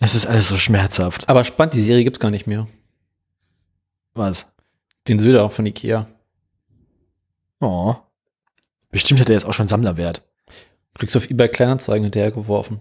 es 0.00 0.14
ist 0.14 0.26
alles 0.26 0.48
so 0.48 0.56
schmerzhaft. 0.56 1.28
aber 1.28 1.44
spannend, 1.44 1.74
die 1.74 1.82
Serie 1.82 2.04
gibt's 2.04 2.20
gar 2.20 2.30
nicht 2.30 2.46
mehr. 2.46 2.66
Was? 4.14 4.46
Den 5.08 5.18
Söder 5.18 5.48
von 5.50 5.66
Ikea. 5.66 6.08
Oh. 7.60 7.94
Bestimmt 8.90 9.20
hat 9.20 9.28
er 9.28 9.34
jetzt 9.34 9.44
auch 9.46 9.54
schon 9.54 9.68
Sammlerwert. 9.68 10.22
Kriegst 10.94 11.14
du 11.14 11.18
auf 11.18 11.30
eBay 11.30 11.48
Kleinanzeigen 11.48 12.04
hinterher 12.04 12.30
geworfen. 12.30 12.80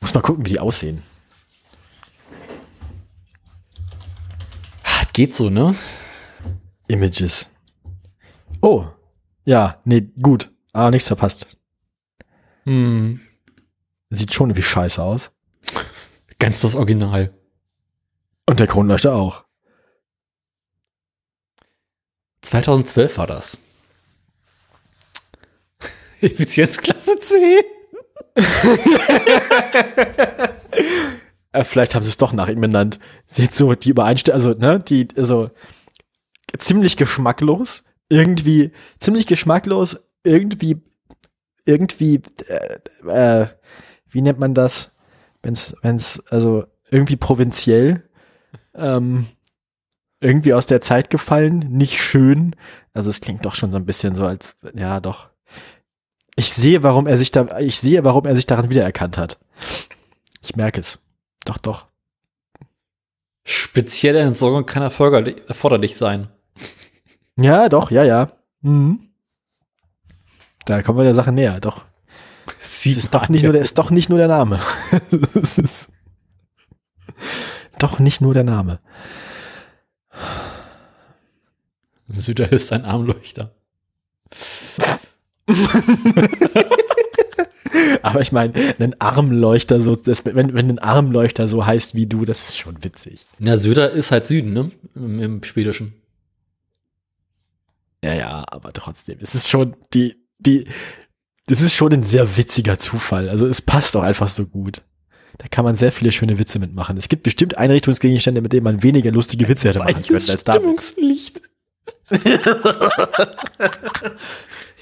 Muss 0.00 0.14
mal 0.14 0.22
gucken, 0.22 0.46
wie 0.46 0.50
die 0.50 0.60
aussehen. 0.60 1.02
Ah, 4.82 5.04
Geht 5.12 5.34
so, 5.34 5.50
ne? 5.50 5.74
Images. 6.88 7.50
Oh. 8.62 8.86
Ja, 9.44 9.80
nee, 9.84 10.08
gut. 10.22 10.50
Aber 10.72 10.90
nichts 10.90 11.08
verpasst. 11.08 11.46
Hm. 12.64 13.20
Sieht 14.10 14.32
schon 14.32 14.56
wie 14.56 14.62
scheiße 14.62 15.02
aus. 15.02 15.30
Ganz 16.40 16.62
das 16.62 16.74
Original. 16.74 17.32
Und 18.46 18.58
der 18.58 18.66
Kronleuchter 18.66 19.14
auch. 19.14 19.44
2012 22.42 23.18
war 23.18 23.28
das. 23.28 23.58
Effizienzklasse 26.20 27.20
C. 27.20 27.64
Äh, 31.52 31.64
vielleicht 31.64 31.96
haben 31.96 32.04
sie 32.04 32.10
es 32.10 32.16
doch 32.16 32.32
nach 32.32 32.46
ihm 32.46 32.60
benannt. 32.60 33.00
Sieht 33.26 33.52
so 33.52 33.74
die 33.74 33.90
Übereinstimmung, 33.90 34.36
also, 34.36 34.52
ne, 34.52 34.78
die, 34.78 35.08
also, 35.16 35.50
ziemlich 36.56 36.96
geschmacklos, 36.96 37.86
irgendwie, 38.08 38.70
ziemlich 39.00 39.26
geschmacklos, 39.26 40.08
irgendwie, 40.22 40.80
irgendwie, 41.64 42.22
äh, 42.46 43.42
äh, 43.42 43.48
wie 44.10 44.22
nennt 44.22 44.38
man 44.38 44.54
das? 44.54 44.99
Wenn's, 45.42 45.74
wenn's, 45.82 46.22
also, 46.28 46.64
irgendwie 46.90 47.16
provinziell, 47.16 48.08
ähm, 48.74 49.26
irgendwie 50.20 50.54
aus 50.54 50.66
der 50.66 50.80
Zeit 50.80 51.10
gefallen, 51.10 51.58
nicht 51.58 52.00
schön. 52.00 52.56
Also, 52.92 53.10
es 53.10 53.20
klingt 53.20 53.44
doch 53.44 53.54
schon 53.54 53.72
so 53.72 53.78
ein 53.78 53.86
bisschen 53.86 54.14
so, 54.14 54.26
als, 54.26 54.56
ja, 54.74 55.00
doch. 55.00 55.30
Ich 56.36 56.52
sehe, 56.52 56.82
warum 56.82 57.06
er 57.06 57.18
sich 57.18 57.30
da, 57.30 57.58
ich 57.58 57.78
sehe, 57.78 58.04
warum 58.04 58.24
er 58.26 58.36
sich 58.36 58.46
daran 58.46 58.70
wiedererkannt 58.70 59.18
hat. 59.18 59.38
Ich 60.42 60.56
merke 60.56 60.80
es. 60.80 60.98
Doch, 61.44 61.58
doch. 61.58 61.86
Spezielle 63.44 64.20
Entsorgung 64.20 64.66
kann 64.66 64.82
erforderlich, 64.82 65.36
erforderlich 65.48 65.96
sein. 65.96 66.28
Ja, 67.36 67.68
doch, 67.68 67.90
ja, 67.90 68.04
ja. 68.04 68.32
Mhm. 68.60 69.10
Da 70.66 70.82
kommen 70.82 70.98
wir 70.98 71.04
der 71.04 71.14
Sache 71.14 71.32
näher, 71.32 71.58
doch. 71.60 71.84
Es 72.80 72.96
ist 72.96 73.12
doch 73.12 73.28
nicht 73.28 73.42
nur 73.42 73.52
der, 73.52 73.60
ist 73.60 73.76
doch 73.76 73.90
nicht 73.90 74.08
nur 74.08 74.16
der 74.16 74.28
Name. 74.28 74.58
es 75.42 75.58
ist 75.58 75.90
doch 77.78 77.98
nicht 77.98 78.22
nur 78.22 78.32
der 78.32 78.44
Name. 78.44 78.80
Süder 82.08 82.50
ist 82.50 82.72
ein 82.72 82.86
Armleuchter. 82.86 83.54
Aber 88.02 88.20
ich 88.20 88.32
meine, 88.32 88.54
ein 88.78 88.98
Armleuchter 88.98 89.80
so, 89.82 89.94
das, 89.94 90.24
wenn, 90.24 90.54
wenn 90.54 90.70
ein 90.70 90.78
Armleuchter 90.78 91.48
so 91.48 91.66
heißt 91.66 91.94
wie 91.94 92.06
du, 92.06 92.24
das 92.24 92.44
ist 92.44 92.56
schon 92.58 92.82
witzig. 92.82 93.26
Na, 93.38 93.58
Söder 93.58 93.90
ist 93.90 94.10
halt 94.10 94.26
Süden, 94.26 94.54
ne? 94.54 94.70
Im, 94.94 95.20
im 95.20 95.44
Schwedischen. 95.44 95.92
Ja, 98.02 98.14
ja, 98.14 98.44
aber 98.48 98.72
trotzdem, 98.72 99.18
es 99.20 99.34
ist 99.34 99.50
schon 99.50 99.76
die, 99.92 100.16
die, 100.38 100.66
das 101.50 101.60
ist 101.60 101.74
schon 101.74 101.92
ein 101.92 102.04
sehr 102.04 102.36
witziger 102.36 102.78
Zufall. 102.78 103.28
Also 103.28 103.46
es 103.46 103.60
passt 103.60 103.96
auch 103.96 104.02
einfach 104.02 104.28
so 104.28 104.46
gut. 104.46 104.82
Da 105.38 105.48
kann 105.48 105.64
man 105.64 105.74
sehr 105.74 105.90
viele 105.90 106.12
schöne 106.12 106.38
Witze 106.38 106.60
mitmachen. 106.60 106.96
Es 106.96 107.08
gibt 107.08 107.24
bestimmt 107.24 107.58
Einrichtungsgegenstände, 107.58 108.40
mit 108.40 108.52
denen 108.52 108.62
man 108.62 108.84
weniger 108.84 109.10
lustige 109.10 109.48
Witze 109.48 109.68
hätte 109.68 109.80
machen 109.80 110.02
können 110.02 110.30
als 110.30 110.44
da. 110.44 110.52
Stimmungslicht. 110.52 111.42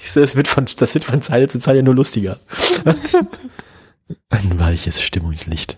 Ich 0.01 0.11
sehe, 0.11 0.21
das 0.21 0.37
wird 0.37 0.47
von, 0.47 0.65
das 0.77 0.93
wird 0.93 1.03
von 1.03 1.21
Zeile 1.21 1.49
zu 1.49 1.59
Zeile 1.59 1.83
nur 1.83 1.93
lustiger. 1.93 2.39
Ein 4.29 4.57
weiches 4.57 5.01
Stimmungslicht. 5.01 5.77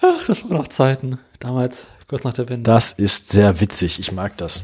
Ach, 0.00 0.26
das 0.26 0.42
war 0.44 0.52
noch 0.52 0.68
Zeiten. 0.68 1.18
Damals, 1.40 1.86
kurz 2.08 2.24
nach 2.24 2.32
der 2.32 2.48
Wende. 2.48 2.62
Das 2.62 2.94
ist 2.94 3.28
sehr 3.28 3.60
witzig. 3.60 3.98
Ich 4.00 4.12
mag 4.12 4.34
das. 4.38 4.62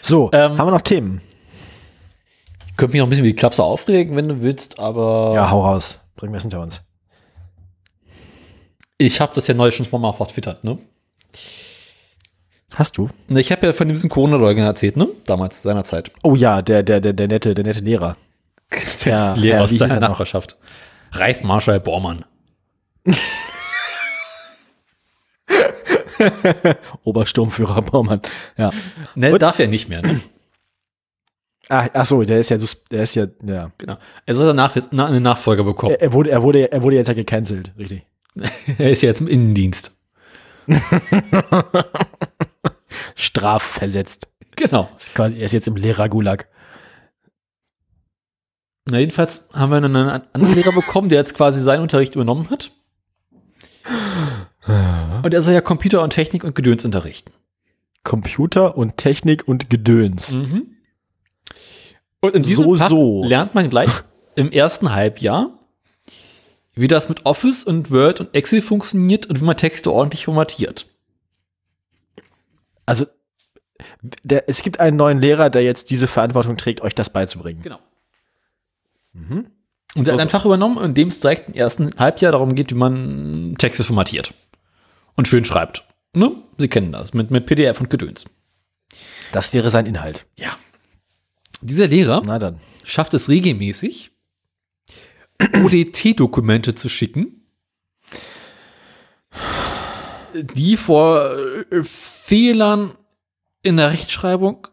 So, 0.00 0.30
Ähm, 0.32 0.58
haben 0.58 0.66
wir 0.66 0.70
noch 0.72 0.80
Themen? 0.82 1.20
Ich 2.70 2.76
könnte 2.76 2.92
mich 2.92 3.00
noch 3.00 3.06
ein 3.06 3.10
bisschen 3.10 3.24
wie 3.24 3.32
die 3.32 3.36
Klapse 3.36 3.62
aufregen, 3.64 4.16
wenn 4.16 4.28
du 4.28 4.42
willst, 4.42 4.78
aber 4.78 5.32
Ja, 5.34 5.50
hau 5.50 5.62
raus. 5.64 5.98
Bringen 6.16 6.32
wir 6.32 6.38
es 6.38 6.44
hinter 6.44 6.60
uns. 6.60 6.82
ich 8.98 9.20
habe 9.20 9.32
das 9.34 9.46
ja 9.46 9.54
neu 9.54 9.70
schon 9.70 9.86
mal 10.00 10.12
vertwittert, 10.12 10.64
ne? 10.64 10.78
Hast 12.74 12.96
du? 12.98 13.08
Ne, 13.28 13.40
Ich 13.40 13.50
habe 13.50 13.66
ja 13.66 13.72
von 13.72 13.88
diesem 13.88 14.10
Corona-Leugner 14.10 14.64
erzählt, 14.64 14.96
ne? 14.96 15.08
Damals, 15.24 15.62
seinerzeit. 15.62 16.10
Oh 16.22 16.34
ja, 16.36 16.62
der, 16.62 16.82
der, 16.82 17.00
der, 17.00 17.12
der 17.12 17.28
nette, 17.28 17.54
der 17.54 17.64
nette 17.64 17.80
Lehrer. 17.80 18.16
Ja, 19.04 19.34
Lehrer 19.34 19.58
ja, 19.58 19.64
aus 19.64 19.72
er 19.72 19.88
noch? 20.00 20.08
Nachbarschaft. 20.10 20.56
Reichsmarschall 21.12 21.80
Bormann. 21.80 22.24
Obersturmführer 27.04 27.82
Baumann. 27.82 28.20
Ja. 28.56 28.70
Ne, 29.14 29.32
Und? 29.32 29.42
darf 29.42 29.58
er 29.58 29.68
nicht 29.68 29.88
mehr, 29.88 30.02
ne? 30.02 30.20
Ah, 31.70 31.86
ach 31.92 32.06
so, 32.06 32.22
der 32.22 32.40
ist 32.40 32.48
ja, 32.48 32.56
der 32.90 33.02
ist 33.02 33.14
ja, 33.14 33.26
ja. 33.46 33.70
Genau. 33.76 33.98
Er 34.24 34.34
soll 34.34 34.46
danach 34.46 34.74
na, 34.90 35.04
eine 35.04 35.20
Nachfolger 35.20 35.64
bekommen. 35.64 35.92
Er, 35.92 36.00
er 36.00 36.12
wurde, 36.14 36.30
er 36.30 36.42
wurde, 36.42 36.72
er 36.72 36.80
wurde 36.82 36.96
jetzt 36.96 37.08
ja 37.08 37.12
gecancelt, 37.12 37.72
richtig. 37.76 38.06
Er 38.78 38.90
ist 38.90 39.02
ja 39.02 39.08
jetzt 39.10 39.20
im 39.20 39.28
Innendienst. 39.28 39.92
Strafversetzt. 43.16 44.28
Genau. 44.56 44.88
Er 45.14 45.34
ist 45.34 45.52
jetzt 45.52 45.68
im 45.68 45.76
Lehrergulag. 45.76 46.48
Na, 48.90 48.98
jedenfalls 48.98 49.44
haben 49.52 49.70
wir 49.70 49.76
einen 49.76 49.94
anderen 49.96 50.54
Lehrer 50.54 50.72
bekommen, 50.72 51.08
der 51.08 51.18
jetzt 51.18 51.34
quasi 51.34 51.62
seinen 51.62 51.82
Unterricht 51.82 52.14
übernommen 52.14 52.48
hat. 52.50 52.70
Und 55.22 55.32
er 55.34 55.42
soll 55.42 55.54
ja 55.54 55.60
Computer 55.60 56.02
und 56.02 56.10
Technik 56.10 56.44
und 56.44 56.54
Gedöns 56.54 56.84
unterrichten. 56.84 57.32
Computer 58.04 58.76
und 58.76 58.96
Technik 58.96 59.46
und 59.48 59.70
Gedöns. 59.70 60.34
Mhm. 60.34 60.76
Und 62.20 62.34
in 62.34 62.42
diesem 62.42 62.64
So, 62.64 62.76
Fach 62.76 62.88
so. 62.88 63.24
lernt 63.24 63.54
man 63.54 63.70
gleich 63.70 63.90
im 64.36 64.50
ersten 64.50 64.92
Halbjahr, 64.94 65.50
wie 66.74 66.88
das 66.88 67.08
mit 67.08 67.26
Office 67.26 67.64
und 67.64 67.90
Word 67.90 68.20
und 68.20 68.34
Excel 68.34 68.62
funktioniert 68.62 69.26
und 69.26 69.40
wie 69.40 69.44
man 69.44 69.56
Texte 69.56 69.90
ordentlich 69.92 70.24
formatiert. 70.24 70.86
Also, 72.86 73.06
der, 74.22 74.48
es 74.48 74.62
gibt 74.62 74.80
einen 74.80 74.96
neuen 74.96 75.20
Lehrer, 75.20 75.50
der 75.50 75.62
jetzt 75.62 75.90
diese 75.90 76.06
Verantwortung 76.06 76.56
trägt, 76.56 76.80
euch 76.80 76.94
das 76.94 77.10
beizubringen. 77.12 77.62
Genau. 77.62 77.78
Mhm. 79.12 79.46
Und 79.94 80.06
er 80.06 80.12
hat 80.14 80.20
Also- 80.20 80.22
ein 80.22 80.28
Fach 80.30 80.44
übernommen, 80.44 80.82
in 80.84 80.94
dem 80.94 81.08
es 81.08 81.20
direkt 81.20 81.48
im 81.48 81.54
ersten 81.54 81.90
Halbjahr 81.98 82.32
darum 82.32 82.54
geht, 82.54 82.70
wie 82.70 82.76
man 82.76 83.54
Texte 83.58 83.84
formatiert 83.84 84.34
und 85.18 85.26
schön 85.26 85.44
schreibt. 85.44 85.84
Ne? 86.14 86.30
Sie 86.58 86.68
kennen 86.68 86.92
das 86.92 87.12
mit, 87.12 87.32
mit 87.32 87.44
PDF 87.44 87.80
und 87.80 87.90
Gedöns. 87.90 88.24
Das 89.32 89.52
wäre 89.52 89.68
sein 89.68 89.84
Inhalt. 89.84 90.26
Ja. 90.38 90.56
Dieser 91.60 91.88
Lehrer 91.88 92.22
schafft 92.84 93.14
es 93.14 93.28
regelmäßig, 93.28 94.12
ODT-Dokumente 95.40 96.76
zu 96.76 96.88
schicken, 96.88 97.42
die 100.34 100.76
vor 100.76 101.36
äh, 101.36 101.82
Fehlern 101.82 102.92
in 103.62 103.76
der 103.76 103.90
Rechtschreibung 103.90 104.68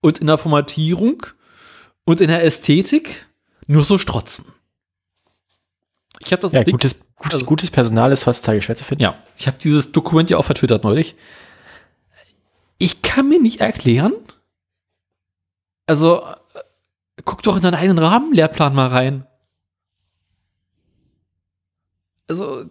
und 0.00 0.18
in 0.18 0.28
der 0.28 0.38
Formatierung 0.38 1.26
und 2.04 2.22
in 2.22 2.28
der 2.28 2.42
Ästhetik 2.42 3.26
nur 3.66 3.84
so 3.84 3.98
strotzen. 3.98 4.46
Ich 6.22 6.32
habe 6.32 6.42
das 6.42 6.52
Ja, 6.52 6.62
Ding- 6.62 6.72
gutes, 6.72 7.00
gutes, 7.16 7.34
also- 7.34 7.46
gutes 7.46 7.70
Personal 7.70 8.12
ist 8.12 8.26
heutzutage 8.26 8.60
schwer 8.62 8.76
zu 8.76 8.84
finden. 8.84 9.02
ja, 9.02 9.16
ich 9.36 9.46
habe 9.46 9.56
dieses 9.58 9.90
Dokument 9.92 10.30
ja 10.30 10.36
auch 10.38 10.44
vertwittert 10.44 10.84
neulich. 10.84 11.16
Ich 12.78 13.02
kann 13.02 13.28
mir 13.28 13.40
nicht 13.40 13.60
erklären. 13.60 14.12
Also, 15.86 16.22
äh, 16.22 16.32
guck 17.24 17.42
doch 17.42 17.56
in 17.56 17.62
deinen 17.62 17.74
eigenen 17.74 17.98
Rahmenlehrplan 17.98 18.74
mal 18.74 18.88
rein. 18.88 19.26
Also, 22.28 22.66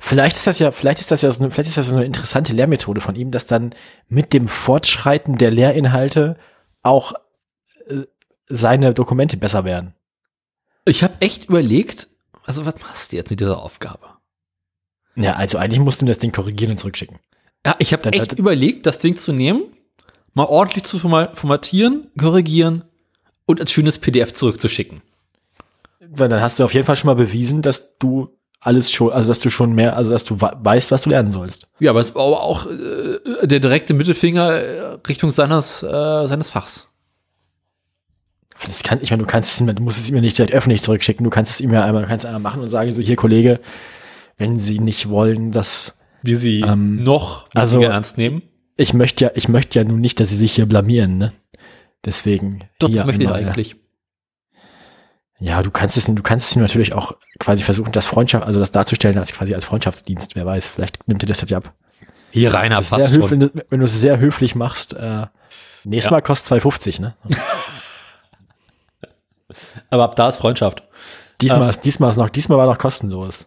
Vielleicht 0.00 0.36
ist 0.36 0.46
das 0.46 0.58
ja, 0.58 0.70
vielleicht 0.70 1.00
ist 1.00 1.10
das 1.10 1.22
ja 1.22 1.32
so 1.32 1.42
eine, 1.42 1.50
vielleicht 1.50 1.68
ist 1.68 1.78
das 1.78 1.86
so 1.88 1.96
eine 1.96 2.04
interessante 2.04 2.52
Lehrmethode 2.52 3.00
von 3.00 3.14
ihm, 3.14 3.30
dass 3.30 3.46
dann 3.46 3.74
mit 4.06 4.34
dem 4.34 4.46
Fortschreiten 4.46 5.38
der 5.38 5.50
Lehrinhalte 5.50 6.36
auch 6.82 7.14
äh, 7.86 8.02
seine 8.48 8.92
Dokumente 8.92 9.38
besser 9.38 9.64
werden. 9.64 9.94
ich 10.84 11.02
habe 11.02 11.14
echt 11.20 11.46
überlegt, 11.46 12.08
also 12.44 12.64
was 12.66 12.74
machst 12.80 13.12
du 13.12 13.16
jetzt 13.16 13.30
mit 13.30 13.40
dieser 13.40 13.62
Aufgabe? 13.62 14.06
Ja, 15.16 15.34
also 15.34 15.58
eigentlich 15.58 15.80
musst 15.80 16.00
du 16.00 16.06
das 16.06 16.18
Ding 16.18 16.32
korrigieren 16.32 16.72
und 16.72 16.76
zurückschicken. 16.78 17.18
Ja, 17.66 17.76
ich 17.78 17.92
habe 17.92 18.10
echt 18.12 18.32
überlegt, 18.32 18.86
das 18.86 18.98
Ding 18.98 19.16
zu 19.16 19.32
nehmen, 19.32 19.64
mal 20.34 20.44
ordentlich 20.44 20.84
zu 20.84 20.98
forma- 20.98 21.30
formatieren, 21.34 22.08
korrigieren 22.18 22.84
und 23.46 23.60
als 23.60 23.70
schönes 23.72 23.98
PDF 23.98 24.32
zurückzuschicken. 24.32 25.02
Weil 26.00 26.28
dann 26.28 26.40
hast 26.40 26.58
du 26.58 26.64
auf 26.64 26.74
jeden 26.74 26.86
Fall 26.86 26.96
schon 26.96 27.08
mal 27.08 27.14
bewiesen, 27.14 27.62
dass 27.62 27.96
du 27.98 28.36
alles 28.60 28.90
schon, 28.92 29.12
also 29.12 29.28
dass 29.28 29.40
du 29.40 29.50
schon 29.50 29.72
mehr, 29.72 29.96
also 29.96 30.10
dass 30.12 30.24
du 30.24 30.40
weißt, 30.40 30.90
was 30.92 31.02
du 31.02 31.10
lernen 31.10 31.32
sollst. 31.32 31.68
Ja, 31.80 31.90
aber 31.90 32.00
es 32.00 32.14
war 32.14 32.22
auch 32.24 32.66
äh, 32.66 33.18
der 33.46 33.60
direkte 33.60 33.92
Mittelfinger 33.94 34.52
äh, 34.52 34.80
Richtung 35.06 35.30
seines, 35.30 35.82
äh, 35.82 36.26
seines 36.26 36.50
Fachs. 36.50 36.88
Das 38.66 38.82
kann, 38.82 38.98
ich 39.02 39.10
meine, 39.10 39.22
du 39.22 39.28
kannst 39.28 39.54
es, 39.54 39.60
ihm- 39.60 39.74
du 39.74 39.82
musst 39.82 39.98
es 40.00 40.08
ihm 40.08 40.14
ja 40.14 40.20
nicht 40.20 40.38
direkt 40.38 40.54
öffentlich 40.54 40.82
zurückschicken. 40.82 41.24
Du 41.24 41.30
kannst 41.30 41.50
es 41.52 41.60
ihm 41.60 41.72
ja 41.72 41.84
einmal, 41.84 42.06
kannst 42.06 42.24
einmal 42.26 42.40
machen 42.40 42.60
und 42.60 42.68
sagen 42.68 42.90
so, 42.92 43.00
hier 43.00 43.16
Kollege, 43.16 43.60
wenn 44.38 44.58
Sie 44.58 44.78
nicht 44.78 45.08
wollen, 45.08 45.52
dass 45.52 45.96
Wie 46.22 46.34
sie 46.34 46.60
Ähm, 46.60 47.02
noch 47.02 47.46
also- 47.54 47.82
ernst 47.82 48.18
nehmen. 48.18 48.42
ich 48.76 48.94
möchte 48.94 49.24
ja, 49.26 49.30
ich 49.34 49.48
möchte 49.48 49.78
ja 49.78 49.84
nun 49.84 50.00
nicht, 50.00 50.20
dass 50.20 50.28
Sie 50.30 50.36
sich 50.36 50.52
hier 50.52 50.66
blamieren, 50.66 51.18
ne? 51.18 51.32
Deswegen. 52.04 52.64
Doch, 52.78 52.90
das 52.90 53.06
möchte 53.06 53.22
ich 53.24 53.30
eigentlich. 53.30 53.76
Ja, 55.38 55.62
du 55.62 55.70
kannst 55.72 55.96
es, 55.96 56.04
du 56.06 56.22
kannst 56.22 56.50
es 56.50 56.56
ihm 56.56 56.62
natürlich 56.62 56.92
auch 56.94 57.16
quasi 57.40 57.62
versuchen, 57.64 57.90
das 57.92 58.06
Freundschaft, 58.06 58.46
also 58.46 58.60
das 58.60 58.70
darzustellen 58.70 59.18
als 59.18 59.32
quasi 59.32 59.54
als 59.54 59.64
Freundschaftsdienst. 59.64 60.36
Wer 60.36 60.46
weiß, 60.46 60.68
vielleicht 60.68 61.06
nimmt 61.08 61.22
dir 61.22 61.26
das 61.26 61.44
ja 61.48 61.56
ab. 61.56 61.74
Hier, 62.30 62.48
ist 62.78 62.90
sehr 62.90 63.10
höflich, 63.10 63.30
wenn 63.30 63.40
du- 63.40 63.50
wenn 63.68 63.80
du 63.80 63.84
es 63.84 64.00
sehr 64.00 64.18
höflich 64.18 64.54
machst, 64.54 64.94
äh, 64.94 65.26
nächstes 65.84 66.10
Ja. 66.10 66.16
Mal 66.16 66.20
kostet 66.22 66.46
2,50, 66.62 67.00
ne? 67.00 67.14
Aber 69.90 70.04
ab 70.04 70.16
da 70.16 70.28
ist 70.28 70.38
Freundschaft. 70.38 70.82
Diesmal, 71.40 71.62
Ähm. 71.62 71.70
ist, 71.70 71.80
diesmal 71.84 72.10
ist 72.10 72.16
noch, 72.16 72.30
diesmal 72.30 72.58
war 72.58 72.66
noch 72.66 72.78
kostenlos. 72.78 73.46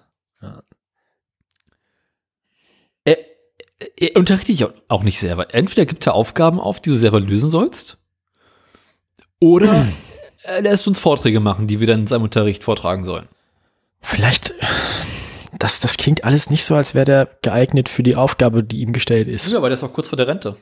Er, 3.03 3.17
er 3.97 4.15
unterrichtet 4.15 4.59
dich 4.59 4.67
auch 4.87 5.03
nicht 5.03 5.19
selber. 5.19 5.53
Entweder 5.53 5.85
gibt 5.85 6.05
er 6.07 6.13
Aufgaben 6.13 6.59
auf, 6.59 6.79
die 6.79 6.89
du 6.89 6.95
selber 6.95 7.19
lösen 7.19 7.51
sollst, 7.51 7.97
oder 9.39 9.85
er 10.43 10.61
lässt 10.61 10.87
uns 10.87 10.99
Vorträge 10.99 11.39
machen, 11.39 11.67
die 11.67 11.79
wir 11.79 11.87
dann 11.87 12.01
in 12.01 12.07
seinem 12.07 12.23
Unterricht 12.23 12.63
vortragen 12.63 13.03
sollen. 13.03 13.27
Vielleicht, 14.01 14.53
das, 15.57 15.79
das 15.81 15.97
klingt 15.97 16.23
alles 16.23 16.49
nicht 16.49 16.63
so, 16.65 16.75
als 16.75 16.95
wäre 16.95 17.05
der 17.05 17.29
geeignet 17.41 17.89
für 17.89 18.03
die 18.03 18.15
Aufgabe, 18.15 18.63
die 18.63 18.81
ihm 18.81 18.93
gestellt 18.93 19.27
ist. 19.27 19.51
Ja, 19.51 19.57
aber 19.57 19.69
der 19.69 19.77
ist 19.77 19.83
auch 19.83 19.93
kurz 19.93 20.07
vor 20.07 20.17
der 20.17 20.27
Rente. 20.27 20.55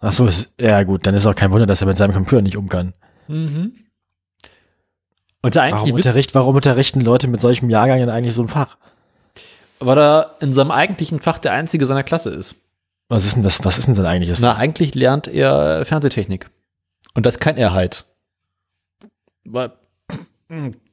Ach 0.00 0.12
so, 0.12 0.26
ist, 0.26 0.54
ja 0.60 0.82
gut, 0.84 1.06
dann 1.06 1.14
ist 1.14 1.26
auch 1.26 1.34
kein 1.34 1.50
Wunder, 1.50 1.66
dass 1.66 1.80
er 1.80 1.88
mit 1.88 1.96
seinem 1.96 2.12
Computer 2.12 2.42
nicht 2.42 2.56
um 2.56 2.68
kann. 2.68 2.94
Mhm. 3.26 3.72
Warum, 5.42 5.92
unterricht, 5.92 6.34
warum 6.34 6.56
unterrichten 6.56 7.00
Leute 7.00 7.28
mit 7.28 7.40
solchem 7.40 7.70
Jahrgang 7.70 7.98
denn 7.98 8.10
eigentlich 8.10 8.34
so 8.34 8.42
ein 8.42 8.48
Fach? 8.48 8.76
weil 9.80 9.98
er 9.98 10.36
in 10.40 10.52
seinem 10.52 10.70
eigentlichen 10.70 11.20
Fach 11.20 11.38
der 11.38 11.52
einzige 11.52 11.86
seiner 11.86 12.02
Klasse 12.02 12.30
ist. 12.30 12.56
Was 13.08 13.24
ist 13.24 13.36
denn 13.36 13.42
das, 13.42 13.64
was 13.64 13.78
ist 13.78 13.86
denn 13.86 13.94
sein 13.94 14.06
eigentliches 14.06 14.40
Na, 14.40 14.56
eigentlich 14.56 14.94
lernt 14.94 15.28
er 15.28 15.84
Fernsehtechnik. 15.84 16.50
Und 17.14 17.24
das 17.24 17.38
kann 17.38 17.56
er 17.56 17.72
halt. 17.72 18.04
Weil, 19.44 19.72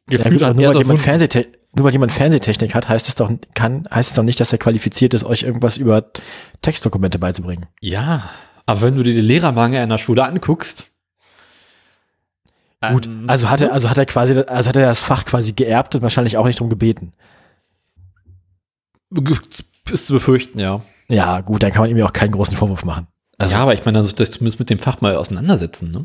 Ja, 0.10 0.30
gut, 0.30 0.40
nur, 0.40 0.56
weil 0.56 0.78
jemand 0.78 1.00
Fernsehtechnik, 1.00 1.60
nur 1.76 1.86
weil 1.86 1.92
jemand 1.92 2.12
Fernsehtechnik 2.14 2.74
hat, 2.74 2.88
heißt 2.88 3.10
es 3.10 3.16
doch, 3.16 3.30
kann, 3.54 3.88
heißt 3.94 4.12
es 4.12 4.16
doch 4.16 4.24
nicht, 4.24 4.40
dass 4.40 4.54
er 4.54 4.60
qualifiziert 4.60 5.14
ist, 5.14 5.26
euch 5.26 5.44
irgendwas 5.44 5.78
über 5.78 6.06
Textdokumente 6.62 7.20
beizubringen. 7.20 7.66
Ja, 7.82 8.30
aber 8.66 8.82
wenn 8.82 8.96
du 8.96 9.04
dir 9.04 9.14
die 9.14 9.22
Lehrermangel 9.22 9.84
in 9.84 9.90
der 9.90 9.98
Schule 9.98 10.24
anguckst. 10.24 10.90
Gut, 12.92 13.08
ähm, 13.08 13.26
also 13.28 13.50
hat 13.50 13.62
er, 13.62 13.72
also 13.72 13.90
hat 13.90 13.98
er 13.98 14.06
quasi, 14.06 14.40
also 14.40 14.70
hat 14.70 14.76
er 14.76 14.86
das 14.86 15.04
Fach 15.04 15.26
quasi 15.26 15.54
geerbt 15.54 15.96
und 15.96 16.02
wahrscheinlich 16.02 16.38
auch 16.38 16.46
nicht 16.46 16.60
drum 16.60 16.70
gebeten. 16.70 17.14
ist 19.92 20.08
zu 20.08 20.14
befürchten, 20.14 20.60
ja. 20.60 20.82
Ja, 21.08 21.42
gut, 21.42 21.64
dann 21.64 21.72
kann 21.72 21.82
man 21.82 21.92
ihm 21.92 21.98
ja 21.98 22.06
auch 22.06 22.14
keinen 22.14 22.32
großen 22.32 22.58
Vorwurf 22.58 22.84
machen. 22.84 23.08
Also, 23.38 23.56
ja, 23.56 23.62
aber 23.62 23.74
ich 23.74 23.86
meine, 23.86 24.00
also 24.00 24.16
das 24.16 24.32
zumindest 24.32 24.60
mit 24.60 24.70
dem 24.70 24.80
Fach 24.80 25.02
mal 25.02 25.16
auseinandersetzen, 25.16 25.92
ne? 25.92 26.04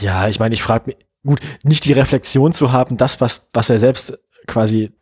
ja, 0.00 0.28
ich 0.28 0.38
meine, 0.38 0.54
ich 0.54 0.62
frage 0.62 0.84
mich, 0.86 0.96
gut, 1.24 1.40
nicht 1.64 1.84
die 1.84 1.92
Reflexion 1.92 2.52
zu 2.52 2.70
haben, 2.70 2.96
das, 2.96 3.20
was, 3.20 3.48
was 3.52 3.70
er 3.70 3.78
selbst 3.78 4.18
quasi 4.46 4.92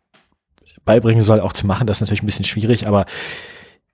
beibringen 0.85 1.21
soll, 1.21 1.41
auch 1.41 1.53
zu 1.53 1.67
machen, 1.67 1.87
das 1.87 1.99
ist 1.99 2.01
natürlich 2.03 2.23
ein 2.23 2.27
bisschen 2.27 2.45
schwierig, 2.45 2.87
aber 2.87 3.07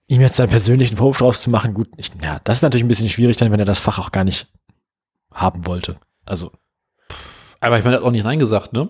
ihm 0.09 0.21
jetzt 0.21 0.37
seinen 0.37 0.51
persönlichen 0.51 0.97
Vorwurf 0.97 1.19
draus 1.19 1.43
zu 1.43 1.51
machen, 1.51 1.73
gut, 1.73 1.89
ich, 1.97 2.11
ja, 2.23 2.41
das 2.45 2.59
ist 2.59 2.63
natürlich 2.63 2.85
ein 2.85 2.89
bisschen 2.89 3.09
schwierig, 3.09 3.37
dann, 3.37 3.51
wenn 3.51 3.61
er 3.61 3.67
das 3.67 3.81
Fach 3.81 3.99
auch 3.99 4.13
gar 4.13 4.25
nicht 4.25 4.49
haben 5.33 5.67
wollte. 5.67 5.99
Also, 6.27 6.53
Aber 7.61 7.79
ich 7.79 7.85
meine, 7.85 7.97
er 7.97 8.01
hat 8.01 8.07
auch 8.07 8.11
nicht 8.11 8.25
reingesagt, 8.25 8.73
ne? 8.73 8.89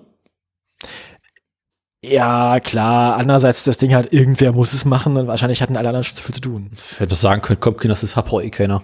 ja, 2.03 2.61
klar, 2.61 3.17
andererseits 3.17 3.65
das 3.65 3.77
Ding 3.77 3.95
halt, 3.95 4.13
irgendwer 4.13 4.53
muss 4.53 4.73
es 4.73 4.85
machen 4.85 5.17
und 5.17 5.27
wahrscheinlich 5.27 5.61
hatten 5.61 5.77
alle 5.77 5.89
anderen 5.89 6.05
schon 6.05 6.17
zu 6.17 6.23
viel 6.23 6.35
zu 6.35 6.41
tun. 6.41 6.71
Ich 6.73 6.93
hätte 7.01 7.09
doch 7.09 7.17
sagen 7.17 7.43
können, 7.43 7.61
komm, 7.61 7.77
Kinder, 7.77 7.93
das 7.93 8.03
ist 8.03 8.15
braucht 8.15 8.45
eh 8.45 8.51
keiner. 8.51 8.83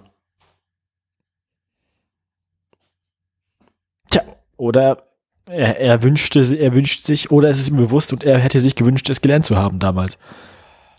Tja, 4.11 4.23
oder 4.59 5.03
er, 5.47 5.81
er 5.81 6.03
wünschte, 6.03 6.41
er 6.41 6.75
wünscht 6.75 7.01
sich, 7.01 7.31
oder 7.31 7.49
es 7.49 7.59
ist 7.59 7.69
ihm 7.69 7.77
bewusst 7.77 8.13
und 8.13 8.23
er 8.23 8.39
hätte 8.39 8.61
sich 8.61 8.75
gewünscht, 8.75 9.09
es 9.09 9.23
gelernt 9.23 9.47
zu 9.47 9.57
haben 9.57 9.79
damals. 9.79 10.19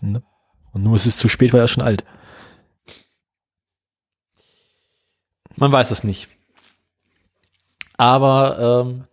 Ne? 0.00 0.22
Und 0.72 0.82
nur 0.82 0.96
ist 0.96 1.06
es 1.06 1.18
zu 1.18 1.28
spät, 1.28 1.52
weil 1.52 1.60
er 1.60 1.68
schon 1.68 1.84
alt. 1.84 2.04
Man 5.54 5.70
weiß 5.70 5.92
es 5.92 6.02
nicht. 6.02 6.28
Aber 7.98 8.86
ähm, 8.86 9.04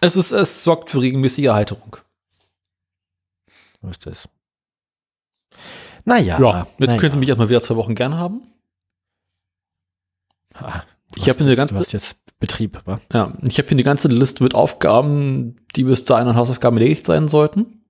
es 0.00 0.16
ist, 0.16 0.32
es 0.32 0.64
sorgt 0.64 0.90
für 0.90 1.00
regelmäßige 1.00 1.44
Erheiterung. 1.44 1.96
So 3.82 3.88
ist 3.88 4.04
das. 4.06 4.28
Naja. 6.04 6.38
Jetzt 6.78 6.88
naja. 6.88 7.00
könnte 7.00 7.18
mich 7.18 7.28
erstmal 7.28 7.48
wieder 7.48 7.62
zwei 7.62 7.76
Wochen 7.76 7.94
gern 7.94 8.14
haben. 8.16 8.42
Du 10.52 10.58
Ich 11.16 11.22
hab 11.28 11.36
hast 11.36 11.42
eine 11.42 11.54
ganze- 11.54 11.74
Du 11.74 11.80
hast 11.80 11.92
jetzt 11.92 12.22
Betrieb, 12.38 12.80
wa? 12.84 13.00
Ja, 13.12 13.32
ich 13.48 13.56
habe 13.58 13.68
hier 13.68 13.76
eine 13.76 13.82
ganze 13.82 14.08
Liste 14.08 14.42
mit 14.42 14.54
Aufgaben, 14.54 15.56
die 15.74 15.84
bis 15.84 16.04
dahin 16.04 16.28
an 16.28 16.36
Hausaufgaben 16.36 16.76
erledigt 16.78 17.06
sein 17.06 17.28
sollten. 17.28 17.84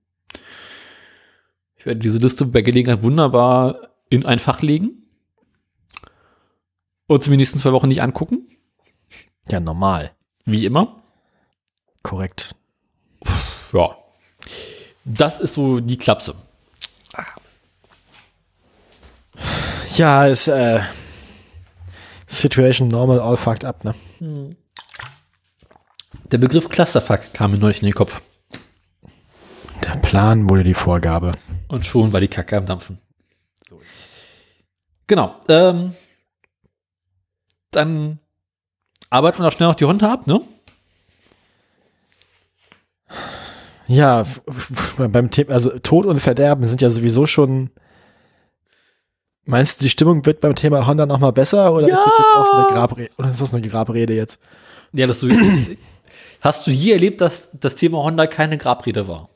Ich 1.75 1.85
werde 1.85 1.99
diese 1.99 2.19
Liste 2.19 2.45
bei 2.45 2.61
Gelegenheit 2.61 3.03
wunderbar 3.03 3.89
in 4.09 4.25
ein 4.25 4.39
Fach 4.39 4.61
legen 4.61 5.03
und 7.07 7.23
sie 7.23 7.29
mir 7.29 7.37
nächsten 7.37 7.59
zwei 7.59 7.73
Wochen 7.73 7.87
nicht 7.89 8.01
angucken, 8.01 8.47
Ja, 9.49 9.59
normal. 9.59 10.11
wie 10.45 10.65
immer. 10.65 11.01
Korrekt. 12.03 12.55
Ja. 13.73 13.97
Das 15.03 15.39
ist 15.39 15.53
so 15.53 15.79
die 15.79 15.97
Klapse. 15.97 16.35
Ja, 19.95 20.27
ist, 20.27 20.47
äh, 20.47 20.81
Situation 22.27 22.89
normal, 22.89 23.19
all 23.19 23.37
fucked 23.37 23.65
up, 23.65 23.83
ne? 23.83 23.95
Der 26.31 26.37
Begriff 26.37 26.69
Clusterfuck 26.69 27.33
kam 27.33 27.51
mir 27.51 27.57
neulich 27.57 27.81
in 27.81 27.87
den 27.87 27.95
Kopf. 27.95 28.21
Der 29.83 29.95
Plan 29.97 30.49
wurde 30.49 30.63
die 30.63 30.73
Vorgabe. 30.73 31.31
Und 31.67 31.85
schon 31.85 32.11
war 32.13 32.19
die 32.19 32.27
Kacke 32.27 32.57
am 32.57 32.65
Dampfen. 32.65 32.99
Genau. 35.07 35.35
Ähm, 35.47 35.95
dann 37.71 38.19
arbeiten 39.09 39.39
wir 39.39 39.43
noch 39.43 39.51
schnell 39.51 39.69
noch 39.69 39.75
die 39.75 39.85
Hunde 39.85 40.09
ab, 40.09 40.27
ne? 40.27 40.41
Ja, 43.87 44.25
beim 44.97 45.31
Thema, 45.31 45.53
also 45.53 45.77
Tod 45.79 46.05
und 46.05 46.19
Verderben 46.19 46.65
sind 46.65 46.81
ja 46.81 46.89
sowieso 46.89 47.25
schon. 47.25 47.69
Meinst 49.45 49.79
du, 49.79 49.85
die 49.85 49.89
Stimmung 49.89 50.25
wird 50.25 50.41
beim 50.41 50.55
Thema 50.55 50.85
Honda 50.85 51.05
noch 51.05 51.19
mal 51.19 51.31
besser 51.31 51.73
oder 51.73 51.87
ist 51.87 51.95
das 51.95 52.05
jetzt 52.05 52.35
auch 52.35 52.45
so 52.45 52.53
eine 52.53 52.67
Grabrede, 52.67 53.11
oder 53.17 53.29
ist 53.29 53.39
das 53.39 53.53
eine 53.53 53.65
Grabrede 53.65 54.13
jetzt? 54.13 54.39
Ja, 54.91 55.07
das 55.07 55.21
so. 55.21 55.29
Hast 56.41 56.67
du 56.67 56.71
je 56.71 56.91
erlebt, 56.91 57.21
dass 57.21 57.49
das 57.53 57.75
Thema 57.75 58.03
Honda 58.03 58.27
keine 58.27 58.57
Grabrede 58.57 59.07
war? 59.07 59.29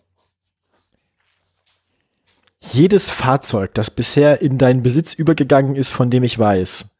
Jedes 2.60 3.10
Fahrzeug, 3.10 3.74
das 3.74 3.90
bisher 3.90 4.42
in 4.42 4.58
deinen 4.58 4.84
Besitz 4.84 5.14
übergegangen 5.14 5.76
ist, 5.76 5.92
von 5.92 6.12
dem 6.12 6.24
ich 6.24 6.38
weiß. 6.38 6.91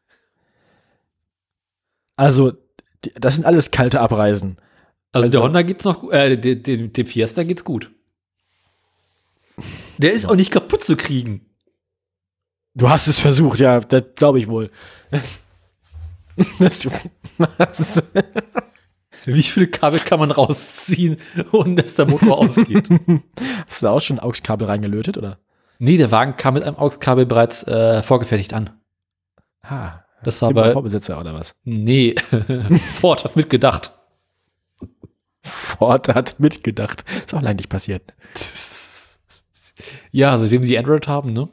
Also, 2.22 2.52
das 3.16 3.34
sind 3.34 3.44
alles 3.44 3.72
kalte 3.72 4.00
Abreisen. 4.00 4.58
Also, 5.10 5.24
Also- 5.24 5.32
der 5.32 5.42
Honda 5.42 5.62
geht's 5.62 5.84
noch, 5.84 6.08
äh, 6.12 6.36
dem, 6.36 6.92
dem, 6.92 7.06
Fiesta 7.06 7.42
geht's 7.42 7.64
gut. 7.64 7.90
Der 9.98 10.12
ist 10.12 10.26
auch 10.26 10.36
nicht 10.36 10.52
kaputt 10.52 10.84
zu 10.84 10.96
kriegen. 10.96 11.44
Du 12.74 12.88
hast 12.88 13.08
es 13.08 13.18
versucht, 13.18 13.58
ja, 13.58 13.80
das 13.80 14.04
glaube 14.14 14.38
ich 14.38 14.46
wohl. 14.46 14.70
Wie 19.24 19.42
viele 19.42 19.66
Kabel 19.66 19.98
kann 19.98 20.20
man 20.20 20.30
rausziehen, 20.30 21.16
ohne 21.50 21.82
dass 21.82 21.94
der 21.94 22.06
Motor 22.06 22.38
ausgeht? 22.38 22.88
hast 23.66 23.82
du 23.82 23.86
da 23.86 23.90
auch 23.90 24.00
schon 24.00 24.20
ein 24.20 24.24
AUX-Kabel 24.24 24.68
reingelötet, 24.68 25.18
oder? 25.18 25.40
Nee, 25.80 25.96
der 25.96 26.12
Wagen 26.12 26.36
kam 26.36 26.54
mit 26.54 26.62
einem 26.62 26.76
AUX-Kabel 26.76 27.26
bereits 27.26 27.64
äh, 27.64 28.04
vorgefertigt 28.04 28.54
an. 28.54 28.70
Ah, 29.62 30.01
Das 30.24 30.40
war 30.42 30.52
bei. 30.52 30.72
Vorbesitzer 30.72 31.20
oder 31.20 31.34
was? 31.34 31.54
Nee, 31.64 32.14
Ford 33.00 33.24
hat 33.24 33.36
mitgedacht. 33.36 33.92
Ford 35.42 36.08
hat 36.08 36.38
mitgedacht. 36.38 37.04
Ist 37.10 37.34
auch 37.34 37.40
nicht 37.40 37.68
passiert. 37.68 38.14
Ja, 40.12 40.38
seitdem 40.38 40.64
sie 40.64 40.78
Android 40.78 41.08
haben, 41.08 41.32
ne? 41.32 41.48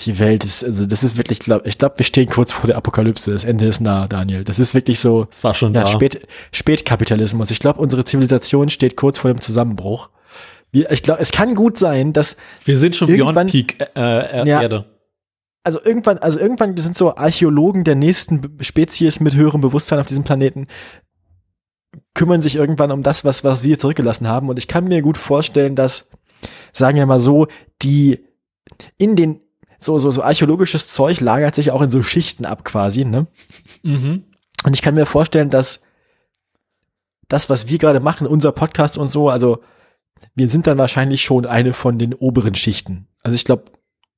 Die 0.00 0.18
Welt 0.18 0.44
ist, 0.44 0.64
also 0.64 0.86
das 0.86 1.02
ist 1.02 1.18
wirklich, 1.18 1.40
glaub, 1.40 1.66
ich 1.66 1.76
glaube, 1.76 1.98
wir 1.98 2.06
stehen 2.06 2.28
kurz 2.28 2.52
vor 2.52 2.66
der 2.66 2.76
Apokalypse. 2.76 3.32
Das 3.32 3.44
Ende 3.44 3.66
ist 3.66 3.80
nah, 3.80 4.08
Daniel. 4.08 4.44
Das 4.44 4.58
ist 4.58 4.74
wirklich 4.74 4.98
so, 4.98 5.24
Das 5.24 5.44
war 5.44 5.54
schon 5.54 5.74
ja, 5.74 5.82
da. 5.82 5.86
Spät, 5.88 6.26
Spätkapitalismus. 6.52 7.50
Ich 7.50 7.58
glaube, 7.58 7.80
unsere 7.80 8.04
Zivilisation 8.04 8.70
steht 8.70 8.96
kurz 8.96 9.18
vor 9.18 9.30
dem 9.30 9.42
Zusammenbruch. 9.42 10.08
Ich 10.72 11.02
glaube, 11.02 11.20
es 11.20 11.32
kann 11.32 11.54
gut 11.54 11.78
sein, 11.78 12.12
dass, 12.12 12.36
Wir 12.64 12.76
sind 12.76 12.94
schon 12.96 13.08
beyond 13.08 13.50
Peak 13.50 13.80
äh, 13.96 14.42
äh, 14.42 14.48
Ja. 14.48 14.62
Erde. 14.62 14.84
also 15.64 15.80
irgendwann, 15.84 16.18
also 16.18 16.38
irgendwann 16.38 16.76
sind 16.76 16.96
so 16.96 17.16
Archäologen 17.16 17.84
der 17.84 17.96
nächsten 17.96 18.58
Spezies 18.60 19.20
mit 19.20 19.34
höherem 19.34 19.60
Bewusstsein 19.60 19.98
auf 19.98 20.06
diesem 20.06 20.24
Planeten 20.24 20.68
kümmern 22.14 22.40
sich 22.40 22.56
irgendwann 22.56 22.90
um 22.92 23.02
das, 23.02 23.24
was, 23.24 23.44
was 23.44 23.62
wir 23.62 23.78
zurückgelassen 23.78 24.28
haben. 24.28 24.48
Und 24.48 24.58
ich 24.58 24.68
kann 24.68 24.84
mir 24.84 25.02
gut 25.02 25.18
vorstellen, 25.18 25.74
dass, 25.74 26.10
sagen 26.72 26.96
wir 26.96 27.06
mal 27.06 27.18
so, 27.18 27.46
die 27.82 28.26
in 28.96 29.16
den, 29.16 29.40
so, 29.78 29.98
so, 29.98 30.10
so 30.10 30.22
archäologisches 30.22 30.90
Zeug 30.90 31.20
lagert 31.20 31.54
sich 31.54 31.70
auch 31.70 31.82
in 31.82 31.90
so 31.90 32.02
Schichten 32.02 32.44
ab 32.44 32.64
quasi, 32.64 33.04
ne? 33.04 33.26
Mhm. 33.82 34.24
Und 34.64 34.74
ich 34.74 34.82
kann 34.82 34.94
mir 34.94 35.06
vorstellen, 35.06 35.50
dass 35.50 35.82
das, 37.28 37.48
was 37.48 37.68
wir 37.68 37.78
gerade 37.78 38.00
machen, 38.00 38.26
unser 38.26 38.52
Podcast 38.52 38.98
und 38.98 39.08
so, 39.08 39.30
also 39.30 39.60
wir 40.34 40.48
sind 40.48 40.66
dann 40.66 40.78
wahrscheinlich 40.78 41.22
schon 41.22 41.46
eine 41.46 41.72
von 41.72 41.98
den 41.98 42.14
oberen 42.14 42.54
Schichten. 42.54 43.06
Also 43.22 43.34
ich 43.34 43.44
glaube, 43.44 43.64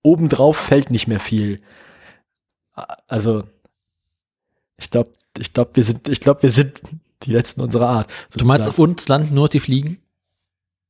obendrauf 0.03 0.57
fällt 0.57 0.91
nicht 0.91 1.07
mehr 1.07 1.20
viel. 1.20 1.61
Also 3.09 3.45
ich 4.79 4.91
glaube, 4.91 5.11
ich 5.39 5.53
glaube, 5.53 5.70
wir 5.74 5.85
sind, 5.85 6.09
ich 6.09 6.20
glaube, 6.20 6.43
wir 6.43 6.51
sind 6.51 6.83
die 7.23 7.33
letzten 7.33 7.61
unserer 7.61 7.89
Art. 7.89 8.11
Du 8.37 8.45
meinst, 8.45 8.69
auf 8.69 8.79
uns 8.79 9.07
landen 9.09 9.35
nur 9.35 9.49
die 9.49 9.61
Fliegen? 9.61 9.99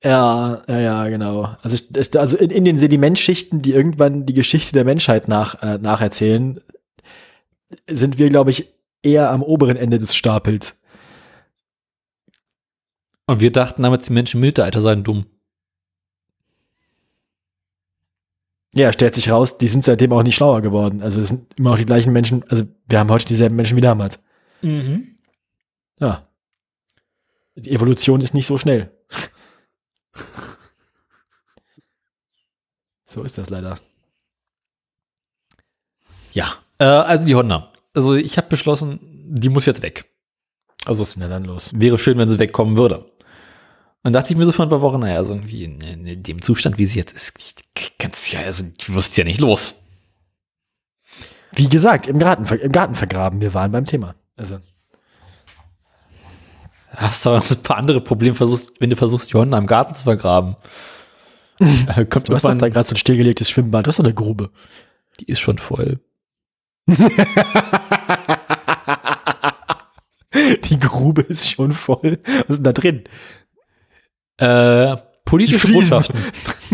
Ja, 0.03 0.61
ja, 0.67 0.81
ja, 0.81 1.09
genau. 1.09 1.55
Also, 1.63 1.77
ich, 1.77 2.19
also 2.19 2.37
in, 2.37 2.51
in 2.51 2.65
den 2.65 2.79
Sedimentschichten, 2.79 3.63
die 3.63 3.73
irgendwann 3.73 4.27
die 4.27 4.33
Geschichte 4.33 4.73
der 4.73 4.85
Menschheit 4.85 5.29
nach, 5.29 5.63
äh, 5.63 5.79
nacherzählen, 5.79 6.61
sind 7.89 8.19
wir, 8.19 8.29
glaube 8.29 8.51
ich, 8.51 8.69
eher 9.03 9.31
am 9.31 9.43
oberen 9.43 9.77
Ende 9.77 9.99
des 9.99 10.17
Stapels. 10.17 10.75
Und 13.33 13.41
wir 13.41 13.51
dachten 13.51 13.83
damals, 13.83 14.09
die 14.09 14.13
Menschen 14.13 14.37
im 14.37 14.43
Mittelalter 14.43 14.83
seien 14.83 15.05
dumm. 15.05 15.25
Ja, 18.75 18.93
stellt 18.93 19.15
sich 19.15 19.31
raus, 19.31 19.57
die 19.57 19.69
sind 19.69 19.87
seitdem 19.87 20.13
auch 20.13 20.23
nicht 20.23 20.35
schlauer 20.35 20.61
geworden. 20.61 21.01
Also 21.01 21.19
es 21.19 21.31
sind 21.31 21.55
immer 21.55 21.71
noch 21.71 21.79
die 21.79 21.87
gleichen 21.87 22.13
Menschen, 22.13 22.45
also 22.51 22.65
wir 22.87 22.99
haben 22.99 23.11
heute 23.11 23.25
dieselben 23.25 23.57
Menschen 23.57 23.79
wie 23.79 23.81
damals. 23.81 24.21
Mhm. 24.61 25.17
Ja. 25.99 26.29
Die 27.55 27.71
Evolution 27.71 28.21
ist 28.21 28.35
nicht 28.35 28.47
so 28.47 28.59
schnell. 28.59 28.91
so 33.07 33.23
ist 33.23 33.39
das 33.39 33.49
leider. 33.49 33.79
Ja, 36.35 36.53
äh, 36.79 36.85
also 36.85 37.25
die 37.25 37.35
Honda. 37.35 37.73
Also 37.95 38.15
ich 38.15 38.37
habe 38.37 38.49
beschlossen, 38.49 39.01
die 39.27 39.49
muss 39.49 39.65
jetzt 39.65 39.81
weg. 39.81 40.13
Also 40.85 41.03
es 41.03 41.17
Na 41.17 41.29
dann 41.29 41.45
los. 41.45 41.73
wäre 41.75 41.99
schön, 41.99 42.19
wenn 42.19 42.29
sie 42.29 42.39
wegkommen 42.39 42.77
würde. 42.77 43.11
Und 44.05 44.15
dachte 44.15 44.33
ich 44.33 44.39
mir 44.39 44.45
so 44.45 44.53
vor 44.53 44.67
ein 44.67 44.71
paar 44.71 44.81
Wochen, 44.81 45.01
naja, 45.01 45.17
also 45.17 45.35
irgendwie 45.35 45.65
in, 45.65 45.81
in 45.81 46.23
dem 46.23 46.43
Zustand, 46.43 46.79
wie 46.79 46.87
sie 46.87 46.99
jetzt 46.99 47.13
ist, 47.13 47.35
kannst 47.99 48.33
ja, 48.33 48.41
also 48.41 48.65
du 48.65 48.95
wirst 48.95 49.17
ja 49.17 49.25
nicht 49.25 49.41
los. 49.41 49.83
Wie 51.53 51.69
gesagt, 51.69 52.07
im 52.07 52.19
Garten, 52.19 52.47
im 52.47 52.73
Garten 52.73 52.95
vergraben. 52.95 53.41
Wir 53.41 53.55
waren 53.55 53.71
beim 53.71 53.85
Thema. 53.85 54.15
Also. 54.37 54.59
Hast 56.89 57.25
du 57.25 57.31
aber 57.31 57.39
noch 57.39 57.51
ein 57.51 57.63
paar 57.63 57.77
andere 57.77 58.01
Probleme, 58.01 58.35
versuchst, 58.35 58.73
wenn 58.81 58.91
du 58.91 58.97
versuchst, 58.97 59.33
die 59.33 59.39
Honda 59.39 59.59
im 59.59 59.67
Garten 59.67 59.95
zu 59.95 60.05
vergraben. 60.05 60.57
Äh, 61.59 62.05
kommt 62.11 62.29
du 62.29 62.35
hast 62.35 62.45
da 62.45 62.55
gerade 62.55 62.89
so 62.89 62.95
ein 62.95 62.97
stillgelegtes 62.97 63.51
Schwimmbad, 63.51 63.87
das 63.87 63.95
ist 63.95 63.97
so 63.99 64.03
eine 64.03 64.15
Grube. 64.15 64.51
Die 65.21 65.27
ist 65.27 65.41
schon 65.41 65.59
voll. 65.59 66.01
die 66.87 66.97
Grube 70.79 71.23
ist 71.23 71.49
schon 71.49 71.73
voll. 71.73 72.19
Was 72.25 72.49
ist 72.49 72.57
denn 72.57 72.65
da 72.65 72.73
drin? 72.73 73.05
Äh, 74.39 74.97
politische 75.25 75.69
Botschaften. 75.69 76.19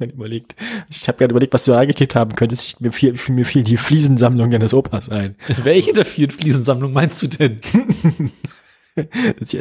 ich 0.00 0.12
überlegt. 0.12 0.54
Ich 0.90 1.06
habe 1.08 1.18
gerade 1.18 1.32
überlegt, 1.32 1.52
was 1.52 1.64
du 1.64 1.72
reingekippt 1.72 2.14
haben 2.14 2.34
könntest. 2.34 2.66
Ich, 2.66 2.80
mir, 2.80 2.92
fiel, 2.92 3.14
mir 3.28 3.44
fiel 3.44 3.62
die 3.62 3.76
Fliesensammlung 3.76 4.50
deines 4.50 4.74
Opas 4.74 5.08
ein. 5.08 5.36
Welche 5.62 5.92
der 5.92 6.04
vielen 6.04 6.30
Fliesensammlungen 6.30 6.94
meinst 6.94 7.22
du 7.22 7.28
denn? 7.28 7.60
das, 8.94 9.56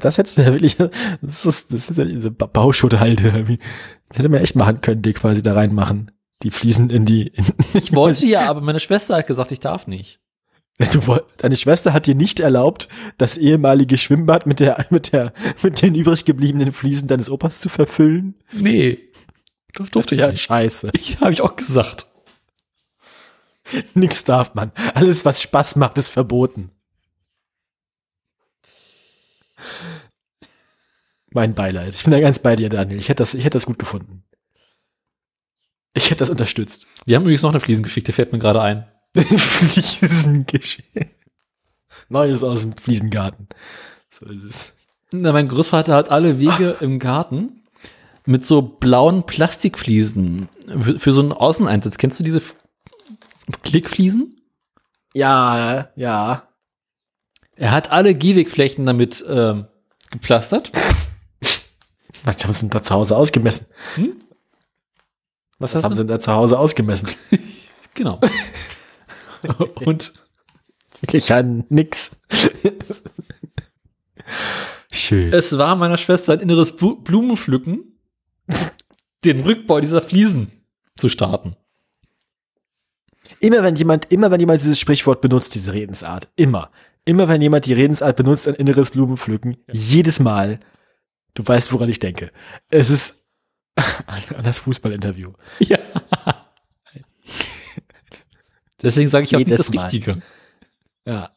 das 0.00 0.18
hättest 0.18 0.38
du 0.38 0.42
ja 0.42 0.52
wirklich, 0.52 0.76
das 1.20 1.46
ist, 1.46 1.72
das 1.72 1.90
ist 1.90 1.98
ja 1.98 2.04
diese 2.04 2.30
Bauschutt 2.30 2.98
halt. 2.98 3.22
Das 3.22 4.18
hätte 4.18 4.28
man 4.28 4.40
echt 4.40 4.56
machen 4.56 4.80
können, 4.80 5.02
die 5.02 5.12
quasi 5.12 5.42
da 5.42 5.54
reinmachen. 5.54 6.10
Die 6.42 6.50
Fliesen 6.50 6.90
in 6.90 7.04
die. 7.04 7.28
In 7.28 7.44
ich 7.74 7.94
wollte 7.94 8.26
ja, 8.26 8.48
aber 8.48 8.60
meine 8.60 8.80
Schwester 8.80 9.16
hat 9.16 9.26
gesagt, 9.26 9.52
ich 9.52 9.60
darf 9.60 9.86
nicht. 9.86 10.20
Du, 10.92 11.18
deine 11.38 11.56
Schwester 11.56 11.92
hat 11.92 12.06
dir 12.06 12.14
nicht 12.14 12.38
erlaubt, 12.38 12.88
das 13.18 13.36
ehemalige 13.36 13.98
Schwimmbad 13.98 14.46
mit 14.46 14.60
der, 14.60 14.86
mit 14.90 15.12
der, 15.12 15.32
mit 15.62 15.82
den 15.82 15.94
übrig 15.94 16.24
gebliebenen 16.24 16.72
Fliesen 16.72 17.08
deines 17.08 17.30
Opas 17.30 17.58
zu 17.60 17.68
verfüllen? 17.68 18.36
Nee. 18.52 18.98
Das 19.74 19.90
durfte 19.90 20.14
ich 20.14 20.20
ja 20.20 20.34
scheiße. 20.34 20.90
Ich 20.94 21.20
habe 21.20 21.32
ich 21.32 21.40
auch 21.40 21.56
gesagt. 21.56 22.06
Nix 23.94 24.24
darf 24.24 24.54
man. 24.54 24.72
Alles, 24.94 25.24
was 25.24 25.42
Spaß 25.42 25.76
macht, 25.76 25.98
ist 25.98 26.08
verboten. 26.08 26.70
Mein 31.30 31.54
Beileid. 31.54 31.94
Ich 31.94 32.04
bin 32.04 32.12
da 32.12 32.20
ganz 32.20 32.38
bei 32.38 32.56
dir, 32.56 32.68
Daniel. 32.68 32.98
Ich 32.98 33.08
hätte 33.08 33.22
das, 33.22 33.34
ich 33.34 33.44
hätte 33.44 33.56
das 33.56 33.66
gut 33.66 33.78
gefunden. 33.78 34.24
Ich 35.92 36.06
hätte 36.06 36.20
das 36.20 36.30
unterstützt. 36.30 36.86
Wir 37.04 37.16
haben 37.16 37.22
übrigens 37.22 37.42
noch 37.42 37.50
eine 37.50 37.60
Fliesengeschichte, 37.60 38.12
fällt 38.12 38.32
mir 38.32 38.38
gerade 38.38 38.62
ein. 38.62 38.86
Fliesengeschichte. 39.16 41.06
Neues 42.08 42.42
aus 42.44 42.62
dem 42.62 42.76
Fliesengarten. 42.76 43.48
So 44.10 44.26
ist 44.26 44.44
es. 44.44 44.74
Na, 45.12 45.32
mein 45.32 45.48
Großvater 45.48 45.94
hat 45.94 46.10
alle 46.10 46.38
Wege 46.38 46.74
Ach. 46.76 46.82
im 46.82 46.98
Garten 46.98 47.62
mit 48.26 48.44
so 48.44 48.60
blauen 48.60 49.24
Plastikfliesen 49.24 50.48
für, 50.82 50.98
für 50.98 51.12
so 51.12 51.20
einen 51.20 51.32
Außeneinsatz. 51.32 51.96
Kennst 51.96 52.20
du 52.20 52.24
diese 52.24 52.42
Klickfliesen? 53.62 54.40
Ja, 55.14 55.88
ja. 55.96 56.48
Er 57.56 57.70
hat 57.72 57.90
alle 57.90 58.14
Gehwegflächen 58.14 58.84
damit 58.86 59.24
ähm, 59.26 59.66
gepflastert. 60.10 60.70
Was 62.24 62.44
haben 62.44 62.52
sie 62.52 62.60
denn 62.60 62.70
da 62.70 62.82
zu 62.82 62.94
Hause 62.94 63.16
ausgemessen? 63.16 63.66
Hm? 63.94 64.20
Was, 65.58 65.74
Was 65.74 65.82
haben 65.82 65.92
du? 65.92 65.96
sie 65.96 66.02
denn 66.02 66.08
da 66.08 66.20
zu 66.20 66.32
Hause 66.32 66.58
ausgemessen? 66.58 67.08
genau. 67.94 68.20
Und 69.84 70.12
ich 71.12 71.32
an 71.32 71.64
nix. 71.68 72.16
Schön. 74.90 75.32
Es 75.32 75.56
war 75.56 75.76
meiner 75.76 75.98
Schwester 75.98 76.32
ein 76.32 76.40
inneres 76.40 76.76
Blumenpflücken, 76.76 77.98
den 79.24 79.40
Rückbau 79.42 79.80
dieser 79.80 80.02
Fliesen 80.02 80.50
zu 80.96 81.08
starten. 81.08 81.56
Immer 83.40 83.62
wenn 83.62 83.76
jemand, 83.76 84.10
immer 84.10 84.30
wenn 84.30 84.40
jemand 84.40 84.60
dieses 84.60 84.78
Sprichwort 84.78 85.20
benutzt, 85.20 85.54
diese 85.54 85.72
Redensart, 85.72 86.28
immer, 86.36 86.70
immer 87.04 87.28
wenn 87.28 87.42
jemand 87.42 87.66
die 87.66 87.74
Redensart 87.74 88.16
benutzt, 88.16 88.48
ein 88.48 88.54
inneres 88.54 88.90
Blumenpflücken, 88.90 89.58
ja. 89.66 89.74
jedes 89.74 90.18
Mal, 90.18 90.58
du 91.34 91.46
weißt, 91.46 91.72
woran 91.72 91.88
ich 91.88 91.98
denke. 92.00 92.32
Es 92.70 92.90
ist 92.90 93.24
an 94.06 94.44
das 94.44 94.58
Fußballinterview. 94.60 95.32
Ja. 95.60 95.78
Deswegen 98.82 99.08
sage 99.08 99.24
ich 99.24 99.34
auch 99.34 99.40
nicht 99.40 99.58
das 99.58 99.72
Mal. 99.72 99.82
Richtige. 99.82 100.22
Ja. 101.06 101.30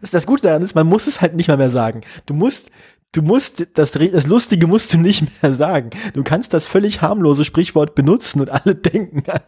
Das, 0.00 0.26
Gute 0.26 0.42
daran 0.42 0.62
ist, 0.62 0.74
man 0.74 0.86
muss 0.86 1.06
es 1.06 1.20
halt 1.20 1.34
nicht 1.34 1.48
mal 1.48 1.56
mehr 1.56 1.70
sagen. 1.70 2.02
Du 2.26 2.34
musst, 2.34 2.70
du 3.12 3.22
musst, 3.22 3.66
das, 3.74 3.92
das 3.92 4.26
Lustige 4.26 4.66
musst 4.66 4.92
du 4.92 4.98
nicht 4.98 5.24
mehr 5.42 5.54
sagen. 5.54 5.90
Du 6.14 6.22
kannst 6.22 6.54
das 6.54 6.66
völlig 6.66 7.02
harmlose 7.02 7.44
Sprichwort 7.44 7.94
benutzen 7.94 8.40
und 8.40 8.50
alle 8.50 8.74
denken 8.76 9.28
an. 9.30 9.42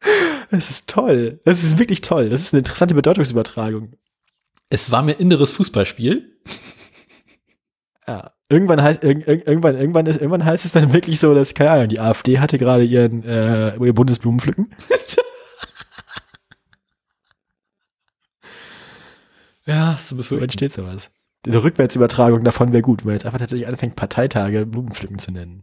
Es 0.50 0.70
ist 0.70 0.88
toll. 0.88 1.40
Das 1.44 1.62
ist 1.62 1.78
wirklich 1.78 2.00
toll. 2.00 2.30
Das 2.30 2.40
ist 2.40 2.54
eine 2.54 2.60
interessante 2.60 2.94
Bedeutungsübertragung. 2.94 3.92
Es 4.70 4.90
war 4.90 5.02
mir 5.02 5.12
inneres 5.12 5.50
Fußballspiel. 5.50 6.40
Ja. 8.06 8.32
Irgendwann 8.50 8.82
heißt, 8.82 9.04
irg 9.04 9.26
irgendwann, 9.26 9.76
irgendwann, 9.76 10.06
ist, 10.06 10.22
irgendwann 10.22 10.44
heißt 10.44 10.64
es 10.64 10.72
dann 10.72 10.94
wirklich 10.94 11.20
so, 11.20 11.34
dass, 11.34 11.52
keine 11.52 11.70
Ahnung, 11.70 11.88
die 11.88 12.00
AfD 12.00 12.38
hatte 12.38 12.56
gerade 12.56 12.82
ihren, 12.82 13.22
äh, 13.24 13.76
ihr 13.76 13.92
Bundesblumenpflücken. 13.92 14.74
ja, 19.66 19.92
hast 19.92 20.10
du 20.10 20.16
befürchten. 20.16 20.40
So 20.40 20.44
entsteht 20.44 20.72
sowas. 20.72 21.10
Diese 21.44 21.62
Rückwärtsübertragung 21.62 22.42
davon 22.42 22.72
wäre 22.72 22.80
gut, 22.82 23.04
weil 23.04 23.12
jetzt 23.12 23.26
einfach 23.26 23.38
tatsächlich 23.38 23.68
anfängt, 23.68 23.96
Parteitage 23.96 24.64
Blumenpflücken 24.64 25.18
zu 25.18 25.30
nennen. 25.30 25.62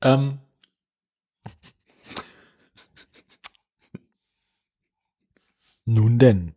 Ähm. 0.00 0.38
Nun 5.84 6.18
denn. 6.18 6.54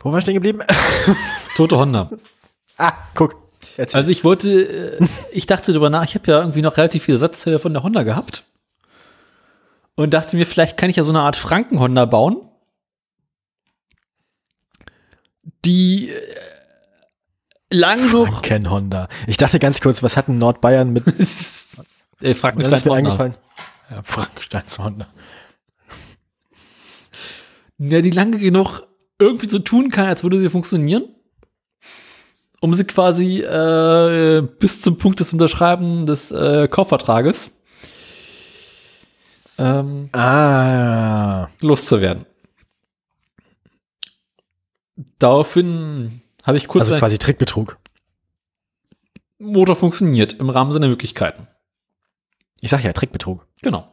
Wo 0.00 0.12
war 0.12 0.18
ich 0.18 0.22
stehen 0.22 0.34
geblieben? 0.34 0.60
Tote 1.58 1.76
Honda. 1.76 2.08
ah, 2.76 2.92
guck. 3.16 3.34
Erzähl. 3.76 3.98
Also 3.98 4.12
ich 4.12 4.22
wollte, 4.22 4.98
äh, 5.00 5.06
ich 5.32 5.46
dachte 5.46 5.72
darüber 5.72 5.90
nach, 5.90 6.04
ich 6.04 6.14
habe 6.14 6.30
ja 6.30 6.38
irgendwie 6.38 6.62
noch 6.62 6.76
relativ 6.76 7.02
viele 7.02 7.18
Satzteile 7.18 7.58
von 7.58 7.72
der 7.72 7.82
Honda 7.82 8.04
gehabt. 8.04 8.44
Und 9.96 10.14
dachte 10.14 10.36
mir, 10.36 10.46
vielleicht 10.46 10.76
kann 10.76 10.88
ich 10.88 10.94
ja 10.94 11.02
so 11.02 11.10
eine 11.10 11.18
Art 11.18 11.34
Franken-Honda 11.34 12.04
bauen. 12.04 12.48
Die 15.64 16.10
äh, 16.10 16.20
lang 17.70 18.08
noch. 18.12 18.28
Franken 18.28 18.70
Honda. 18.70 19.08
Ich 19.26 19.36
dachte 19.36 19.58
ganz 19.58 19.80
kurz, 19.80 20.00
was 20.00 20.16
hat 20.16 20.28
ein 20.28 20.38
Nordbayern 20.38 20.90
mit. 20.90 21.02
Ey, 22.20 22.34
Frankensteins 22.34 22.84
Honda. 22.84 22.96
Eingefallen? 22.98 23.34
Ja, 23.90 24.02
Frankensteins 24.04 24.78
Honda. 24.78 25.08
Ja, 27.78 28.00
die 28.00 28.10
lange 28.12 28.38
genug 28.38 28.86
irgendwie 29.18 29.50
so 29.50 29.58
tun 29.58 29.90
kann, 29.90 30.06
als 30.06 30.22
würde 30.22 30.38
sie 30.38 30.50
funktionieren. 30.50 31.16
Um 32.60 32.74
sie 32.74 32.84
quasi 32.84 33.40
äh, 33.40 34.42
bis 34.58 34.82
zum 34.82 34.98
Punkt 34.98 35.20
des 35.20 35.32
Unterschreiben 35.32 36.06
des 36.06 36.30
äh, 36.32 36.66
Kaufvertrages 36.68 37.52
ähm, 39.58 40.08
Ah. 40.12 41.48
loszuwerden. 41.60 42.26
Daraufhin 45.18 46.22
habe 46.44 46.56
ich 46.58 46.66
kurz 46.68 46.88
Also 46.88 46.98
quasi 46.98 47.18
Trickbetrug. 47.18 47.78
Motor 49.38 49.76
funktioniert 49.76 50.32
im 50.34 50.50
Rahmen 50.50 50.72
seiner 50.72 50.88
Möglichkeiten. 50.88 51.46
Ich 52.60 52.70
sag 52.70 52.82
ja, 52.82 52.92
Trickbetrug. 52.92 53.46
Genau. 53.62 53.86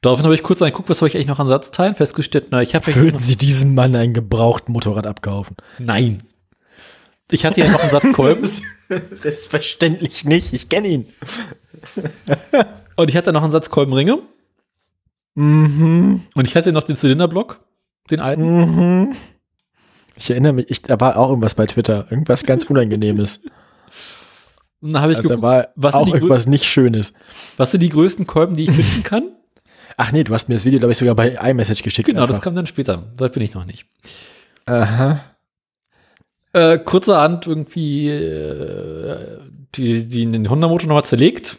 Daraufhin 0.00 0.24
habe 0.24 0.34
ich 0.36 0.44
kurz 0.44 0.62
angeguckt, 0.62 0.88
was 0.88 0.98
habe 1.00 1.08
ich 1.08 1.16
eigentlich 1.16 1.26
noch 1.26 1.40
an 1.40 1.48
Satzteilen 1.48 1.96
festgestellt. 1.96 2.46
Na, 2.50 2.62
ich 2.62 2.76
habe 2.76 2.94
Würden 2.94 3.18
Sie 3.18 3.36
diesem 3.36 3.74
Mann 3.74 3.96
ein 3.96 4.14
gebrauchten 4.14 4.72
Motorrad 4.72 5.06
abkaufen? 5.08 5.56
nein. 5.78 6.22
Ich 7.30 7.44
hatte 7.44 7.60
ja 7.60 7.70
noch 7.70 7.80
einen 7.82 7.90
Satz 7.90 8.12
Kolben 8.12 8.48
Selbstverständlich 9.16 10.24
nicht. 10.24 10.52
Ich 10.54 10.68
kenne 10.68 10.88
ihn. 10.88 11.06
und 12.96 13.08
ich 13.10 13.16
hatte 13.16 13.32
noch 13.32 13.42
einen 13.42 13.50
Satz 13.50 13.70
Kolbenringe 13.70 14.18
Mhm. 15.34 16.22
und 16.34 16.48
ich 16.48 16.56
hatte 16.56 16.72
noch 16.72 16.82
den 16.82 16.96
Zylinderblock, 16.96 17.60
den 18.10 18.18
alten. 18.20 18.42
Mhm. 19.06 19.16
Ich 20.16 20.30
erinnere 20.30 20.52
mich, 20.54 20.66
ich, 20.68 20.82
da 20.82 20.98
war 21.00 21.16
auch 21.16 21.28
irgendwas 21.28 21.54
bei 21.54 21.64
Twitter. 21.66 22.06
Irgendwas 22.10 22.42
ganz 22.44 22.64
Unangenehmes. 22.64 23.42
Und 24.80 24.92
dann 24.94 25.02
habe 25.02 25.12
ich 25.12 25.18
Also, 25.18 25.28
da 25.28 25.34
geguckt, 25.36 25.42
war 25.54 25.68
was 25.76 25.94
auch 25.94 26.12
irgendwas 26.12 26.46
nicht 26.46 26.64
Schönes. 26.64 27.12
was 27.56 27.70
sind 27.70 27.80
die 27.82 27.88
größten 27.88 28.26
Kolben, 28.26 28.56
die 28.56 28.64
ich 28.64 28.72
finden 28.72 29.02
kann. 29.04 29.30
Ach 29.96 30.10
nee, 30.10 30.24
du 30.24 30.34
hast 30.34 30.48
mir 30.48 30.56
das 30.56 30.64
Video, 30.64 30.78
glaube 30.80 30.92
ich, 30.92 30.98
sogar 30.98 31.14
bei 31.14 31.30
iMessage 31.40 31.82
geschickt. 31.82 32.08
Genau, 32.08 32.22
das 32.22 32.30
einfach. 32.30 32.42
kam 32.44 32.54
dann 32.56 32.66
später. 32.66 33.12
Dort 33.16 33.32
bin 33.32 33.42
ich 33.44 33.54
noch 33.54 33.64
nicht. 33.64 33.86
Aha. 34.66 35.24
Äh, 36.52 36.78
kurzerhand 36.78 37.46
irgendwie 37.46 38.08
äh, 38.08 39.40
die, 39.74 40.08
die 40.08 40.26
den 40.26 40.48
Honda-Motor 40.48 40.88
nochmal 40.88 41.04
zerlegt. 41.04 41.58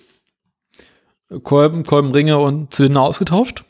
Kolben, 1.43 1.83
Kolbenringe 1.83 2.39
und 2.39 2.73
Zylinder 2.73 3.01
ausgetauscht. 3.01 3.63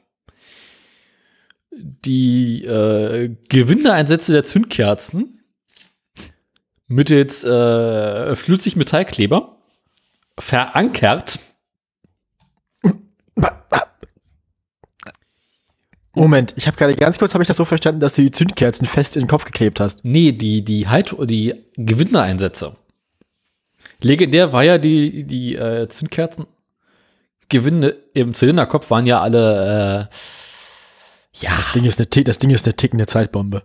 Die 1.71 2.63
äh, 2.63 3.35
Gewindeeinsätze 3.49 4.31
der 4.31 4.43
Zündkerzen 4.43 5.43
mittels 6.87 7.43
äh, 7.43 8.35
Flüssigmetallkleber 8.35 9.57
verankert. 10.37 11.39
Moment, 16.19 16.53
ich 16.57 16.67
habe 16.67 16.75
gerade 16.75 16.95
ganz 16.95 17.17
kurz, 17.17 17.33
habe 17.33 17.43
ich 17.43 17.47
das 17.47 17.55
so 17.57 17.63
verstanden, 17.65 18.01
dass 18.01 18.13
du 18.13 18.21
die 18.21 18.31
Zündkerzen 18.31 18.85
fest 18.85 19.15
in 19.15 19.23
den 19.23 19.27
Kopf 19.29 19.45
geklebt 19.45 19.79
hast. 19.79 20.03
Nee, 20.03 20.33
die, 20.33 20.63
die 20.65 20.87
halt, 20.89 21.15
die 21.29 21.53
Gewindeeinsätze. 21.77 22.75
Legendär 24.01 24.51
war 24.51 24.63
ja 24.63 24.77
die, 24.77 25.23
die 25.23 25.55
äh, 25.55 25.87
Zündkerzen. 25.87 26.45
Gewinde 27.47 28.03
im 28.13 28.33
Zylinderkopf 28.33 28.89
waren 28.91 29.05
ja 29.05 29.21
alle, 29.21 30.09
äh, 30.11 30.15
ja, 31.41 31.55
Das 31.57 31.71
Ding 31.71 31.85
ist 31.85 31.99
eine, 31.99 32.09
Tick- 32.09 32.25
das 32.25 32.37
Ding 32.37 32.49
ist 32.49 32.65
eine 32.67 32.75
tickende 32.75 33.05
Zeitbombe. 33.07 33.63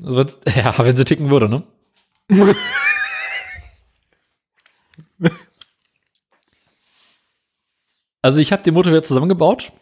so, 0.00 0.20
ja, 0.56 0.74
wenn 0.78 0.96
sie 0.96 1.04
ticken 1.04 1.30
würde, 1.30 1.48
ne? 1.48 1.64
also 8.22 8.38
ich 8.40 8.52
habe 8.52 8.62
den 8.62 8.74
Motor 8.74 8.92
wieder 8.92 9.02
zusammengebaut, 9.02 9.72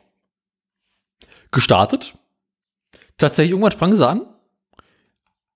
gestartet, 1.53 2.15
tatsächlich 3.19 3.53
irgendwann 3.53 3.73
sprang 3.73 3.95
sie 3.95 4.09
an, 4.09 4.27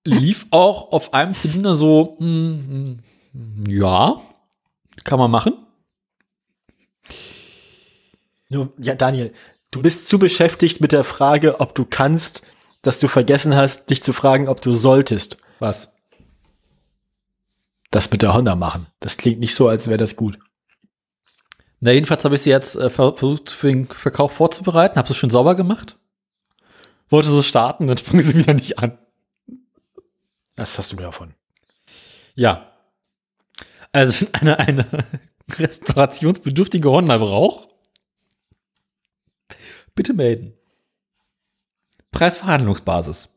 lief 0.05 0.47
auch 0.51 0.91
auf 0.91 1.13
einem 1.13 1.33
Zylinder 1.33 1.75
so, 1.75 2.15
mm, 2.19 2.99
ja, 3.67 4.21
kann 5.03 5.19
man 5.19 5.29
machen. 5.29 5.53
Nur, 8.49 8.71
ja, 8.77 8.95
Daniel, 8.95 9.33
du 9.71 9.81
bist 9.81 10.07
zu 10.07 10.19
beschäftigt 10.19 10.79
mit 10.79 10.93
der 10.93 11.03
Frage, 11.03 11.59
ob 11.59 11.75
du 11.75 11.83
kannst, 11.83 12.43
dass 12.81 12.99
du 12.99 13.09
vergessen 13.09 13.55
hast, 13.55 13.89
dich 13.89 14.01
zu 14.01 14.13
fragen, 14.13 14.47
ob 14.47 14.61
du 14.61 14.73
solltest 14.73 15.37
Was? 15.59 15.91
das 17.91 18.11
mit 18.11 18.21
der 18.21 18.33
Honda 18.33 18.55
machen. 18.55 18.87
Das 18.99 19.17
klingt 19.17 19.39
nicht 19.39 19.55
so, 19.55 19.67
als 19.67 19.87
wäre 19.87 19.97
das 19.97 20.15
gut. 20.15 20.37
Na, 21.79 21.91
jedenfalls 21.91 22.23
habe 22.25 22.35
ich 22.35 22.41
sie 22.41 22.49
jetzt 22.49 22.75
äh, 22.75 22.89
ver- 22.89 23.15
versucht 23.15 23.51
für 23.51 23.69
den 23.69 23.87
Verkauf 23.87 24.31
vorzubereiten, 24.33 24.97
habe 24.97 25.07
sie 25.07 25.13
schön 25.13 25.29
sauber 25.29 25.55
gemacht. 25.55 25.97
Wollte 27.09 27.29
sie 27.29 27.43
starten, 27.43 27.87
dann 27.87 27.97
sprang 27.99 28.21
sie 28.21 28.35
wieder 28.37 28.53
nicht 28.53 28.79
an. 28.79 28.97
Was 30.55 30.77
hast 30.77 30.91
du 30.91 30.95
davon? 30.95 31.33
Ja. 32.35 32.71
Also, 33.91 34.25
wenn 34.25 34.33
einer 34.49 34.59
eine 34.59 34.85
restaurationsbedürftige 35.51 36.89
Honda 36.89 37.17
braucht, 37.19 37.69
bitte 39.95 40.13
melden. 40.13 40.53
Preisverhandlungsbasis. 42.11 43.29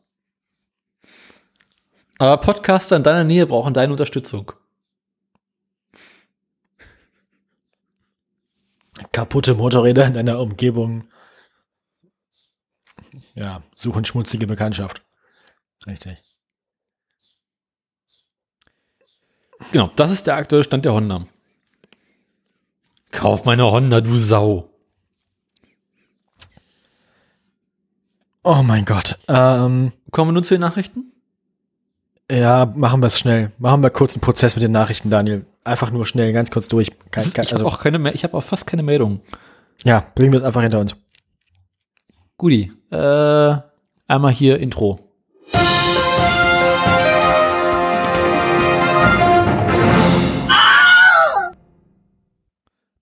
Aber 2.17 2.37
Podcaster 2.37 2.95
in 2.95 3.03
deiner 3.03 3.23
Nähe 3.23 3.45
brauchen 3.45 3.73
deine 3.73 3.91
Unterstützung. 3.93 4.51
Kaputte 9.11 9.55
Motorräder 9.55 10.05
in 10.05 10.13
deiner 10.13 10.39
Umgebung. 10.39 11.05
Ja, 13.33 13.63
suchen 13.75 14.05
schmutzige 14.05 14.47
Bekanntschaft. 14.47 15.01
Richtig. 15.85 16.17
Genau, 19.71 19.91
das 19.95 20.11
ist 20.11 20.27
der 20.27 20.35
aktuelle 20.35 20.63
Stand 20.63 20.85
der 20.85 20.93
Honda. 20.93 21.27
Kauf 23.11 23.45
meine 23.45 23.69
Honda, 23.69 24.01
du 24.01 24.17
Sau. 24.17 24.69
Oh 28.43 28.63
mein 28.63 28.85
Gott. 28.85 29.19
Ähm, 29.27 29.91
Kommen 30.09 30.29
wir 30.29 30.33
nun 30.33 30.43
zu 30.43 30.55
den 30.55 30.61
Nachrichten? 30.61 31.11
ja, 32.31 32.65
machen 32.65 33.01
wir 33.01 33.07
es 33.07 33.19
schnell. 33.19 33.51
Machen 33.59 33.83
wir 33.83 33.89
kurz 33.89 34.15
einen 34.15 34.21
Prozess 34.21 34.55
mit 34.55 34.63
den 34.63 34.71
Nachrichten, 34.71 35.09
Daniel. 35.09 35.45
Einfach 35.63 35.91
nur 35.91 36.05
schnell, 36.07 36.33
ganz 36.33 36.49
kurz 36.49 36.67
durch. 36.67 36.89
Kein, 37.11 37.31
kein, 37.33 37.43
ich 37.45 37.51
also, 37.51 37.65
habe 37.65 37.75
auch 37.75 37.79
keine, 37.79 37.99
Me- 37.99 38.13
ich 38.13 38.23
habe 38.23 38.35
auch 38.35 38.43
fast 38.43 38.65
keine 38.65 38.81
Meldungen. 38.83 39.21
ja, 39.83 40.05
bringen 40.15 40.31
wir 40.33 40.39
es 40.39 40.45
einfach 40.45 40.61
hinter 40.61 40.79
uns. 40.79 40.95
Guti, 42.37 42.71
äh, 42.89 43.55
einmal 44.07 44.31
hier 44.33 44.57
Intro. 44.59 44.99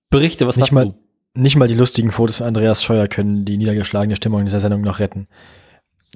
Berichte, 0.09 0.47
was 0.47 0.57
Nicht 0.57 0.71
mal- 0.71 0.85
du? 0.87 0.95
Nicht 1.35 1.55
mal 1.55 1.67
die 1.67 1.75
lustigen 1.75 2.11
Fotos 2.11 2.37
von 2.37 2.47
Andreas 2.47 2.83
Scheuer 2.83 3.07
können 3.07 3.45
die 3.45 3.57
niedergeschlagene 3.57 4.15
Stimmung 4.15 4.39
in 4.41 4.45
dieser 4.47 4.59
Sendung 4.59 4.81
noch 4.81 4.99
retten. 4.99 5.27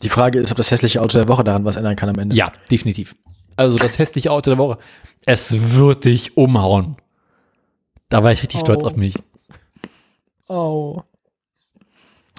Die 0.01 0.09
Frage 0.09 0.39
ist, 0.39 0.49
ob 0.51 0.57
das 0.57 0.71
hässliche 0.71 1.01
Auto 1.01 1.17
der 1.17 1.27
Woche 1.27 1.43
daran 1.43 1.63
was 1.65 1.75
ändern 1.75 1.95
kann 1.95 2.09
am 2.09 2.17
Ende. 2.17 2.35
Ja, 2.35 2.51
definitiv. 2.71 3.15
Also 3.55 3.77
das 3.77 3.99
hässliche 3.99 4.31
Auto 4.31 4.49
der 4.49 4.57
Woche. 4.59 4.77
Es 5.25 5.53
wird 5.75 6.05
dich 6.05 6.37
umhauen. 6.37 6.97
Da 8.09 8.23
war 8.23 8.31
ich 8.31 8.41
richtig 8.41 8.59
stolz 8.61 8.83
Oh. 8.83 8.87
auf 8.87 8.95
mich. 8.95 9.15
Oh. 10.47 11.01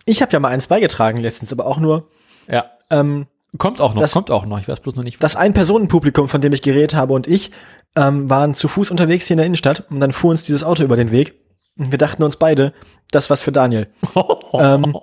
Ich 0.07 0.21
habe 0.23 0.33
ja 0.33 0.41
mal 0.41 0.49
eins 0.51 0.67
beigetragen 0.67 1.19
letztens, 1.19 1.53
aber 1.53 1.67
auch 1.67 1.79
nur 1.79 2.09
Ja. 2.49 2.67
ähm, 2.91 3.27
Kommt 3.57 3.81
auch 3.81 3.95
noch, 3.95 4.03
Das- 4.03 4.13
kommt 4.13 4.33
auch 4.33 4.47
noch. 4.47 4.59
Ich 4.59 4.67
weiß 4.67 4.81
bloß 4.81 4.97
noch 4.97 5.05
nicht. 5.05 5.23
das 5.23 5.37
Ein-Personen-Publikum, 5.37 6.29
von 6.29 6.41
dem 6.41 6.53
ich 6.53 6.61
geredet 6.63 6.95
habe 6.95 7.13
und 7.13 7.29
ich, 7.29 7.53
ähm, 7.95 8.29
waren 8.29 8.53
zu 8.55 8.67
Fuß 8.67 8.91
unterwegs 8.91 9.29
hier 9.29 9.35
in 9.35 9.39
der 9.39 9.47
Innenstadt 9.47 9.85
und 9.91 10.01
dann 10.01 10.13
fuhr 10.13 10.31
uns 10.33 10.45
dieses 10.45 10.65
Auto 10.65 10.83
über 10.83 10.97
den 10.97 11.13
Weg. 11.13 11.35
Und 11.79 11.93
wir 11.93 11.99
dachten 11.99 12.25
uns 12.25 12.37
beide, 12.37 12.73
das 13.13 13.31
was 13.31 13.43
für 13.43 13.53
Daniel. 13.53 13.87
ähm, 14.55 14.97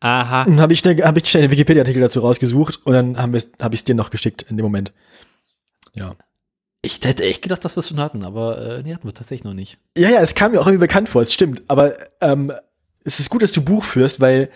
Aha. 0.00 0.44
und 0.44 0.60
habe 0.60 0.72
ich 0.72 0.78
schnell, 0.78 1.02
habe 1.04 1.18
ich 1.20 1.28
schnell 1.28 1.42
einen 1.44 1.52
Wikipedia-Artikel 1.52 2.00
dazu 2.00 2.20
rausgesucht 2.20 2.80
und 2.86 2.92
dann 2.94 3.18
habe 3.18 3.36
ich 3.36 3.44
es 3.72 3.84
dir 3.84 3.94
noch 3.94 4.10
geschickt 4.10 4.42
in 4.48 4.56
dem 4.56 4.64
Moment. 4.64 4.92
Ja. 5.94 6.14
Ich 6.82 7.00
hätte 7.04 7.24
echt 7.24 7.42
gedacht, 7.42 7.62
dass 7.64 7.76
wir 7.76 7.80
es 7.80 7.88
schon 7.88 8.00
hatten, 8.00 8.24
aber 8.24 8.58
äh, 8.78 8.82
nee, 8.82 8.94
hatten 8.94 9.06
wir 9.06 9.12
tatsächlich 9.12 9.44
noch 9.44 9.52
nicht. 9.52 9.76
Ja, 9.98 10.08
ja, 10.08 10.20
es 10.20 10.34
kam 10.34 10.52
mir 10.52 10.60
auch 10.60 10.66
irgendwie 10.66 10.86
bekannt 10.86 11.10
vor, 11.10 11.20
es 11.20 11.34
stimmt. 11.34 11.62
Aber 11.68 11.92
ähm, 12.22 12.50
es 13.04 13.20
ist 13.20 13.28
gut, 13.28 13.42
dass 13.42 13.52
du 13.52 13.60
Buch 13.62 13.84
führst, 13.84 14.20
weil 14.20 14.48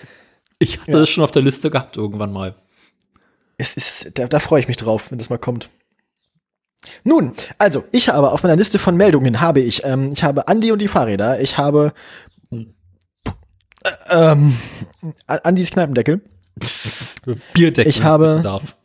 Ich 0.59 0.81
hatte 0.81 0.93
Ja. 0.93 1.01
es 1.01 1.11
schon 1.11 1.23
auf 1.25 1.33
der 1.33 1.43
Liste 1.43 1.71
gehabt 1.71 1.99
irgendwann 1.99 2.33
mal. 2.33 2.55
es 3.59 3.75
ist, 3.77 4.19
da, 4.19 4.27
da 4.27 4.39
freue 4.41 4.61
ich 4.61 4.69
mich 4.69 4.79
drauf, 4.79 5.11
wenn 5.11 5.19
das 5.19 5.29
mal 5.29 5.37
kommt. 5.39 5.69
Nun, 7.03 7.33
also, 7.59 7.85
ich 7.93 8.09
habe 8.09 8.31
auf 8.33 8.43
meiner 8.43 8.57
Liste 8.57 8.79
von 8.79 8.97
Meldungen 8.97 9.41
habe 9.43 9.61
ich, 9.61 9.85
ähm, 9.85 10.11
ich 10.13 10.23
habe 10.23 10.49
Andi 10.49 10.71
und 10.73 10.81
die 10.81 10.89
Fahrräder, 10.89 11.41
ich 11.41 11.57
habe 11.59 11.93
äh, 12.53 12.65
ähm, 14.11 14.57
Andis 15.27 15.71
Kneipendeckel, 15.71 16.21
Bierdeckel. 17.53 17.91
Ich 17.91 18.03
habe- 18.03 18.41
Darf. 18.43 18.77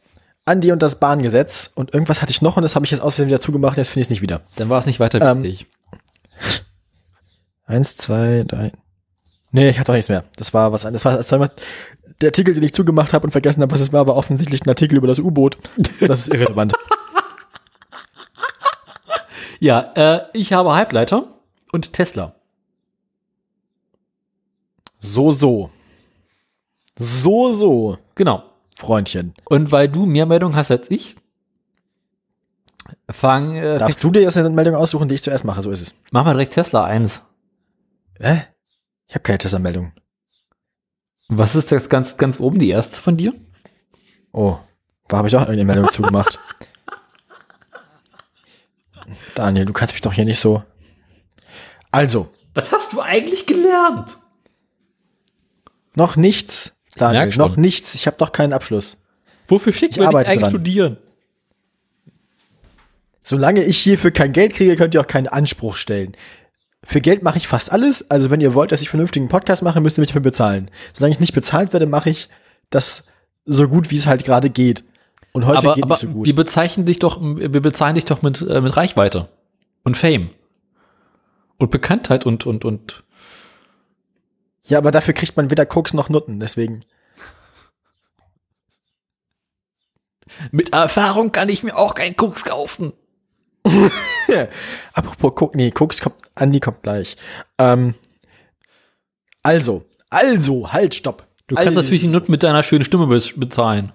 Andi 0.46 0.72
und 0.72 0.82
das 0.82 1.00
Bahngesetz 1.00 1.70
und 1.76 1.94
irgendwas 1.94 2.22
hatte 2.24 2.32
ich 2.32 2.42
noch 2.42 2.58
und 2.58 2.64
das 2.64 2.74
habe 2.76 2.84
ich 2.84 2.90
jetzt 2.92 3.02
außerdem 3.02 3.28
wieder 3.28 3.40
zugemacht, 3.40 3.78
jetzt 3.78 3.90
finde 3.90 4.00
ich 4.02 4.06
es 4.08 4.10
nicht 4.10 4.22
wieder. 4.24 4.42
Dann 4.56 4.68
war 4.70 4.80
es 4.80 4.88
nicht 4.88 5.00
weiter 5.00 5.22
Ähm, 5.22 5.44
wichtig. 5.44 5.68
Eins, 7.66 7.98
zwei, 7.98 8.44
drei. 8.48 8.72
Nee, 9.52 9.70
ich 9.70 9.78
hatte 9.78 9.88
doch 9.92 9.94
nichts 9.96 10.10
mehr. 10.10 10.24
Das 10.38 10.54
war 10.56 10.72
was 10.72 10.86
anderes. 10.86 11.04
Das 11.04 11.12
war, 11.12 11.18
das 11.18 11.32
war 11.32 11.50
der 12.22 12.30
Artikel, 12.30 12.56
den 12.56 12.64
ich 12.64 12.74
zugemacht 12.74 13.14
habe 13.14 13.26
und 13.28 13.32
vergessen 13.32 13.62
habe, 13.62 13.72
was 13.72 13.80
es 13.82 13.94
war, 13.94 14.08
war 14.08 14.16
offensichtlich 14.16 14.66
ein 14.66 14.70
Artikel 14.70 14.98
über 14.98 15.08
das 15.08 15.20
U-Boot. 15.20 15.58
Das 16.02 16.22
ist 16.22 16.34
irrelevant. 16.34 16.74
Ja, 19.62 19.80
äh, 19.96 20.22
ich 20.34 20.54
habe 20.54 20.74
Halbleiter 20.74 21.34
und 21.74 21.92
Tesla. 21.92 22.36
So, 25.10 25.32
so. 25.32 25.72
So, 26.98 27.52
so, 27.54 27.98
Genau. 28.16 28.44
Freundchen. 28.78 29.34
Und 29.46 29.72
weil 29.72 29.90
du 29.90 30.06
mehr 30.06 30.26
Meldungen 30.26 30.56
hast 30.56 30.72
als 30.72 30.90
ich, 30.92 31.16
fang, 33.12 33.56
äh, 33.56 33.78
Darfst 33.80 34.04
du 34.04 34.12
dir 34.12 34.22
jetzt 34.22 34.38
eine 34.38 34.50
Meldung 34.50 34.76
aussuchen, 34.76 35.08
die 35.10 35.16
ich 35.16 35.24
zuerst 35.24 35.44
mache? 35.46 35.62
So 35.62 35.72
ist 35.72 35.82
es. 35.82 35.94
mach 36.12 36.24
mal 36.26 36.34
direkt 36.34 36.54
Tesla 36.54 36.86
1. 36.86 37.22
Hä? 38.20 38.44
Ich 39.08 39.16
habe 39.16 39.24
keine 39.24 39.38
Tesla-Meldung. 39.40 39.92
Was 41.28 41.56
ist 41.56 41.72
das 41.72 41.90
ganz, 41.90 42.18
ganz 42.18 42.40
oben, 42.40 42.60
die 42.60 42.70
erste 42.70 42.96
von 42.96 43.18
dir? 43.18 43.34
Oh, 44.32 44.58
da 45.08 45.18
habe 45.18 45.28
ich 45.28 45.36
auch 45.36 45.48
eine 45.48 45.64
Meldung 45.66 45.90
zugemacht. 45.90 46.40
Daniel, 49.36 49.66
du 49.66 49.74
kannst 49.74 49.94
mich 49.94 50.02
doch 50.02 50.14
hier 50.14 50.26
nicht 50.26 50.40
so. 50.40 50.64
Also, 51.92 52.30
Was 52.54 52.72
hast 52.72 52.94
du 52.94 53.02
eigentlich 53.02 53.46
gelernt? 53.46 54.18
Noch 56.00 56.16
nichts. 56.16 56.76
Daniel, 56.96 57.30
noch 57.38 57.56
nichts. 57.56 57.94
Ich 57.94 58.08
habe 58.08 58.18
doch 58.18 58.32
keinen 58.32 58.54
Abschluss. 58.54 58.98
Wofür 59.48 59.74
schickt 59.74 59.94
Ich 59.94 60.00
man 60.00 60.10
dich 60.10 60.18
eigentlich 60.28 60.40
dran. 60.40 60.50
studieren? 60.50 60.98
Solange 63.22 63.64
ich 63.64 63.78
hierfür 63.78 64.12
kein 64.12 64.34
Geld 64.34 64.54
kriege, 64.54 64.76
könnt 64.76 64.96
ihr 64.96 65.02
auch 65.02 65.08
keinen 65.08 65.28
Anspruch 65.28 65.76
stellen. 65.76 66.16
Für 66.84 67.02
Geld 67.02 67.22
mache 67.22 67.38
ich 67.38 67.48
fast 67.48 67.72
alles. 67.72 68.10
Also 68.10 68.32
wenn 68.32 68.42
ihr 68.42 68.54
wollt, 68.54 68.72
dass 68.72 68.82
ich 68.82 68.90
vernünftigen 68.90 69.28
Podcast 69.28 69.62
mache, 69.62 69.82
müsst 69.82 70.00
ihr 70.00 70.02
mich 70.02 70.10
dafür 70.10 70.22
bezahlen. 70.22 70.72
Solange 70.94 71.14
ich 71.14 71.20
nicht 71.20 71.34
bezahlt 71.34 71.74
werde, 71.74 71.86
mache 71.86 72.10
ich 72.10 72.30
das 72.70 73.06
so 73.46 73.68
gut, 73.68 73.92
wie 73.92 73.96
es 73.98 74.08
halt 74.08 74.24
gerade 74.24 74.50
geht. 74.50 74.84
Und 75.32 75.46
heute 75.46 75.60
aber 75.60 75.76
geht 75.76 75.84
aber 75.84 75.94
nicht 75.96 76.02
so 76.02 76.08
gut. 76.08 76.26
wir 76.26 76.36
bezeichnen 76.36 76.86
dich 76.86 77.00
doch, 77.00 77.20
wir 77.22 77.62
bezahlen 77.62 77.96
dich 77.96 78.06
doch 78.06 78.22
mit, 78.22 78.42
äh, 78.42 78.62
mit 78.62 78.76
Reichweite 78.76 79.28
und 79.84 79.96
Fame. 79.98 80.30
Und 81.58 81.72
Bekanntheit 81.72 82.26
und, 82.26 82.46
und, 82.46 82.64
und. 82.66 83.04
Ja, 84.70 84.78
aber 84.78 84.92
dafür 84.92 85.14
kriegt 85.14 85.36
man 85.36 85.52
weder 85.52 85.66
Koks 85.66 85.94
noch 85.94 86.10
Nutten. 86.10 86.40
Deswegen. 86.40 86.86
Mit 90.52 90.74
Erfahrung 90.74 91.32
kann 91.32 91.50
ich 91.50 91.64
mir 91.64 91.76
auch 91.76 91.96
keinen 91.96 92.16
Koks 92.16 92.46
kaufen. 92.46 92.94
Apropos 94.94 95.36
Koks, 95.36 95.56
nee, 95.56 95.72
Koks 95.72 96.02
kommt, 96.02 96.16
Andi 96.36 96.60
kommt 96.60 96.84
gleich. 96.84 97.18
Ähm, 97.58 97.96
also, 99.42 99.86
also, 100.10 100.72
halt, 100.72 100.96
stopp. 100.96 101.28
Du 101.48 101.56
kannst 101.56 101.70
also, 101.70 101.82
natürlich 101.82 102.02
die 102.02 102.08
Nutten 102.08 102.32
mit 102.32 102.44
deiner 102.44 102.62
schönen 102.64 102.86
Stimme 102.86 103.08
bez- 103.08 103.38
bezahlen. 103.38 103.92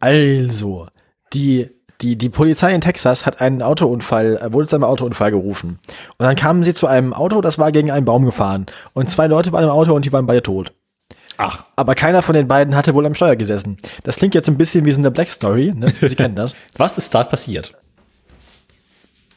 Also, 0.00 0.88
die, 1.32 1.70
die, 2.00 2.16
die 2.16 2.28
Polizei 2.28 2.74
in 2.74 2.80
Texas 2.80 3.26
hat 3.26 3.40
einen 3.40 3.62
Autounfall, 3.62 4.36
äh, 4.36 4.52
wurde 4.52 4.68
zu 4.68 4.76
einem 4.76 4.84
Autounfall 4.84 5.30
gerufen. 5.30 5.78
Und 6.18 6.26
dann 6.26 6.36
kamen 6.36 6.62
sie 6.62 6.74
zu 6.74 6.86
einem 6.86 7.12
Auto, 7.12 7.40
das 7.40 7.58
war 7.58 7.72
gegen 7.72 7.90
einen 7.90 8.04
Baum 8.04 8.24
gefahren. 8.24 8.66
Und 8.92 9.10
zwei 9.10 9.26
Leute 9.26 9.52
waren 9.52 9.64
im 9.64 9.70
Auto 9.70 9.94
und 9.94 10.04
die 10.04 10.12
waren 10.12 10.26
beide 10.26 10.42
tot. 10.42 10.72
Ach. 11.38 11.64
Aber 11.76 11.94
keiner 11.94 12.22
von 12.22 12.34
den 12.34 12.48
beiden 12.48 12.74
hatte 12.76 12.94
wohl 12.94 13.06
am 13.06 13.14
Steuer 13.14 13.36
gesessen. 13.36 13.76
Das 14.04 14.16
klingt 14.16 14.34
jetzt 14.34 14.48
ein 14.48 14.56
bisschen 14.56 14.84
wie 14.84 14.92
so 14.92 15.00
eine 15.00 15.10
Black 15.10 15.30
Story, 15.30 15.72
ne? 15.74 15.92
Sie 16.00 16.16
kennen 16.16 16.36
das. 16.36 16.54
Was 16.76 16.98
ist 16.98 17.14
da 17.14 17.24
passiert? 17.24 17.74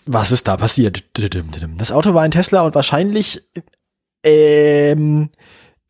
Was 0.06 0.32
ist 0.32 0.48
da 0.48 0.58
passiert? 0.58 1.04
Das 1.78 1.92
Auto 1.92 2.14
war 2.14 2.24
ein 2.24 2.32
Tesla 2.32 2.62
und 2.62 2.74
wahrscheinlich, 2.74 3.44
ähm, 4.24 5.30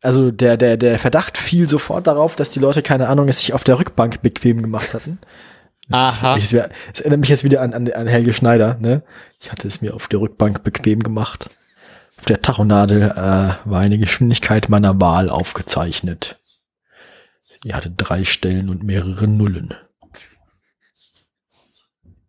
also 0.02 0.30
der, 0.30 0.56
der, 0.56 0.76
der 0.76 0.98
Verdacht 0.98 1.38
fiel 1.38 1.68
sofort 1.68 2.06
darauf, 2.06 2.36
dass 2.36 2.50
die 2.50 2.60
Leute, 2.60 2.82
keine 2.82 3.08
Ahnung, 3.08 3.28
es 3.28 3.38
sich 3.38 3.54
auf 3.54 3.64
der 3.64 3.78
Rückbank 3.78 4.20
bequem 4.20 4.60
gemacht 4.60 4.94
hatten. 4.94 5.18
Aha. 5.90 6.36
Es, 6.36 6.52
wär- 6.52 6.70
es 6.92 7.00
erinnert 7.00 7.20
mich 7.20 7.28
jetzt 7.28 7.44
wieder 7.44 7.62
an, 7.62 7.74
an, 7.74 7.90
an 7.92 8.06
Helge 8.06 8.32
Schneider, 8.32 8.76
ne? 8.80 9.02
Ich 9.40 9.50
hatte 9.50 9.66
es 9.68 9.80
mir 9.82 9.94
auf 9.94 10.08
der 10.08 10.20
Rückbank 10.20 10.62
bequem 10.62 11.02
gemacht. 11.02 11.50
Auf 12.18 12.24
der 12.26 12.42
Tachonadel 12.42 13.02
äh, 13.02 13.14
war 13.68 13.80
eine 13.80 13.98
Geschwindigkeit 13.98 14.68
meiner 14.68 15.00
Wahl 15.00 15.30
aufgezeichnet. 15.30 16.38
Sie 17.64 17.74
hatte 17.74 17.90
drei 17.90 18.24
Stellen 18.24 18.68
und 18.68 18.82
mehrere 18.84 19.26
Nullen. 19.26 19.74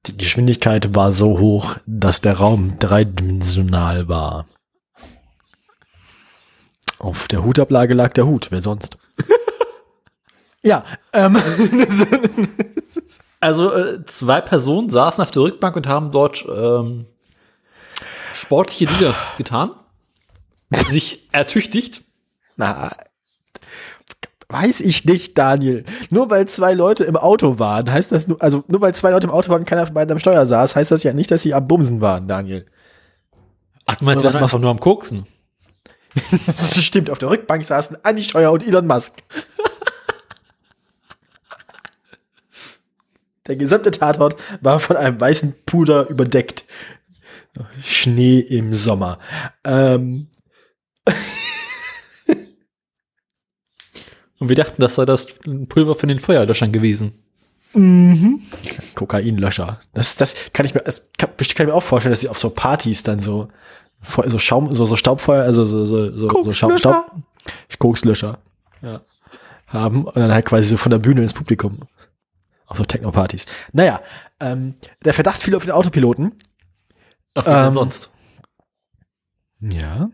Die 0.07 0.17
Geschwindigkeit 0.17 0.95
war 0.95 1.13
so 1.13 1.37
hoch, 1.39 1.75
dass 1.85 2.21
der 2.21 2.37
Raum 2.37 2.79
dreidimensional 2.79 4.07
war. 4.07 4.47
Auf 6.97 7.27
der 7.27 7.43
Hutablage 7.43 7.93
lag 7.93 8.13
der 8.13 8.25
Hut, 8.25 8.47
wer 8.51 8.61
sonst? 8.61 8.97
ja, 10.63 10.83
ähm, 11.13 11.35
Also 13.41 13.73
äh, 13.73 14.05
zwei 14.05 14.39
Personen 14.39 14.89
saßen 14.89 15.21
auf 15.23 15.31
der 15.31 15.41
Rückbank 15.41 15.75
und 15.75 15.87
haben 15.87 16.11
dort 16.11 16.45
ähm, 16.47 17.07
sportliche 18.35 18.85
Dinge 18.85 19.15
getan, 19.37 19.71
sich 20.89 21.27
ertüchtigt. 21.31 22.03
Na, 22.55 22.91
weiß 24.47 24.81
ich 24.81 25.05
nicht, 25.05 25.37
Daniel. 25.37 25.85
Nur 26.11 26.29
weil 26.29 26.47
zwei 26.47 26.73
Leute 26.73 27.03
im 27.03 27.17
Auto 27.17 27.57
waren, 27.57 27.91
heißt 27.91 28.11
das 28.11 28.27
nur, 28.27 28.41
also 28.41 28.63
nur 28.67 28.81
weil 28.81 28.93
zwei 28.93 29.09
Leute 29.09 29.25
im 29.25 29.33
Auto 29.33 29.49
waren 29.49 29.61
und 29.61 29.67
keiner 29.67 29.85
von 29.85 29.95
beiden 29.95 30.11
am 30.11 30.19
Steuer 30.19 30.45
saß, 30.45 30.75
heißt 30.75 30.91
das 30.91 31.01
ja 31.01 31.13
nicht, 31.13 31.31
dass 31.31 31.41
sie 31.41 31.53
am 31.53 31.67
Bumsen 31.67 31.99
waren, 31.99 32.27
Daniel. 32.27 32.67
Ach, 33.87 33.95
du 33.95 34.05
meinst, 34.05 34.23
was 34.23 34.35
machst 34.35 34.43
einfach 34.53 34.59
nur 34.59 34.69
am 34.71 34.79
Koksen? 34.79 35.25
Das 36.45 36.83
stimmt, 36.83 37.09
auf 37.09 37.19
der 37.19 37.29
Rückbank 37.29 37.63
saßen 37.63 37.97
Andi 38.03 38.23
Steuer 38.23 38.51
und 38.51 38.67
Elon 38.67 38.85
Musk. 38.85 39.23
Der 43.51 43.57
gesamte 43.57 43.91
Tatort 43.91 44.37
war 44.61 44.79
von 44.79 44.95
einem 44.95 45.19
weißen 45.19 45.53
Puder 45.65 46.07
überdeckt. 46.07 46.63
Schnee 47.83 48.39
im 48.39 48.73
Sommer. 48.73 49.19
Ähm, 49.65 50.27
Und 54.39 54.47
wir 54.47 54.55
dachten, 54.55 54.81
das 54.81 54.95
sei 54.95 55.03
das 55.03 55.27
Pulver 55.67 55.95
von 55.95 56.07
den 56.07 56.19
Feuerlöschern 56.19 56.71
gewesen. 56.71 57.11
Mhm. 57.73 58.41
Kokainlöscher. 58.95 59.81
Das, 59.93 60.15
das 60.15 60.53
kann 60.53 60.65
ich 60.65 60.73
mir, 60.73 60.79
das 60.79 61.09
kann, 61.17 61.31
kann 61.35 61.45
ich 61.45 61.57
mir 61.59 61.73
auch 61.73 61.83
vorstellen, 61.83 62.13
dass 62.13 62.21
sie 62.21 62.29
auf 62.29 62.39
so 62.39 62.51
Partys 62.51 63.03
dann 63.03 63.19
so, 63.19 63.49
so 64.27 64.39
Schaum, 64.39 64.73
so, 64.73 64.85
so 64.85 64.95
Staubfeuer, 64.95 65.43
also 65.43 65.65
so, 65.65 65.85
so, 65.85 66.09
so, 66.17 66.41
so 66.41 66.53
Schaum, 66.53 66.77
Staub, 66.77 67.11
Kokslöscher, 67.79 68.37
ja, 68.81 69.01
haben 69.67 70.05
und 70.05 70.15
dann 70.15 70.31
halt 70.31 70.45
quasi 70.45 70.69
so 70.69 70.77
von 70.77 70.89
der 70.89 70.99
Bühne 70.99 71.21
ins 71.21 71.33
Publikum. 71.33 71.81
Auf 72.71 72.77
so 72.77 72.85
Techno-Partys. 72.85 73.47
Naja, 73.73 73.99
ähm, 74.39 74.75
der 75.03 75.13
Verdacht 75.13 75.41
fiel 75.41 75.55
auf 75.55 75.65
den 75.65 75.73
Autopiloten. 75.73 76.41
Auf 77.33 77.45
wen 77.45 77.67
Ähm, 77.67 77.73
sonst? 77.73 78.09
Ja. 79.59 80.09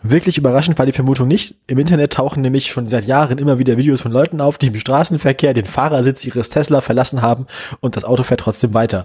Wirklich 0.00 0.38
überraschend 0.38 0.78
war 0.78 0.86
die 0.86 0.92
Vermutung 0.92 1.26
nicht. 1.26 1.56
Im 1.66 1.78
Internet 1.78 2.12
tauchen 2.12 2.42
nämlich 2.42 2.68
schon 2.68 2.86
seit 2.86 3.06
Jahren 3.06 3.38
immer 3.38 3.58
wieder 3.58 3.76
Videos 3.76 4.00
von 4.00 4.12
Leuten 4.12 4.40
auf, 4.40 4.56
die 4.56 4.68
im 4.68 4.78
Straßenverkehr 4.78 5.52
den 5.52 5.64
Fahrersitz 5.64 6.24
ihres 6.24 6.48
Tesla 6.48 6.80
verlassen 6.80 7.20
haben 7.20 7.46
und 7.80 7.96
das 7.96 8.04
Auto 8.04 8.22
fährt 8.22 8.38
trotzdem 8.38 8.74
weiter. 8.74 9.02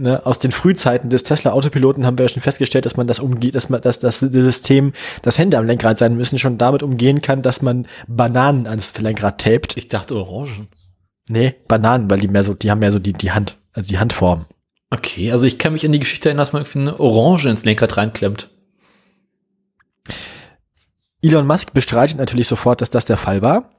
Ne, 0.00 0.24
aus 0.24 0.38
den 0.38 0.52
Frühzeiten 0.52 1.10
des 1.10 1.24
Tesla-Autopiloten 1.24 2.06
haben 2.06 2.16
wir 2.18 2.26
ja 2.26 2.28
schon 2.28 2.40
festgestellt, 2.40 2.86
dass 2.86 2.96
man 2.96 3.08
das 3.08 3.18
umgeht, 3.18 3.56
dass 3.56 3.68
man, 3.68 3.80
dass 3.80 3.98
das 3.98 4.20
System, 4.20 4.92
das 5.22 5.38
Hände 5.38 5.58
am 5.58 5.66
Lenkrad 5.66 5.98
sein 5.98 6.16
müssen, 6.16 6.38
schon 6.38 6.56
damit 6.56 6.84
umgehen 6.84 7.20
kann, 7.20 7.42
dass 7.42 7.62
man 7.62 7.88
Bananen 8.06 8.68
ans 8.68 8.96
Lenkrad 8.96 9.40
tapet. 9.40 9.76
Ich 9.76 9.88
dachte 9.88 10.14
Orangen. 10.14 10.68
Nee, 11.28 11.56
Bananen, 11.66 12.08
weil 12.08 12.20
die 12.20 12.28
mehr 12.28 12.44
so, 12.44 12.54
die 12.54 12.70
haben 12.70 12.78
mehr 12.78 12.92
so 12.92 13.00
die, 13.00 13.12
die 13.12 13.32
Hand, 13.32 13.58
also 13.72 13.88
die 13.88 13.98
Handform. 13.98 14.46
Okay, 14.90 15.32
also 15.32 15.46
ich 15.46 15.58
kann 15.58 15.72
mich 15.72 15.84
an 15.84 15.90
die 15.90 15.98
Geschichte 15.98 16.28
erinnern, 16.28 16.44
dass 16.44 16.52
man 16.52 16.62
irgendwie 16.62 16.78
eine 16.78 17.00
Orange 17.00 17.48
ins 17.48 17.64
Lenkrad 17.64 17.96
reinklemmt. 17.96 18.48
Elon 21.22 21.46
Musk 21.46 21.74
bestreitet 21.74 22.18
natürlich 22.18 22.46
sofort, 22.46 22.82
dass 22.82 22.90
das 22.90 23.04
der 23.04 23.16
Fall 23.16 23.42
war. 23.42 23.70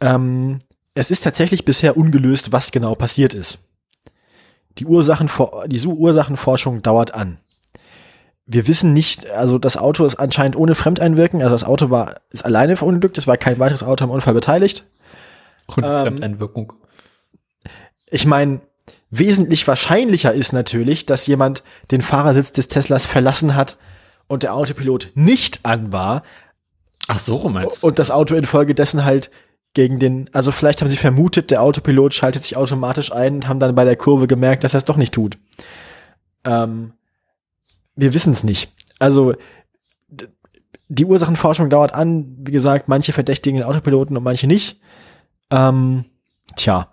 Ähm, 0.00 0.60
es 0.94 1.10
ist 1.10 1.24
tatsächlich 1.24 1.64
bisher 1.64 1.96
ungelöst, 1.96 2.52
was 2.52 2.70
genau 2.70 2.94
passiert 2.94 3.34
ist. 3.34 3.65
Die, 4.78 4.86
Ursachenfor 4.86 5.64
die 5.68 5.84
Ursachenforschung 5.86 6.82
dauert 6.82 7.14
an. 7.14 7.38
Wir 8.44 8.66
wissen 8.68 8.92
nicht, 8.92 9.28
also 9.30 9.58
das 9.58 9.76
Auto 9.76 10.04
ist 10.04 10.16
anscheinend 10.16 10.56
ohne 10.56 10.74
Fremdeinwirken, 10.74 11.42
also 11.42 11.54
das 11.54 11.64
Auto 11.64 11.90
war, 11.90 12.20
ist 12.30 12.44
alleine 12.44 12.76
verunglückt, 12.76 13.18
es 13.18 13.26
war 13.26 13.36
kein 13.36 13.58
weiteres 13.58 13.82
Auto 13.82 14.04
am 14.04 14.10
Unfall 14.10 14.34
beteiligt. 14.34 14.86
Und 15.66 15.82
Ähm, 15.84 16.02
Fremdeinwirkung. 16.06 16.72
Ich 18.10 18.24
meine, 18.24 18.60
wesentlich 19.10 19.66
wahrscheinlicher 19.66 20.32
ist 20.32 20.52
natürlich, 20.52 21.06
dass 21.06 21.26
jemand 21.26 21.64
den 21.90 22.02
Fahrersitz 22.02 22.52
des 22.52 22.68
Teslas 22.68 23.04
verlassen 23.04 23.56
hat 23.56 23.78
und 24.28 24.44
der 24.44 24.54
Autopilot 24.54 25.10
nicht 25.14 25.64
an 25.64 25.92
war, 25.92 26.22
Ach 27.08 27.18
so, 27.18 27.36
rum 27.36 27.54
meinst 27.54 27.82
du? 27.82 27.86
und 27.88 27.98
das 27.98 28.10
Auto 28.12 28.34
infolgedessen 28.36 29.04
halt 29.04 29.30
gegen 29.76 29.98
den, 29.98 30.30
also 30.32 30.52
vielleicht 30.52 30.80
haben 30.80 30.88
sie 30.88 30.96
vermutet, 30.96 31.50
der 31.50 31.60
Autopilot 31.62 32.14
schaltet 32.14 32.42
sich 32.42 32.56
automatisch 32.56 33.12
ein 33.12 33.34
und 33.34 33.48
haben 33.48 33.60
dann 33.60 33.74
bei 33.74 33.84
der 33.84 33.94
Kurve 33.96 34.26
gemerkt, 34.26 34.64
dass 34.64 34.72
er 34.72 34.78
es 34.78 34.86
doch 34.86 34.96
nicht 34.96 35.12
tut. 35.12 35.36
Ähm, 36.44 36.94
wir 37.94 38.14
wissen 38.14 38.32
es 38.32 38.42
nicht. 38.42 38.72
Also 38.98 39.34
die 40.88 41.04
Ursachenforschung 41.04 41.68
dauert 41.68 41.92
an, 41.92 42.36
wie 42.38 42.52
gesagt, 42.52 42.88
manche 42.88 43.12
verdächtigen 43.12 43.60
den 43.60 43.66
Autopiloten 43.68 44.16
und 44.16 44.22
manche 44.22 44.46
nicht. 44.46 44.80
Ähm, 45.50 46.06
tja, 46.56 46.90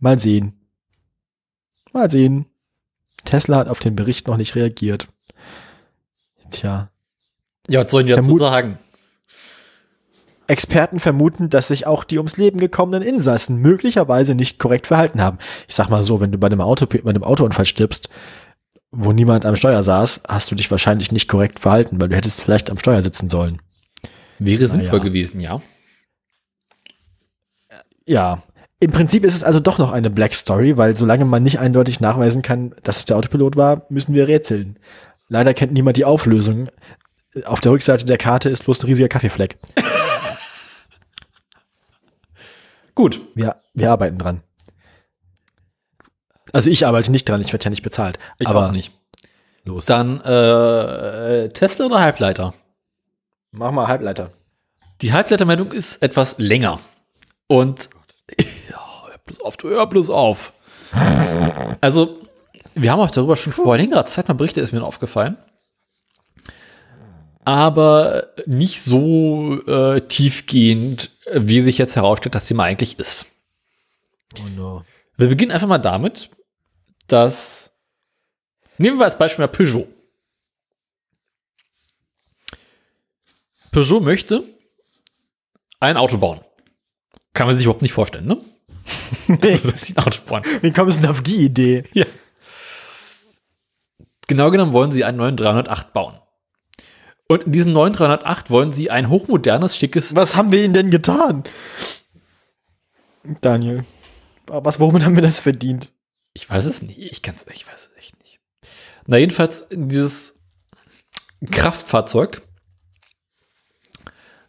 mal 0.00 0.18
sehen. 0.18 0.54
Mal 1.92 2.10
sehen. 2.10 2.46
Tesla 3.24 3.58
hat 3.58 3.68
auf 3.68 3.78
den 3.78 3.94
Bericht 3.94 4.26
noch 4.26 4.38
nicht 4.38 4.56
reagiert. 4.56 5.06
Tja. 6.50 6.90
Ja, 7.68 7.84
was 7.84 7.92
sollen 7.92 8.06
die 8.08 8.12
dazu 8.12 8.28
Vermut- 8.30 8.40
sagen? 8.40 8.78
Experten 10.48 10.98
vermuten, 10.98 11.50
dass 11.50 11.68
sich 11.68 11.86
auch 11.86 12.04
die 12.04 12.16
ums 12.16 12.38
Leben 12.38 12.58
gekommenen 12.58 13.06
Insassen 13.06 13.58
möglicherweise 13.58 14.34
nicht 14.34 14.58
korrekt 14.58 14.86
verhalten 14.86 15.22
haben. 15.22 15.38
Ich 15.68 15.74
sag 15.74 15.90
mal 15.90 16.02
so, 16.02 16.20
wenn 16.20 16.32
du 16.32 16.38
bei 16.38 16.46
einem, 16.46 16.62
Auto, 16.62 16.86
bei 16.86 17.08
einem 17.08 17.22
Autounfall 17.22 17.66
stirbst, 17.66 18.08
wo 18.90 19.12
niemand 19.12 19.44
am 19.44 19.56
Steuer 19.56 19.82
saß, 19.82 20.22
hast 20.26 20.50
du 20.50 20.54
dich 20.54 20.70
wahrscheinlich 20.70 21.12
nicht 21.12 21.28
korrekt 21.28 21.58
verhalten, 21.58 22.00
weil 22.00 22.08
du 22.08 22.16
hättest 22.16 22.40
vielleicht 22.40 22.70
am 22.70 22.78
Steuer 22.78 23.02
sitzen 23.02 23.28
sollen. 23.28 23.60
Wäre 24.38 24.68
sinnvoll 24.68 25.00
ja. 25.00 25.04
gewesen, 25.04 25.40
ja. 25.40 25.60
Ja. 28.06 28.42
Im 28.80 28.92
Prinzip 28.92 29.24
ist 29.24 29.34
es 29.34 29.44
also 29.44 29.60
doch 29.60 29.78
noch 29.78 29.92
eine 29.92 30.08
Black 30.08 30.34
Story, 30.34 30.76
weil 30.76 30.96
solange 30.96 31.26
man 31.26 31.42
nicht 31.42 31.58
eindeutig 31.58 32.00
nachweisen 32.00 32.42
kann, 32.42 32.74
dass 32.84 32.98
es 32.98 33.04
der 33.04 33.16
Autopilot 33.18 33.56
war, 33.56 33.82
müssen 33.90 34.14
wir 34.14 34.28
rätseln. 34.28 34.78
Leider 35.28 35.52
kennt 35.52 35.72
niemand 35.72 35.98
die 35.98 36.04
Auflösung. 36.06 36.68
Auf 37.44 37.60
der 37.60 37.72
Rückseite 37.72 38.06
der 38.06 38.16
Karte 38.16 38.48
ist 38.48 38.64
bloß 38.64 38.82
ein 38.82 38.86
riesiger 38.86 39.08
Kaffeefleck. 39.08 39.58
Gut. 42.98 43.20
Wir, 43.36 43.54
wir 43.74 43.92
arbeiten 43.92 44.18
dran. 44.18 44.42
Also 46.52 46.68
ich 46.68 46.84
arbeite 46.84 47.12
nicht 47.12 47.28
dran, 47.28 47.40
ich 47.40 47.52
werde 47.52 47.62
ja 47.62 47.70
nicht 47.70 47.84
bezahlt. 47.84 48.18
Ich 48.40 48.48
aber 48.48 48.66
auch 48.66 48.72
nicht. 48.72 48.92
los. 49.62 49.86
Dann 49.86 50.20
äh, 50.22 51.48
Tesla 51.50 51.86
oder 51.86 52.00
Halbleiter? 52.00 52.54
Mach 53.52 53.70
mal 53.70 53.86
Halbleiter. 53.86 54.32
Die 55.00 55.12
Halbleitermeldung 55.12 55.70
ist 55.70 56.02
etwas 56.02 56.38
länger. 56.38 56.80
Und 57.46 57.88
ja, 58.68 59.04
hör 59.06 59.18
bloß 59.24 59.40
auf, 59.42 59.56
du 59.56 59.68
hör 59.68 59.86
bloß 59.86 60.10
auf. 60.10 60.52
Also, 61.80 62.18
wir 62.74 62.90
haben 62.90 62.98
auch 62.98 63.12
darüber 63.12 63.36
schon 63.36 63.52
vor 63.52 63.76
längerer 63.76 64.06
Zeit 64.06 64.26
mal 64.26 64.34
berichtet, 64.34 64.64
ist 64.64 64.72
mir 64.72 64.82
aufgefallen. 64.82 65.36
Aber 67.48 68.34
nicht 68.44 68.82
so 68.82 69.58
äh, 69.66 70.02
tiefgehend, 70.02 71.12
wie 71.32 71.62
sich 71.62 71.78
jetzt 71.78 71.96
herausstellt, 71.96 72.34
dass 72.34 72.46
sie 72.46 72.52
mal 72.52 72.64
eigentlich 72.64 72.98
ist. 72.98 73.24
Oh 74.38 74.48
no. 74.54 74.84
Wir 75.16 75.30
beginnen 75.30 75.50
einfach 75.50 75.66
mal 75.66 75.78
damit, 75.78 76.28
dass. 77.06 77.72
Nehmen 78.76 78.98
wir 78.98 79.06
als 79.06 79.16
Beispiel 79.16 79.46
mal 79.46 79.48
Peugeot. 79.50 79.88
Peugeot 83.72 84.00
möchte 84.00 84.44
ein 85.80 85.96
Auto 85.96 86.18
bauen. 86.18 86.42
Kann 87.32 87.46
man 87.46 87.56
sich 87.56 87.64
überhaupt 87.64 87.80
nicht 87.80 87.94
vorstellen, 87.94 88.26
ne? 88.26 88.38
Also, 89.40 89.70
dass 89.70 89.86
sie 89.86 89.96
ein 89.96 90.04
Auto 90.04 90.20
bauen. 90.26 90.42
Wie 90.60 90.70
kommst 90.70 90.98
du 90.98 91.00
denn 91.00 91.10
auf 91.10 91.22
die 91.22 91.46
Idee? 91.46 91.84
Ja. 91.94 92.04
Genau 94.26 94.50
genommen 94.50 94.74
wollen 94.74 94.90
sie 94.90 95.02
einen 95.04 95.16
neuen 95.16 95.38
308 95.38 95.94
bauen. 95.94 96.18
Und 97.28 97.44
in 97.44 97.52
diesem 97.52 97.72
neuen 97.74 97.92
308 97.92 98.50
wollen 98.50 98.72
sie 98.72 98.90
ein 98.90 99.10
hochmodernes, 99.10 99.76
schickes 99.76 100.16
Was 100.16 100.34
haben 100.34 100.50
wir 100.50 100.64
ihnen 100.64 100.72
denn 100.72 100.90
getan? 100.90 101.44
Daniel. 103.42 103.84
Was, 104.46 104.80
womit 104.80 105.04
haben 105.04 105.14
wir 105.14 105.22
das 105.22 105.38
verdient? 105.38 105.92
Ich 106.32 106.48
weiß 106.48 106.64
es 106.64 106.80
nicht. 106.80 106.98
Ich 106.98 107.20
kann's, 107.20 107.44
ich 107.52 107.66
weiß 107.66 107.90
es 107.90 107.98
echt 107.98 108.18
nicht. 108.20 108.40
Na, 109.06 109.18
jedenfalls, 109.18 109.66
dieses 109.70 110.40
Kraftfahrzeug 111.50 112.42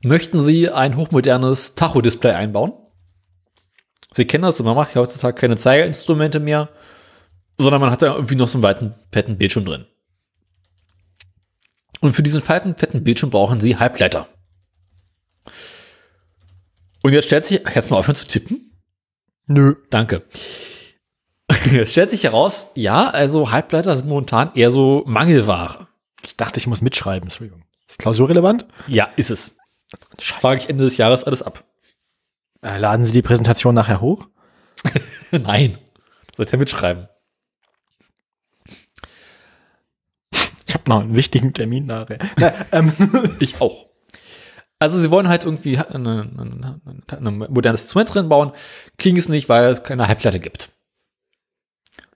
möchten 0.01 0.41
sie 0.41 0.71
ein 0.71 0.95
hochmodernes 0.95 1.75
Tacho-Display 1.75 2.31
einbauen. 2.31 2.71
Sie 4.13 4.25
kennen 4.25 4.43
das, 4.43 4.63
man 4.63 4.75
macht 4.75 4.95
ja 4.95 5.01
heutzutage 5.01 5.35
keine 5.35 5.57
Zeigerinstrumente 5.57 6.39
mehr, 6.39 6.69
sondern 7.57 7.81
man 7.81 7.91
hat 7.91 8.01
da 8.01 8.15
irgendwie 8.15 8.35
noch 8.35 8.47
so 8.47 8.57
einen 8.57 8.63
weiten, 8.63 8.95
fetten 9.11 9.37
Bildschirm 9.37 9.65
drin. 9.65 9.85
Und 12.01 12.13
für 12.13 12.23
diesen 12.23 12.41
fetten, 12.41 12.75
fetten 12.75 13.03
Bildschirm 13.03 13.29
brauchen 13.29 13.59
sie 13.59 13.77
Halbleiter. 13.77 14.27
Und 17.01 17.13
jetzt 17.13 17.25
stellt 17.25 17.45
sich, 17.45 17.65
ach, 17.65 17.75
jetzt 17.75 17.91
mal 17.91 17.97
aufhören 17.97 18.15
zu 18.15 18.27
tippen. 18.27 18.81
Nö. 19.47 19.75
Danke. 19.89 20.23
Es 21.73 21.91
stellt 21.91 22.11
sich 22.11 22.23
heraus, 22.23 22.67
ja, 22.75 23.09
also 23.09 23.51
Halbleiter 23.51 23.95
sind 23.95 24.07
momentan 24.07 24.51
eher 24.53 24.69
so 24.69 25.03
Mangelware. 25.07 25.87
Ich 26.23 26.37
dachte, 26.37 26.59
ich 26.59 26.67
muss 26.67 26.81
mitschreiben. 26.81 27.23
Entschuldigung. 27.23 27.63
Ist 27.87 27.97
klausurrelevant? 27.97 28.67
Ja, 28.87 29.09
ist 29.15 29.31
es. 29.31 29.57
Frage 30.19 30.59
ich 30.59 30.69
Ende 30.69 30.83
des 30.83 30.97
Jahres 30.97 31.23
alles 31.23 31.41
ab. 31.41 31.63
Äh, 32.61 32.77
laden 32.77 33.03
Sie 33.03 33.13
die 33.13 33.23
Präsentation 33.23 33.73
nachher 33.73 33.99
hoch? 33.99 34.27
Nein. 35.31 35.79
Soll 36.35 36.45
ich 36.45 36.51
ja 36.51 36.57
mitschreiben? 36.59 37.07
Ich 40.31 40.75
habe 40.75 40.77
noch 40.89 41.01
einen 41.01 41.15
wichtigen 41.15 41.53
Termin 41.53 41.85
nachher. 41.85 42.19
Na, 42.37 42.53
ähm, 42.71 42.91
Ich 43.39 43.61
auch. 43.61 43.87
Also 44.79 44.97
sie 44.99 45.11
wollen 45.11 45.27
halt 45.27 45.43
irgendwie 45.43 45.77
ein, 45.77 46.07
ein, 46.07 46.81
ein, 46.85 47.27
ein 47.27 47.37
modernes 47.37 47.83
Instrument 47.83 48.13
drin 48.13 48.29
bauen, 48.29 48.51
kriegen 48.97 49.17
es 49.17 49.27
nicht, 49.27 49.49
weil 49.49 49.65
es 49.65 49.83
keine 49.83 50.07
Halbleiter 50.07 50.39
gibt. 50.39 50.69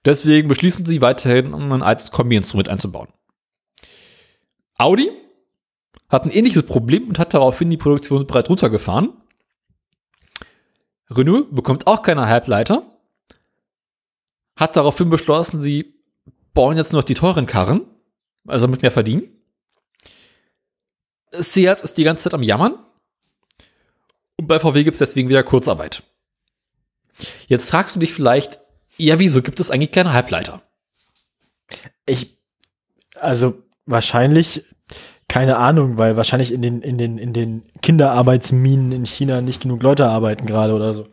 Deswegen 0.05 0.47
beschließen 0.47 0.85
sie 0.85 1.01
weiterhin, 1.01 1.53
ein 1.53 1.81
altes 1.81 2.11
Kombi-Instrument 2.11 2.69
einzubauen. 2.69 3.09
Audi 4.77 5.11
hat 6.09 6.25
ein 6.25 6.31
ähnliches 6.31 6.63
Problem 6.63 7.07
und 7.09 7.19
hat 7.19 7.33
daraufhin 7.33 7.69
die 7.69 7.77
Produktion 7.77 8.27
breit 8.27 8.49
runtergefahren. 8.49 9.09
Renault 11.09 11.53
bekommt 11.53 11.87
auch 11.87 12.01
keine 12.01 12.27
Halbleiter, 12.27 12.83
hat 14.55 14.75
daraufhin 14.75 15.09
beschlossen, 15.09 15.61
sie 15.61 15.95
bauen 16.53 16.77
jetzt 16.77 16.91
nur 16.91 17.01
noch 17.01 17.05
die 17.05 17.13
teuren 17.13 17.45
Karren, 17.45 17.85
also 18.47 18.67
mit 18.67 18.81
mehr 18.81 18.91
verdienen. 18.91 19.29
Seat 21.31 21.81
ist 21.81 21.97
die 21.97 22.03
ganze 22.03 22.23
Zeit 22.23 22.33
am 22.33 22.43
Jammern. 22.43 22.77
Und 24.37 24.47
bei 24.47 24.59
VW 24.59 24.83
gibt 24.83 24.95
es 24.95 24.99
deswegen 24.99 25.29
wieder 25.29 25.43
Kurzarbeit. 25.43 26.03
Jetzt 27.47 27.69
fragst 27.69 27.95
du 27.95 27.99
dich 27.99 28.13
vielleicht, 28.13 28.59
ja, 28.97 29.19
wieso 29.19 29.41
gibt 29.41 29.59
es 29.59 29.71
eigentlich 29.71 29.91
keine 29.91 30.13
Halbleiter? 30.13 30.61
ich, 32.05 32.37
also 33.19 33.63
wahrscheinlich, 33.85 34.65
keine 35.27 35.57
Ahnung, 35.57 35.97
weil 35.97 36.17
wahrscheinlich 36.17 36.51
in 36.51 36.61
den, 36.61 36.81
in 36.81 36.97
den, 36.97 37.17
in 37.17 37.33
den 37.33 37.63
Kinderarbeitsminen 37.81 38.91
in 38.91 39.05
China 39.05 39.41
nicht 39.41 39.61
genug 39.61 39.81
Leute 39.83 40.07
arbeiten 40.07 40.45
gerade 40.45 40.73
oder 40.73 40.93
so. 40.93 41.07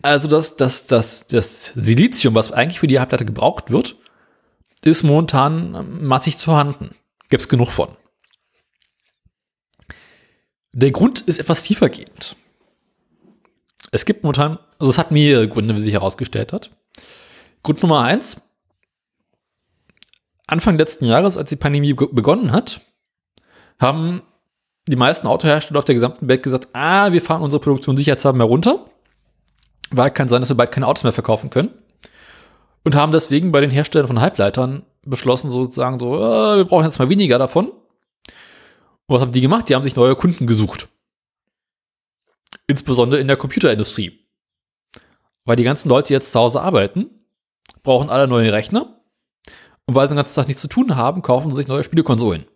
Also 0.00 0.28
das, 0.28 0.56
das, 0.56 0.86
das, 0.86 1.26
das 1.28 1.66
Silizium, 1.76 2.34
was 2.34 2.50
eigentlich 2.50 2.80
für 2.80 2.88
die 2.88 2.98
Halbleiter 2.98 3.24
gebraucht 3.24 3.70
wird, 3.70 3.96
ist 4.90 5.04
momentan 5.04 5.74
ähm, 5.74 6.06
massig 6.06 6.36
vorhanden. 6.36 6.94
Gibt 7.28 7.40
es 7.42 7.48
genug 7.48 7.70
von. 7.70 7.96
Der 10.72 10.90
Grund 10.90 11.20
ist 11.20 11.38
etwas 11.38 11.62
tiefergehend. 11.62 12.36
Es 13.90 14.04
gibt 14.04 14.22
momentan, 14.22 14.58
also 14.78 14.90
es 14.90 14.98
hat 14.98 15.10
mehrere 15.10 15.48
Gründe, 15.48 15.74
wie 15.74 15.80
sich 15.80 15.92
herausgestellt 15.92 16.52
hat. 16.52 16.70
Grund 17.62 17.82
Nummer 17.82 18.02
eins. 18.02 18.40
Anfang 20.46 20.76
letzten 20.78 21.04
Jahres, 21.04 21.36
als 21.36 21.50
die 21.50 21.56
Pandemie 21.56 21.92
be- 21.92 22.08
begonnen 22.08 22.52
hat, 22.52 22.80
haben 23.78 24.22
die 24.88 24.96
meisten 24.96 25.26
Autohersteller 25.26 25.78
auf 25.78 25.84
der 25.84 25.94
gesamten 25.94 26.26
Welt 26.28 26.42
gesagt, 26.42 26.68
ah, 26.72 27.12
wir 27.12 27.22
fahren 27.22 27.42
unsere 27.42 27.60
Produktion 27.62 27.96
sicherheitshalber 27.96 28.44
runter, 28.44 28.90
weil 29.90 30.10
kann 30.10 30.28
sein, 30.28 30.40
dass 30.40 30.48
wir 30.48 30.56
bald 30.56 30.72
keine 30.72 30.86
Autos 30.86 31.04
mehr 31.04 31.12
verkaufen 31.12 31.50
können. 31.50 31.70
Und 32.84 32.94
haben 32.94 33.12
deswegen 33.12 33.52
bei 33.52 33.60
den 33.60 33.70
Herstellern 33.70 34.08
von 34.08 34.20
Halbleitern 34.20 34.84
beschlossen, 35.04 35.50
sozusagen 35.50 35.98
so, 35.98 36.16
äh, 36.16 36.56
wir 36.58 36.64
brauchen 36.64 36.84
jetzt 36.84 36.98
mal 36.98 37.08
weniger 37.08 37.38
davon. 37.38 37.68
Und 37.68 39.16
was 39.16 39.20
haben 39.20 39.32
die 39.32 39.40
gemacht? 39.40 39.68
Die 39.68 39.74
haben 39.74 39.84
sich 39.84 39.96
neue 39.96 40.16
Kunden 40.16 40.46
gesucht. 40.46 40.88
Insbesondere 42.66 43.20
in 43.20 43.28
der 43.28 43.36
Computerindustrie. 43.36 44.26
Weil 45.44 45.56
die 45.56 45.64
ganzen 45.64 45.88
Leute, 45.88 46.12
jetzt 46.12 46.32
zu 46.32 46.38
Hause 46.38 46.60
arbeiten, 46.60 47.10
brauchen 47.82 48.10
alle 48.10 48.28
neue 48.28 48.52
Rechner. 48.52 49.00
Und 49.86 49.94
weil 49.94 50.06
sie 50.06 50.14
den 50.14 50.18
ganzen 50.18 50.36
Tag 50.36 50.46
nichts 50.46 50.62
zu 50.62 50.68
tun 50.68 50.96
haben, 50.96 51.22
kaufen 51.22 51.50
sie 51.50 51.56
sich 51.56 51.66
neue 51.66 51.84
Spielekonsolen. 51.84 52.46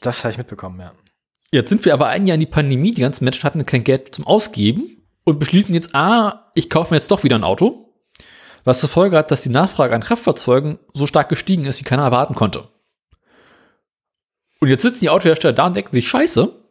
Das 0.00 0.22
habe 0.22 0.32
ich 0.32 0.38
mitbekommen, 0.38 0.80
ja. 0.80 0.92
Jetzt 1.50 1.70
sind 1.70 1.84
wir 1.84 1.94
aber 1.94 2.08
ein 2.08 2.26
Jahr 2.26 2.34
in 2.34 2.40
die 2.40 2.46
Pandemie, 2.46 2.92
die 2.92 3.00
ganzen 3.00 3.24
Menschen 3.24 3.44
hatten 3.44 3.64
kein 3.64 3.84
Geld 3.84 4.14
zum 4.14 4.26
Ausgeben 4.26 5.03
und 5.24 5.38
beschließen 5.38 5.74
jetzt, 5.74 5.94
ah, 5.94 6.50
ich 6.54 6.70
kaufe 6.70 6.92
mir 6.92 6.98
jetzt 6.98 7.10
doch 7.10 7.24
wieder 7.24 7.36
ein 7.36 7.44
Auto. 7.44 7.92
Was 8.64 8.80
zur 8.80 8.88
Folge 8.88 9.18
hat, 9.18 9.30
dass 9.30 9.42
die 9.42 9.50
Nachfrage 9.50 9.94
an 9.94 10.02
Kraftfahrzeugen 10.02 10.78
so 10.94 11.06
stark 11.06 11.28
gestiegen 11.28 11.66
ist, 11.66 11.80
wie 11.80 11.84
keiner 11.84 12.04
erwarten 12.04 12.34
konnte. 12.34 12.68
Und 14.60 14.68
jetzt 14.68 14.82
sitzen 14.82 15.00
die 15.00 15.10
Autohersteller 15.10 15.52
da 15.52 15.66
und 15.66 15.76
denken 15.76 15.92
sich, 15.92 16.08
scheiße, 16.08 16.64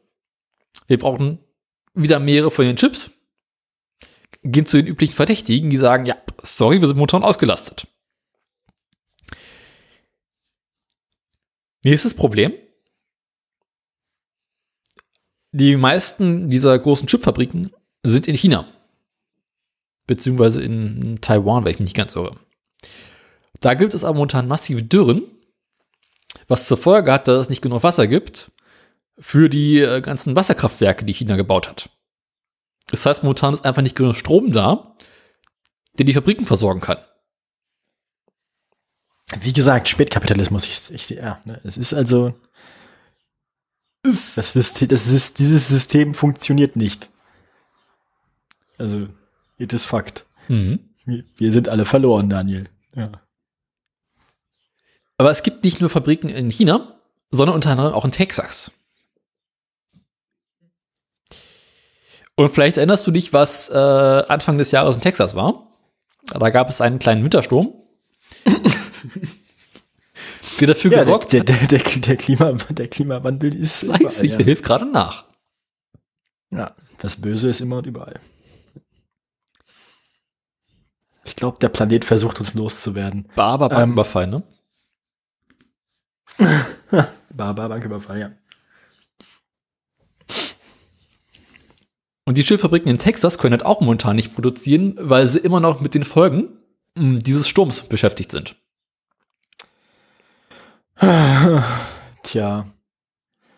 wir 0.88 1.00
brauchen 1.00 1.40
wieder 1.94 2.20
mehrere 2.20 2.50
von 2.50 2.66
den 2.66 2.76
Chips. 2.76 3.12
Gehen 4.44 4.66
zu 4.66 4.78
den 4.78 4.88
üblichen 4.88 5.14
Verdächtigen, 5.14 5.70
die 5.70 5.78
sagen, 5.78 6.06
ja, 6.06 6.18
sorry, 6.42 6.82
wir 6.82 6.88
sind 6.88 6.98
momentan 6.98 7.24
ausgelastet. 7.24 7.88
Nächstes 11.84 12.14
Problem. 12.14 12.54
Die 15.52 15.76
meisten 15.76 16.50
dieser 16.50 16.78
großen 16.80 17.08
Chipfabriken 17.08 17.72
sind 18.04 18.28
in 18.28 18.36
China. 18.36 18.68
Beziehungsweise 20.06 20.62
in 20.62 21.20
Taiwan, 21.22 21.64
weil 21.64 21.72
ich 21.72 21.80
mich 21.80 21.88
nicht 21.88 21.96
ganz 21.96 22.16
irre. 22.16 22.38
Da 23.62 23.74
gibt 23.74 23.94
es 23.94 24.04
aber 24.04 24.16
momentan 24.16 24.48
massive 24.48 24.84
Dürren, 24.84 25.24
was 26.48 26.68
zur 26.68 26.78
Folge 26.78 27.12
hat, 27.12 27.28
dass 27.28 27.40
es 27.40 27.50
nicht 27.50 27.62
genug 27.62 27.84
Wasser 27.84 28.08
gibt 28.08 28.52
für 29.18 29.50
die 29.50 29.80
äh, 29.80 30.02
ganzen 30.02 30.36
Wasserkraftwerke, 30.36 31.06
die 31.06 31.14
China 31.14 31.36
gebaut 31.36 31.70
hat. 31.70 31.90
Das 32.88 33.06
heißt, 33.06 33.24
momentan 33.24 33.54
ist 33.54 33.66
einfach 33.66 33.82
nicht 33.82 33.96
genug 33.96 34.16
Strom 34.16 34.52
da, 34.52 34.96
der 35.98 36.06
die 36.06 36.14
Fabriken 36.14 36.46
versorgen 36.46 36.82
kann. 36.82 36.98
Wie 39.40 39.54
gesagt, 39.54 39.88
Spätkapitalismus, 39.88 40.66
ich, 40.66 40.94
ich 40.94 41.06
sehe, 41.06 41.18
ja, 41.18 41.42
ne, 41.46 41.62
es 41.64 41.78
ist 41.78 41.94
also, 41.94 42.34
das 44.04 44.36
System, 44.36 44.90
das 44.90 45.08
ist, 45.08 45.40
dieses 45.40 45.70
System 45.70 46.14
funktioniert 46.14 46.76
nicht. 46.76 47.10
Also, 48.78 49.08
it 49.58 49.74
is 49.74 49.86
Fakt. 49.86 50.26
Mhm. 50.48 50.80
Wir, 51.06 51.52
sind 51.52 51.70
alle 51.70 51.86
verloren, 51.86 52.30
Daniel. 52.30 52.70
Ja. 52.96 53.12
Aber 55.18 55.32
es 55.32 55.44
gibt 55.44 55.64
nicht 55.64 55.82
nur 55.82 55.90
Fabriken 55.90 56.30
in 56.30 56.50
China, 56.50 56.96
sondern 57.32 57.56
unter 57.56 57.72
anderem 57.72 57.94
auch 57.94 58.06
in 58.06 58.12
Texas. 58.12 58.72
Und 62.36 62.50
vielleicht 62.50 62.78
erinnerst 62.78 63.06
du 63.06 63.12
dich, 63.12 63.32
was 63.32 63.70
äh, 63.70 63.76
Anfang 63.76 64.58
des 64.58 64.72
Jahres 64.72 64.96
in 64.96 65.02
Texas 65.02 65.36
war. 65.36 65.68
Da 66.26 66.50
gab 66.50 66.70
es 66.70 66.82
einen 66.82 67.00
kleinen 67.00 67.24
Wintersturm, 67.24 67.74
der 70.60 70.68
dafür 70.68 70.92
Ja, 70.92 71.04
gesorgt 71.04 71.34
der, 71.34 71.42
hat, 71.42 71.50
der, 71.50 71.68
der, 71.68 71.80
der, 71.80 72.18
Klima, 72.18 72.54
der 72.70 72.88
Klimawandel 72.88 73.54
ist 73.54 73.82
fleißig, 73.82 74.30
überall, 74.30 74.38
der 74.38 74.46
hilft 74.46 74.64
gerade 74.64 74.86
nach. 74.86 75.26
ja. 76.50 76.60
ja, 76.60 76.76
das 77.00 77.20
Böse 77.20 77.50
ist 77.50 77.60
immer 77.60 77.80
und 77.80 77.88
überall. 77.88 78.20
Ich 81.26 81.36
glaube, 81.36 81.58
der 81.60 81.70
Planet 81.70 82.04
versucht 82.06 82.40
uns 82.40 82.54
loszuwerden. 82.54 83.30
Barber 83.36 83.72
Ähm, 83.72 83.94
Überfall, 83.94 84.28
ne? 84.28 84.44
Barbar 87.30 87.70
Banküberfall, 87.70 88.20
ja. 88.20 88.32
Und 92.26 92.38
die 92.38 92.44
Schilffabriken 92.44 92.90
in 92.90 92.98
Texas 92.98 93.38
können 93.38 93.52
halt 93.54 93.66
auch 93.66 93.82
momentan 93.82 94.16
nicht 94.16 94.34
produzieren, 94.34 94.96
weil 95.00 95.28
sie 95.28 95.40
immer 95.40 95.60
noch 95.60 95.82
mit 95.82 95.94
den 95.94 96.04
Folgen 96.06 96.58
mh, 96.96 97.20
dieses 97.20 97.48
Sturms 97.48 97.82
beschäftigt 97.84 98.32
sind. 98.32 98.56
Tja, 102.24 102.66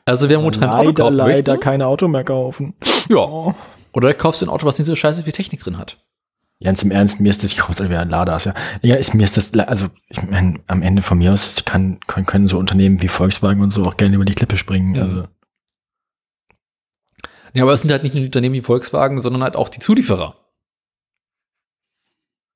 Also 0.06 0.30
wer 0.30 0.38
momentan 0.40 0.64
ein 0.64 0.70
Auto 0.88 1.04
leider, 1.04 1.12
leider 1.12 1.54
möchte, 1.54 1.64
kein 1.64 1.82
Auto 1.82 2.08
mehr 2.08 2.24
kaufen. 2.24 2.74
ja, 3.10 3.18
Oh. 3.18 3.54
oder 3.94 4.14
kaufst 4.14 4.42
du 4.42 4.46
ein 4.46 4.50
Auto, 4.50 4.66
was 4.66 4.78
nicht 4.80 4.88
so 4.88 4.96
scheiße 4.96 5.24
viel 5.24 5.34
Technik 5.34 5.60
drin 5.62 5.78
hat. 5.78 5.98
Ganz 6.64 6.84
im 6.84 6.92
Ernst, 6.92 7.20
mir 7.20 7.30
ist 7.30 7.44
das, 7.44 7.52
ich 7.52 7.58
jetzt 7.68 7.84
wieder 7.84 8.00
an 8.00 8.10
Ladas, 8.10 8.46
ja. 8.46 8.54
Ja, 8.82 8.96
ist, 8.96 9.14
mir 9.14 9.24
ist 9.26 9.36
das, 9.36 9.54
also, 9.54 9.88
ich 10.08 10.22
meine, 10.24 10.60
am 10.68 10.82
Ende 10.82 11.02
von 11.02 11.18
mir 11.18 11.34
aus 11.34 11.66
kann, 11.66 12.00
können, 12.08 12.26
können 12.26 12.48
so 12.48 12.58
Unternehmen 12.58 13.02
wie 13.02 13.10
Volkswagen 13.10 13.62
und 13.62 13.72
so 13.72 13.84
auch 13.84 13.98
gerne 13.98 14.16
über 14.16 14.26
die 14.26 14.36
Klippe 14.36 14.56
springen. 14.56 14.92
Mhm. 14.92 15.02
Also, 15.02 15.28
Ja, 17.54 17.64
aber 17.64 17.74
es 17.74 17.82
sind 17.82 17.92
halt 17.92 18.04
nicht 18.04 18.16
nur 18.16 18.22
die 18.22 18.28
Unternehmen 18.28 18.56
wie 18.56 18.62
Volkswagen, 18.62 19.22
sondern 19.22 19.44
halt 19.44 19.56
auch 19.56 19.70
die 19.70 19.80
Zulieferer. 19.80 20.36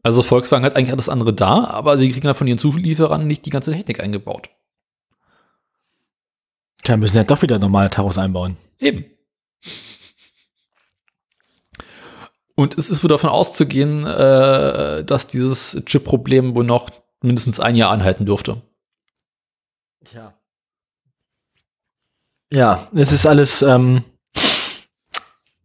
Also 0.01 0.23
Volkswagen 0.23 0.63
hat 0.65 0.77
eigentlich 0.77 0.93
alles 0.93 1.09
andere 1.09 1.33
da, 1.33 1.65
aber 1.65 1.97
sie 1.97 2.09
kriegen 2.09 2.27
halt 2.27 2.37
von 2.37 2.47
ihren 2.47 2.57
Zulieferern 2.57 3.27
nicht 3.27 3.45
die 3.45 3.49
ganze 3.49 3.71
Technik 3.71 3.99
eingebaut. 3.99 4.49
tja, 6.83 6.95
müssen 6.95 7.17
ja 7.17 7.25
doch 7.25 7.41
wieder 7.41 7.59
normale 7.59 7.89
Taros 7.89 8.17
einbauen. 8.17 8.55
Eben. 8.79 9.05
Und 12.59 12.77
es 12.77 12.89
ist 12.89 13.05
wohl 13.05 13.07
davon 13.07 13.29
auszugehen, 13.29 14.05
äh, 14.05 15.05
dass 15.05 15.27
dieses 15.27 15.81
Chip-Problem 15.85 16.55
wohl 16.55 16.65
noch 16.65 16.89
mindestens 17.21 17.61
ein 17.61 17.77
Jahr 17.77 17.89
anhalten 17.89 18.25
dürfte. 18.25 18.61
Tja. 20.03 20.33
Ja, 22.51 22.89
es 22.93 23.13
ist 23.13 23.25
alles, 23.25 23.61
ähm, 23.61 24.03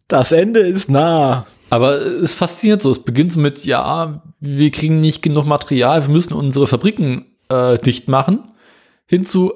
das 0.06 0.30
Ende 0.30 0.60
ist 0.60 0.88
nah. 0.88 1.46
Aber 1.68 1.96
es 1.96 2.32
fasziniert 2.32 2.80
so. 2.80 2.92
Es 2.92 3.02
beginnt 3.02 3.32
so 3.32 3.40
mit, 3.40 3.64
ja, 3.64 4.22
wir 4.38 4.70
kriegen 4.70 5.00
nicht 5.00 5.20
genug 5.20 5.46
Material, 5.46 6.06
wir 6.06 6.14
müssen 6.14 6.32
unsere 6.32 6.68
Fabriken 6.68 7.26
äh, 7.48 7.76
dicht 7.76 8.06
machen. 8.06 8.52
Hinzu, 9.06 9.52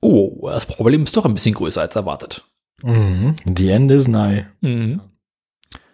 oh, 0.00 0.48
das 0.50 0.66
Problem 0.66 1.04
ist 1.04 1.16
doch 1.16 1.26
ein 1.26 1.34
bisschen 1.34 1.54
größer 1.54 1.80
als 1.80 1.94
erwartet. 1.94 2.42
Mhm. 2.82 3.36
The 3.56 3.70
end 3.70 3.92
is 3.92 4.08
nigh. 4.08 4.46
Mhm. 4.62 5.00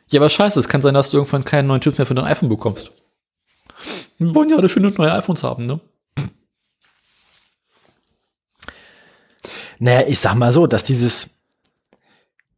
Ja, 0.09 0.21
aber 0.21 0.31
scheiße, 0.31 0.59
es 0.59 0.69
kann 0.69 0.81
sein, 0.81 0.95
dass 0.95 1.11
du 1.11 1.19
irgendwann 1.19 1.45
keinen 1.45 1.67
neuen 1.67 1.81
Chip 1.81 1.99
mehr 1.99 2.07
für 2.07 2.15
dein 2.15 2.25
iPhone 2.25 2.49
bekommst. 2.49 2.91
Wir 4.17 4.35
wollen 4.35 4.49
ja 4.49 4.57
alle 4.57 4.69
schöne 4.69 4.91
neue 4.91 5.13
iPhones 5.13 5.43
haben, 5.43 5.67
ne? 5.67 5.81
Naja, 9.79 10.09
ich 10.09 10.19
sag 10.19 10.35
mal 10.35 10.53
so, 10.53 10.67
dass 10.67 10.83
dieses, 10.83 11.39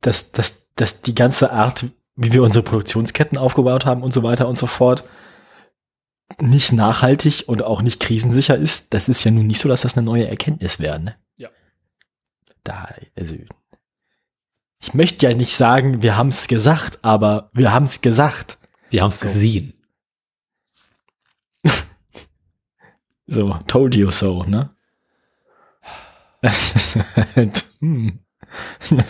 dass, 0.01 0.33
dass, 0.33 0.69
dass 0.75 1.03
die 1.03 1.15
ganze 1.15 1.53
Art, 1.53 1.87
wie 2.17 2.33
wir 2.33 2.43
unsere 2.43 2.65
Produktionsketten 2.65 3.37
aufgebaut 3.37 3.85
haben 3.85 4.03
und 4.03 4.15
so 4.15 4.23
weiter 4.23 4.49
und 4.49 4.57
so 4.57 4.67
fort, 4.67 5.05
nicht 6.39 6.73
nachhaltig 6.73 7.45
und 7.47 7.63
auch 7.63 7.83
nicht 7.83 8.01
krisensicher 8.01 8.57
ist, 8.57 8.95
das 8.95 9.09
ist 9.09 9.25
ja 9.25 9.31
nun 9.31 9.47
nicht 9.47 9.61
so, 9.61 9.69
dass 9.69 9.83
das 9.83 9.97
eine 9.97 10.07
neue 10.07 10.29
Erkenntnis 10.29 10.79
wäre. 10.79 10.99
Ne? 10.99 11.17
Ja. 11.37 11.51
Da, 12.65 12.89
also, 13.19 13.35
ich 14.81 14.95
möchte 14.95 15.27
ja 15.29 15.35
nicht 15.35 15.55
sagen, 15.57 16.03
wir 16.03 16.17
haben 16.17 16.29
es 16.29 16.49
gesagt, 16.49 16.99
aber 17.03 17.51
wir 17.53 17.73
haben 17.73 17.85
es 17.85 18.01
gesagt. 18.01 18.59
Wir 18.91 19.03
haben 19.03 19.11
es 19.11 19.21
So. 19.21 19.27
gesehen. 19.27 19.75
So, 23.33 23.57
told 23.69 23.95
you 23.95 24.11
so, 24.11 24.43
ne? 24.43 24.71
Hm. 27.81 28.19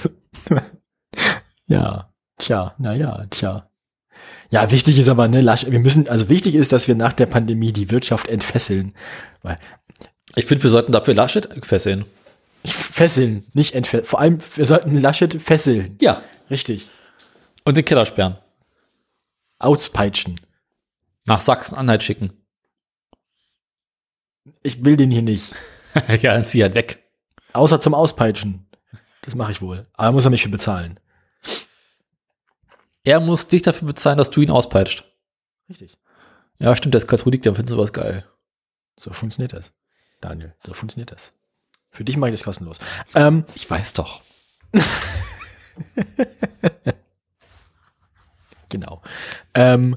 ja, 1.67 2.13
tja, 2.39 2.75
naja, 2.79 3.25
tja. 3.31 3.71
Ja, 4.51 4.71
wichtig 4.71 4.99
ist 4.99 5.09
aber, 5.09 5.27
ne, 5.29 5.41
Lasch, 5.41 5.67
wir 5.67 5.79
müssen, 5.79 6.09
also 6.09 6.29
wichtig 6.29 6.55
ist, 6.55 6.73
dass 6.73 6.87
wir 6.87 6.95
nach 6.95 7.13
der 7.15 7.27
Pandemie 7.27 7.73
die 7.73 7.91
Wirtschaft 7.91 8.29
entfesseln. 8.29 8.95
Weil, 9.43 9.59
Ich 10.37 10.45
finde, 10.47 10.65
wir 10.65 10.71
sollten 10.71 10.93
dafür 10.93 11.15
Laschet 11.15 11.49
fesseln. 11.65 12.05
Fesseln, 12.65 13.47
nicht 13.53 13.75
entfesseln. 13.75 14.07
Vor 14.07 14.21
allem, 14.21 14.39
wir 14.55 14.67
sollten 14.67 15.01
Laschet 15.01 15.41
fesseln. 15.41 15.97
Ja. 16.01 16.23
Richtig. 16.51 16.91
Und 17.65 17.77
den 17.77 17.85
Keller 17.85 18.07
sperren. 18.07 18.37
Auspeitschen. 19.59 20.41
Nach 21.27 21.41
Sachsen-Anhalt 21.41 22.03
schicken. 22.03 22.33
Ich 24.63 24.85
will 24.85 24.97
den 24.97 25.11
hier 25.11 25.23
nicht. 25.23 25.55
ja, 26.09 26.35
dann 26.35 26.47
zieh 26.47 26.63
halt 26.63 26.75
weg. 26.75 27.05
Außer 27.53 27.81
zum 27.81 27.95
Auspeitschen. 27.95 28.67
Das 29.23 29.35
mache 29.35 29.53
ich 29.53 29.63
wohl. 29.63 29.87
Aber 29.93 30.13
muss 30.13 30.25
er 30.25 30.31
mich 30.31 30.43
für 30.43 30.49
bezahlen. 30.49 30.99
Er 33.05 33.21
muss 33.21 33.49
dich 33.49 33.63
dafür 33.63 33.87
bezahlen, 33.87 34.19
dass 34.19 34.31
du 34.31 34.41
ihn 34.41 34.51
auspeitscht. 34.51 35.05
Richtig. 35.69 35.99
Ja, 36.59 36.75
stimmt, 36.75 36.95
der 36.95 37.01
ist 37.01 37.09
Katholik, 37.09 37.43
der 37.43 37.55
findet 37.55 37.71
sowas 37.71 37.93
geil. 37.93 38.27
So 38.97 39.13
funktioniert 39.13 39.53
das. 39.53 39.73
Daniel, 40.21 40.55
so 40.67 40.75
funktioniert 40.75 41.13
das. 41.13 41.33
Für 41.91 42.05
dich 42.05 42.17
mache 42.17 42.31
ich 42.31 42.35
das 42.37 42.45
kostenlos. 42.45 42.79
Ähm, 43.15 43.45
Ich 43.55 43.69
weiß 43.69 43.93
doch. 43.95 44.23
genau. 48.69 49.03
Ähm, 49.55 49.97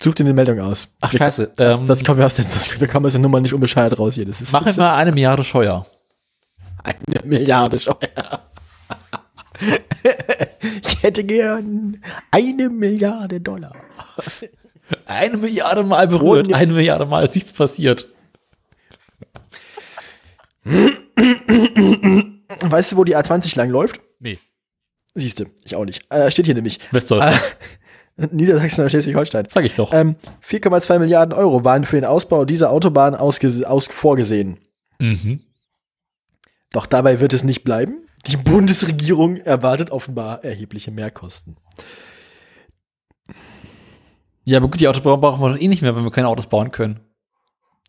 such 0.00 0.14
dir 0.14 0.24
eine 0.24 0.34
Meldung 0.34 0.60
aus. 0.60 0.88
Ach, 1.00 1.12
Wir- 1.12 1.18
scheiße. 1.18 1.52
Das, 1.56 1.80
Ähm, 1.80 1.86
das 1.88 2.04
kommen 2.04 2.18
wir 2.18 2.26
aus 2.26 2.34
der, 2.34 2.44
das, 2.44 2.80
wir 2.80 2.88
kommen 2.88 3.06
aus 3.06 3.12
der 3.12 3.20
Nummer 3.20 3.40
nicht 3.40 3.54
unbescheuert 3.54 3.98
raus 3.98 4.14
hier. 4.14 4.24
Das 4.26 4.40
ist, 4.40 4.52
Mach 4.52 4.66
ist 4.66 4.76
mal 4.76 4.94
eine 4.96 5.12
Milliarde 5.12 5.44
Scheuer. 5.44 5.86
eine 6.82 7.20
Milliarde 7.24 7.80
Steuer. 7.80 8.50
ich 10.82 11.02
hätte 11.02 11.24
gern 11.24 12.02
eine 12.30 12.68
Milliarde 12.68 13.40
Dollar. 13.40 13.74
Eine 15.06 15.36
Milliarde 15.36 15.84
Mal 15.84 16.08
berührt, 16.08 16.52
eine 16.52 16.72
Milliarde 16.72 17.06
Mal 17.06 17.24
ist 17.24 17.34
nichts 17.34 17.52
passiert. 17.52 18.08
Weißt 22.60 22.92
du, 22.92 22.96
wo 22.96 23.04
die 23.04 23.16
A20 23.16 23.56
lang 23.56 23.70
läuft? 23.70 24.00
Nee. 24.18 24.38
Siehst 25.14 25.40
du, 25.40 25.46
ich 25.64 25.76
auch 25.76 25.84
nicht. 25.84 26.02
Äh, 26.12 26.30
steht 26.30 26.46
hier 26.46 26.54
nämlich. 26.54 26.80
Westdeutschland, 26.90 27.56
Niedersachsen 28.32 28.80
oder 28.80 28.90
Schleswig-Holstein. 28.90 29.46
sag 29.48 29.64
ich 29.64 29.74
doch. 29.74 29.92
Ähm, 29.92 30.16
4,2 30.46 30.98
Milliarden 30.98 31.32
Euro 31.32 31.64
waren 31.64 31.84
für 31.84 31.96
den 31.96 32.04
Ausbau 32.04 32.44
dieser 32.44 32.70
Autobahn 32.70 33.14
aus 33.14 33.38
vorgesehen. 33.90 34.58
mhm. 34.98 35.40
Doch 36.72 36.86
dabei 36.86 37.20
wird 37.20 37.32
es 37.32 37.44
nicht 37.44 37.62
bleiben. 37.62 38.06
Die 38.26 38.36
Bundesregierung 38.36 39.36
erwartet 39.36 39.90
offenbar 39.92 40.44
erhebliche 40.44 40.90
Mehrkosten. 40.90 41.56
Ja, 44.46 44.58
aber 44.58 44.68
gut, 44.68 44.80
die 44.80 44.88
Autobahn 44.88 45.20
brauchen 45.20 45.42
wir 45.42 45.50
doch 45.50 45.60
eh 45.60 45.68
nicht 45.68 45.82
mehr, 45.82 45.94
wenn 45.96 46.04
wir 46.04 46.10
keine 46.10 46.28
Autos 46.28 46.46
bauen 46.46 46.70
können. 46.70 47.00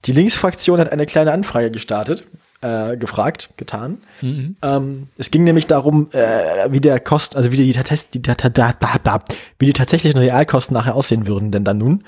Die 0.05 0.11
Linksfraktion 0.11 0.79
hat 0.79 0.91
eine 0.91 1.05
kleine 1.05 1.31
Anfrage 1.31 1.71
gestartet 1.71 2.25
äh, 2.61 2.97
gefragt, 2.97 3.51
getan. 3.57 3.99
Ähm, 4.63 5.09
es 5.17 5.29
ging 5.29 5.43
nämlich 5.43 5.67
darum, 5.67 6.09
äh, 6.13 6.71
wie 6.71 6.81
der 6.81 6.99
Kost, 6.99 7.35
also 7.35 7.51
wie 7.51 7.57
die, 7.57 7.71
Tats- 7.73 8.09
die, 8.09 8.21
da- 8.21 8.33
da- 8.33 8.73
da- 8.73 9.23
wie 9.59 9.67
die 9.67 9.73
tatsächlichen 9.73 10.17
Realkosten 10.17 10.73
nachher 10.73 10.95
aussehen 10.95 11.27
würden, 11.27 11.51
denn 11.51 11.63
dann 11.63 11.77
nun. 11.77 12.03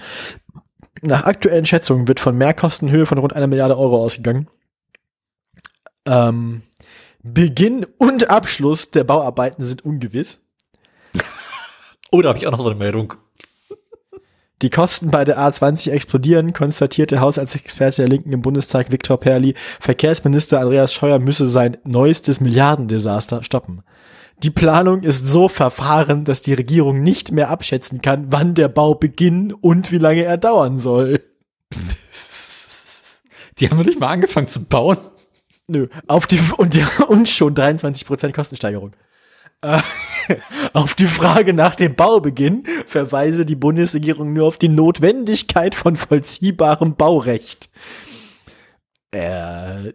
Nach 1.03 1.25
aktuellen 1.25 1.67
Schätzungen 1.67 2.07
wird 2.07 2.19
von 2.19 2.35
Mehrkosten 2.35 2.87
in 2.87 2.93
Höhe 2.95 3.05
von 3.05 3.19
rund 3.19 3.33
einer 3.33 3.45
Milliarde 3.45 3.77
Euro 3.77 4.03
ausgegangen. 4.03 4.47
Ähm, 6.07 6.63
Beginn 7.21 7.85
und 7.99 8.29
Abschluss 8.31 8.89
der 8.91 9.03
Bauarbeiten 9.03 9.63
sind 9.63 9.85
ungewiss. 9.85 10.39
Oh, 12.11 12.23
da 12.23 12.29
habe 12.29 12.39
ich 12.39 12.47
auch 12.47 12.51
noch 12.51 12.61
so 12.61 12.69
eine 12.71 12.79
Meldung. 12.79 13.13
Die 14.61 14.69
Kosten 14.69 15.09
bei 15.09 15.23
der 15.23 15.39
A20 15.39 15.89
explodieren, 15.91 16.51
konstatierte 16.51 17.21
Haushaltsexperte 17.21 18.01
der 18.01 18.09
Linken 18.09 18.33
im 18.33 18.41
Bundestag 18.41 18.91
Viktor 18.91 19.17
Perli. 19.17 19.55
Verkehrsminister 19.79 20.59
Andreas 20.59 20.93
Scheuer 20.93 21.19
müsse 21.19 21.45
sein 21.45 21.77
neuestes 21.85 22.41
Milliardendesaster 22.41 23.41
stoppen. 23.43 23.83
Die 24.43 24.49
Planung 24.49 25.03
ist 25.03 25.25
so 25.25 25.47
verfahren, 25.47 26.25
dass 26.25 26.41
die 26.41 26.53
Regierung 26.53 27.01
nicht 27.01 27.31
mehr 27.31 27.49
abschätzen 27.49 28.01
kann, 28.01 28.31
wann 28.31 28.53
der 28.53 28.67
Bau 28.67 28.95
beginnen 28.95 29.53
und 29.53 29.93
wie 29.93 29.97
lange 29.97 30.23
er 30.23 30.37
dauern 30.37 30.77
soll. 30.77 31.21
Die 33.59 33.69
haben 33.69 33.77
noch 33.77 33.85
nicht 33.85 33.99
mal 33.99 34.07
angefangen 34.07 34.47
zu 34.47 34.63
bauen. 34.63 34.97
Nö, 35.67 35.87
auf 36.07 36.25
die 36.27 36.39
und, 36.57 36.73
ja, 36.75 36.87
und 37.09 37.27
schon 37.27 37.53
23% 37.53 38.31
Kostensteigerung. 38.31 38.93
Auf 40.73 40.95
die 40.95 41.07
Frage 41.07 41.53
nach 41.53 41.75
dem 41.75 41.95
Baubeginn 41.95 42.63
verweise 42.85 43.45
die 43.45 43.55
Bundesregierung 43.55 44.31
nur 44.33 44.47
auf 44.47 44.57
die 44.57 44.69
Notwendigkeit 44.69 45.75
von 45.75 45.95
vollziehbarem 45.95 46.95
Baurecht. 46.95 47.69
Äh, 49.11 49.93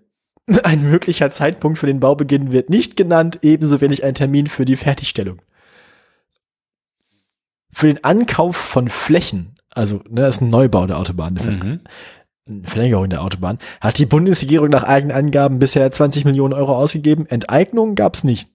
ein 0.62 0.90
möglicher 0.90 1.30
Zeitpunkt 1.30 1.78
für 1.78 1.86
den 1.86 2.00
Baubeginn 2.00 2.52
wird 2.52 2.68
nicht 2.68 2.96
genannt, 2.96 3.38
ebenso 3.42 3.80
wenig 3.80 4.04
ein 4.04 4.14
Termin 4.14 4.46
für 4.46 4.64
die 4.64 4.76
Fertigstellung. 4.76 5.40
Für 7.72 7.86
den 7.86 8.04
Ankauf 8.04 8.56
von 8.56 8.88
Flächen, 8.88 9.54
also 9.70 9.96
ne, 10.08 10.22
das 10.22 10.36
ist 10.36 10.42
ein 10.42 10.50
Neubau 10.50 10.86
der 10.86 10.98
Autobahn, 10.98 11.38
eine 11.38 11.80
Mhm. 12.46 12.64
Verlängerung 12.64 13.08
der 13.08 13.22
Autobahn, 13.22 13.58
hat 13.80 13.98
die 13.98 14.04
Bundesregierung 14.04 14.68
nach 14.68 14.82
eigenen 14.84 15.16
Angaben 15.16 15.58
bisher 15.58 15.90
20 15.90 16.26
Millionen 16.26 16.52
Euro 16.52 16.76
ausgegeben. 16.76 17.24
Enteignungen 17.26 17.94
gab 17.94 18.14
es 18.16 18.24
nicht. 18.24 18.50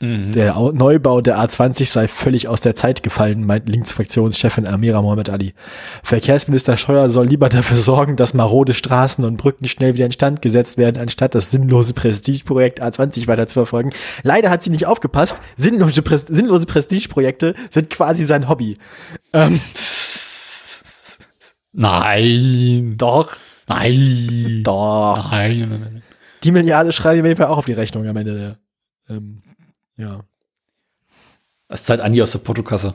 Mhm. 0.00 0.32
Der 0.32 0.56
Au- 0.56 0.72
Neubau 0.72 1.20
der 1.20 1.38
A20 1.38 1.86
sei 1.90 2.08
völlig 2.08 2.48
aus 2.48 2.62
der 2.62 2.74
Zeit 2.74 3.02
gefallen, 3.02 3.44
meint 3.44 3.68
Linksfraktionschefin 3.68 4.66
Amira 4.66 5.02
Mohamed 5.02 5.28
Ali. 5.28 5.54
Verkehrsminister 6.02 6.76
Scheuer 6.76 7.10
soll 7.10 7.26
lieber 7.26 7.48
dafür 7.50 7.76
sorgen, 7.76 8.16
dass 8.16 8.32
marode 8.34 8.72
Straßen 8.72 9.22
und 9.24 9.36
Brücken 9.36 9.68
schnell 9.68 9.94
wieder 9.94 10.06
instand 10.06 10.40
gesetzt 10.42 10.78
werden, 10.78 11.00
anstatt 11.00 11.34
das 11.34 11.50
sinnlose 11.50 11.92
Prestigeprojekt 11.94 12.82
A20 12.82 13.26
weiter 13.28 13.46
zu 13.46 13.54
verfolgen. 13.54 13.90
Leider 14.22 14.48
hat 14.50 14.62
sie 14.62 14.70
nicht 14.70 14.86
aufgepasst. 14.86 15.40
Sinnlose, 15.56 16.02
Pres 16.02 16.22
sinnlose 16.26 16.64
Prestigeprojekte 16.66 17.54
sind 17.70 17.90
quasi 17.90 18.24
sein 18.24 18.48
Hobby. 18.48 18.78
Ähm, 19.34 19.60
Nein. 21.72 22.94
doch, 22.96 23.36
Nein. 23.68 24.60
doch. 24.64 25.30
Nein. 25.30 26.02
Die 26.44 26.50
Milliarde 26.52 26.92
schreibe 26.92 27.16
ich 27.16 27.22
mir 27.22 27.28
jedenfalls 27.28 27.50
auch 27.50 27.58
auf 27.58 27.64
die 27.66 27.72
Rechnung 27.72 28.06
am 28.06 28.16
Ende. 28.16 28.34
Der, 28.34 28.56
ähm, 29.08 29.42
ja. 29.96 30.24
Das 31.68 31.84
zahlt 31.84 32.00
Andi 32.00 32.22
aus 32.22 32.32
der 32.32 32.38
Portokasse. 32.40 32.94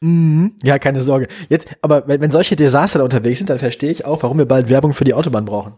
Mhm. 0.00 0.56
Ja, 0.62 0.78
keine 0.78 1.00
Sorge. 1.00 1.28
Jetzt, 1.48 1.68
aber 1.82 2.06
wenn, 2.06 2.20
wenn 2.20 2.30
solche 2.30 2.56
Desaster 2.56 2.98
da 2.98 3.04
unterwegs 3.04 3.38
sind, 3.38 3.50
dann 3.50 3.58
verstehe 3.58 3.90
ich 3.90 4.04
auch, 4.04 4.22
warum 4.22 4.38
wir 4.38 4.46
bald 4.46 4.68
Werbung 4.68 4.92
für 4.92 5.04
die 5.04 5.14
Autobahn 5.14 5.44
brauchen. 5.44 5.74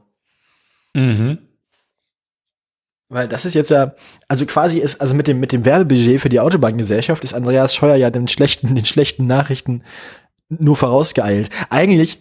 Mhm. 0.95 1.39
Weil 3.11 3.27
das 3.27 3.47
ist 3.47 3.55
jetzt 3.55 3.71
ja, 3.71 3.95
also 4.27 4.45
quasi 4.45 4.79
ist, 4.79 5.01
also 5.01 5.15
mit 5.15 5.29
dem, 5.29 5.41
mit 5.41 5.53
dem 5.53 5.65
Werbebudget 5.65 6.21
für 6.21 6.29
die 6.29 6.41
Autobahngesellschaft 6.41 7.25
ist 7.25 7.33
Andreas 7.33 7.75
Scheuer 7.75 7.97
ja 7.97 8.11
den 8.11 8.29
schlechten, 8.29 8.75
den 8.75 8.85
schlechten 8.85 9.27
Nachrichten 9.27 9.83
nur 10.49 10.77
vorausgeeilt. 10.77 11.49
Eigentlich, 11.71 12.21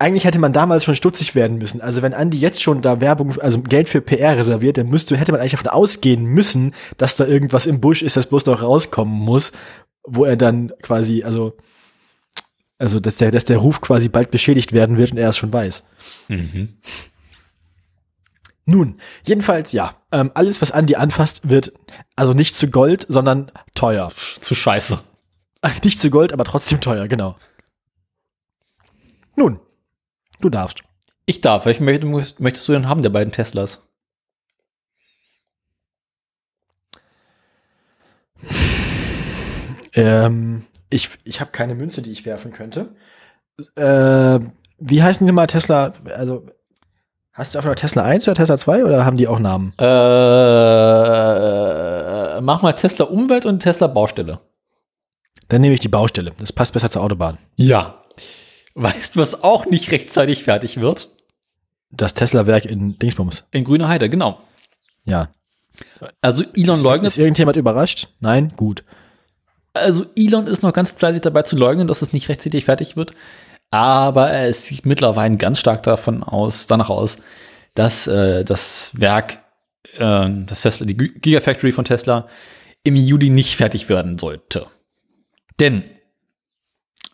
eigentlich 0.00 0.24
hätte 0.24 0.38
man 0.38 0.54
damals 0.54 0.84
schon 0.84 0.96
stutzig 0.96 1.34
werden 1.34 1.58
müssen. 1.58 1.82
Also 1.82 2.00
wenn 2.00 2.14
Andi 2.14 2.38
jetzt 2.38 2.62
schon 2.62 2.80
da 2.80 3.00
Werbung, 3.02 3.38
also 3.38 3.60
Geld 3.60 3.88
für 3.88 4.00
PR 4.00 4.38
reserviert, 4.38 4.78
dann 4.78 4.88
müsste, 4.88 5.16
hätte 5.16 5.30
man 5.30 5.40
eigentlich 5.40 5.52
davon 5.52 5.68
ausgehen 5.68 6.24
müssen, 6.24 6.74
dass 6.96 7.16
da 7.16 7.26
irgendwas 7.26 7.66
im 7.66 7.80
Busch 7.80 8.02
ist, 8.02 8.16
das 8.16 8.26
bloß 8.26 8.46
noch 8.46 8.62
rauskommen 8.62 9.14
muss, 9.14 9.52
wo 10.02 10.24
er 10.24 10.36
dann 10.36 10.72
quasi, 10.80 11.22
also, 11.22 11.54
also, 12.78 12.98
dass 12.98 13.18
der, 13.18 13.30
dass 13.30 13.44
der 13.44 13.58
Ruf 13.58 13.82
quasi 13.82 14.08
bald 14.08 14.30
beschädigt 14.30 14.72
werden 14.72 14.96
wird 14.96 15.12
und 15.12 15.18
er 15.18 15.28
es 15.28 15.36
schon 15.36 15.52
weiß. 15.52 15.86
Mhm. 16.28 16.78
Nun, 18.64 18.98
jedenfalls 19.24 19.72
ja. 19.72 19.96
Ähm, 20.12 20.30
alles, 20.32 20.62
was 20.62 20.72
Andi 20.72 20.94
anfasst, 20.94 21.50
wird 21.50 21.74
also 22.16 22.32
nicht 22.32 22.54
zu 22.54 22.68
Gold, 22.68 23.04
sondern 23.06 23.52
teuer. 23.74 24.10
Zu 24.40 24.54
scheiße. 24.54 24.98
Nicht 25.84 26.00
zu 26.00 26.08
Gold, 26.08 26.32
aber 26.32 26.44
trotzdem 26.44 26.80
teuer, 26.80 27.06
genau. 27.06 27.36
Nun, 29.36 29.60
du 30.44 30.50
darfst. 30.50 30.82
Ich 31.26 31.40
darf. 31.40 31.66
Welchen 31.66 31.84
möchtest, 31.84 32.68
du 32.68 32.72
denn 32.72 32.88
haben, 32.88 33.02
der 33.02 33.10
beiden 33.10 33.32
Teslas? 33.32 33.82
Ähm, 39.92 40.66
ich 40.88 41.10
ich 41.24 41.40
habe 41.40 41.50
keine 41.50 41.74
Münze, 41.74 42.02
die 42.02 42.12
ich 42.12 42.24
werfen 42.24 42.52
könnte. 42.52 42.94
Äh, 43.76 44.40
wie 44.78 45.02
heißen 45.02 45.26
die 45.26 45.32
mal 45.32 45.46
Tesla? 45.46 45.92
Also, 46.14 46.46
hast 47.32 47.54
du 47.54 47.58
einfach 47.58 47.68
nur 47.68 47.76
Tesla 47.76 48.02
1 48.04 48.26
oder 48.28 48.36
Tesla 48.36 48.56
2 48.56 48.84
oder 48.84 49.04
haben 49.04 49.16
die 49.16 49.28
auch 49.28 49.38
Namen? 49.38 49.72
Äh, 49.78 49.84
mach 52.40 52.62
mal 52.62 52.72
Tesla 52.72 53.04
Umwelt 53.06 53.46
und 53.46 53.60
Tesla 53.60 53.86
Baustelle. 53.88 54.40
Dann 55.48 55.60
nehme 55.60 55.74
ich 55.74 55.80
die 55.80 55.88
Baustelle. 55.88 56.32
Das 56.38 56.52
passt 56.52 56.72
besser 56.72 56.90
zur 56.90 57.02
Autobahn. 57.02 57.38
Ja. 57.56 58.04
Weißt 58.74 59.16
du, 59.16 59.20
was 59.20 59.42
auch 59.42 59.66
nicht 59.66 59.90
rechtzeitig 59.90 60.44
fertig 60.44 60.80
wird? 60.80 61.08
Das 61.90 62.14
Tesla-Werk 62.14 62.66
in 62.66 62.98
Dingsbums. 62.98 63.44
In 63.50 63.64
Grüner 63.64 63.88
Heide, 63.88 64.08
genau. 64.08 64.40
Ja. 65.04 65.28
Also 66.20 66.44
Elon 66.54 66.76
Ist, 66.76 66.82
leugnet, 66.82 67.06
ist 67.08 67.18
irgendjemand 67.18 67.56
überrascht? 67.56 68.08
Nein? 68.20 68.52
Gut. 68.56 68.84
also 69.72 70.04
Elon 70.16 70.46
ist 70.46 70.62
noch 70.62 70.72
ganz 70.72 70.90
fleißig 70.92 71.22
dabei 71.22 71.42
zu 71.42 71.56
leugnen, 71.56 71.88
dass 71.88 72.02
es 72.02 72.12
nicht 72.12 72.28
rechtzeitig 72.28 72.64
fertig 72.64 72.96
wird. 72.96 73.12
Aber 73.72 74.32
es 74.32 74.66
sieht 74.66 74.84
mittlerweile 74.86 75.36
ganz 75.36 75.60
stark 75.60 75.82
davon 75.84 76.22
aus, 76.22 76.66
danach 76.66 76.90
aus, 76.90 77.18
dass 77.74 78.06
äh, 78.08 78.44
das 78.44 78.90
Werk, 78.94 79.38
äh, 79.96 80.28
das 80.46 80.62
Tesla, 80.62 80.86
die 80.86 80.96
Gi- 80.96 81.14
Gigafactory 81.20 81.72
von 81.72 81.84
Tesla 81.84 82.28
im 82.82 82.96
Juli 82.96 83.30
nicht 83.30 83.56
fertig 83.56 83.88
werden 83.88 84.18
sollte. 84.18 84.66
Denn, 85.60 85.84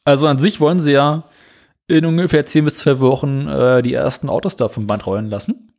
also 0.04 0.26
an 0.26 0.38
sich 0.38 0.60
wollen 0.60 0.78
sie 0.78 0.92
ja 0.92 1.24
in 1.88 2.04
ungefähr 2.04 2.46
10 2.46 2.64
bis 2.64 2.76
12 2.76 3.00
Wochen 3.00 3.48
äh, 3.48 3.82
die 3.82 3.94
ersten 3.94 4.28
Autos 4.28 4.56
da 4.56 4.68
vom 4.68 4.86
Band 4.86 5.06
rollen 5.06 5.30
lassen. 5.30 5.72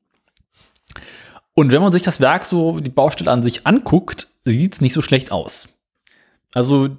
Und 1.54 1.72
wenn 1.72 1.82
man 1.82 1.92
sich 1.92 2.04
das 2.04 2.20
Werk 2.20 2.46
so, 2.46 2.80
die 2.80 2.90
Baustelle 2.90 3.32
an 3.32 3.44
sich 3.44 3.66
anguckt, 3.66 4.28
sieht 4.46 4.76
es 4.76 4.82
nicht 4.82 4.94
so 4.94 5.02
schlecht 5.02 5.32
aus. 5.32 5.70
Also 6.54 6.90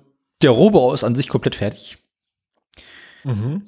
der 0.43 0.51
Rohbau 0.51 0.93
ist 0.93 1.05
an 1.05 1.15
sich 1.15 1.29
komplett 1.29 1.55
fertig. 1.55 1.99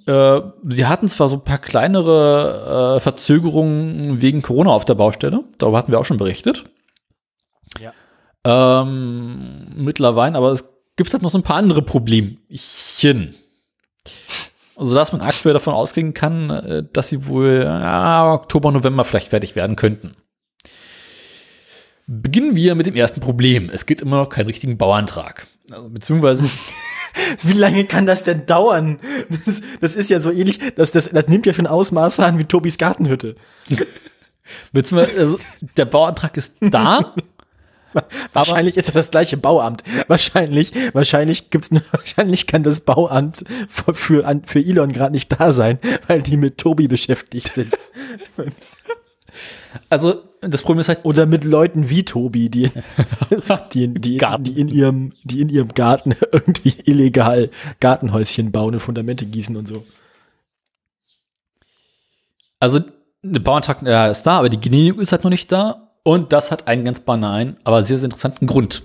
Äh, 0.06 0.40
sie 0.68 0.86
hatten 0.86 1.08
zwar 1.08 1.28
so 1.28 1.36
ein 1.36 1.44
paar 1.44 1.58
kleinere 1.58 2.96
äh, 2.96 3.00
Verzögerungen 3.00 4.22
wegen 4.22 4.42
Corona 4.42 4.70
auf 4.70 4.84
der 4.84 4.94
Baustelle, 4.94 5.44
darüber 5.58 5.78
hatten 5.78 5.92
wir 5.92 5.98
auch 5.98 6.04
schon 6.04 6.16
berichtet. 6.16 6.64
Ja. 7.78 7.92
Ähm, 8.44 9.72
mittlerweile, 9.76 10.36
aber 10.36 10.52
es 10.52 10.64
gibt 10.96 11.12
halt 11.12 11.22
noch 11.22 11.30
so 11.30 11.38
ein 11.38 11.44
paar 11.44 11.56
andere 11.56 11.82
Problemchen. 11.82 13.34
Also, 14.80 14.94
dass 14.94 15.12
man 15.12 15.20
aktuell 15.20 15.52
davon 15.52 15.74
ausgehen 15.74 16.14
kann, 16.14 16.48
äh, 16.48 16.82
dass 16.90 17.10
sie 17.10 17.26
wohl 17.26 17.62
ja, 17.64 18.32
Oktober, 18.32 18.72
November 18.72 19.04
vielleicht 19.04 19.28
fertig 19.28 19.54
werden 19.54 19.76
könnten. 19.76 20.16
Beginnen 22.06 22.56
wir 22.56 22.74
mit 22.74 22.86
dem 22.86 22.96
ersten 22.96 23.20
Problem. 23.20 23.68
Es 23.70 23.84
gibt 23.84 24.00
immer 24.00 24.16
noch 24.16 24.30
keinen 24.30 24.46
richtigen 24.46 24.78
Bauantrag. 24.78 25.46
Also, 25.70 25.90
beziehungsweise 25.90 26.48
Wie 27.42 27.52
lange 27.52 27.84
kann 27.84 28.06
das 28.06 28.24
denn 28.24 28.46
dauern? 28.46 29.00
Das, 29.44 29.60
das 29.80 29.96
ist 29.96 30.08
ja 30.08 30.18
so 30.18 30.30
ähnlich, 30.30 30.60
das, 30.76 30.92
das, 30.92 31.10
das 31.10 31.28
nimmt 31.28 31.44
ja 31.44 31.52
schon 31.52 31.66
Ausmaße 31.66 32.24
an 32.24 32.38
wie 32.38 32.44
Tobis 32.44 32.78
Gartenhütte. 32.78 33.36
Beziehungsweise, 34.72 35.18
also, 35.18 35.38
der 35.76 35.84
Bauantrag 35.84 36.36
ist 36.38 36.54
da. 36.60 37.14
Wahrscheinlich 38.32 38.76
ist 38.76 38.88
das 38.88 38.94
das 38.94 39.10
gleiche 39.10 39.36
Bauamt. 39.36 39.82
Wahrscheinlich, 40.08 40.72
wahrscheinlich 40.92 41.50
gibt's 41.50 41.70
wahrscheinlich 41.92 42.46
kann 42.46 42.62
das 42.62 42.80
Bauamt 42.80 43.44
für, 43.68 43.94
für, 43.94 44.40
für 44.44 44.60
Elon 44.60 44.92
gerade 44.92 45.12
nicht 45.12 45.32
da 45.38 45.52
sein, 45.52 45.78
weil 46.06 46.22
die 46.22 46.36
mit 46.36 46.58
Tobi 46.58 46.88
beschäftigt 46.88 47.52
sind. 47.54 47.76
Also, 49.88 50.22
das 50.40 50.62
Problem 50.62 50.80
ist 50.80 50.88
halt, 50.88 51.04
Oder 51.04 51.26
mit 51.26 51.44
Leuten 51.44 51.90
wie 51.90 52.04
Tobi, 52.04 52.48
die, 52.48 52.70
die, 53.72 53.88
die, 53.94 54.18
die, 54.18 54.60
in 54.60 54.68
ihrem, 54.68 55.12
die 55.22 55.40
in 55.40 55.48
ihrem 55.48 55.68
Garten 55.68 56.14
irgendwie 56.32 56.74
illegal 56.84 57.50
Gartenhäuschen 57.78 58.50
bauen 58.50 58.74
und 58.74 58.80
Fundamente 58.80 59.26
gießen 59.26 59.56
und 59.56 59.68
so. 59.68 59.84
Also, 62.58 62.80
der 63.22 63.40
Bauantrag 63.40 63.82
ja, 63.82 64.08
ist 64.08 64.24
da, 64.24 64.38
aber 64.38 64.48
die 64.48 64.60
Genehmigung 64.60 65.00
ist 65.00 65.12
halt 65.12 65.24
noch 65.24 65.30
nicht 65.30 65.50
da. 65.52 65.89
Und 66.02 66.32
das 66.32 66.50
hat 66.50 66.66
einen 66.66 66.84
ganz 66.84 67.00
banalen, 67.00 67.58
aber 67.64 67.82
sehr, 67.82 67.98
sehr 67.98 68.06
interessanten 68.06 68.46
Grund. 68.46 68.82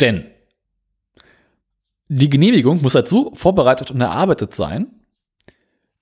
Denn 0.00 0.26
die 2.08 2.28
Genehmigung 2.28 2.82
muss 2.82 2.94
halt 2.94 3.08
so 3.08 3.32
vorbereitet 3.34 3.90
und 3.90 4.00
erarbeitet 4.00 4.54
sein, 4.54 4.88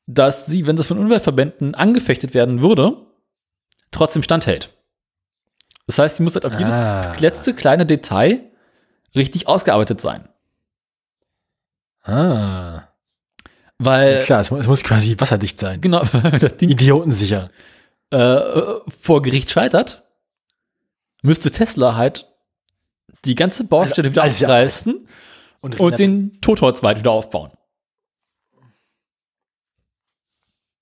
dass 0.07 0.47
sie, 0.47 0.66
wenn 0.66 0.77
sie 0.77 0.85
von 0.85 0.99
Umweltverbänden 0.99 1.74
angefechtet 1.74 2.35
werden 2.35 2.61
würde, 2.62 2.97
trotzdem 3.91 4.23
standhält. 4.23 4.74
Das 5.87 5.99
heißt, 5.99 6.16
sie 6.16 6.23
muss 6.23 6.35
halt 6.35 6.45
auf 6.47 6.55
jedes 6.55 6.73
Ah. 6.73 7.15
letzte 7.19 7.55
kleine 7.55 7.87
Detail 7.87 8.41
richtig 9.15 9.47
ausgearbeitet 9.49 10.01
sein. 10.01 10.29
Ah. 12.05 12.89
Weil, 13.79 14.20
Klar, 14.23 14.41
es 14.41 14.51
muss, 14.51 14.83
quasi 14.83 15.19
wasserdicht 15.19 15.59
sein. 15.59 15.81
genau, 15.81 16.03
das 16.41 16.57
Ding 16.57 16.70
Idiotensicher. 16.70 17.51
Äh, 18.12 18.80
vor 19.01 19.22
Gericht 19.22 19.51
scheitert, 19.51 20.02
müsste 21.22 21.51
Tesla 21.51 21.97
halt 21.97 22.28
die 23.24 23.34
ganze 23.34 23.64
Baustelle 23.64 24.09
Also- 24.09 24.12
wieder 24.12 24.22
also- 24.22 24.44
aufreißen 24.47 25.09
Und, 25.60 25.80
und 25.80 25.98
den 25.98 26.40
Totholzwald 26.40 26.98
wieder 26.98 27.10
aufbauen. 27.12 27.52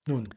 Nun. 0.07 0.27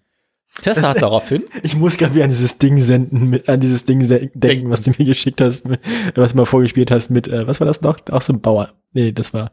Tesla 0.62 0.82
Das- 0.82 0.90
hat 0.90 1.02
daraufhin, 1.02 1.42
Ich 1.62 1.74
muss 1.76 1.96
gerade 1.96 2.14
wieder 2.14 2.24
an 2.24 2.30
dieses 2.30 2.58
Ding 2.58 2.78
senden, 2.78 3.28
mit, 3.30 3.48
an 3.48 3.58
dieses 3.60 3.84
Ding 3.84 3.98
denken, 4.34 4.70
was 4.70 4.82
du 4.82 4.90
mir 4.96 5.04
geschickt 5.04 5.40
hast, 5.40 5.68
was 6.14 6.30
du 6.32 6.36
mal 6.36 6.46
vorgespielt 6.46 6.90
hast 6.92 7.10
mit, 7.10 7.26
äh, 7.26 7.46
was 7.46 7.58
war 7.60 7.66
das 7.66 7.80
noch? 7.80 7.98
Auch 8.10 8.22
so 8.22 8.32
ein 8.34 8.40
Bauer. 8.40 8.72
Nee, 8.92 9.10
das 9.12 9.34
war 9.34 9.52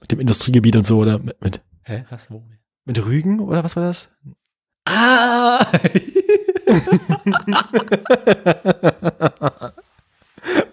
mit 0.00 0.10
dem 0.10 0.18
Industriegebiet 0.20 0.74
und 0.74 0.84
so, 0.84 0.98
oder 0.98 1.18
mit, 1.20 1.40
mit, 1.40 1.60
hä, 1.84 2.04
was, 2.10 2.30
wo? 2.30 2.42
mit 2.84 3.04
Rügen, 3.04 3.38
oder 3.40 3.62
was 3.62 3.76
war 3.76 3.84
das? 3.84 4.08
Ah! 4.84 5.66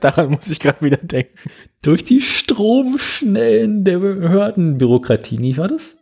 Daran 0.02 0.32
muss 0.32 0.50
ich 0.50 0.60
gerade 0.60 0.82
wieder 0.82 0.98
denken. 0.98 1.38
Durch 1.82 2.04
die 2.04 2.22
Stromschnellen 2.22 3.84
der 3.84 4.00
Behördenbürokratie, 4.00 5.38
nie 5.38 5.56
war 5.58 5.68
das? 5.70 5.96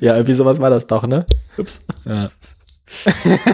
Ja, 0.00 0.14
irgendwie 0.14 0.34
sowas 0.34 0.60
war 0.60 0.70
das 0.70 0.86
doch, 0.86 1.06
ne? 1.06 1.26
Ups. 1.56 1.82
Ja. 2.04 2.28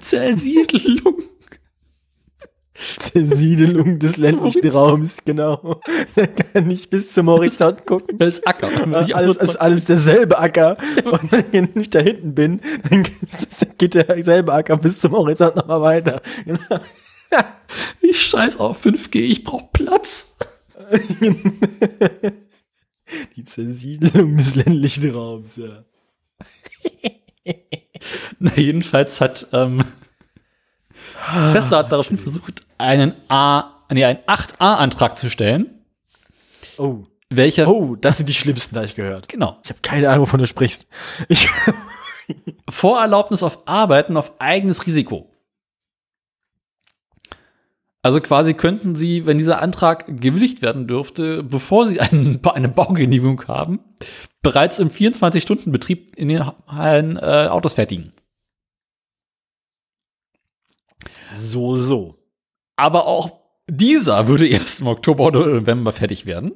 Zersiedelung. 0.00 1.22
Zersiedelung 2.98 3.98
des 3.98 4.16
ländlichen 4.16 4.70
Raums, 4.70 5.24
genau. 5.24 5.80
Da 6.14 6.26
kann 6.26 6.66
nicht 6.66 6.90
bis 6.90 7.12
zum 7.12 7.28
Horizont 7.28 7.86
gucken. 7.86 8.18
Das 8.18 8.38
ist 8.38 8.46
Acker. 8.46 8.68
alles, 8.94 9.12
alles, 9.12 9.36
ist 9.36 9.56
alles 9.56 9.84
derselbe 9.86 10.38
Acker. 10.38 10.76
Und 11.04 11.32
wenn 11.52 11.68
ich 11.74 11.90
da 11.90 12.00
hinten 12.00 12.34
bin, 12.34 12.60
dann 12.88 13.06
geht 13.78 13.94
derselbe 13.94 14.52
Acker 14.52 14.76
bis 14.76 15.00
zum 15.00 15.12
Horizont 15.12 15.56
nochmal 15.56 15.80
weiter. 15.82 16.22
Genau. 16.44 16.80
Ich 18.00 18.22
scheiß 18.22 18.58
auf 18.58 18.84
5G, 18.84 19.18
ich 19.20 19.44
brauch 19.44 19.72
Platz. 19.72 20.34
Die 23.36 23.44
Zersiedelung 23.44 24.36
des 24.36 24.56
ländlichen 24.56 25.10
Raums, 25.10 25.56
ja. 25.56 25.84
Na, 28.38 28.52
jedenfalls 28.56 29.20
hat 29.20 29.46
ähm, 29.52 29.84
Tesla 31.52 31.78
hat 31.78 31.92
daraufhin 31.92 32.18
versucht, 32.18 32.66
einen 32.80 33.14
A, 33.28 33.84
nee, 33.92 34.04
einen 34.04 34.18
8a-Antrag 34.26 35.16
zu 35.18 35.30
stellen, 35.30 35.84
Oh. 36.78 37.04
welcher, 37.28 37.68
Oh, 37.68 37.94
das 37.96 38.16
sind 38.16 38.28
die 38.28 38.34
schlimmsten, 38.34 38.74
da 38.74 38.82
ich 38.84 38.94
gehört. 38.94 39.28
genau, 39.28 39.58
Ich 39.64 39.70
habe 39.70 39.80
keine 39.82 40.08
Ahnung, 40.08 40.22
wovon 40.22 40.40
du 40.40 40.46
sprichst. 40.46 40.88
Ich, 41.28 41.48
Vorerlaubnis 42.70 43.42
auf 43.42 43.66
Arbeiten 43.66 44.16
auf 44.16 44.40
eigenes 44.40 44.86
Risiko. 44.86 45.26
Also 48.02 48.20
quasi 48.22 48.54
könnten 48.54 48.94
Sie, 48.94 49.26
wenn 49.26 49.36
dieser 49.36 49.60
Antrag 49.60 50.06
gewilligt 50.06 50.62
werden 50.62 50.86
dürfte, 50.88 51.42
bevor 51.42 51.86
Sie 51.86 52.00
einen, 52.00 52.42
eine 52.46 52.68
Baugenehmigung 52.68 53.46
haben, 53.46 53.80
bereits 54.40 54.78
im 54.78 54.88
24-Stunden-Betrieb 54.88 56.16
in 56.16 56.28
den 56.28 56.42
Hallen 56.66 57.18
äh, 57.18 57.48
Autos 57.50 57.74
fertigen. 57.74 58.14
so, 61.34 61.76
so. 61.76 62.16
Aber 62.80 63.06
auch 63.06 63.42
dieser 63.68 64.26
würde 64.26 64.48
erst 64.48 64.80
im 64.80 64.86
Oktober 64.86 65.24
oder 65.24 65.44
November 65.44 65.92
fertig 65.92 66.24
werden. 66.24 66.52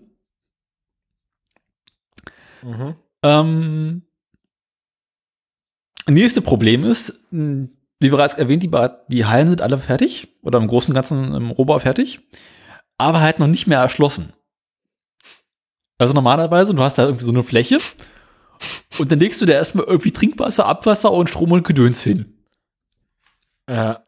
Mhm. 2.62 2.94
Ähm, 3.22 4.02
nächste 6.08 6.40
Problem 6.40 6.82
ist, 6.82 7.12
wie 7.30 8.08
bereits 8.08 8.32
erwähnt, 8.32 8.62
die, 8.62 8.70
die 9.08 9.26
Hallen 9.26 9.48
sind 9.48 9.60
alle 9.60 9.76
fertig 9.76 10.28
oder 10.40 10.58
im 10.58 10.66
Großen 10.66 10.92
und 10.92 10.94
Ganzen 10.94 11.34
im 11.34 11.50
Rohbau 11.50 11.78
fertig, 11.78 12.20
aber 12.96 13.20
halt 13.20 13.38
noch 13.38 13.46
nicht 13.46 13.66
mehr 13.66 13.80
erschlossen. 13.80 14.32
Also 15.98 16.14
normalerweise, 16.14 16.74
du 16.74 16.82
hast 16.82 16.96
da 16.96 17.04
irgendwie 17.04 17.26
so 17.26 17.32
eine 17.32 17.42
Fläche 17.42 17.80
und 18.98 19.12
dann 19.12 19.18
legst 19.20 19.42
du 19.42 19.46
da 19.46 19.52
erstmal 19.52 19.84
irgendwie 19.84 20.12
Trinkwasser, 20.12 20.64
Abwasser 20.64 21.12
und 21.12 21.28
Strom 21.28 21.52
und 21.52 21.66
Gedöns 21.66 22.02
hin. 22.02 22.38
Ja. 23.68 24.02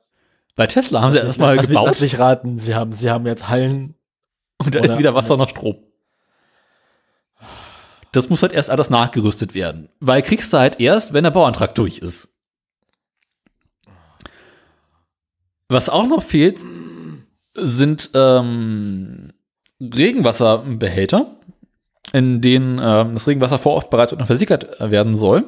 Bei 0.56 0.66
Tesla 0.66 1.02
haben 1.02 1.12
sie 1.12 1.18
erstmal 1.18 1.54
lass, 1.54 1.68
gebaut 1.68 1.86
lass 1.86 2.00
mich 2.00 2.18
raten, 2.18 2.58
sie 2.58 2.74
haben, 2.74 2.92
sie 2.92 3.10
haben 3.10 3.26
jetzt 3.26 3.48
Hallen. 3.48 3.94
und 4.58 4.74
da 4.74 4.80
ist 4.80 4.98
wieder 4.98 5.14
Wasser 5.14 5.36
nach 5.36 5.50
Strom. 5.50 5.76
Das 8.12 8.30
muss 8.30 8.40
halt 8.40 8.54
erst 8.54 8.70
alles 8.70 8.88
nachgerüstet 8.88 9.54
werden, 9.54 9.90
weil 10.00 10.22
kriegst 10.22 10.52
du 10.52 10.56
halt 10.56 10.80
erst, 10.80 11.12
wenn 11.12 11.24
der 11.24 11.30
Bauantrag 11.30 11.74
durch 11.74 11.98
ist. 11.98 12.28
Was 15.68 15.90
auch 15.90 16.06
noch 16.06 16.22
fehlt, 16.22 16.58
sind 17.54 18.10
ähm, 18.14 19.32
Regenwasserbehälter, 19.80 21.36
in 22.14 22.40
denen 22.40 22.78
ähm, 22.82 23.14
das 23.14 23.26
Regenwasser 23.26 23.58
voraufbereitet 23.58 24.18
und 24.18 24.26
versickert 24.26 24.80
werden 24.80 25.14
soll. 25.14 25.44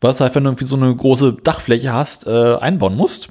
Was 0.00 0.20
halt, 0.20 0.34
wenn 0.34 0.44
du 0.44 0.50
irgendwie 0.50 0.66
so 0.66 0.76
eine 0.76 0.94
große 0.94 1.34
Dachfläche 1.42 1.92
hast, 1.92 2.26
äh, 2.26 2.56
einbauen 2.56 2.96
musst. 2.96 3.30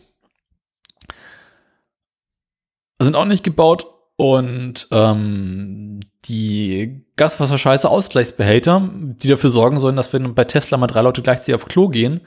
Sind 3.00 3.16
auch 3.16 3.26
nicht 3.26 3.44
gebaut 3.44 3.88
und 4.16 4.88
ähm, 4.92 6.00
die 6.26 7.06
Gaswasserscheiße 7.16 7.90
Ausgleichsbehälter, 7.90 8.90
die 8.94 9.28
dafür 9.28 9.50
sorgen 9.50 9.80
sollen, 9.80 9.96
dass 9.96 10.12
wenn 10.14 10.34
bei 10.34 10.44
Tesla 10.44 10.78
mal 10.78 10.88
drei 10.88 11.02
Leute 11.02 11.22
gleichzeitig 11.22 11.56
auf 11.56 11.66
Klo 11.66 11.90
gehen, 11.90 12.22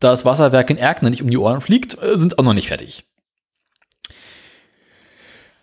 da 0.00 0.10
das 0.10 0.24
Wasserwerk 0.24 0.70
in 0.70 0.76
Erkner 0.76 1.10
nicht 1.10 1.22
um 1.22 1.30
die 1.30 1.38
Ohren 1.38 1.60
fliegt, 1.60 2.00
äh, 2.02 2.18
sind 2.18 2.38
auch 2.38 2.42
noch 2.42 2.54
nicht 2.54 2.68
fertig. 2.68 3.04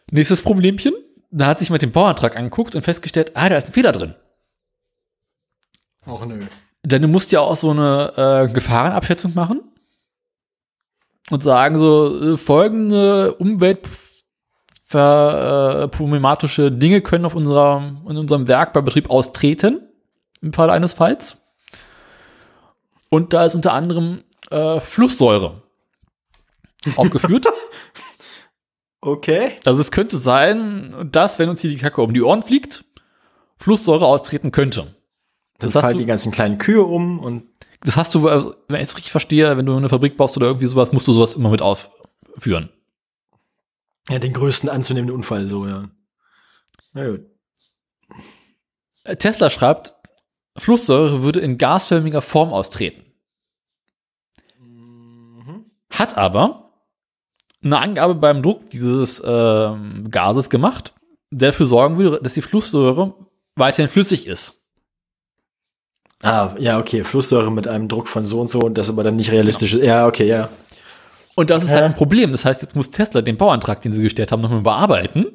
Nächstes 0.09 0.41
Problemchen. 0.41 0.93
Da 1.29 1.47
hat 1.47 1.59
sich 1.59 1.69
mit 1.69 1.81
dem 1.81 1.91
Bauantrag 1.91 2.35
angeguckt 2.35 2.75
und 2.75 2.81
festgestellt, 2.81 3.31
ah, 3.35 3.47
da 3.47 3.55
ist 3.55 3.67
ein 3.67 3.73
Fehler 3.73 3.93
drin. 3.93 4.15
Och 6.05 6.25
nö. 6.25 6.39
Denn 6.83 7.01
du 7.01 7.07
musst 7.07 7.31
ja 7.31 7.39
auch 7.39 7.55
so 7.55 7.69
eine 7.69 8.47
äh, 8.49 8.53
Gefahrenabschätzung 8.53 9.33
machen 9.35 9.61
und 11.29 11.43
sagen 11.43 11.77
so, 11.77 12.33
äh, 12.33 12.37
folgende 12.37 13.33
umweltproblematische 14.93 16.71
Dinge 16.71 17.01
können 17.01 17.25
auf 17.25 17.35
unserer, 17.35 17.95
in 18.07 18.17
unserem 18.17 18.47
Werk 18.47 18.73
bei 18.73 18.81
Betrieb 18.81 19.09
austreten, 19.09 19.81
im 20.41 20.53
Fall 20.53 20.69
eines 20.69 20.93
Falls. 20.93 21.37
Und 23.09 23.33
da 23.33 23.45
ist 23.45 23.55
unter 23.55 23.73
anderem 23.73 24.23
äh, 24.49 24.79
Flusssäure 24.79 25.61
aufgeführt. 26.95 27.47
Okay. 29.01 29.53
Also 29.65 29.81
es 29.81 29.91
könnte 29.91 30.17
sein, 30.17 31.09
dass, 31.11 31.39
wenn 31.39 31.49
uns 31.49 31.61
hier 31.61 31.69
die 31.69 31.77
Kacke 31.77 32.01
um 32.01 32.13
die 32.13 32.21
Ohren 32.21 32.43
fliegt, 32.43 32.85
Flusssäure 33.57 34.05
austreten 34.05 34.51
könnte. 34.51 34.95
Das 35.59 35.73
fallen 35.73 35.97
die 35.97 36.05
ganzen 36.05 36.31
kleinen 36.31 36.57
Kühe 36.57 36.83
um 36.83 37.19
und 37.19 37.43
Das 37.81 37.95
hast 37.95 38.15
du, 38.15 38.27
also, 38.27 38.55
wenn 38.67 38.81
ich 38.81 38.87
es 38.87 38.95
richtig 38.95 39.11
verstehe, 39.11 39.57
wenn 39.57 39.65
du 39.65 39.75
eine 39.75 39.89
Fabrik 39.89 40.17
baust 40.17 40.37
oder 40.37 40.47
irgendwie 40.47 40.65
sowas, 40.65 40.91
musst 40.91 41.07
du 41.07 41.13
sowas 41.13 41.35
immer 41.35 41.49
mit 41.49 41.61
aufführen. 41.61 42.69
Ja, 44.11 44.19
den 44.19 44.33
größten 44.33 44.69
anzunehmenden 44.69 45.15
Unfall 45.15 45.47
so, 45.47 45.65
ja. 45.65 45.89
Na 46.93 47.09
gut. 47.09 47.25
Äh, 49.03 49.15
Tesla 49.15 49.49
schreibt, 49.49 49.95
Flusssäure 50.57 51.23
würde 51.23 51.39
in 51.39 51.57
gasförmiger 51.57 52.21
Form 52.21 52.51
austreten. 52.51 53.03
Mhm. 54.59 55.65
Hat 55.89 56.17
aber 56.17 56.73
eine 57.63 57.79
Angabe 57.79 58.15
beim 58.15 58.41
Druck 58.41 58.69
dieses 58.69 59.21
ähm, 59.25 60.09
Gases 60.09 60.49
gemacht, 60.49 60.93
der 61.29 61.51
dafür 61.51 61.65
sorgen 61.65 61.97
würde, 61.97 62.19
dass 62.21 62.33
die 62.33 62.41
Flusssäure 62.41 63.15
weiterhin 63.55 63.89
flüssig 63.89 64.27
ist. 64.27 64.61
Ah, 66.23 66.55
ja, 66.59 66.79
okay. 66.79 67.03
Flusssäure 67.03 67.51
mit 67.51 67.67
einem 67.67 67.87
Druck 67.87 68.07
von 68.07 68.25
so 68.25 68.41
und 68.41 68.47
so 68.47 68.59
und 68.59 68.77
das 68.77 68.89
aber 68.89 69.03
dann 69.03 69.15
nicht 69.15 69.31
realistisch 69.31 69.73
ist. 69.73 69.83
Ja, 69.83 70.05
okay, 70.05 70.27
ja. 70.27 70.49
Und 71.41 71.49
das 71.49 71.63
ist 71.63 71.69
Hä? 71.69 71.73
halt 71.73 71.85
ein 71.85 71.95
Problem. 71.95 72.31
Das 72.31 72.45
heißt, 72.45 72.61
jetzt 72.61 72.75
muss 72.75 72.91
Tesla 72.91 73.23
den 73.23 73.35
Bauantrag, 73.35 73.81
den 73.81 73.91
sie 73.91 74.03
gestellt 74.03 74.31
haben, 74.31 74.43
nochmal 74.43 74.61
bearbeiten. 74.61 75.25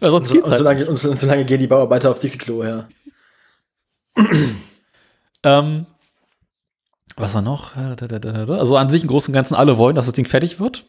Weil 0.00 0.10
sonst 0.10 0.14
Und, 0.14 0.24
so, 0.28 0.34
geht's 0.34 0.46
und, 0.46 0.66
halt. 0.66 0.88
und, 0.88 0.94
so, 0.94 1.10
und 1.10 1.18
so 1.18 1.26
lange 1.26 1.44
gehen 1.44 1.58
die 1.58 1.66
Bauarbeiter 1.66 2.10
aufs 2.10 2.22
Dixie-Klo, 2.22 2.64
ja. 2.64 2.88
Ähm, 5.42 5.84
was 7.16 7.34
war 7.34 7.42
noch? 7.42 7.76
Also 7.76 8.78
an 8.78 8.88
sich 8.88 9.02
im 9.02 9.08
Großen 9.08 9.30
und 9.30 9.34
Ganzen 9.34 9.54
alle 9.54 9.76
wollen, 9.76 9.94
dass 9.94 10.06
das 10.06 10.14
Ding 10.14 10.24
fertig 10.24 10.58
wird. 10.58 10.86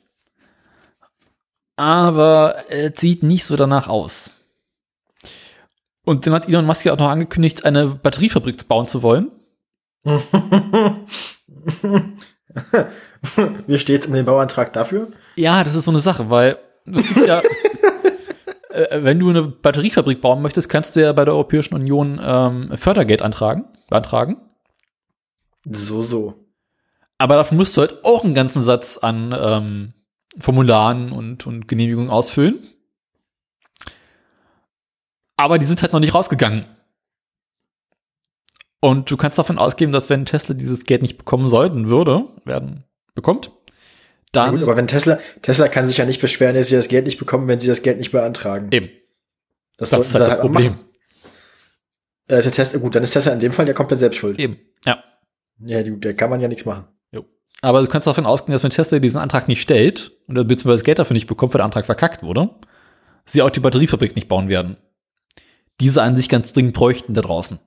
Aber 1.76 2.56
es 2.70 3.02
sieht 3.02 3.22
nicht 3.22 3.44
so 3.44 3.58
danach 3.58 3.90
aus. 3.90 4.32
Und 6.06 6.26
dann 6.26 6.34
hat 6.36 6.48
Elon 6.48 6.66
Musk 6.66 6.86
ja 6.86 6.94
auch 6.94 7.00
noch 7.00 7.10
angekündigt, 7.10 7.66
eine 7.66 7.88
Batteriefabrik 7.88 8.66
bauen 8.70 8.88
zu 8.88 9.02
wollen. 9.02 9.30
Wie 13.68 13.80
steht's 13.80 14.08
um 14.08 14.14
den 14.14 14.26
Bauantrag 14.26 14.74
dafür? 14.74 15.08
Ja, 15.36 15.64
das 15.64 15.76
ist 15.76 15.86
so 15.86 15.92
eine 15.92 16.00
Sache, 16.00 16.30
weil 16.30 16.58
das 16.86 17.08
gibt's 17.08 17.26
ja, 17.26 17.42
äh, 18.70 19.04
wenn 19.04 19.20
du 19.20 19.30
eine 19.30 19.44
Batteriefabrik 19.44 20.20
bauen 20.20 20.42
möchtest, 20.42 20.68
kannst 20.70 20.96
du 20.96 21.02
ja 21.02 21.14
bei 21.14 21.26
der 21.26 21.34
Europäischen 21.34 21.76
Union 21.76 22.20
ähm, 22.22 22.72
Fördergeld 22.76 23.22
antragen, 23.22 23.66
beantragen. 23.90 24.38
So, 25.66 26.02
so. 26.02 26.34
Aber 27.18 27.36
dafür 27.36 27.58
musst 27.58 27.78
du 27.78 27.82
halt 27.82 28.04
auch 28.04 28.26
einen 28.26 28.36
ganzen 28.36 28.64
Satz 28.64 28.98
an 28.98 29.34
ähm, 29.38 29.94
Formularen 30.40 31.14
und, 31.14 31.48
und 31.48 31.70
Genehmigungen 31.70 32.10
ausfüllen. 32.10 32.60
Aber 35.38 35.58
die 35.58 35.66
sind 35.66 35.82
halt 35.82 35.94
noch 35.94 36.00
nicht 36.00 36.14
rausgegangen. 36.14 36.66
Und 38.84 39.10
du 39.10 39.16
kannst 39.16 39.40
davon 39.40 39.58
ausgehen, 39.58 39.94
dass 39.94 40.10
wenn 40.10 40.26
Tesla 40.26 40.54
dieses 40.54 40.84
Geld 40.84 41.04
nicht 41.04 41.18
bekommen 41.18 41.48
sollten 41.48 41.90
würde, 41.90 42.26
werden, 42.44 42.84
bekommt, 43.16 43.46
Ja, 43.48 43.52
dann 44.34 44.52
gut, 44.56 44.64
aber 44.64 44.76
wenn 44.76 44.88
Tesla, 44.88 45.20
Tesla 45.42 45.70
kann 45.70 45.88
sich 45.88 45.96
ja 45.96 46.06
nicht 46.06 46.20
beschweren, 46.20 46.54
dass 46.54 46.68
sie 46.68 46.76
das 46.76 46.90
Geld 46.90 47.06
nicht 47.06 47.18
bekommen, 47.18 47.48
wenn 47.48 47.62
sie 47.62 47.70
das 47.70 47.82
Geld 47.82 47.98
nicht 47.98 48.12
beantragen. 48.12 48.68
eben. 48.74 48.90
Das, 49.78 49.92
Das 49.92 50.08
ist 50.08 50.14
halt 50.16 50.26
das 50.26 50.36
auch 50.36 50.42
Problem. 50.42 50.80
Äh, 52.28 52.40
ist 52.40 52.44
der 52.44 52.52
Tesla, 52.52 52.80
gut, 52.80 52.94
dann 52.94 53.04
ist 53.04 53.12
Tesla 53.12 53.32
in 53.32 53.40
dem 53.40 53.54
Fall 53.54 53.66
ja 53.70 53.74
komplett 53.74 54.02
selbst 54.02 54.18
schuld. 54.18 54.38
Eben. 54.38 54.58
Ja. 54.86 55.02
Ja, 55.64 55.82
die, 55.82 55.98
da 55.98 56.12
kann 56.12 56.30
man 56.30 56.42
ja 56.42 56.50
nichts 56.50 56.66
machen. 56.66 56.86
Aber 57.62 57.82
du 57.82 57.88
kannst 57.88 58.08
davon 58.08 58.26
ausgehen, 58.26 58.52
dass 58.52 58.64
wenn 58.64 58.72
Tesla 58.72 59.00
diesen 59.00 59.20
Antrag 59.20 59.48
nicht 59.48 59.62
stellt 59.62 60.12
und 60.28 60.36
beziehungsweise 60.36 60.80
das 60.80 60.84
Geld 60.84 61.00
dafür 61.00 61.14
nicht 61.14 61.28
bekommt, 61.28 61.54
weil 61.54 61.60
der 61.60 61.66
Antrag 61.66 61.86
verkackt 61.86 62.22
wurde, 62.22 62.50
sie 63.24 63.42
auch 63.42 63.50
die 63.50 63.62
Batteriefabrik 63.62 64.18
nicht 64.18 64.28
bauen 64.28 64.50
werden. 64.50 64.76
Diese 65.80 66.02
an 66.02 66.16
sich 66.16 66.28
ganz 66.28 66.52
dringend 66.52 66.74
bräuchten 66.74 67.14
da 67.14 67.22
draußen. 67.22 67.60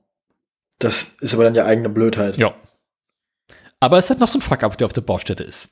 Das 0.79 1.17
ist 1.21 1.35
aber 1.35 1.45
dann 1.45 1.55
ja 1.55 1.65
eigene 1.65 1.89
Blödheit. 1.89 2.37
Ja. 2.37 2.55
Aber 3.81 3.99
es 3.99 4.11
hat 4.11 4.21
noch 4.21 4.29
so 4.29 4.39
ein 4.39 4.43
Fuck-up, 4.43 4.77
der 4.79 4.87
auf 4.87 4.93
der 4.93 5.01
Baustelle 5.01 5.45
ist. 5.45 5.71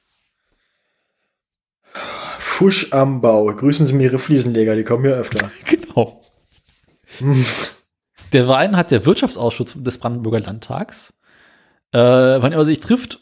Fusch 2.38 2.92
am 2.92 3.20
Bau. 3.20 3.46
Grüßen 3.46 3.86
Sie 3.86 3.94
mir 3.94 4.04
Ihre 4.04 4.18
Fliesenleger, 4.18 4.76
die 4.76 4.84
kommen 4.84 5.04
hier 5.04 5.14
öfter. 5.14 5.50
Genau. 5.64 6.22
Derweil 8.32 8.76
hat 8.76 8.90
der 8.90 9.06
Wirtschaftsausschuss 9.06 9.74
des 9.76 9.98
Brandenburger 9.98 10.40
Landtags, 10.40 11.14
äh, 11.92 11.98
wann 11.98 12.52
immer 12.52 12.64
sich 12.64 12.80
trifft, 12.80 13.20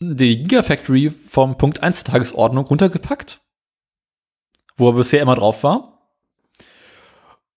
die 0.00 0.42
Gigafactory 0.42 1.12
vom 1.28 1.56
Punkt 1.56 1.82
1 1.82 2.02
der 2.02 2.12
Tagesordnung 2.12 2.66
runtergepackt, 2.66 3.40
wo 4.76 4.90
er 4.90 4.94
bisher 4.94 5.22
immer 5.22 5.36
drauf 5.36 5.62
war. 5.62 5.95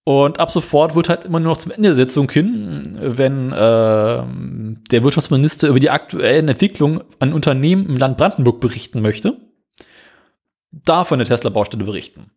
Und 0.04 0.40
ab 0.40 0.50
sofort 0.50 0.96
wird 0.96 1.10
halt 1.10 1.26
immer 1.26 1.40
nur 1.40 1.54
noch 1.54 1.58
zum 1.58 1.72
Ende 1.72 1.90
der 1.90 1.96
Sitzung 1.96 2.32
hin, 2.32 2.98
wenn 3.00 3.52
äh, 3.52 3.56
der 3.56 5.04
Wirtschaftsminister 5.04 5.68
über 5.68 5.80
die 5.80 5.92
aktuellen 5.92 6.48
Entwicklungen 6.48 7.04
an 7.20 7.34
Unternehmen 7.34 7.86
im 7.86 7.96
Land 7.96 8.18
Brandenburg 8.18 8.60
berichten 8.60 9.02
möchte, 9.02 9.38
darf 10.72 11.10
von 11.10 11.20
der 11.20 11.28
Tesla-Baustelle 11.28 11.84
berichten. 11.84 12.32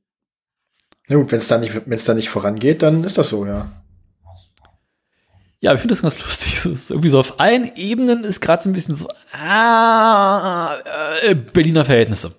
Na 1.08 1.16
gut, 1.16 1.32
wenn 1.32 1.38
es 1.38 1.48
dann 1.48 1.60
nicht, 1.60 1.74
dann 2.08 2.16
nicht 2.16 2.28
vorangeht, 2.28 2.82
dann 2.82 3.04
ist 3.04 3.18
das 3.18 3.30
so, 3.30 3.46
ja. 3.46 3.70
Ja, 5.60 5.72
ich 5.72 5.80
finde 5.80 5.94
das 5.94 6.02
ganz 6.02 6.20
lustig. 6.20 6.54
Es 6.56 6.66
ist 6.66 6.90
irgendwie 6.90 7.08
so 7.08 7.20
auf 7.20 7.38
allen 7.38 7.74
Ebenen 7.76 8.24
ist 8.24 8.40
gerade 8.40 8.62
so 8.62 8.68
ein 8.68 8.72
bisschen 8.72 8.96
so, 8.96 9.08
ah, 9.32 10.76
äh, 11.22 11.34
Berliner 11.34 11.84
Verhältnisse. 11.84 12.32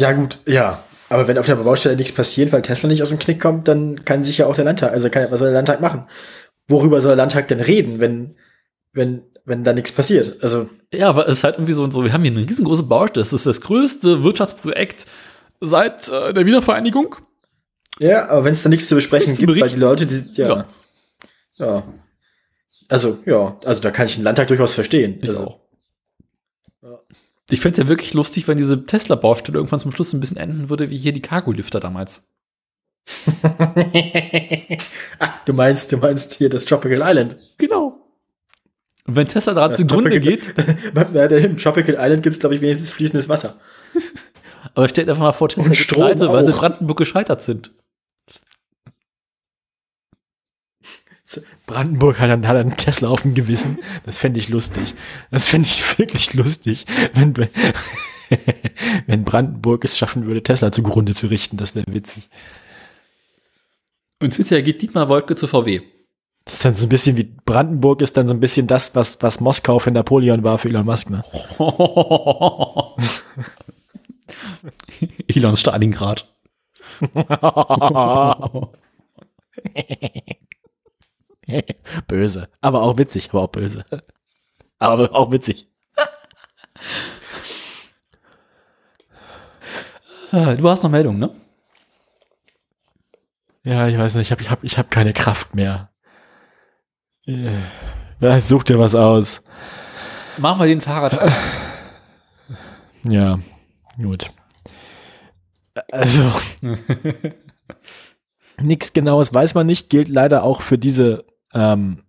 Ja, 0.00 0.12
gut, 0.12 0.38
ja. 0.46 0.82
Aber 1.10 1.26
wenn 1.28 1.38
auf 1.38 1.46
der 1.46 1.56
Baustelle 1.56 1.96
nichts 1.96 2.12
passiert, 2.12 2.52
weil 2.52 2.62
Tesla 2.62 2.88
nicht 2.88 3.02
aus 3.02 3.08
dem 3.08 3.18
Knick 3.18 3.40
kommt, 3.40 3.68
dann 3.68 4.04
kann 4.04 4.22
sich 4.22 4.38
ja 4.38 4.46
auch 4.46 4.54
der 4.54 4.64
Landtag, 4.64 4.92
also 4.92 5.10
kann, 5.10 5.30
was 5.30 5.40
soll 5.40 5.48
der 5.48 5.56
Landtag 5.56 5.80
machen? 5.80 6.04
Worüber 6.68 7.00
soll 7.00 7.10
der 7.10 7.16
Landtag 7.16 7.48
denn 7.48 7.60
reden, 7.60 8.00
wenn, 8.00 8.36
wenn, 8.92 9.22
wenn 9.44 9.64
da 9.64 9.72
nichts 9.72 9.92
passiert? 9.92 10.38
Also, 10.40 10.70
Ja, 10.92 11.08
aber 11.08 11.26
es 11.28 11.38
ist 11.38 11.44
halt 11.44 11.56
irgendwie 11.56 11.72
so, 11.72 11.90
so 11.90 12.04
wir 12.04 12.12
haben 12.12 12.22
hier 12.22 12.32
eine 12.32 12.48
riesengroße 12.48 12.84
Baustelle. 12.84 13.24
Das 13.24 13.32
ist 13.32 13.44
das 13.44 13.60
größte 13.60 14.22
Wirtschaftsprojekt 14.22 15.06
seit 15.60 16.08
äh, 16.08 16.32
der 16.32 16.46
Wiedervereinigung. 16.46 17.16
ja, 17.98 18.30
aber 18.30 18.44
wenn 18.44 18.52
es 18.52 18.62
da 18.62 18.68
nichts 18.68 18.88
zu 18.88 18.94
besprechen 18.94 19.32
Nichts 19.32 19.44
gibt, 19.44 19.60
weil 19.60 19.68
die 19.68 19.76
Leute, 19.76 20.06
die, 20.06 20.22
ja, 20.40 20.48
Ja. 20.48 20.66
ja. 21.58 21.82
Also, 22.88 23.18
ja, 23.26 23.58
also 23.64 23.80
da 23.80 23.90
kann 23.90 24.06
ich 24.06 24.14
den 24.14 24.24
Landtag 24.24 24.48
durchaus 24.48 24.74
verstehen. 24.74 25.18
Ich 25.22 25.28
also, 25.28 25.44
auch. 25.44 25.59
Ich 27.52 27.60
fände 27.60 27.80
es 27.80 27.84
ja 27.84 27.88
wirklich 27.88 28.14
lustig, 28.14 28.48
wenn 28.48 28.58
diese 28.58 28.86
Tesla-Baustelle 28.86 29.58
irgendwann 29.58 29.80
zum 29.80 29.92
Schluss 29.92 30.12
ein 30.12 30.20
bisschen 30.20 30.36
enden 30.36 30.68
würde, 30.68 30.90
wie 30.90 30.96
hier 30.96 31.12
die 31.12 31.22
Cargo-Lifter 31.22 31.80
damals. 31.80 32.22
ah, 35.18 35.34
du 35.44 35.52
meinst, 35.52 35.90
du 35.90 35.96
meinst 35.96 36.34
hier 36.34 36.48
das 36.48 36.64
Tropical 36.64 37.00
Island. 37.02 37.36
Genau. 37.58 38.00
Und 39.06 39.16
wenn 39.16 39.26
Tesla 39.26 39.54
daran 39.54 39.72
Das 39.72 39.80
zugrunde 39.80 40.20
geht, 40.20 40.54
Na, 40.94 41.24
Im 41.24 41.58
Tropical 41.58 41.96
Island 41.98 42.22
gibt's 42.22 42.38
glaub 42.38 42.52
ich, 42.52 42.60
wenigstens 42.60 42.92
fließendes 42.92 43.28
Wasser. 43.28 43.56
aber 44.74 44.88
stellt 44.88 45.08
einfach 45.08 45.22
mal 45.22 45.32
vor, 45.32 45.48
Tesla 45.48 45.64
Und 45.64 45.70
geht 45.70 45.78
Strom 45.78 46.04
pleite, 46.04 46.32
weil 46.32 46.44
sie 46.44 46.52
in. 46.52 46.56
Brandenburg 46.56 46.98
gescheitert 46.98 47.42
sind. 47.42 47.72
Brandenburg 51.66 52.18
hat 52.18 52.30
einen, 52.30 52.48
hat 52.48 52.56
einen 52.56 52.76
Tesla 52.76 53.08
auf 53.08 53.22
dem 53.22 53.34
Gewissen. 53.34 53.78
Das 54.04 54.18
fände 54.18 54.40
ich 54.40 54.48
lustig. 54.48 54.94
Das 55.30 55.46
fände 55.48 55.68
ich 55.68 55.98
wirklich 55.98 56.34
lustig, 56.34 56.86
wenn, 57.14 57.34
wenn 59.06 59.24
Brandenburg 59.24 59.84
es 59.84 59.96
schaffen 59.98 60.26
würde, 60.26 60.42
Tesla 60.42 60.72
zugrunde 60.72 61.14
zu 61.14 61.28
richten. 61.28 61.56
Das 61.56 61.74
wäre 61.74 61.86
witzig. 61.88 62.28
Und 64.20 64.34
hinterher 64.34 64.62
geht 64.62 64.82
Dietmar 64.82 65.08
Wolke 65.08 65.34
zu 65.34 65.46
VW. 65.46 65.80
Das 66.44 66.54
ist 66.54 66.64
dann 66.64 66.72
so 66.72 66.86
ein 66.86 66.88
bisschen 66.88 67.16
wie 67.16 67.24
Brandenburg 67.24 68.02
ist 68.02 68.16
dann 68.16 68.26
so 68.26 68.34
ein 68.34 68.40
bisschen 68.40 68.66
das, 68.66 68.94
was, 68.94 69.22
was 69.22 69.40
Moskau 69.40 69.78
für 69.78 69.90
Napoleon 69.90 70.42
war 70.42 70.58
für 70.58 70.68
Elon 70.68 70.86
Musk. 70.86 71.10
Ne? 71.10 71.22
Elon 75.28 75.56
Stalingrad. 75.56 76.26
böse. 82.06 82.48
Aber 82.60 82.82
auch 82.82 82.96
witzig, 82.98 83.30
aber 83.30 83.42
auch 83.42 83.48
böse. 83.48 83.84
Aber 84.78 85.14
auch 85.14 85.30
witzig. 85.30 85.68
Ah, 90.32 90.54
Du 90.54 90.68
hast 90.68 90.82
noch 90.82 90.90
Meldung, 90.90 91.18
ne? 91.18 91.30
Ja, 93.64 93.88
ich 93.88 93.98
weiß 93.98 94.14
nicht, 94.14 94.28
ich 94.28 94.32
habe 94.32 94.42
ich 94.42 94.50
hab, 94.50 94.64
ich 94.64 94.78
hab 94.78 94.90
keine 94.90 95.12
Kraft 95.12 95.54
mehr. 95.54 95.90
Ja, 98.20 98.40
such 98.40 98.64
dir 98.64 98.78
was 98.78 98.94
aus. 98.94 99.42
Machen 100.38 100.60
wir 100.60 100.66
den 100.66 100.80
Fahrrad. 100.80 101.18
Ja, 103.02 103.38
gut. 103.96 104.30
Also, 105.90 106.30
nichts 108.60 108.92
Genaues 108.92 109.32
weiß 109.32 109.54
man 109.54 109.66
nicht, 109.66 109.88
gilt 109.88 110.10
leider 110.10 110.44
auch 110.44 110.60
für 110.60 110.76
diese 110.76 111.24
ähm, 111.54 112.02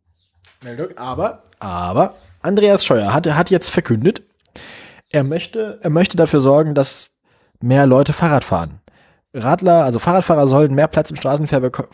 Meldung. 0.63 0.97
Aber, 0.97 1.43
aber 1.59 2.15
Andreas 2.41 2.85
Scheuer 2.85 3.13
hat, 3.13 3.27
hat 3.27 3.49
jetzt 3.49 3.69
verkündet, 3.69 4.23
er 5.11 5.23
möchte, 5.23 5.79
er 5.81 5.89
möchte 5.89 6.17
dafür 6.17 6.39
sorgen, 6.39 6.73
dass 6.73 7.11
mehr 7.59 7.85
Leute 7.85 8.13
Fahrrad 8.13 8.43
fahren. 8.43 8.79
Radler, 9.33 9.85
also 9.85 9.99
Fahrradfahrer 9.99 10.47
sollen 10.47 10.73
mehr 10.73 10.87
Platz 10.87 11.09
im 11.09 11.15
Straßenverkehr 11.15 11.61
bekommen. 11.61 11.87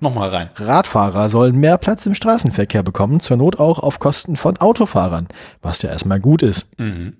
Nochmal 0.00 0.30
rein. 0.30 0.50
Radfahrer 0.56 1.28
sollen 1.28 1.56
mehr 1.56 1.76
Platz 1.76 2.06
im 2.06 2.14
Straßenverkehr 2.14 2.82
bekommen, 2.82 3.20
zur 3.20 3.36
Not 3.36 3.60
auch 3.60 3.80
auf 3.80 3.98
Kosten 3.98 4.36
von 4.36 4.56
Autofahrern, 4.56 5.28
was 5.60 5.82
ja 5.82 5.90
erstmal 5.90 6.20
gut 6.20 6.42
ist. 6.42 6.68
Mhm. 6.78 7.18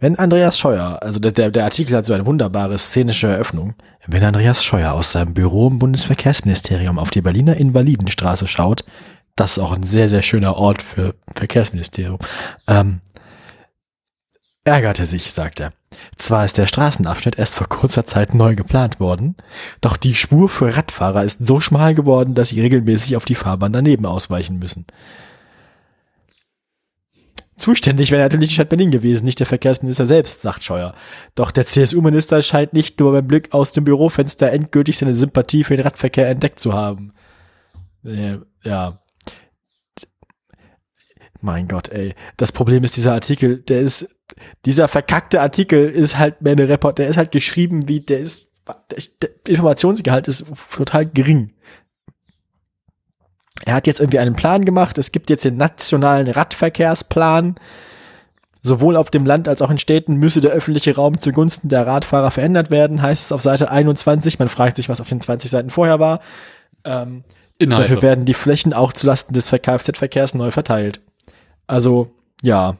Wenn 0.00 0.16
Andreas 0.16 0.58
Scheuer, 0.58 0.98
also 1.02 1.18
der, 1.18 1.32
der, 1.32 1.50
der 1.50 1.64
Artikel 1.64 1.96
hat 1.96 2.04
so 2.04 2.12
eine 2.12 2.24
wunderbare 2.24 2.78
szenische 2.78 3.26
Eröffnung, 3.26 3.74
wenn 4.06 4.22
Andreas 4.22 4.64
Scheuer 4.64 4.92
aus 4.92 5.10
seinem 5.10 5.34
Büro 5.34 5.66
im 5.66 5.80
Bundesverkehrsministerium 5.80 7.00
auf 7.00 7.10
die 7.10 7.20
Berliner 7.20 7.56
Invalidenstraße 7.56 8.46
schaut, 8.46 8.84
das 9.34 9.52
ist 9.52 9.58
auch 9.58 9.72
ein 9.72 9.82
sehr, 9.82 10.08
sehr 10.08 10.22
schöner 10.22 10.56
Ort 10.56 10.82
für 10.82 11.14
Verkehrsministerium, 11.34 12.18
ähm, 12.68 13.00
ärgerte 14.62 15.04
sich, 15.04 15.32
sagt 15.32 15.58
er. 15.58 15.72
Zwar 16.16 16.44
ist 16.44 16.58
der 16.58 16.68
Straßenabschnitt 16.68 17.36
erst 17.36 17.54
vor 17.54 17.68
kurzer 17.68 18.06
Zeit 18.06 18.34
neu 18.34 18.54
geplant 18.54 19.00
worden, 19.00 19.36
doch 19.80 19.96
die 19.96 20.14
Spur 20.14 20.48
für 20.48 20.76
Radfahrer 20.76 21.24
ist 21.24 21.44
so 21.44 21.58
schmal 21.58 21.96
geworden, 21.96 22.34
dass 22.34 22.50
sie 22.50 22.60
regelmäßig 22.60 23.16
auf 23.16 23.24
die 23.24 23.34
Fahrbahn 23.34 23.72
daneben 23.72 24.06
ausweichen 24.06 24.60
müssen. 24.60 24.86
Zuständig 27.58 28.10
wäre 28.10 28.22
natürlich 28.22 28.48
die 28.50 28.54
Stadt 28.54 28.68
Berlin 28.68 28.90
gewesen, 28.90 29.24
nicht 29.24 29.40
der 29.40 29.46
Verkehrsminister 29.46 30.06
selbst, 30.06 30.42
sagt 30.42 30.62
Scheuer. 30.62 30.94
Doch 31.34 31.50
der 31.50 31.66
CSU-Minister 31.66 32.40
scheint 32.40 32.72
nicht 32.72 32.98
nur 33.00 33.12
beim 33.12 33.26
Blick 33.26 33.52
aus 33.52 33.72
dem 33.72 33.84
Bürofenster 33.84 34.50
endgültig 34.52 34.96
seine 34.96 35.14
Sympathie 35.14 35.64
für 35.64 35.76
den 35.76 35.84
Radverkehr 35.84 36.28
entdeckt 36.28 36.60
zu 36.60 36.72
haben. 36.72 37.12
Äh, 38.04 38.38
Ja. 38.62 39.00
Mein 41.40 41.68
Gott, 41.68 41.88
ey. 41.90 42.14
Das 42.36 42.50
Problem 42.50 42.82
ist, 42.84 42.96
dieser 42.96 43.12
Artikel, 43.12 43.58
der 43.58 43.80
ist, 43.80 44.08
dieser 44.64 44.88
verkackte 44.88 45.40
Artikel 45.40 45.88
ist 45.88 46.18
halt 46.18 46.42
mehr 46.42 46.52
eine 46.52 46.68
Report, 46.68 46.98
der 46.98 47.08
ist 47.08 47.16
halt 47.16 47.30
geschrieben 47.30 47.88
wie, 47.88 48.00
der 48.00 48.18
ist, 48.18 48.50
der, 48.90 48.98
der 49.22 49.30
Informationsgehalt 49.46 50.26
ist 50.26 50.46
total 50.72 51.06
gering. 51.06 51.54
Er 53.64 53.74
hat 53.74 53.86
jetzt 53.86 54.00
irgendwie 54.00 54.18
einen 54.18 54.36
Plan 54.36 54.64
gemacht. 54.64 54.98
Es 54.98 55.12
gibt 55.12 55.30
jetzt 55.30 55.44
den 55.44 55.56
nationalen 55.56 56.28
Radverkehrsplan. 56.28 57.56
Sowohl 58.62 58.96
auf 58.96 59.10
dem 59.10 59.24
Land 59.24 59.48
als 59.48 59.62
auch 59.62 59.70
in 59.70 59.78
Städten 59.78 60.16
müsse 60.16 60.40
der 60.40 60.50
öffentliche 60.50 60.94
Raum 60.94 61.18
zugunsten 61.18 61.68
der 61.68 61.86
Radfahrer 61.86 62.30
verändert 62.30 62.70
werden, 62.70 63.00
heißt 63.00 63.26
es 63.26 63.32
auf 63.32 63.40
Seite 63.40 63.70
21. 63.70 64.38
Man 64.38 64.48
fragt 64.48 64.76
sich, 64.76 64.88
was 64.88 65.00
auf 65.00 65.08
den 65.08 65.20
20 65.20 65.50
Seiten 65.50 65.70
vorher 65.70 66.00
war. 66.00 66.20
Ähm, 66.84 67.22
Inhalte. 67.58 67.94
Dafür 67.94 68.02
werden 68.02 68.24
die 68.24 68.34
Flächen 68.34 68.72
auch 68.72 68.92
zulasten 68.92 69.34
des 69.34 69.50
Kfz-Verkehrs 69.50 70.34
neu 70.34 70.50
verteilt. 70.50 71.00
Also, 71.66 72.10
ja. 72.42 72.76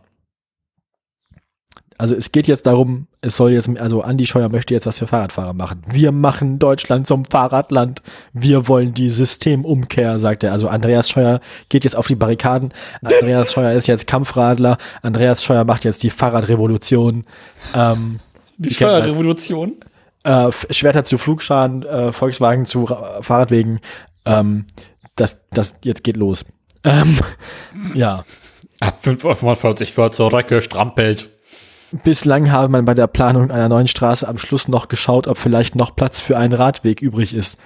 Also 1.98 2.14
es 2.14 2.30
geht 2.30 2.46
jetzt 2.46 2.64
darum, 2.66 3.08
es 3.22 3.36
soll 3.36 3.50
jetzt, 3.50 3.68
also 3.80 4.02
Andi 4.02 4.24
Scheuer 4.24 4.48
möchte 4.48 4.72
jetzt 4.72 4.86
was 4.86 4.98
für 4.98 5.08
Fahrradfahrer 5.08 5.52
machen. 5.52 5.82
Wir 5.90 6.12
machen 6.12 6.60
Deutschland 6.60 7.08
zum 7.08 7.24
Fahrradland. 7.24 8.02
Wir 8.32 8.68
wollen 8.68 8.94
die 8.94 9.10
Systemumkehr, 9.10 10.20
sagt 10.20 10.44
er. 10.44 10.52
Also 10.52 10.68
Andreas 10.68 11.10
Scheuer 11.10 11.40
geht 11.68 11.82
jetzt 11.82 11.96
auf 11.96 12.06
die 12.06 12.14
Barrikaden. 12.14 12.72
Andreas 13.02 13.52
Scheuer 13.52 13.72
ist 13.72 13.88
jetzt 13.88 14.06
Kampfradler. 14.06 14.78
Andreas 15.02 15.42
Scheuer 15.42 15.64
macht 15.64 15.84
jetzt 15.84 16.04
die 16.04 16.10
Fahrradrevolution. 16.10 17.24
Ähm, 17.74 18.20
die. 18.58 18.74
Steuerrevolution. 18.74 19.74
äh, 20.22 20.50
Schwerter 20.70 21.02
zu 21.02 21.18
Flugscharen, 21.18 21.82
äh, 21.82 22.12
Volkswagen 22.12 22.64
zu 22.64 22.84
Ra 22.84 23.22
Fahrradwegen. 23.22 23.80
Ähm, 24.24 24.66
das, 25.16 25.40
das, 25.50 25.74
jetzt 25.82 26.04
geht 26.04 26.16
los. 26.16 26.44
Ähm, 26.84 27.18
ja. 27.94 28.24
Ab 28.78 29.00
5,45 29.04 29.96
wird 29.96 30.14
zur 30.14 30.32
Röcke 30.32 30.62
strampelt. 30.62 31.30
Bislang 31.90 32.51
habe 32.51 32.69
man 32.69 32.85
bei 32.85 32.94
der 32.94 33.06
Planung 33.06 33.51
einer 33.51 33.69
neuen 33.69 33.89
Straße 33.89 34.28
am 34.28 34.36
Schluss 34.36 34.69
noch 34.69 34.89
geschaut, 34.89 35.27
ob 35.27 35.39
vielleicht 35.39 35.74
noch 35.74 35.97
Platz 35.97 36.20
für 36.20 36.36
einen 36.36 36.52
Radweg 36.52 37.01
übrig 37.01 37.32
ist. 37.35 37.59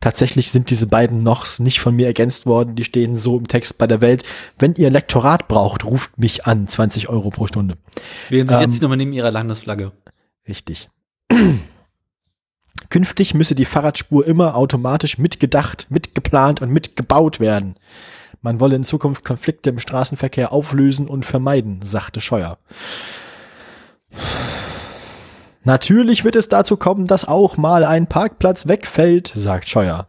Tatsächlich 0.00 0.50
sind 0.50 0.70
diese 0.70 0.86
beiden 0.86 1.22
Nochs 1.22 1.58
nicht 1.58 1.80
von 1.80 1.94
mir 1.94 2.06
ergänzt 2.06 2.46
worden, 2.46 2.76
die 2.76 2.84
stehen 2.84 3.16
so 3.16 3.36
im 3.36 3.48
Text 3.48 3.78
bei 3.78 3.86
der 3.86 4.00
Welt. 4.00 4.24
Wenn 4.58 4.74
ihr 4.74 4.90
Lektorat 4.90 5.48
braucht, 5.48 5.84
ruft 5.84 6.18
mich 6.18 6.46
an, 6.46 6.68
20 6.68 7.08
Euro 7.08 7.30
pro 7.30 7.46
Stunde. 7.46 7.76
Wählen 8.28 8.48
Sie 8.48 8.54
Ähm, 8.54 8.70
jetzt 8.70 8.82
nochmal 8.82 8.96
neben 8.96 9.12
Ihrer 9.12 9.30
Landesflagge. 9.30 9.92
Richtig. 10.46 10.88
Künftig 12.90 13.34
müsse 13.34 13.54
die 13.54 13.64
Fahrradspur 13.64 14.24
immer 14.24 14.54
automatisch 14.54 15.18
mitgedacht, 15.18 15.86
mitgeplant 15.90 16.62
und 16.62 16.70
mitgebaut 16.70 17.40
werden. 17.40 17.74
Man 18.40 18.60
wolle 18.60 18.76
in 18.76 18.84
Zukunft 18.84 19.24
Konflikte 19.24 19.70
im 19.70 19.80
Straßenverkehr 19.80 20.52
auflösen 20.52 21.08
und 21.08 21.26
vermeiden, 21.26 21.80
sagte 21.82 22.20
Scheuer. 22.20 22.58
Natürlich 25.64 26.24
wird 26.24 26.36
es 26.36 26.48
dazu 26.48 26.76
kommen, 26.76 27.06
dass 27.06 27.26
auch 27.26 27.56
mal 27.56 27.84
ein 27.84 28.06
Parkplatz 28.06 28.68
wegfällt, 28.68 29.32
sagt 29.34 29.68
Scheuer. 29.68 30.06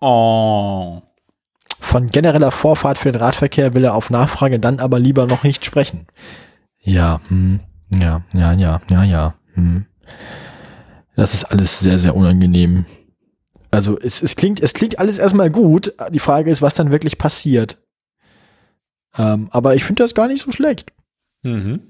Oh. 0.00 1.00
Von 1.80 2.08
genereller 2.08 2.50
Vorfahrt 2.50 2.98
für 2.98 3.10
den 3.10 3.20
Radverkehr 3.20 3.74
will 3.74 3.84
er 3.84 3.94
auf 3.94 4.10
Nachfrage 4.10 4.60
dann 4.60 4.80
aber 4.80 4.98
lieber 4.98 5.26
noch 5.26 5.42
nicht 5.42 5.64
sprechen. 5.64 6.06
Ja, 6.80 7.20
hm, 7.28 7.60
ja, 7.90 8.22
ja, 8.32 8.52
ja, 8.52 8.80
ja, 8.90 9.04
ja. 9.04 9.34
Hm. 9.54 9.86
Das 11.16 11.34
ist 11.34 11.44
alles 11.44 11.80
sehr, 11.80 11.98
sehr 11.98 12.14
unangenehm. 12.14 12.84
Also 13.70 13.98
es, 13.98 14.22
es 14.22 14.36
klingt, 14.36 14.60
es 14.60 14.74
klingt 14.74 14.98
alles 14.98 15.18
erstmal 15.18 15.50
gut. 15.50 15.94
Die 16.10 16.20
Frage 16.20 16.50
ist, 16.50 16.62
was 16.62 16.74
dann 16.74 16.90
wirklich 16.90 17.18
passiert. 17.18 17.78
Ähm, 19.16 19.48
aber 19.50 19.74
ich 19.74 19.84
finde 19.84 20.02
das 20.02 20.14
gar 20.14 20.28
nicht 20.28 20.42
so 20.42 20.52
schlecht. 20.52 20.92
Mhm. 21.42 21.80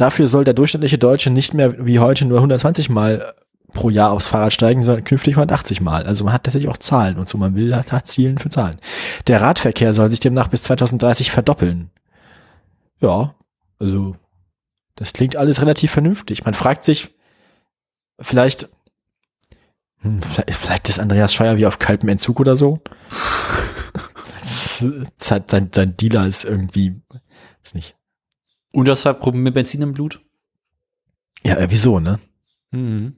Dafür 0.00 0.26
soll 0.26 0.44
der 0.44 0.54
durchschnittliche 0.54 0.96
Deutsche 0.96 1.28
nicht 1.28 1.52
mehr 1.52 1.84
wie 1.84 1.98
heute 1.98 2.24
nur 2.24 2.38
120 2.38 2.88
Mal 2.88 3.34
pro 3.74 3.90
Jahr 3.90 4.12
aufs 4.12 4.28
Fahrrad 4.28 4.54
steigen, 4.54 4.82
sondern 4.82 5.04
künftig 5.04 5.34
180 5.34 5.82
Mal. 5.82 6.04
Also 6.04 6.24
man 6.24 6.32
hat 6.32 6.44
tatsächlich 6.44 6.70
auch 6.70 6.78
Zahlen 6.78 7.18
und 7.18 7.28
so 7.28 7.36
man 7.36 7.54
will 7.54 7.76
hat, 7.76 7.92
hat 7.92 8.08
Zielen 8.08 8.38
für 8.38 8.48
Zahlen. 8.48 8.78
Der 9.26 9.42
Radverkehr 9.42 9.92
soll 9.92 10.08
sich 10.08 10.18
demnach 10.18 10.48
bis 10.48 10.62
2030 10.62 11.30
verdoppeln. 11.30 11.90
Ja, 13.02 13.34
also 13.78 14.16
das 14.96 15.12
klingt 15.12 15.36
alles 15.36 15.60
relativ 15.60 15.90
vernünftig. 15.90 16.46
Man 16.46 16.54
fragt 16.54 16.84
sich 16.84 17.14
vielleicht, 18.18 18.70
hm, 19.98 20.20
vielleicht, 20.48 20.88
ist 20.88 20.98
Andreas 20.98 21.34
Scheuer 21.34 21.58
wie 21.58 21.66
auf 21.66 21.78
kaltem 21.78 22.08
Entzug 22.08 22.40
oder 22.40 22.56
so. 22.56 22.80
Halt 25.28 25.50
sein, 25.50 25.68
sein 25.74 25.94
Dealer 25.98 26.26
ist 26.26 26.46
irgendwie, 26.46 27.02
ist 27.62 27.74
nicht. 27.74 27.99
Und 28.72 28.86
deshalb 28.86 29.20
Problem 29.20 29.42
mit 29.42 29.54
Benzin 29.54 29.82
im 29.82 29.92
Blut? 29.92 30.20
Ja, 31.42 31.56
äh, 31.56 31.70
wieso, 31.70 31.98
ne? 32.00 32.20
Mhm. 32.70 33.16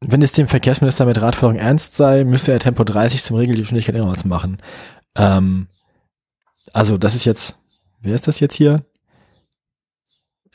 Wenn 0.00 0.22
es 0.22 0.32
dem 0.32 0.48
Verkehrsminister 0.48 1.06
mit 1.06 1.20
Radförderung 1.20 1.58
ernst 1.58 1.96
sei, 1.96 2.24
müsste 2.24 2.52
er 2.52 2.58
Tempo 2.58 2.84
30 2.84 3.22
zum 3.22 3.36
Regelgeschwindigkeit 3.36 3.94
innerorts 3.94 4.24
machen. 4.24 4.58
Ähm, 5.16 5.68
also, 6.72 6.98
das 6.98 7.14
ist 7.14 7.24
jetzt, 7.24 7.58
wer 8.00 8.14
ist 8.14 8.28
das 8.28 8.40
jetzt 8.40 8.54
hier? 8.54 8.84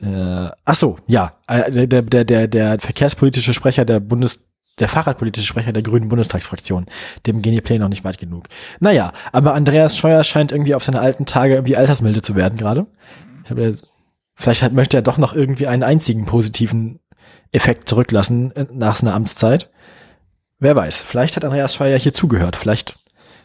Äh, 0.02 0.50
ach 0.64 0.76
so, 0.76 0.98
ja, 1.08 1.38
äh, 1.48 1.88
der, 1.88 2.04
der, 2.04 2.26
der, 2.26 2.48
der 2.48 2.80
verkehrspolitische 2.80 3.54
Sprecher 3.54 3.86
der 3.86 4.00
Bundes, 4.00 4.49
der 4.80 4.90
Fahrradpolitische 4.90 5.46
Sprecher 5.48 5.74
der 5.74 5.84
Grünen 5.84 6.10
Bundestagsfraktion. 6.10 6.86
Dem 7.26 7.42
gehen 7.42 7.54
die 7.54 7.62
Pläne 7.62 7.84
noch 7.84 7.90
nicht 7.90 8.04
weit 8.04 8.18
genug. 8.18 8.48
Naja, 8.80 9.12
aber 9.32 9.54
Andreas 9.54 9.98
Scheuer 9.98 10.24
scheint 10.24 10.52
irgendwie 10.52 10.76
auf 10.76 10.84
seine 10.84 11.00
alten 11.02 11.26
Tage 11.26 11.56
irgendwie 11.56 11.78
altersmilde 11.78 12.22
zu 12.22 12.36
werden 12.36 12.58
gerade. 12.58 12.88
Vielleicht 14.36 14.64
hat, 14.64 14.74
möchte 14.74 14.98
er 14.98 15.02
doch 15.04 15.18
noch 15.18 15.34
irgendwie 15.34 15.68
einen 15.68 15.84
einzigen 15.84 16.26
positiven 16.26 17.00
Effekt 17.52 17.90
zurücklassen 17.90 18.56
äh, 18.56 18.68
nach 18.72 18.96
seiner 18.96 19.14
Amtszeit. 19.16 19.70
Wer 20.60 20.76
weiß, 20.76 21.02
vielleicht 21.02 21.36
hat 21.36 21.44
Andreas 21.46 21.76
Scheuer 21.76 21.98
hier 21.98 22.14
zugehört. 22.14 22.56
Vielleicht, 22.56 23.00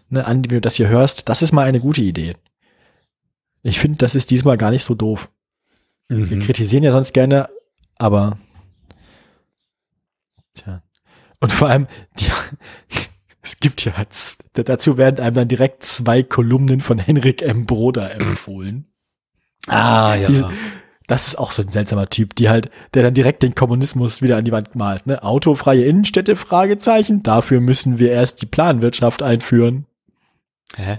ne, 0.09 0.27
Andi, 0.27 0.51
wenn 0.51 0.57
du 0.59 0.61
das 0.61 0.75
hier 0.77 0.89
hörst, 0.89 1.29
das 1.29 1.43
ist 1.43 1.53
mal 1.53 1.67
eine 1.67 1.81
gute 1.81 2.03
Idee. 2.03 2.35
Ich 3.63 3.81
finde, 3.81 3.99
das 3.99 4.15
ist 4.15 4.31
diesmal 4.31 4.57
gar 4.59 4.71
nicht 4.71 4.85
so 4.85 4.95
doof. 4.95 5.31
Wir 6.09 6.37
Mhm. 6.37 6.41
kritisieren 6.41 6.85
ja 6.85 6.93
sonst 6.93 7.15
gerne, 7.15 7.49
aber 7.97 8.37
tja. 10.55 10.83
Und 11.45 11.53
vor 11.53 11.69
allem, 11.69 11.87
die, 12.19 12.27
es 13.43 13.59
gibt 13.61 13.85
ja, 13.85 13.93
dazu 14.55 14.97
werden 14.97 15.23
einem 15.23 15.35
dann 15.37 15.49
direkt 15.49 15.83
zwei 15.85 16.23
Kolumnen 16.23 16.81
von 16.81 16.99
Henrik 16.99 17.43
M. 17.43 17.67
Broder 17.67 18.13
empfohlen. 18.15 18.87
Ah, 19.67 20.15
ja. 20.15 20.27
Diese- 20.27 20.49
Das 21.07 21.29
ist 21.29 21.37
auch 21.39 21.53
so 21.53 21.61
ein 21.61 21.69
seltsamer 21.69 22.09
Typ, 22.09 22.35
die 22.35 22.49
halt, 22.49 22.71
der 22.95 23.03
dann 23.03 23.13
direkt 23.13 23.43
den 23.43 23.55
Kommunismus 23.55 24.23
wieder 24.23 24.39
an 24.39 24.47
die 24.47 24.53
Wand 24.53 24.75
malt. 24.75 25.07
Ne? 25.07 25.23
Autofreie 25.23 25.85
Innenstädte? 25.85 26.35
Fragezeichen. 26.35 27.23
Dafür 27.23 27.61
müssen 27.61 27.99
wir 27.99 28.11
erst 28.11 28.41
die 28.41 28.47
Planwirtschaft 28.47 29.23
einführen. 29.23 29.85
Hä? 30.77 30.97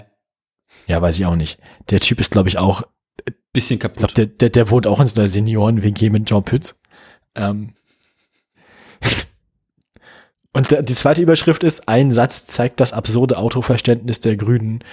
Ja, 0.85 1.01
weiß 1.01 1.17
ich 1.17 1.25
auch 1.25 1.35
nicht. 1.35 1.57
Der 1.89 1.99
Typ 2.01 2.19
ist, 2.19 2.29
glaube 2.33 2.49
ich, 2.49 2.59
auch, 2.59 2.83
Bisschen 3.51 3.75
ich 3.75 3.79
glaube, 3.79 3.95
kaputt. 3.95 4.15
der, 4.17 4.27
der, 4.27 4.49
der 4.51 4.69
wohnt 4.69 4.85
auch 4.85 4.99
in 4.99 5.07
so 5.07 5.19
einer 5.19 5.27
Senioren-WG 5.27 6.11
mit 6.11 6.27
Jean 6.27 6.43
Pütz. 6.43 6.79
Ähm. 7.33 7.73
Und 10.55 10.89
die 10.89 10.95
zweite 10.95 11.21
Überschrift 11.21 11.63
ist, 11.63 11.89
ein 11.89 12.13
Satz 12.13 12.45
zeigt 12.45 12.79
das 12.79 12.93
absurde 12.93 13.37
Autoverständnis 13.37 14.21
der 14.21 14.37
Grünen. 14.37 14.83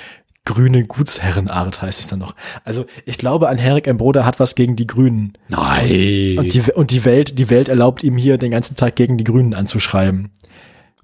Grüne 0.44 0.84
Gutsherrenart 0.84 1.80
heißt 1.82 2.00
es 2.00 2.08
dann 2.08 2.18
noch. 2.18 2.34
Also 2.64 2.84
ich 3.06 3.16
glaube, 3.16 3.48
an 3.48 3.58
Henrik 3.58 3.86
M. 3.86 3.96
Broder 3.96 4.26
hat 4.26 4.40
was 4.40 4.56
gegen 4.56 4.74
die 4.74 4.88
Grünen. 4.88 5.34
Nein. 5.48 6.36
Und 6.36 6.52
die, 6.52 6.62
und 6.74 6.90
die 6.90 7.04
Welt, 7.04 7.38
die 7.38 7.48
Welt 7.48 7.68
erlaubt 7.68 8.02
ihm 8.02 8.16
hier 8.16 8.38
den 8.38 8.50
ganzen 8.50 8.74
Tag 8.74 8.96
gegen 8.96 9.18
die 9.18 9.24
Grünen 9.24 9.54
anzuschreiben. 9.54 10.30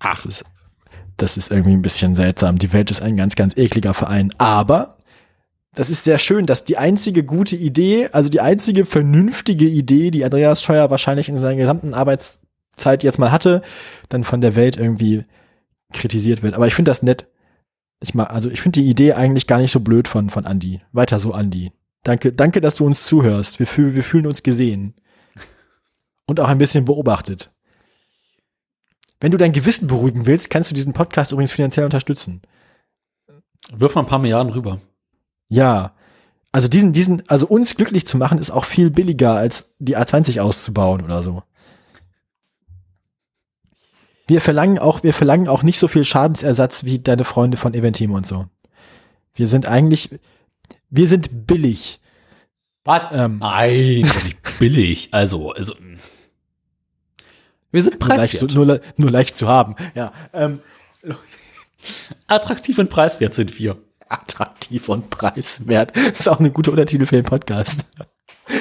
Ach. 0.01 0.17
Das 0.17 0.25
ist, 0.25 0.45
das 1.19 1.37
ist 1.37 1.53
irgendwie 1.53 1.75
ein 1.75 1.83
bisschen 1.83 2.17
seltsam. 2.17 2.59
Die 2.59 2.73
Welt 2.73 2.91
ist 2.91 3.01
ein 3.01 3.17
ganz, 3.17 3.37
ganz 3.37 3.57
ekliger 3.57 3.95
Verein. 3.95 4.35
Aber 4.39 4.97
das 5.73 5.89
ist 5.89 6.03
sehr 6.03 6.19
schön, 6.19 6.47
dass 6.47 6.65
die 6.65 6.79
einzige 6.79 7.23
gute 7.23 7.55
Idee, 7.55 8.09
also 8.11 8.29
die 8.29 8.41
einzige 8.41 8.87
vernünftige 8.87 9.67
Idee, 9.67 10.11
die 10.11 10.25
Andreas 10.25 10.65
Scheuer 10.65 10.91
wahrscheinlich 10.91 11.29
in 11.29 11.37
seiner 11.37 11.55
gesamten 11.55 11.95
Arbeitszeit 12.79 13.03
jetzt 13.03 13.19
mal 13.19 13.33
hatte, 13.33 13.63
dann 14.09 14.25
von 14.25 14.41
der 14.41 14.55
Welt 14.55 14.77
irgendwie 14.77 15.25
kritisiert 15.93 16.43
wird. 16.43 16.55
Aber 16.55 16.67
ich 16.67 16.75
finde 16.75 16.91
das 16.91 17.03
nett. 17.03 17.27
Ich 18.01 18.15
mag, 18.15 18.31
also 18.31 18.51
ich 18.51 18.61
finde 18.61 18.81
die 18.81 18.89
Idee 18.89 19.15
eigentlich 19.15 19.47
gar 19.47 19.59
nicht 19.59 19.73
so 19.73 19.81
blöd 19.81 20.07
von, 20.07 20.31
von 20.31 20.47
Andi. 20.47 20.81
Weiter 20.93 21.19
so, 21.19 21.33
Andi. 21.33 21.73
Danke, 22.05 22.33
danke, 22.33 22.61
dass 22.61 22.77
du 22.77 22.87
uns 22.87 23.05
zuhörst. 23.05 23.59
Wir, 23.59 23.67
fühl, 23.67 23.95
wir 23.95 24.05
fühlen 24.05 24.27
uns 24.27 24.43
gesehen. 24.43 24.95
Und 26.27 26.39
auch 26.41 26.49
ein 26.49 26.59
bisschen 26.59 26.85
beobachtet. 26.85 27.51
Wenn 29.21 29.33
du 29.33 29.39
dein 29.39 29.53
Gewissen 29.53 29.89
beruhigen 29.89 30.27
willst, 30.27 30.49
kannst 30.51 30.71
du 30.71 30.75
diesen 30.75 30.93
Podcast 30.93 31.33
übrigens 31.33 31.51
finanziell 31.51 31.85
unterstützen. 31.85 32.43
Wirf 33.73 33.95
mal 33.95 34.03
ein 34.03 34.07
paar 34.07 34.21
Milliarden 34.21 34.53
rüber. 34.53 34.81
Ja. 35.49 35.95
Also 36.53 36.69
diesen, 36.69 36.93
diesen, 36.93 37.29
also 37.29 37.47
uns 37.47 37.75
glücklich 37.75 38.07
zu 38.07 38.17
machen, 38.17 38.39
ist 38.39 38.51
auch 38.51 38.65
viel 38.65 38.91
billiger, 38.91 39.35
als 39.35 39.75
die 39.79 39.97
A20 39.97 40.41
auszubauen 40.41 41.03
oder 41.03 41.23
so. 41.23 41.43
Wir 44.29 44.41
verlangen 44.41 44.79
auch, 44.79 45.03
wir 45.03 45.15
verlangen 45.15 45.49
auch 45.49 45.63
nicht 45.63 45.79
so 45.79 45.89
viel 45.89 46.05
Schadensersatz 46.05 46.85
wie 46.85 47.01
deine 47.01 47.25
Freunde 47.25 47.57
von 47.57 47.75
Eventim 47.75 48.13
und 48.13 48.27
so. 48.27 48.47
Wir 49.35 49.49
sind 49.49 49.67
eigentlich, 49.67 50.11
wir 50.91 51.09
sind 51.09 51.47
billig. 51.47 52.01
Was? 52.85 53.15
Ähm. 53.15 53.39
Nein, 53.39 54.09
billig. 54.59 55.09
Also, 55.13 55.53
also. 55.53 55.75
Wir 57.71 57.83
sind 57.83 58.01
Nur 58.01 58.09
leicht, 58.09 58.33
zu, 58.39 58.47
preiswert. 58.47 58.67
nur, 58.67 58.81
nur 58.97 59.11
leicht 59.11 59.37
zu 59.37 59.49
haben. 59.49 59.77
Ja. 59.95 60.13
Ähm, 60.33 60.61
Attraktiv 62.27 62.79
und 62.79 62.91
preiswert 62.91 63.35
sind 63.35 63.59
wir. 63.59 63.77
attraktiv 64.09 64.89
und 64.89 65.11
preiswert. 65.11 65.95
Das 65.97 66.21
ist 66.21 66.29
auch 66.29 66.41
eine 66.41 66.51
gute 66.51 66.71
Untertitel 66.71 67.07
für 67.07 67.17
den 67.17 67.25
Podcast. 67.25 67.87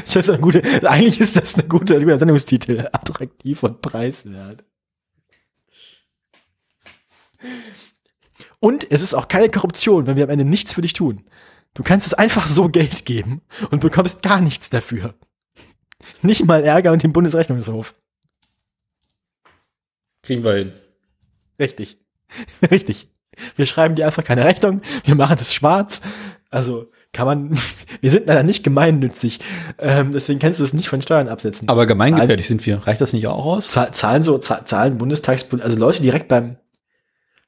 Das 0.05 0.15
ist 0.17 0.29
eine 0.29 0.39
gute, 0.39 0.61
eigentlich 0.89 1.19
ist 1.21 1.37
das 1.37 1.55
ein 1.55 1.69
guter, 1.69 1.99
guter 1.99 2.19
Sendungstitel. 2.19 2.87
Attraktiv 2.91 3.63
und 3.63 3.81
preiswert. 3.81 4.63
Und 8.59 8.89
es 8.91 9.01
ist 9.01 9.13
auch 9.13 9.27
keine 9.27 9.49
Korruption, 9.49 10.07
wenn 10.07 10.15
wir 10.15 10.23
am 10.23 10.29
Ende 10.29 10.45
nichts 10.45 10.73
für 10.73 10.81
dich 10.81 10.93
tun. 10.93 11.23
Du 11.73 11.83
kannst 11.83 12.07
es 12.07 12.13
einfach 12.13 12.47
so 12.47 12.69
Geld 12.69 13.05
geben 13.05 13.41
und 13.71 13.81
bekommst 13.81 14.21
gar 14.23 14.41
nichts 14.41 14.69
dafür. 14.69 15.13
Nicht 16.21 16.45
mal 16.45 16.63
Ärger 16.63 16.91
und 16.91 17.03
den 17.03 17.13
Bundesrechnungshof. 17.13 17.93
Kriegen 20.23 20.43
wir 20.43 20.53
hin. 20.55 20.71
Richtig. 21.59 21.97
Richtig. 22.71 23.09
Wir 23.55 23.65
schreiben 23.67 23.95
dir 23.95 24.05
einfach 24.07 24.23
keine 24.23 24.43
Rechnung, 24.45 24.81
wir 25.05 25.15
machen 25.15 25.35
das 25.37 25.53
schwarz. 25.53 26.01
Also 26.49 26.91
kann 27.13 27.25
man, 27.27 27.59
wir 28.01 28.09
sind 28.11 28.25
leider 28.27 28.43
nicht 28.43 28.63
gemeinnützig. 28.63 29.39
Ähm, 29.77 30.11
deswegen 30.11 30.39
kannst 30.39 30.59
du 30.59 30.63
es 30.63 30.73
nicht 30.73 30.89
von 30.89 31.01
Steuern 31.01 31.29
absetzen. 31.29 31.69
Aber 31.69 31.85
gemeingefährlich 31.85 32.47
sind 32.47 32.65
wir. 32.65 32.85
Reicht 32.87 33.01
das 33.01 33.13
nicht 33.13 33.27
auch 33.27 33.45
aus? 33.45 33.67
Zahl- 33.69 33.93
Zahlen 33.93 34.23
so, 34.23 34.37
Zahl- 34.39 34.65
Zahlen 34.65 34.97
Bundestags, 34.97 35.47
also 35.61 35.77
Leute 35.77 36.01
direkt 36.01 36.27
beim, 36.27 36.57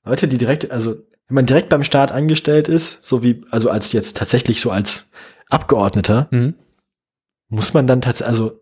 Leute, 0.06 0.28
die 0.28 0.38
direkt, 0.38 0.72
also 0.72 0.96
wenn 1.28 1.36
man 1.36 1.46
direkt 1.46 1.70
beim 1.70 1.84
Staat 1.84 2.12
angestellt 2.12 2.68
ist, 2.68 3.06
so 3.06 3.22
wie, 3.24 3.44
also 3.52 3.70
als 3.70 3.92
jetzt 3.92 4.18
tatsächlich 4.18 4.62
so 4.62 4.72
als 4.72 5.12
Abgeordneter, 5.50 6.28
Mhm. 6.32 6.56
muss 7.50 7.74
man 7.74 7.86
dann 7.88 8.02
tatsächlich, 8.02 8.28
also 8.30 8.60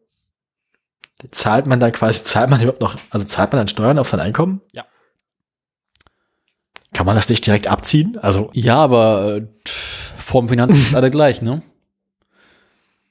zahlt 1.32 1.66
man 1.68 1.80
dann 1.80 1.92
quasi, 1.92 2.24
zahlt 2.24 2.50
man 2.50 2.62
überhaupt 2.62 2.82
noch, 2.82 2.96
also 3.10 3.26
zahlt 3.26 3.52
man 3.52 3.60
dann 3.60 3.68
Steuern 3.68 4.00
auf 4.00 4.08
sein 4.10 4.20
Einkommen? 4.20 4.62
Ja. 4.72 4.86
Kann 6.94 7.06
man 7.06 7.16
das 7.16 7.30
nicht 7.30 7.46
direkt 7.46 7.68
abziehen? 7.68 8.18
Also 8.22 8.50
Ja, 8.54 8.78
aber 8.78 9.38
äh, 9.38 9.48
vorm 10.18 10.50
Finanzamt 10.50 10.84
sind 10.84 10.96
alle 10.96 11.12
gleich, 11.12 11.42
ne? 11.42 11.62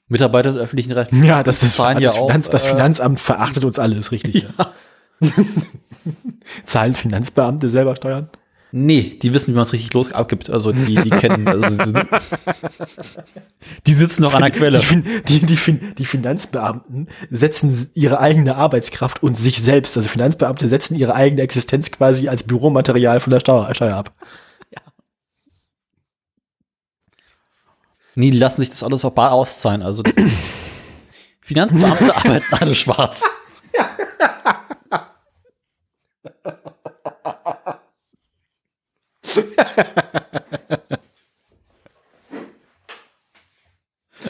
Mitarbeiter 0.09 0.51
des 0.51 0.59
öffentlichen 0.59 0.93
Rechts. 0.93 1.13
Ja, 1.21 1.43
das, 1.43 1.59
das, 1.59 1.73
zahlen 1.73 1.99
ja 1.99 2.09
das, 2.09 2.17
auch, 2.17 2.27
Finanz, 2.27 2.49
das 2.49 2.65
äh, 2.65 2.69
Finanzamt 2.69 3.19
verachtet 3.19 3.65
uns 3.65 3.77
alle, 3.79 3.95
ist 3.95 4.11
richtig. 4.11 4.47
Ja. 4.57 4.71
Zahlen 6.63 6.93
Finanzbeamte 6.93 7.69
selber 7.69 7.95
Steuern? 7.95 8.29
Nee, 8.71 9.17
die 9.21 9.33
wissen, 9.33 9.53
wie 9.53 9.55
man 9.55 9.63
es 9.63 9.71
richtig 9.71 9.93
los 9.93 10.11
abgibt. 10.11 10.49
Also 10.49 10.73
die, 10.73 10.95
die 10.95 11.09
kennen. 11.09 11.47
Also, 11.47 11.93
die 13.87 13.93
sitzen 13.93 14.23
noch 14.23 14.33
an 14.33 14.41
der 14.41 14.51
Quelle. 14.51 14.79
Die, 15.27 15.39
die, 15.39 15.45
die, 15.45 15.79
die 15.97 16.05
Finanzbeamten 16.05 17.07
setzen 17.29 17.89
ihre 17.93 18.19
eigene 18.19 18.55
Arbeitskraft 18.55 19.23
und 19.23 19.37
sich 19.37 19.63
selbst, 19.63 19.95
also 19.95 20.09
Finanzbeamte 20.09 20.67
setzen 20.67 20.95
ihre 20.95 21.15
eigene 21.15 21.41
Existenz 21.43 21.91
quasi 21.91 22.27
als 22.27 22.43
Büromaterial 22.43 23.21
von 23.21 23.31
der 23.31 23.39
Steuer, 23.39 23.73
Steuer 23.73 23.95
ab. 23.95 24.11
Nee, 28.19 28.31
die 28.31 28.39
lassen 28.39 28.61
sich 28.61 28.71
das 28.71 28.81
alles 28.81 29.05
auch 29.05 29.11
bar 29.11 29.31
auszahlen. 29.31 29.83
Also 29.83 30.01
das 30.01 30.13
Finanzbeamte 31.41 32.15
arbeiten 32.15 32.45
alle 32.51 32.73
schwarz. 32.73 33.23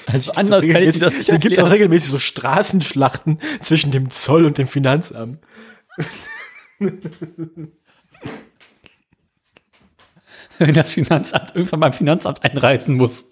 Also 0.05 0.31
anders 0.34 0.65
kann 0.65 0.84
ich 0.84 0.99
das 0.99 1.13
nicht 1.13 1.29
Da 1.29 1.38
gibt 1.38 1.57
es 1.57 1.63
auch 1.63 1.69
regelmäßig 1.69 2.09
so 2.09 2.19
Straßenschlachten 2.19 3.39
zwischen 3.61 3.91
dem 3.91 4.09
Zoll 4.09 4.45
und 4.45 4.57
dem 4.57 4.67
Finanzamt. 4.67 5.39
Wenn 10.59 10.73
das 10.73 10.93
Finanzamt 10.93 11.55
irgendwann 11.55 11.79
beim 11.79 11.93
Finanzamt 11.93 12.43
einreiten 12.43 12.95
muss. 12.95 13.25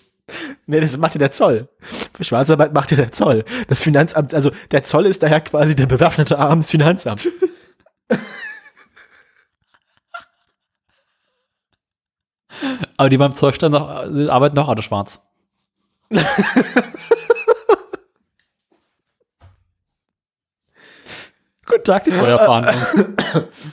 Nee, 0.66 0.80
das 0.80 0.98
macht 0.98 1.16
ja 1.16 1.20
der 1.20 1.32
Zoll. 1.32 1.70
Für 2.14 2.24
Schwarzarbeit 2.24 2.74
macht 2.74 2.92
ja 2.92 2.98
der 2.98 3.12
Zoll. 3.12 3.46
Das 3.68 3.84
Finanzamt, 3.84 4.34
also 4.34 4.52
der 4.72 4.84
Zoll 4.84 5.06
ist 5.06 5.22
daher 5.24 5.42
quasi 5.42 5.76
der 5.76 5.86
bewaffnete 5.86 6.38
Arm 6.40 6.62
des 6.62 6.72
Finanzamts. 6.72 7.28
Aber 12.98 13.10
die 13.10 13.18
beim 13.18 13.34
Zollstand 13.36 13.74
noch, 13.74 13.88
arbeiten 14.30 14.56
noch 14.56 14.68
alle 14.70 14.82
schwarz. 14.82 15.22
Guten 21.66 21.84
Tag, 21.84 22.04
die 22.04 22.12
Steuerfahndung. 22.12 22.76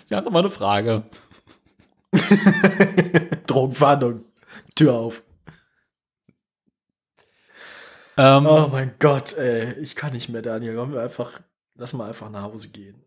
Wir 0.08 0.16
haben 0.16 0.24
noch 0.24 0.32
mal 0.32 0.38
eine 0.40 0.50
Frage. 0.50 1.02
Drogenfahndung. 3.46 4.24
Tür 4.74 4.94
auf. 4.94 5.22
Ähm, 8.16 8.46
Oh 8.46 8.68
mein 8.70 8.94
Gott, 8.98 9.34
ey. 9.34 9.74
Ich 9.80 9.94
kann 9.94 10.12
nicht 10.12 10.28
mehr, 10.30 10.42
Daniel. 10.42 10.76
Wollen 10.76 10.92
wir 10.92 11.02
einfach, 11.02 11.40
lass 11.74 11.92
mal 11.92 12.08
einfach 12.08 12.30
nach 12.30 12.42
Hause 12.44 12.70
gehen. 12.70 13.04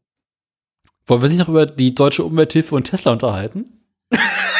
Wollen 1.08 1.22
wir 1.22 1.30
sich 1.30 1.38
noch 1.38 1.50
über 1.50 1.66
die 1.66 1.94
deutsche 1.96 2.24
Umwelthilfe 2.24 2.76
und 2.76 2.86
Tesla 2.86 3.12
unterhalten? 3.12 3.84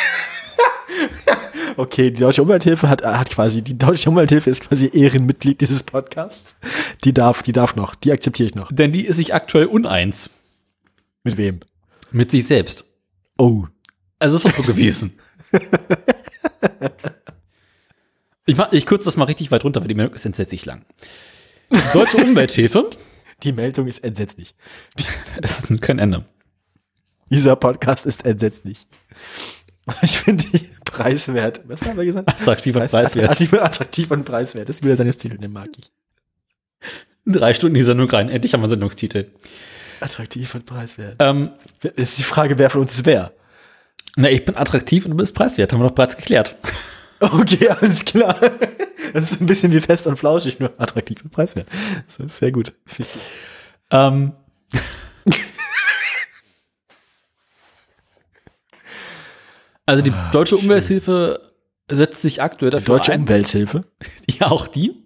Okay, 1.78 2.12
die 2.12 2.20
Deutsche 2.22 2.42
Umwelthilfe 2.42 2.88
hat, 2.90 3.04
hat 3.04 3.30
quasi, 3.30 3.62
die 3.62 3.78
Deutsche 3.78 4.10
Umwelthilfe 4.10 4.50
ist 4.50 4.68
quasi 4.68 4.90
Ehrenmitglied 4.94 5.60
dieses 5.60 5.84
Podcasts. 5.84 6.56
Die 7.04 7.14
darf, 7.14 7.42
die 7.44 7.52
darf 7.52 7.76
noch, 7.76 7.96
die 7.96 8.12
akzeptiere 8.12 8.48
ich 8.48 8.56
noch. 8.56 8.72
Denn 8.72 8.92
die 8.92 9.06
ist 9.06 9.18
sich 9.18 9.34
aktuell 9.34 9.66
uneins 9.68 10.30
Mit 11.24 11.38
wem? 11.38 11.60
mit 12.12 12.32
sich 12.32 12.48
selbst. 12.48 12.86
Oh. 13.38 13.66
Also 14.20 14.38
es 14.38 14.46
war 14.46 14.54
so 14.54 14.64
gewesen. 14.64 15.14
Ich, 18.48 18.58
mach, 18.58 18.72
ich 18.72 18.86
kürze 18.86 19.06
das 19.06 19.18
mal 19.18 19.24
richtig 19.26 19.50
weit 19.50 19.64
runter, 19.64 19.82
weil 19.82 19.88
die 19.88 19.96
Meldung 19.96 20.14
ist 20.14 20.26
entsetzlich 20.26 20.66
lang. 20.66 20.86
Die 21.72 21.80
deutsche 21.94 22.18
Umwelthilfe, 22.18 22.92
Die 23.42 23.52
Meldung 23.52 23.88
ist 23.88 24.04
entsetzlich. 24.04 24.54
es 25.42 25.64
ist 25.64 25.82
kein 25.82 25.98
Ende. 25.98 26.26
Dieser 27.32 27.56
Podcast 27.56 28.06
ist 28.06 28.24
entsetzlich. 28.24 28.86
Ich 30.02 30.18
finde 30.20 30.46
die 30.46 30.70
preiswert. 30.84 31.62
Was 31.68 31.84
haben 31.84 31.98
wir 31.98 32.06
gesagt? 32.06 32.28
Attraktiv 32.30 32.76
und 32.76 32.82
preiswert. 32.90 33.24
Attraktiv, 33.26 33.54
attraktiv 33.54 34.12
und 34.12 34.26
preiswert. 34.26 34.68
Das 34.70 34.78
ist 34.78 34.84
wieder 34.84 34.96
Sendungstitel, 34.96 35.38
den 35.38 35.54
mag 35.54 35.70
ich. 35.78 35.92
Drei 37.26 37.54
Stunden 37.54 37.76
in 37.76 37.82
die 37.82 37.86
Sendung 37.86 38.10
rein. 38.10 38.30
Endlich 38.30 38.54
haben 38.54 38.62
wir 38.62 38.66
einen 38.66 38.72
Sendungstitel. 38.72 39.28
Attraktiv 40.00 40.56
und 40.56 40.66
preiswert. 40.66 41.16
Ähm, 41.20 41.52
Ist 41.96 42.20
die 42.20 42.24
Frage, 42.24 42.58
wer 42.58 42.70
von 42.70 42.82
uns 42.82 42.96
ist 42.96 43.06
wer? 43.06 43.32
na, 44.18 44.30
ich 44.30 44.46
bin 44.46 44.56
attraktiv 44.56 45.06
und 45.06 45.12
du 45.12 45.18
bist 45.18 45.36
preiswert. 45.36 45.74
Haben 45.74 45.82
wir 45.82 45.88
doch 45.90 45.96
bereits 45.96 46.18
geklärt. 46.18 46.56
Okay, 47.22 47.70
alles 47.70 48.04
klar. 48.04 48.38
Das 49.14 49.32
ist 49.32 49.40
ein 49.42 49.46
bisschen 49.46 49.72
wie 49.72 49.80
fest 49.80 50.06
und 50.06 50.18
flauschig, 50.18 50.60
nur 50.60 50.74
attraktiv 50.78 51.24
und 51.24 51.32
preiswert. 51.32 51.66
Das 52.08 52.18
ist 52.20 52.38
sehr 52.38 52.52
gut. 52.52 52.74
Ähm, 53.90 54.34
also 59.86 60.04
die 60.04 60.14
deutsche 60.32 60.58
Umwelthilfe 60.58 61.42
setzt 61.90 62.22
sich 62.22 62.42
aktuell 62.42 62.72
Die 62.72 62.78
dafür 62.78 62.96
Deutsche 62.96 63.14
ein. 63.14 63.22
Umwelthilfe. 63.22 63.86
Ja, 64.28 64.48
auch 64.48 64.68
die. 64.68 65.06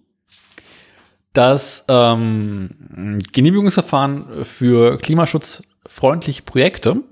Das 1.33 1.85
ähm, 1.87 3.19
Genehmigungsverfahren 3.31 4.45
für 4.45 4.97
klimaschutzfreundliche 4.97 6.41
Projekte 6.41 7.03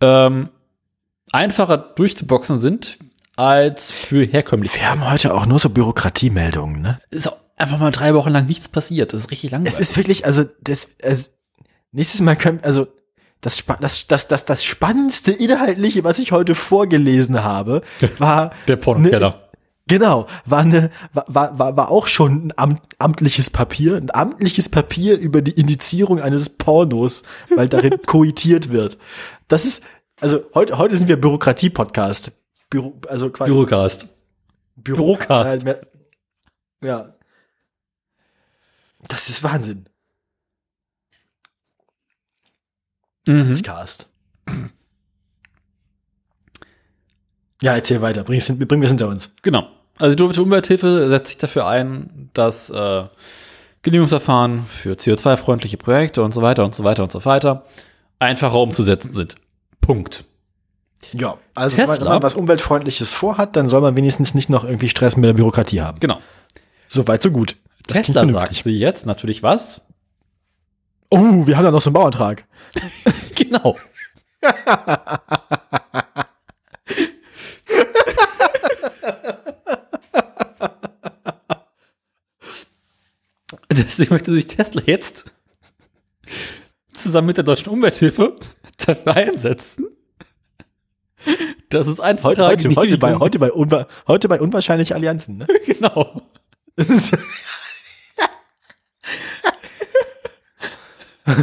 ähm, 0.00 0.50
einfacher 1.32 1.78
durchzuboxen 1.78 2.58
sind 2.60 2.98
als 3.36 3.90
für 3.90 4.24
herkömmliche. 4.24 4.76
Wir 4.76 4.90
haben 4.90 5.10
heute 5.10 5.32
auch 5.32 5.46
nur 5.46 5.58
so 5.58 5.70
Bürokratiemeldungen, 5.70 6.82
ne? 6.82 6.98
Ist 7.10 7.28
auch 7.28 7.36
einfach 7.56 7.78
mal 7.78 7.90
drei 7.90 8.14
Wochen 8.14 8.30
lang 8.30 8.46
nichts 8.46 8.68
passiert. 8.68 9.12
Das 9.12 9.20
ist 9.20 9.30
richtig 9.30 9.52
langweilig. 9.52 9.72
Es 9.72 9.80
ist 9.80 9.96
wirklich, 9.96 10.26
also, 10.26 10.44
das, 10.60 10.88
also 11.02 11.30
nächstes 11.92 12.20
Mal 12.20 12.36
können, 12.36 12.60
also, 12.62 12.88
das, 13.42 13.64
das, 13.80 14.06
das, 14.06 14.28
das, 14.28 14.44
das 14.46 14.64
spannendste 14.64 15.32
Inhaltliche, 15.32 16.04
was 16.04 16.18
ich 16.18 16.32
heute 16.32 16.54
vorgelesen 16.54 17.44
habe, 17.44 17.82
war, 18.18 18.52
der 18.68 18.76
Pornokeller. 18.76 19.50
genau, 19.86 20.26
war 20.46 20.60
eine, 20.60 20.90
war, 21.12 21.58
war, 21.58 21.76
war, 21.76 21.90
auch 21.90 22.06
schon 22.06 22.46
ein 22.46 22.52
amt, 22.56 22.80
amtliches 22.98 23.50
Papier, 23.50 23.96
ein 23.96 24.14
amtliches 24.14 24.68
Papier 24.68 25.18
über 25.18 25.42
die 25.42 25.50
Indizierung 25.50 26.20
eines 26.20 26.50
Pornos, 26.50 27.24
weil 27.54 27.68
darin 27.68 28.00
koitiert 28.06 28.72
wird. 28.72 28.96
Das 29.48 29.64
ist, 29.64 29.82
also, 30.20 30.44
heute, 30.54 30.78
heute 30.78 30.96
sind 30.96 31.08
wir 31.08 31.20
Bürokratie-Podcast. 31.20 32.32
Büro, 32.70 32.98
also 33.08 33.28
quasi 33.30 33.50
Bürocast. 33.50 34.14
Bürocast. 34.76 35.66
Ja. 36.82 37.08
Das 39.08 39.28
ist 39.28 39.42
Wahnsinn. 39.42 39.86
Mhm. 43.26 43.54
Cast. 43.62 44.08
Ja, 47.62 47.74
erzähl 47.74 48.00
weiter. 48.02 48.24
Bring, 48.24 48.38
es, 48.38 48.46
hin- 48.48 48.58
bring 48.58 48.80
wir 48.80 48.86
es 48.86 48.90
hinter 48.90 49.08
uns. 49.08 49.34
Genau. 49.42 49.68
Also 49.98 50.16
die 50.32 50.40
Umwelthilfe 50.40 51.08
setzt 51.08 51.28
sich 51.28 51.38
dafür 51.38 51.66
ein, 51.66 52.30
dass 52.34 52.70
äh, 52.70 53.04
Genehmigungsverfahren 53.82 54.64
für 54.66 54.94
CO2-freundliche 54.94 55.76
Projekte 55.76 56.22
und 56.22 56.32
so 56.32 56.42
weiter 56.42 56.64
und 56.64 56.74
so 56.74 56.82
weiter 56.82 57.02
und 57.04 57.12
so 57.12 57.24
weiter 57.24 57.64
einfacher 58.18 58.54
umzusetzen 58.58 59.12
sind. 59.12 59.36
Punkt. 59.80 60.24
Ja, 61.12 61.36
also 61.54 61.76
Tesla? 61.76 61.98
wenn 62.00 62.04
man 62.14 62.22
was 62.22 62.34
Umweltfreundliches 62.34 63.12
vorhat, 63.12 63.54
dann 63.56 63.68
soll 63.68 63.80
man 63.80 63.96
wenigstens 63.96 64.34
nicht 64.34 64.48
noch 64.48 64.64
irgendwie 64.64 64.88
Stress 64.88 65.16
mit 65.16 65.26
der 65.26 65.32
Bürokratie 65.34 65.82
haben. 65.82 65.98
Genau. 66.00 66.18
So 66.88 67.06
weit, 67.08 67.22
so 67.22 67.30
gut. 67.30 67.56
Das 67.86 67.98
Tesla 68.02 68.26
sagt 68.28 68.54
sie 68.54 68.78
jetzt 68.78 69.06
natürlich 69.06 69.42
was? 69.42 69.82
Oh, 71.14 71.46
wir 71.46 71.58
haben 71.58 71.64
da 71.64 71.70
noch 71.70 71.82
so 71.82 71.90
einen 71.90 71.94
Bauantrag. 71.94 72.46
Genau. 73.34 73.76
Deswegen 83.70 84.12
möchte 84.12 84.32
sich 84.32 84.46
Tesla 84.46 84.82
jetzt 84.86 85.32
zusammen 86.92 87.28
mit 87.28 87.36
der 87.38 87.44
deutschen 87.44 87.70
Umwelthilfe 87.70 88.36
dafür 88.86 89.16
einsetzen, 89.16 89.86
dass 91.70 91.86
es 91.86 92.00
einfach 92.00 92.30
Heute, 92.30 92.46
heute, 92.46 92.74
heute, 92.76 92.98
bei, 92.98 93.16
heute, 93.16 93.38
bei, 93.38 93.50
unwa 93.50 93.86
heute 94.06 94.28
bei 94.28 94.40
unwahrscheinliche 94.40 94.94
Allianzen. 94.94 95.38
Ne? 95.38 95.46
genau. 95.66 96.22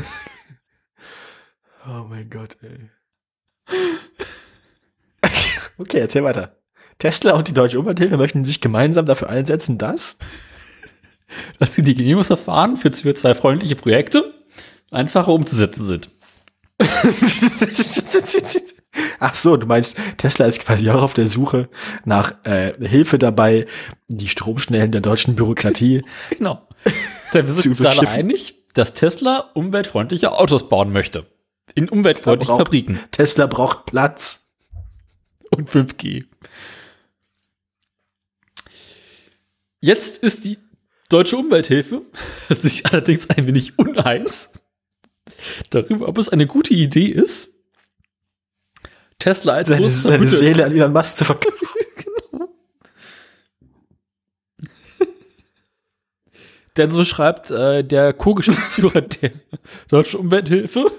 oh 1.87 2.05
mein 2.07 2.29
Gott, 2.29 2.57
ey. 2.61 2.89
Okay, 5.77 5.99
erzähl 5.99 6.25
weiter. 6.25 6.57
Tesla 6.97 7.35
und 7.35 7.47
die 7.47 7.53
Deutsche 7.53 7.79
Umwelthilfe 7.79 8.17
möchten 8.17 8.43
sich 8.43 8.59
gemeinsam 8.59 9.05
dafür 9.05 9.29
einsetzen, 9.29 9.77
dass 9.77 10.17
dass 11.59 11.73
sie 11.73 11.83
die 11.83 11.95
Genehmigungsverfahren 11.95 12.75
für 12.77 12.89
CO2-freundliche 12.89 13.75
Projekte 13.75 14.33
einfacher 14.91 15.29
umzusetzen 15.29 15.85
sind. 15.85 16.09
Ach 19.19 19.35
so, 19.35 19.57
du 19.57 19.67
meinst, 19.67 19.97
Tesla 20.17 20.45
ist 20.45 20.65
quasi 20.65 20.89
auch 20.89 21.01
auf 21.01 21.13
der 21.13 21.27
Suche 21.27 21.69
nach 22.05 22.33
äh, 22.45 22.73
Hilfe 22.85 23.17
dabei, 23.17 23.65
die 24.07 24.27
Stromschnellen 24.27 24.91
der 24.91 25.01
deutschen 25.01 25.35
Bürokratie. 25.35 26.03
Genau. 26.37 26.67
Zu 27.31 27.47
sind 27.47 27.79
uns 27.79 27.85
alle 27.85 28.09
einig, 28.09 28.58
dass 28.73 28.93
Tesla 28.93 29.49
umweltfreundliche 29.53 30.31
Autos 30.31 30.69
bauen 30.69 30.91
möchte. 30.91 31.25
In 31.75 31.89
umweltfreundlichen 31.89 32.55
braucht- 32.55 32.67
Fabriken. 32.67 32.99
Tesla 33.11 33.47
braucht 33.47 33.85
Platz. 33.85 34.45
Und 35.51 35.69
5G. 35.69 36.25
Jetzt 39.81 40.17
ist 40.23 40.45
die 40.45 40.59
deutsche 41.09 41.37
Umwelthilfe 41.37 42.03
sich 42.49 42.85
allerdings 42.85 43.29
ein 43.29 43.47
wenig 43.47 43.77
uneins 43.79 44.49
darüber, 45.69 46.07
ob 46.07 46.17
es 46.17 46.29
eine 46.29 46.47
gute 46.47 46.73
Idee 46.73 47.05
ist, 47.07 47.49
Tesla 49.19 49.53
als 49.53 49.69
Seine, 49.69 49.89
seine 49.89 50.27
Seele 50.27 50.65
an 50.65 50.71
Elon 50.71 50.93
Musk 50.93 51.17
zu 51.17 51.25
verkaufen. 51.25 51.57
Denn 56.79 56.91
so 56.91 57.03
schreibt 57.03 57.51
äh, 57.51 57.83
der 57.83 58.13
Co-Geschäftsführer 58.13 59.01
der 59.21 59.31
Deutschen 59.89 60.21
Umwelthilfe, 60.21 60.89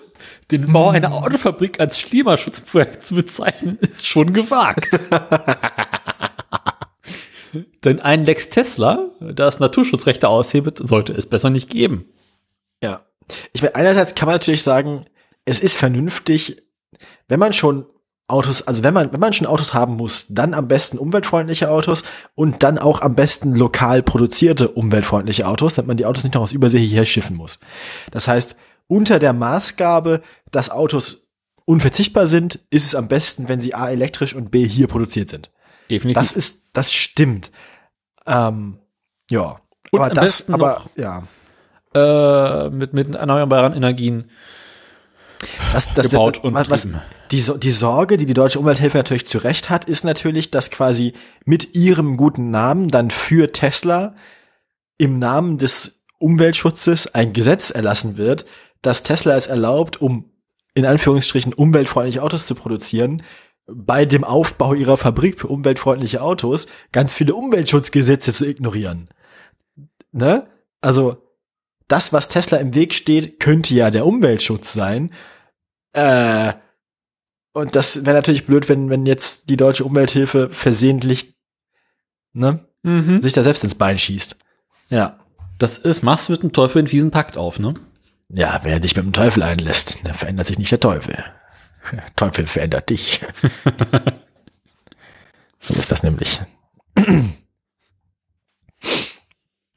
den 0.51 0.71
Bau 0.71 0.91
einer 0.91 1.15
Autofabrik 1.15 1.81
als 1.81 2.03
Klimaschutzprojekt 2.03 3.07
zu 3.07 3.15
bezeichnen, 3.15 3.79
ist 3.81 4.07
schon 4.07 4.35
gewagt. 4.35 5.01
Denn 7.83 7.99
ein 7.99 8.27
Lex 8.27 8.51
Tesla, 8.51 9.09
das 9.21 9.59
Naturschutzrechte 9.59 10.29
aushebelt, 10.29 10.87
sollte 10.87 11.15
es 11.15 11.25
besser 11.25 11.49
nicht 11.49 11.71
geben. 11.71 12.05
Ja. 12.83 13.01
Ich 13.55 13.63
meine, 13.63 13.75
einerseits 13.75 14.15
kann 14.15 14.27
man 14.27 14.35
natürlich 14.35 14.63
sagen, 14.63 15.07
es 15.47 15.61
ist 15.61 15.77
vernünftig, 15.79 16.59
wenn 17.29 17.41
man 17.41 17.55
schon 17.55 17.87
Autos, 18.31 18.63
also 18.63 18.83
wenn 18.83 18.95
man, 18.95 19.13
wenn 19.13 19.21
man 19.21 19.33
schon 19.33 19.47
Autos 19.47 19.75
haben 19.75 19.97
muss, 19.97 20.27
dann 20.29 20.55
am 20.55 20.69
besten 20.69 20.99
umweltfreundliche 20.99 21.71
Autos 21.71 22.03
und 22.35 22.63
dann 22.63 22.79
auch 22.79 23.03
am 23.03 23.15
besten 23.15 23.55
lokal 23.55 24.03
produzierte 24.03 24.69
umweltfreundliche 24.69 25.47
Autos, 25.47 25.75
damit 25.75 25.89
man 25.89 25.97
die 25.97 26.07
Autos 26.07 26.25
nicht 26.25 26.35
noch 26.35 26.43
aus 26.43 26.53
Übersee 26.53 26.79
hierher 26.81 27.07
schiffen 27.07 27.37
muss. 27.37 27.61
Das 28.11 28.29
heißt, 28.29 28.57
unter 28.87 29.19
der 29.19 29.33
Maßgabe, 29.33 30.23
dass 30.51 30.71
Autos 30.71 31.29
unverzichtbar 31.65 32.27
sind, 32.27 32.59
ist 32.71 32.87
es 32.87 32.95
am 32.95 33.07
besten, 33.09 33.49
wenn 33.49 33.61
sie 33.61 33.75
A 33.75 33.91
elektrisch 33.91 34.35
und 34.35 34.51
B 34.51 34.67
hier 34.67 34.89
produziert 34.89 35.29
sind. 35.29 35.51
Definitiv. 35.91 36.21
Das 36.21 36.33
ist, 36.33 36.65
das 36.73 36.93
stimmt. 36.93 37.51
Ähm, 38.27 38.79
ja. 39.31 39.61
Und 39.93 40.01
aber 40.01 40.09
am 40.11 40.15
das, 40.15 40.25
besten 40.25 40.55
aber 40.55 40.71
noch- 40.71 40.97
ja. 40.97 41.23
äh, 41.95 42.71
mit, 42.71 42.93
mit 42.93 43.15
erneuerbaren 43.15 43.75
Energien 43.75 44.31
Das, 45.73 45.93
das, 45.95 46.11
gebaut 46.11 46.37
das, 46.37 46.45
und 46.45 46.55
was, 46.55 46.71
was, 46.71 46.89
die, 47.31 47.43
die 47.59 47.71
Sorge, 47.71 48.17
die 48.17 48.27
die 48.27 48.35
Deutsche 48.35 48.59
Umwelthilfe 48.59 48.99
natürlich 48.99 49.27
zu 49.27 49.39
Recht 49.39 49.71
hat, 49.71 49.87
ist 49.87 50.05
natürlich, 50.05 50.51
dass 50.51 50.71
quasi 50.71 51.15
mit 51.45 51.75
ihrem 51.75 52.17
guten 52.17 52.51
Namen 52.51 52.89
dann 52.89 53.11
für 53.11 53.51
Tesla 53.51 54.15
im 54.99 55.19
Namen 55.19 55.59
des 55.59 56.03
Umweltschutzes 56.19 57.15
ein 57.15 57.33
Gesetz 57.33 57.71
erlassen 57.71 58.19
wird, 58.19 58.45
dass 58.83 59.03
Tesla 59.03 59.37
es 59.37 59.47
erlaubt, 59.47 60.01
um 60.01 60.31
in 60.75 60.85
Anführungsstrichen 60.85 61.55
umweltfreundliche 61.55 62.23
Autos 62.23 62.47
zu 62.47 62.55
produzieren, 62.55 63.23
bei 63.67 64.05
dem 64.05 64.25
Aufbau 64.25 64.75
ihrer 64.75 64.97
Fabrik 64.97 65.39
für 65.39 65.49
umweltfreundliche 65.49 66.23
Autos 66.23 66.67
ganz 66.93 67.15
viele 67.15 67.35
Umweltschutzgesetze 67.35 68.33
zu 68.33 68.45
ignorieren. 68.47 69.09
Ne? 70.13 70.49
Also, 70.81 71.19
das, 71.91 72.13
was 72.13 72.29
Tesla 72.29 72.59
im 72.59 72.75
Weg 72.75 72.95
steht, 72.95 73.41
könnte 73.41 73.75
ja 73.75 73.91
der 73.91 74.07
Umweltschutz 74.07 74.73
sein. 74.73 75.13
Äh, 75.93 76.53
und 77.53 77.75
das 77.75 78.07
wäre 78.07 78.17
natürlich 78.17 78.47
blöd, 78.47 78.69
wenn, 78.69 78.91
wenn 78.91 79.07
jetzt 79.07 79.51
die 79.51 79.57
deutsche 79.57 79.85
Umwelthilfe 79.85 80.51
versehentlich 80.51 81.35
ne, 82.33 82.67
Mhm. 82.83 83.21
sich 83.21 83.33
da 83.33 83.43
selbst 83.43 83.65
ins 83.65 83.75
Bein 83.75 83.99
schießt. 83.99 84.37
Ja. 84.89 85.19
Das 85.59 85.77
ist, 85.77 86.03
machst 86.03 86.29
du 86.29 86.33
mit 86.33 86.43
dem 86.43 86.53
Teufel 86.53 86.79
einen 86.79 86.89
fiesen 86.89 87.11
Pakt 87.11 87.37
auf, 87.37 87.59
ne? 87.59 87.75
Ja, 88.31 88.61
wer 88.63 88.81
dich 88.81 88.97
mit 88.97 89.05
dem 89.05 89.13
Teufel 89.13 89.43
einlässt, 89.43 89.99
dann 90.05 90.15
verändert 90.15 90.47
sich 90.47 90.59
nicht 90.59 90.73
der 90.73 90.81
Teufel. 90.81 91.23
Der 91.93 92.17
Teufel 92.17 92.47
verändert 92.47 92.89
dich. 92.89 93.21
so 95.61 95.75
ist 95.75 95.93
das 95.93 96.03
nämlich. 96.03 96.41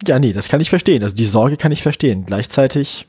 Ja, 0.07 0.19
nee, 0.19 0.33
das 0.33 0.47
kann 0.47 0.61
ich 0.61 0.69
verstehen. 0.69 1.03
Also 1.03 1.15
die 1.15 1.25
Sorge 1.25 1.57
kann 1.57 1.71
ich 1.71 1.81
verstehen. 1.81 2.25
Gleichzeitig, 2.25 3.07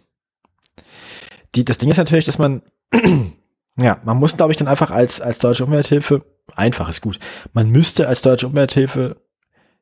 die, 1.55 1.65
das 1.65 1.79
Ding 1.79 1.91
ist 1.91 1.97
natürlich, 1.97 2.25
dass 2.25 2.39
man, 2.39 2.63
ja, 3.79 3.99
man 4.05 4.19
muss, 4.19 4.37
glaube 4.37 4.53
ich, 4.53 4.57
dann 4.57 4.69
einfach 4.69 4.91
als, 4.91 5.21
als 5.21 5.39
deutsche 5.39 5.65
Umwelthilfe, 5.65 6.25
einfach 6.55 6.89
ist 6.89 7.01
gut, 7.01 7.19
man 7.53 7.71
müsste 7.71 8.09
als 8.09 8.23
deutsche 8.23 8.47
Umwelthilfe 8.47 9.17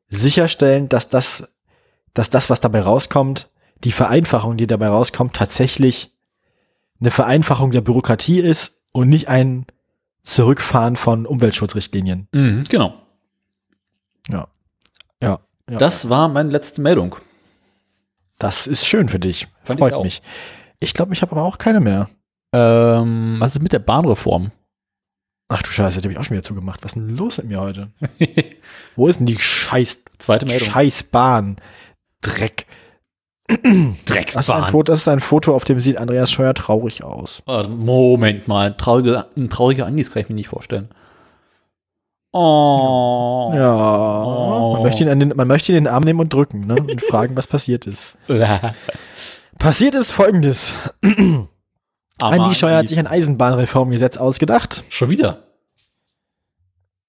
sicherstellen, 0.08 0.88
dass 0.88 1.08
das, 1.08 1.54
dass 2.14 2.30
das, 2.30 2.50
was 2.50 2.60
dabei 2.60 2.80
rauskommt, 2.80 3.50
die 3.84 3.92
Vereinfachung, 3.92 4.56
die 4.56 4.66
dabei 4.66 4.88
rauskommt, 4.88 5.34
tatsächlich 5.34 6.12
eine 7.00 7.10
Vereinfachung 7.10 7.72
der 7.72 7.80
Bürokratie 7.80 8.38
ist 8.38 8.82
und 8.92 9.08
nicht 9.08 9.28
ein 9.28 9.66
Zurückfahren 10.22 10.94
von 10.94 11.26
Umweltschutzrichtlinien. 11.26 12.28
Mhm, 12.32 12.64
genau. 12.68 12.94
Ja. 14.28 14.46
Ja. 15.20 15.40
Ja. 15.70 15.78
Das 15.78 16.08
war 16.08 16.28
meine 16.28 16.50
letzte 16.50 16.80
Meldung. 16.80 17.16
das 18.38 18.66
ist 18.66 18.86
schön 18.86 19.08
für 19.08 19.18
dich. 19.20 19.46
Fand 19.64 19.78
ich 19.78 19.84
Freut 19.84 19.92
auch. 19.94 20.04
mich. 20.04 20.22
Ich 20.80 20.94
glaube, 20.94 21.12
ich 21.14 21.22
habe 21.22 21.32
aber 21.32 21.42
auch 21.44 21.58
keine 21.58 21.80
mehr. 21.80 22.08
Ähm, 22.54 23.36
was 23.38 23.54
ist 23.54 23.62
mit 23.62 23.72
der 23.72 23.78
Bahnreform? 23.78 24.50
Ach 25.48 25.62
du 25.62 25.70
Scheiße, 25.70 26.00
die 26.00 26.06
habe 26.06 26.12
ich 26.12 26.18
auch 26.18 26.24
schon 26.24 26.34
wieder 26.36 26.42
zugemacht. 26.42 26.82
Was 26.82 26.92
ist 26.92 26.96
denn 26.96 27.16
los 27.16 27.38
mit 27.38 27.48
mir 27.48 27.60
heute? 27.60 27.90
Wo 28.96 29.06
ist 29.06 29.18
denn 29.20 29.26
die 29.26 29.38
Scheiß, 29.38 30.02
Zweite 30.18 30.46
Meldung. 30.46 30.68
Scheiß 30.70 31.04
Bahn? 31.04 31.56
Dreck. 32.20 32.66
Das 33.48 33.58
ist, 33.58 34.04
Drecksbahn. 34.06 34.70
Foto, 34.70 34.92
das 34.92 35.00
ist 35.00 35.08
ein 35.08 35.20
Foto, 35.20 35.54
auf 35.54 35.64
dem 35.64 35.78
sieht 35.78 35.98
Andreas 35.98 36.30
Scheuer 36.32 36.54
traurig 36.54 37.04
aus. 37.04 37.42
Oh, 37.46 37.64
Moment 37.68 38.48
mal, 38.48 38.74
traurige, 38.76 39.26
ein 39.36 39.50
trauriger 39.50 39.84
Andis 39.86 40.10
kann 40.10 40.22
ich 40.22 40.28
mir 40.30 40.34
nicht 40.36 40.48
vorstellen. 40.48 40.88
Oh. 42.32 43.52
Ja. 43.54 44.24
Oh. 44.24 44.72
Man, 44.74 44.82
möchte 44.82 45.02
ihn 45.04 45.08
an 45.10 45.20
den, 45.20 45.32
man 45.36 45.46
möchte 45.46 45.72
ihn 45.72 45.78
in 45.78 45.84
den 45.84 45.92
Arm 45.92 46.02
nehmen 46.02 46.20
und 46.20 46.32
drücken 46.32 46.66
ne? 46.66 46.74
und 46.74 47.02
fragen, 47.02 47.36
was 47.36 47.46
passiert 47.46 47.86
ist. 47.86 48.16
Passiert 49.58 49.94
ist 49.94 50.10
folgendes. 50.10 50.74
Andi 52.18 52.54
Scheuer 52.54 52.78
hat 52.78 52.88
sich 52.88 52.98
ein 52.98 53.06
Eisenbahnreformgesetz 53.06 54.16
ausgedacht. 54.16 54.82
Schon 54.88 55.10
wieder. 55.10 55.44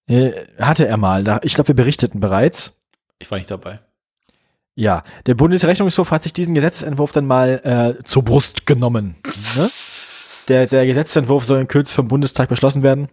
Äh, 0.07 0.33
hatte 0.59 0.87
er 0.87 0.97
mal. 0.97 1.23
Da, 1.23 1.39
ich 1.43 1.55
glaube, 1.55 1.69
wir 1.69 1.75
berichteten 1.75 2.19
bereits. 2.19 2.77
Ich 3.19 3.31
war 3.31 3.37
nicht 3.37 3.49
dabei. 3.49 3.79
Ja, 4.75 5.03
der 5.27 5.35
Bundesrechnungshof 5.35 6.11
hat 6.11 6.23
sich 6.23 6.33
diesen 6.33 6.55
Gesetzentwurf 6.55 7.11
dann 7.11 7.25
mal 7.25 7.95
äh, 7.99 8.03
zur 8.03 8.23
Brust 8.23 8.65
genommen. 8.65 9.15
Ne? 9.55 9.69
Der, 10.49 10.65
der 10.65 10.85
Gesetzentwurf 10.85 11.45
soll 11.45 11.61
in 11.61 11.69
Kürze 11.69 11.95
vom 11.95 12.09
Bundestag 12.09 12.49
beschlossen 12.49 12.83
werden. 12.83 13.07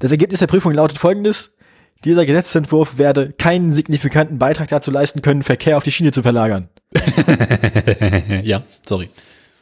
Das 0.00 0.10
Ergebnis 0.10 0.40
der 0.40 0.46
Prüfung 0.46 0.72
lautet 0.72 0.98
folgendes. 0.98 1.56
Dieser 2.04 2.26
Gesetzentwurf 2.26 2.98
werde 2.98 3.32
keinen 3.32 3.72
signifikanten 3.72 4.38
Beitrag 4.38 4.68
dazu 4.68 4.90
leisten 4.90 5.22
können, 5.22 5.42
Verkehr 5.42 5.76
auf 5.78 5.84
die 5.84 5.92
Schiene 5.92 6.12
zu 6.12 6.22
verlagern. 6.22 6.68
ja, 8.42 8.62
sorry. 8.86 9.08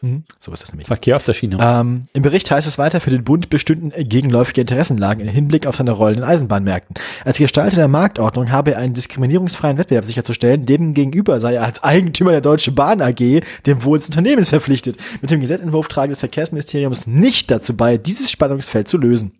Mhm. 0.03 0.25
So 0.41 0.53
ist 0.53 0.63
das 0.63 0.73
nämlich. 0.73 0.89
Verkehr 0.89 1.15
auf 1.15 1.23
der 1.23 1.33
Schiene. 1.33 1.59
Ähm, 1.61 2.03
Im 2.13 2.23
Bericht 2.23 2.51
heißt 2.51 2.67
es 2.67 2.77
weiter, 2.77 3.01
für 3.01 3.11
den 3.11 3.23
Bund 3.23 3.49
bestünden 3.49 3.93
gegenläufige 4.09 4.61
Interessenlagen 4.61 5.21
im 5.21 5.33
Hinblick 5.33 5.67
auf 5.67 5.77
seine 5.77 5.93
Rolle 5.93 6.17
in 6.17 6.25
Eisenbahnmärkten. 6.25 6.97
Als 7.25 7.39
Gestalter 7.39 7.77
der 7.77 7.89
Marktordnung 7.89 8.51
habe 8.51 8.73
er 8.73 8.79
einen 8.79 8.95
diskriminierungsfreien 8.95 9.79
Wettbewerb 9.79 10.05
sicherzustellen. 10.05 10.67
Demgegenüber 10.67 11.39
sei 11.39 11.55
er 11.55 11.65
als 11.65 11.85
Eigentümer 11.85 12.33
der 12.33 12.41
Deutschen 12.41 12.75
Bahn 12.75 13.01
AG 13.01 13.43
dem 13.67 13.85
Wohl 13.85 13.99
des 13.99 14.09
Unternehmens 14.09 14.49
verpflichtet. 14.49 14.97
Mit 15.21 15.31
dem 15.31 15.41
Gesetzentwurf 15.41 15.87
trage 15.87 16.11
des 16.11 16.21
Verkehrsministeriums 16.21 17.07
nicht 17.07 17.51
dazu 17.53 17.77
bei, 17.77 17.97
dieses 17.97 18.31
Spannungsfeld 18.33 18.89
zu 18.89 18.99
lösen. 18.99 19.33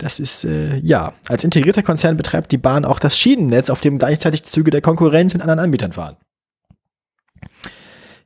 Das 0.00 0.18
ist, 0.18 0.44
äh, 0.44 0.76
ja, 0.78 1.12
als 1.28 1.44
integrierter 1.44 1.82
Konzern 1.82 2.16
betreibt 2.16 2.52
die 2.52 2.58
Bahn 2.58 2.86
auch 2.86 2.98
das 2.98 3.18
Schienennetz, 3.18 3.68
auf 3.68 3.82
dem 3.82 3.98
gleichzeitig 3.98 4.44
Züge 4.44 4.70
der 4.70 4.80
Konkurrenz 4.80 5.34
mit 5.34 5.42
anderen 5.42 5.58
Anbietern 5.58 5.92
fahren. 5.92 6.16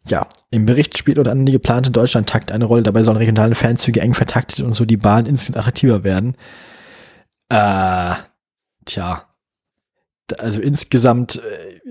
Ja, 0.06 0.28
im 0.50 0.66
Bericht 0.66 0.96
spielt 0.98 1.18
unter 1.18 1.32
anderem 1.32 1.46
die 1.46 1.52
geplante 1.52 1.90
Deutschlandtakt 1.90 2.52
eine 2.52 2.66
Rolle. 2.66 2.84
Dabei 2.84 3.02
sollen 3.02 3.16
regionale 3.16 3.54
Fernzüge 3.54 4.00
eng 4.00 4.14
vertaktet 4.14 4.60
und 4.60 4.74
so 4.74 4.84
die 4.84 4.98
Bahn 4.98 5.26
insgesamt 5.26 5.58
attraktiver 5.58 6.04
werden. 6.04 6.36
Äh, 7.48 8.14
tja. 8.84 9.24
Also 10.38 10.60
insgesamt 10.60 11.36
äh, 11.36 11.40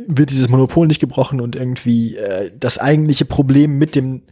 wird 0.08 0.30
dieses 0.30 0.48
Monopol 0.48 0.88
nicht 0.88 1.00
gebrochen 1.00 1.42
und 1.42 1.56
irgendwie 1.56 2.16
äh, 2.16 2.51
das 2.58 2.77
eigentliche 2.77 3.25
Problem 3.25 3.77
mit 3.77 3.95
dem, 3.95 4.24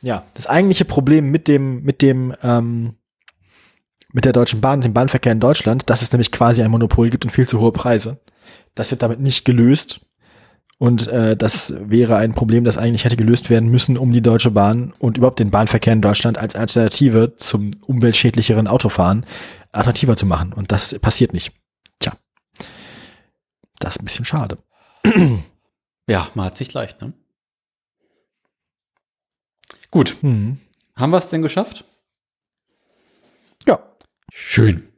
ja, 0.00 0.24
das 0.34 0.46
eigentliche 0.46 0.84
Problem 0.84 1.30
mit 1.30 1.48
dem, 1.48 1.82
mit 1.82 2.02
dem, 2.02 2.34
ähm, 2.42 2.94
mit 4.16 4.24
der 4.24 4.32
Deutschen 4.32 4.62
Bahn, 4.62 4.80
dem 4.80 4.94
Bahnverkehr 4.94 5.32
in 5.32 5.40
Deutschland, 5.40 5.90
dass 5.90 6.00
es 6.00 6.10
nämlich 6.10 6.32
quasi 6.32 6.62
ein 6.62 6.70
Monopol 6.70 7.10
gibt 7.10 7.26
und 7.26 7.30
viel 7.30 7.46
zu 7.46 7.60
hohe 7.60 7.70
Preise. 7.70 8.18
Das 8.74 8.90
wird 8.90 9.02
damit 9.02 9.20
nicht 9.20 9.44
gelöst. 9.44 10.00
Und 10.78 11.06
äh, 11.08 11.36
das 11.36 11.74
wäre 11.78 12.16
ein 12.16 12.32
Problem, 12.32 12.64
das 12.64 12.78
eigentlich 12.78 13.04
hätte 13.04 13.18
gelöst 13.18 13.50
werden 13.50 13.68
müssen, 13.68 13.98
um 13.98 14.12
die 14.12 14.22
Deutsche 14.22 14.50
Bahn 14.50 14.94
und 15.00 15.18
überhaupt 15.18 15.38
den 15.38 15.50
Bahnverkehr 15.50 15.92
in 15.92 16.00
Deutschland 16.00 16.38
als 16.38 16.56
Alternative 16.56 17.36
zum 17.36 17.72
umweltschädlicheren 17.86 18.68
Autofahren 18.68 19.26
attraktiver 19.70 20.16
zu 20.16 20.24
machen. 20.24 20.54
Und 20.54 20.72
das 20.72 20.98
passiert 20.98 21.34
nicht. 21.34 21.52
Tja. 21.98 22.14
Das 23.80 23.96
ist 23.96 24.00
ein 24.00 24.06
bisschen 24.06 24.24
schade. 24.24 24.56
Ja, 26.08 26.28
man 26.34 26.46
hat 26.46 26.56
sich 26.56 26.72
leicht, 26.72 27.02
ne? 27.02 27.12
Gut. 29.90 30.16
Mhm. 30.22 30.58
Haben 30.94 31.10
wir 31.10 31.18
es 31.18 31.28
denn 31.28 31.42
geschafft? 31.42 31.84
Schön. 34.38 34.92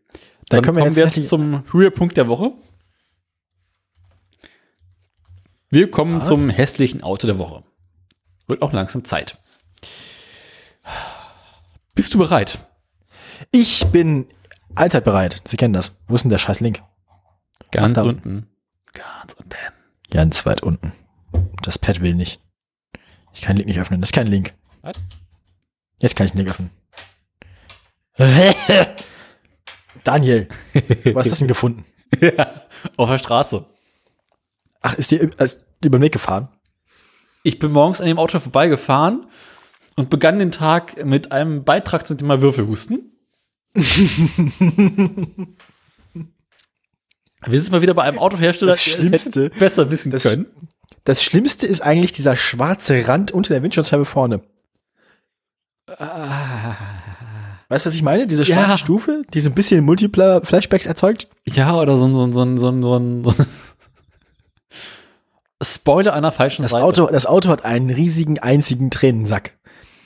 Dann 0.49 0.62
Dann, 0.62 0.75
wir 0.75 0.83
kommen 0.83 0.97
wir 0.97 1.02
jetzt 1.05 1.28
zum 1.28 1.62
Höhepunkt 1.73 2.17
der 2.17 2.26
Woche. 2.26 2.50
Wir 5.70 5.89
kommen 5.92 6.18
Ja. 6.18 6.25
zum 6.25 6.50
hässlichen 6.50 7.05
Auto 7.05 7.28
der 7.28 7.39
Woche. 7.39 7.62
Wird 8.49 8.62
auch 8.62 8.73
langsam 8.73 9.05
Zeit. 9.05 9.36
Bist 11.94 12.15
du 12.15 12.18
bereit? 12.18 12.58
Ich 13.52 13.86
bin 13.92 14.26
allzeit 14.75 15.05
bereit. 15.05 15.41
Sie 15.47 15.57
kennen 15.57 15.73
das. 15.75 16.00
Wo 16.08 16.17
ist 16.17 16.23
denn 16.23 16.31
der 16.31 16.39
scheiß 16.39 16.58
Link? 16.58 16.83
Ganz 17.70 17.94
da 17.94 18.02
unten. 18.02 18.49
Ganz 18.92 19.34
unten. 19.34 19.57
Ganz 20.10 20.47
weit 20.47 20.65
unten. 20.65 20.92
Das 21.62 21.78
Pad 21.78 22.00
will 22.00 22.17
nicht. 22.17 22.41
Ich 23.34 23.42
kann 23.42 23.55
den 23.55 23.58
Link 23.58 23.68
nicht 23.68 23.78
öffnen. 23.81 24.00
Das 24.00 24.08
ist 24.08 24.15
kein 24.15 24.26
Link. 24.26 24.52
Was? 24.83 24.97
Jetzt 25.99 26.17
kann 26.17 26.26
ich 26.26 26.33
den 26.33 26.39
Link 26.39 26.50
öffnen. 26.50 26.70
Daniel, 30.05 30.49
wo 30.75 31.18
hast 31.18 31.27
du 31.27 31.31
das 31.31 31.39
denn 31.39 31.49
gefunden? 31.49 31.85
ja, 32.20 32.62
auf 32.97 33.09
der 33.10 33.18
Straße. 33.18 33.65
Ach, 34.81 34.94
ist 34.94 35.10
dir 35.10 35.28
ist 35.39 35.60
über 35.85 35.99
den 35.99 36.02
Weg 36.02 36.12
gefahren? 36.12 36.49
Ich 37.43 37.59
bin 37.59 37.73
morgens 37.73 38.01
an 38.01 38.07
dem 38.07 38.18
Auto 38.18 38.39
vorbeigefahren 38.41 39.27
und 39.97 40.10
begann 40.10 40.39
den 40.39 40.51
Tag 40.52 41.05
mit 41.05 41.33
einem 41.33 41.65
Beitrag 41.65 42.07
zum 42.07 42.17
Thema 42.18 42.41
Würfelhusten. 42.41 43.12
Wir 47.47 47.60
sind 47.60 47.70
mal 47.73 47.83
wieder 47.83 47.94
bei 47.94 48.02
einem 48.05 48.18
Autohersteller, 48.18 48.73
Das 48.73 48.83
Schlimmste- 48.85 49.51
besser 49.51 49.91
wissen 49.91 50.10
das- 50.10 50.25
können. 50.25 50.47
Das 51.05 51.23
Schlimmste 51.23 51.67
ist 51.67 51.81
eigentlich 51.81 52.12
dieser 52.12 52.36
schwarze 52.36 53.07
Rand 53.09 53.31
unter 53.31 53.55
der 53.55 53.62
Windschutzscheibe 53.62 54.05
vorne. 54.05 54.43
Weißt 57.70 57.84
du, 57.84 57.90
was 57.90 57.97
ich 57.97 58.02
meine? 58.02 58.26
Diese 58.26 58.47
schwarze 58.47 58.70
Ja. 58.70 58.78
Stufe, 58.78 59.24
die 59.34 59.40
so 59.40 59.50
ein 59.50 59.55
bisschen 59.55 59.84
Multipler 59.84 60.40
Flashbacks 60.42 60.86
erzeugt. 60.86 61.28
Ja, 61.47 61.78
oder 61.78 61.97
so 61.98 62.06
ein, 62.06 62.14
so 62.14 62.24
ein, 62.24 62.32
so 62.32 62.42
ein, 62.42 62.56
so 62.58 62.68
ein, 62.70 62.82
so 62.82 62.97
ein, 62.97 63.24
so 63.24 63.30
ein 63.30 63.47
Spoiler 65.62 66.12
einer 66.14 66.32
falschen 66.32 66.62
Das 66.62 66.70
Seite. 66.70 66.84
Auto, 66.84 67.06
das 67.08 67.26
Auto 67.26 67.48
hat 67.50 67.64
einen 67.64 67.90
riesigen, 67.90 68.38
einzigen 68.38 68.90
Tränensack. 68.90 69.58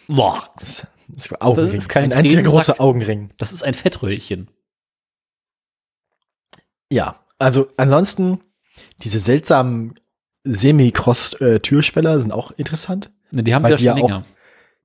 Boah, 0.08 0.48
Das, 0.56 0.86
ist 1.16 1.42
Augenring. 1.42 1.74
Das 1.74 1.82
ist 1.84 1.88
kein 1.88 2.04
ein 2.04 2.12
einziger 2.18 2.42
großer 2.42 2.80
Augenring. 2.80 3.30
das 3.36 3.52
ist 3.52 3.62
ein 3.62 3.74
Fettröhrchen. 3.74 4.48
Ja, 6.90 7.20
also 7.38 7.68
ansonsten 7.76 8.40
diese 9.02 9.18
seltsamen 9.18 9.94
Semi-Cross-Türschweller 10.44 12.18
sind 12.18 12.32
auch 12.32 12.50
interessant. 12.52 13.10
Ne, 13.30 13.42
die 13.42 13.54
haben 13.54 13.62
wir 13.62 13.70
ja 13.70 13.78
schon 13.78 13.84
ja 13.86 13.92
auch- 13.92 13.96
länger. 13.96 14.24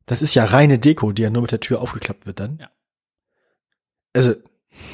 Das 0.07 0.21
ist 0.23 0.33
ja 0.33 0.45
reine 0.45 0.79
Deko, 0.79 1.11
die 1.11 1.21
ja 1.21 1.29
nur 1.29 1.43
mit 1.43 1.51
der 1.51 1.59
Tür 1.59 1.81
aufgeklappt 1.81 2.25
wird 2.25 2.39
dann. 2.39 2.57
Ja. 2.59 2.69
Also, 4.13 4.33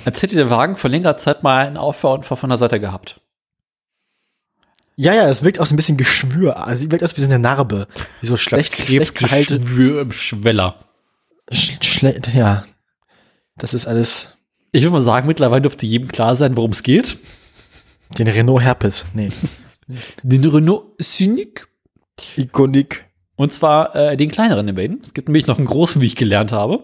Als 0.03 0.21
hätte 0.21 0.35
der 0.35 0.49
Wagen 0.49 0.75
vor 0.75 0.89
längerer 0.89 1.15
Zeit 1.17 1.43
mal 1.43 1.65
einen 1.65 1.77
Auffahrunfall 1.77 2.35
von 2.37 2.49
der 2.49 2.57
Seite 2.57 2.79
gehabt. 2.81 3.21
ja, 4.95 5.13
ja, 5.13 5.29
es 5.29 5.43
wirkt 5.43 5.59
auch 5.59 5.65
so 5.65 5.73
ein 5.73 5.77
bisschen 5.77 5.97
Geschwür. 5.97 6.65
Also, 6.67 6.83
es 6.85 6.91
wirkt 6.91 7.03
aus 7.03 7.15
wie 7.15 7.21
so 7.21 7.27
eine 7.27 7.39
Narbe. 7.39 7.87
Wie 8.19 8.27
so 8.27 8.35
schlecht, 8.37 8.75
schlecht. 8.75 9.15
Krebsgeschwür 9.15 10.01
im 10.01 10.11
Schweller. 10.11 10.77
Sch 11.51 11.77
schle 11.83 12.19
ja. 12.33 12.63
Das 13.55 13.73
ist 13.73 13.85
alles 13.85 14.35
Ich 14.71 14.81
würde 14.81 14.93
mal 14.93 15.01
sagen, 15.01 15.27
mittlerweile 15.27 15.61
dürfte 15.61 15.85
jedem 15.85 16.07
klar 16.07 16.35
sein, 16.35 16.57
worum 16.57 16.71
es 16.71 16.81
geht. 16.83 17.17
den 18.17 18.27
Renault 18.27 18.63
Herpes. 18.63 19.05
Nee. 19.13 19.29
Den 20.23 20.45
Renault 20.45 20.85
Scenic. 21.01 21.67
Ikonik. 22.37 23.05
Und 23.35 23.51
zwar 23.53 23.95
äh, 23.95 24.17
den 24.17 24.29
kleineren 24.31 24.65
der 24.67 24.73
beiden. 24.73 25.01
Es 25.03 25.13
gibt 25.13 25.27
nämlich 25.27 25.47
noch 25.47 25.57
einen 25.57 25.67
großen, 25.67 26.01
wie 26.01 26.05
ich 26.05 26.15
gelernt 26.15 26.51
habe. 26.51 26.83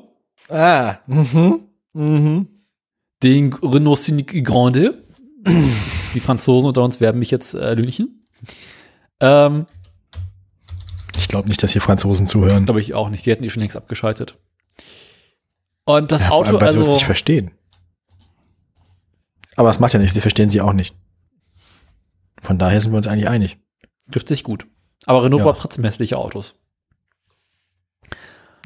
Ah. 0.50 0.96
Mhm. 1.08 1.62
Mhm. 1.94 2.48
Den 3.22 3.54
Renault 3.54 4.00
Scenic 4.00 4.44
Grande. 4.46 5.04
Die 6.14 6.20
Franzosen 6.20 6.68
unter 6.68 6.84
uns 6.84 7.00
werden 7.00 7.20
mich 7.20 7.32
jetzt 7.32 7.54
äh, 7.54 7.74
lünchen. 7.74 8.26
Ähm, 9.20 9.68
Ich 11.18 11.28
glaube 11.28 11.48
nicht, 11.50 11.62
dass 11.62 11.72
hier 11.72 11.82
Franzosen 11.82 12.26
zuhören. 12.28 12.66
Glaube 12.66 12.82
ich 12.82 12.94
auch 12.94 13.10
nicht. 13.10 13.26
Die 13.26 13.32
hätten 13.32 13.44
die 13.44 13.50
schon 13.50 13.62
längst 13.62 13.78
abgeschaltet. 13.78 14.38
Und 15.86 16.12
das 16.12 16.22
Ja, 16.24 16.30
Auto, 16.32 16.54
weil 16.60 16.72
sie 16.72 16.80
also. 16.80 16.92
es 16.92 16.98
nicht 16.98 17.06
verstehen. 17.06 17.52
Aber 19.56 19.70
es 19.70 19.80
macht 19.80 19.94
ja 19.94 20.00
nichts, 20.00 20.14
sie 20.14 20.22
verstehen 20.22 20.50
sie 20.50 20.62
auch 20.62 20.74
nicht. 20.74 20.96
Von 22.42 22.58
daher 22.58 22.80
sind 22.80 22.92
wir 22.94 22.98
uns 22.98 23.08
eigentlich 23.08 23.28
einig. 23.30 23.58
trifft 24.12 24.28
sich 24.30 24.44
gut. 24.44 24.66
Aber 25.10 25.24
Renault 25.24 25.40
Ja. 25.40 25.46
baut 25.46 25.58
trotzdem 25.58 25.84
hässliche 25.86 26.20
Autos. 26.20 26.54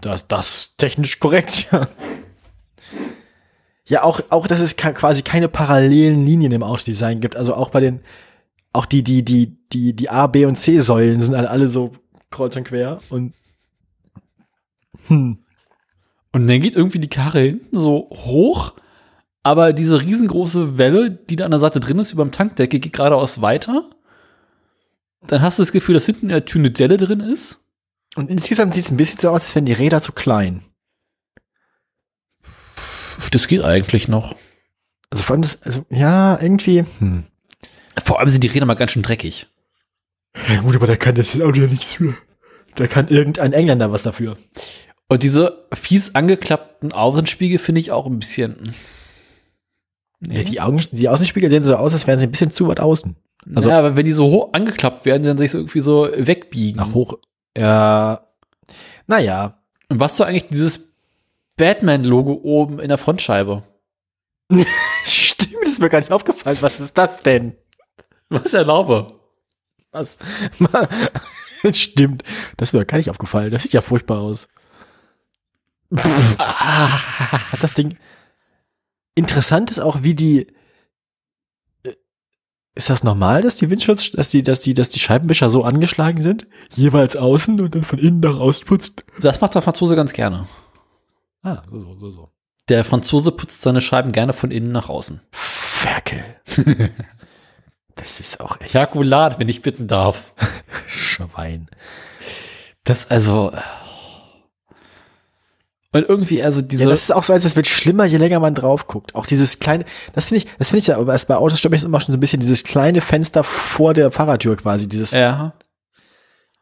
Das, 0.01 0.27
das 0.27 0.47
ist 0.49 0.77
technisch 0.77 1.21
korrekt, 1.21 1.67
ja. 1.71 1.87
Ja, 3.87 4.03
auch, 4.03 4.19
auch, 4.29 4.45
dass 4.45 4.59
es 4.59 4.75
quasi 4.75 5.21
keine 5.21 5.47
parallelen 5.47 6.25
Linien 6.25 6.51
im 6.51 6.61
Autodesign 6.61 7.21
gibt. 7.21 7.37
Also 7.37 7.53
auch 7.53 7.69
bei 7.69 7.79
den, 7.79 8.01
auch 8.73 8.85
die, 8.85 9.03
die, 9.05 9.23
die, 9.23 9.57
die, 9.71 9.95
die 9.95 10.09
A, 10.09 10.27
B 10.27 10.45
und 10.45 10.57
C 10.57 10.79
Säulen 10.79 11.21
sind 11.21 11.33
halt 11.33 11.47
alle 11.47 11.69
so 11.69 11.93
kreuz 12.29 12.57
und 12.57 12.65
quer 12.65 12.99
und, 13.09 13.33
hm. 15.07 15.37
Und 16.33 16.47
dann 16.47 16.59
geht 16.61 16.75
irgendwie 16.75 16.99
die 16.99 17.09
Karre 17.09 17.39
hinten 17.39 17.79
so 17.79 18.09
hoch, 18.11 18.73
aber 19.43 19.71
diese 19.71 20.01
riesengroße 20.01 20.77
Welle, 20.77 21.09
die 21.09 21.37
da 21.37 21.45
an 21.45 21.51
der 21.51 21.59
Seite 21.61 21.79
drin 21.79 21.99
ist, 21.99 22.11
über 22.11 22.25
dem 22.25 22.33
Tankdeckel, 22.33 22.81
geht 22.81 22.91
geradeaus 22.91 23.39
weiter. 23.41 23.89
Dann 25.27 25.41
hast 25.41 25.59
du 25.59 25.63
das 25.63 25.71
Gefühl, 25.71 25.93
dass 25.93 26.05
hinten 26.05 26.31
eine 26.31 26.71
Delle 26.71 26.97
drin 26.97 27.19
ist. 27.19 27.59
Und 28.15 28.29
insgesamt 28.29 28.73
sieht 28.73 28.85
es 28.85 28.91
ein 28.91 28.97
bisschen 28.97 29.19
so 29.19 29.29
aus, 29.29 29.41
als 29.43 29.55
wären 29.55 29.65
die 29.65 29.73
Räder 29.73 30.01
zu 30.01 30.11
klein. 30.11 30.63
Das 33.31 33.47
geht 33.47 33.63
eigentlich 33.63 34.07
noch. 34.07 34.35
Also 35.09 35.23
vor 35.23 35.33
allem 35.33 35.41
das, 35.41 35.61
also, 35.63 35.85
ja, 35.89 36.39
irgendwie, 36.41 36.85
hm. 36.99 37.23
Vor 38.03 38.19
allem 38.19 38.29
sind 38.29 38.43
die 38.43 38.47
Räder 38.47 38.65
mal 38.65 38.73
ganz 38.73 38.91
schön 38.91 39.03
dreckig. 39.03 39.47
Ja 40.49 40.61
gut, 40.61 40.75
aber 40.75 40.87
da 40.87 40.95
kann 40.95 41.15
das 41.15 41.39
Auto 41.39 41.61
ja 41.61 41.67
nichts 41.67 41.93
für. 41.93 42.15
Da 42.75 42.87
kann 42.87 43.07
irgendein 43.07 43.53
Engländer 43.53 43.91
was 43.91 44.03
dafür. 44.03 44.37
Und 45.07 45.21
diese 45.21 45.67
fies 45.73 46.15
angeklappten 46.15 46.91
Außenspiegel 46.91 47.59
finde 47.59 47.81
ich 47.81 47.91
auch 47.91 48.07
ein 48.07 48.17
bisschen. 48.17 48.73
Ja, 50.21 50.41
die, 50.41 50.61
Augen, 50.61 50.83
die 50.91 51.09
Außenspiegel 51.09 51.49
sehen 51.49 51.63
so 51.63 51.75
aus, 51.75 51.93
als 51.93 52.07
wären 52.07 52.17
sie 52.17 52.25
ein 52.25 52.31
bisschen 52.31 52.51
zu 52.51 52.67
weit 52.67 52.79
außen. 52.79 53.15
Also, 53.53 53.69
ja, 53.69 53.79
aber 53.79 53.95
wenn 53.95 54.05
die 54.05 54.13
so 54.13 54.29
hoch 54.29 54.53
angeklappt 54.53 55.05
werden, 55.05 55.23
dann 55.23 55.37
sich 55.37 55.51
so 55.51 55.57
irgendwie 55.57 55.79
so 55.79 56.09
wegbiegen. 56.13 56.77
Nach 56.77 56.93
hoch. 56.93 57.17
Ja. 57.57 58.27
Naja. 59.07 59.59
Und 59.89 59.99
was 59.99 60.15
so 60.15 60.23
eigentlich 60.23 60.47
dieses 60.47 60.89
Batman-Logo 61.57 62.39
oben 62.43 62.79
in 62.79 62.89
der 62.89 62.97
Frontscheibe? 62.97 63.63
Stimmt, 65.05 65.55
das 65.61 65.73
ist 65.73 65.79
mir 65.79 65.89
gar 65.89 65.99
nicht 65.99 66.11
aufgefallen. 66.11 66.57
Was 66.61 66.79
ist 66.79 66.97
das 66.97 67.21
denn? 67.21 67.55
Was 68.29 68.53
erlaube? 68.53 69.07
Was? 69.91 70.17
Stimmt. 71.71 72.23
Das 72.57 72.69
ist 72.69 72.73
mir 72.73 72.85
gar 72.85 72.97
nicht 72.97 73.09
aufgefallen. 73.09 73.51
Das 73.51 73.63
sieht 73.63 73.73
ja 73.73 73.81
furchtbar 73.81 74.19
aus. 74.19 74.47
Hat 75.95 77.59
das 77.61 77.73
Ding. 77.73 77.97
Interessant 79.15 79.71
ist 79.71 79.79
auch, 79.79 80.03
wie 80.03 80.15
die. 80.15 80.47
Ist 82.75 82.89
das 82.89 83.03
normal, 83.03 83.43
dass 83.43 83.57
die 83.57 83.69
Windschutz, 83.69 84.11
dass 84.11 84.29
die, 84.29 84.41
dass 84.41 84.61
die, 84.61 84.73
dass 84.73 84.89
die 84.89 84.99
Scheibenwischer 84.99 85.47
so 85.47 85.63
angeschlagen 85.63 86.23
sind? 86.23 86.47
Jeweils 86.73 87.15
außen 87.15 87.61
und 87.61 87.75
dann 87.75 87.83
von 87.83 87.99
innen 87.99 88.19
nach 88.19 88.35
außen 88.35 88.65
putzt? 88.65 89.03
Das 89.21 89.41
macht 89.41 89.53
der 89.53 89.61
Franzose 89.61 89.95
ganz 89.95 90.13
gerne. 90.13 90.47
Ah, 91.43 91.61
so, 91.69 91.79
so, 91.79 91.93
so, 91.99 92.09
so. 92.09 92.29
Der 92.69 92.83
Franzose 92.83 93.31
putzt 93.31 93.61
seine 93.61 93.81
Scheiben 93.81 94.11
gerne 94.11 94.33
von 94.33 94.49
innen 94.49 94.71
nach 94.71 94.89
außen. 94.89 95.21
Ferkel. 95.31 96.23
das 97.95 98.19
ist 98.19 98.39
auch 98.39 98.59
echt 98.59 98.71
Perkulat, 98.71 99.37
wenn 99.37 99.49
ich 99.49 99.61
bitten 99.61 99.87
darf. 99.87 100.33
Schwein. 100.87 101.67
Das 102.85 103.11
also. 103.11 103.51
Und 105.93 106.09
irgendwie, 106.09 106.41
also 106.41 106.61
diese. 106.61 106.83
Ja, 106.83 106.89
das 106.89 107.03
ist 107.03 107.11
auch 107.11 107.23
so, 107.23 107.33
als 107.33 107.45
es 107.45 107.55
wird 107.55 107.67
schlimmer, 107.67 108.05
je 108.05 108.17
länger 108.17 108.39
man 108.39 108.55
drauf 108.55 108.87
guckt. 108.87 109.13
Auch 109.13 109.27
dieses 109.27 109.59
kleine, 109.59 109.85
das 110.13 110.25
finde 110.25 110.43
ich, 110.43 110.51
das 110.57 110.69
finde 110.69 110.79
ich 110.79 110.87
ja, 110.87 110.97
aber 110.97 111.13
erst 111.13 111.27
bei 111.27 111.35
Autos 111.35 111.59
stört 111.59 111.71
mich 111.71 111.83
immer 111.83 112.01
schon 112.01 112.11
so 112.11 112.17
ein 112.17 112.19
bisschen 112.19 112.39
dieses 112.39 112.63
kleine 112.63 112.99
Fenster 112.99 113.43
vor 113.43 113.93
der 113.93 114.11
Fahrertür 114.11 114.57
quasi, 114.57 114.89
dieses, 114.89 115.11
ja. 115.11 115.53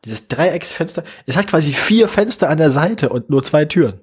dieses 0.03 0.27
Dreiecksfenster. 0.27 1.06
Es 1.26 1.38
hat 1.38 1.48
quasi 1.48 1.72
vier 1.72 2.10
Fenster 2.10 2.50
an 2.50 2.58
der 2.58 2.72
Seite 2.72 3.08
und 3.08 3.30
nur 3.30 3.42
zwei 3.42 3.64
Türen. 3.64 4.01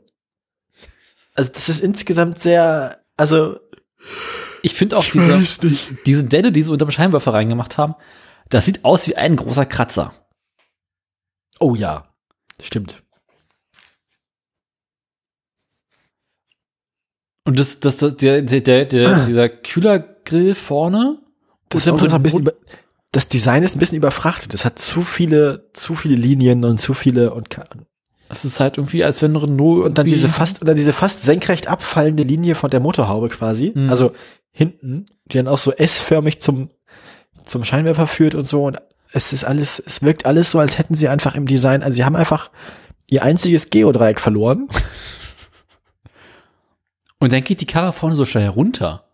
Also 1.35 1.53
das 1.53 1.69
ist 1.69 1.81
insgesamt 1.81 2.39
sehr, 2.39 2.99
also 3.19 3.61
Ich 4.63 4.75
finde 4.75 4.97
auch 4.97 5.05
diese, 5.05 5.67
nicht. 5.67 6.07
diese 6.07 6.25
Delle, 6.25 6.53
die 6.53 6.63
sie 6.63 6.71
unter 6.71 6.87
dem 6.87 6.91
Scheinwerfer 6.91 7.35
reingemacht 7.35 7.77
haben, 7.77 7.95
das 8.49 8.65
sieht 8.65 8.83
aus 8.83 9.07
wie 9.07 9.17
ein 9.17 9.37
großer 9.37 9.67
Kratzer. 9.67 10.15
Oh 11.61 11.75
ja, 11.75 12.09
stimmt. 12.63 13.03
Und 17.49 17.59
das, 17.59 17.81
das, 17.81 17.97
das 17.97 18.15
der, 18.17 18.43
der, 18.43 18.85
der, 18.85 18.85
dieser 19.27 19.49
Kühlergrill 19.49 20.55
vorne. 20.55 21.19
Das, 21.71 21.87
ist 21.87 22.13
ein 22.13 22.23
bisschen 22.23 22.41
über, 22.41 22.53
das 23.13 23.29
Design 23.29 23.63
ist 23.63 23.75
ein 23.75 23.79
bisschen 23.79 23.97
überfrachtet. 23.97 24.53
Es 24.53 24.67
hat 24.67 24.79
zu 24.79 25.03
viele, 25.03 25.71
zu 25.73 25.95
viele 25.95 26.15
Linien 26.15 26.63
und 26.67 26.77
zu 26.77 26.93
viele 26.93 27.33
und, 27.33 27.49
Es 28.29 28.45
ist 28.45 28.61
halt 28.61 28.77
irgendwie, 28.77 29.03
als 29.03 29.23
wenn 29.23 29.35
Renault 29.35 29.83
und 29.87 29.97
dann 29.97 30.05
diese 30.05 30.29
fast, 30.29 30.61
und 30.61 30.69
dann 30.69 30.77
diese 30.77 30.93
fast 30.93 31.23
senkrecht 31.23 31.69
abfallende 31.69 32.23
Linie 32.23 32.55
von 32.55 32.69
der 32.69 32.81
Motorhaube 32.81 33.31
quasi. 33.31 33.73
Mhm. 33.75 33.89
Also 33.89 34.13
hinten, 34.51 35.07
die 35.25 35.39
dann 35.39 35.49
auch 35.49 35.57
so 35.57 35.73
S-förmig 35.73 36.43
zum, 36.43 36.69
zum 37.47 37.65
Scheinwerfer 37.65 38.09
führt 38.09 38.35
und 38.35 38.45
so. 38.45 38.67
Und 38.67 38.77
es 39.15 39.33
ist 39.33 39.45
alles, 39.45 39.79
es 39.79 40.03
wirkt 40.03 40.27
alles 40.27 40.51
so, 40.51 40.59
als 40.59 40.77
hätten 40.77 40.95
sie 40.95 41.09
einfach 41.09 41.35
im 41.35 41.47
Design, 41.47 41.83
also 41.83 41.97
sie 41.97 42.05
haben 42.05 42.15
einfach 42.17 42.51
ihr 43.07 43.23
einziges 43.23 43.71
Geodreieck 43.71 44.21
verloren. 44.21 44.69
Und 47.21 47.33
dann 47.33 47.45
geht 47.45 47.61
die 47.61 47.67
Karre 47.67 47.93
vorne 47.93 48.15
so 48.15 48.25
schnell 48.25 48.45
herunter. 48.45 49.05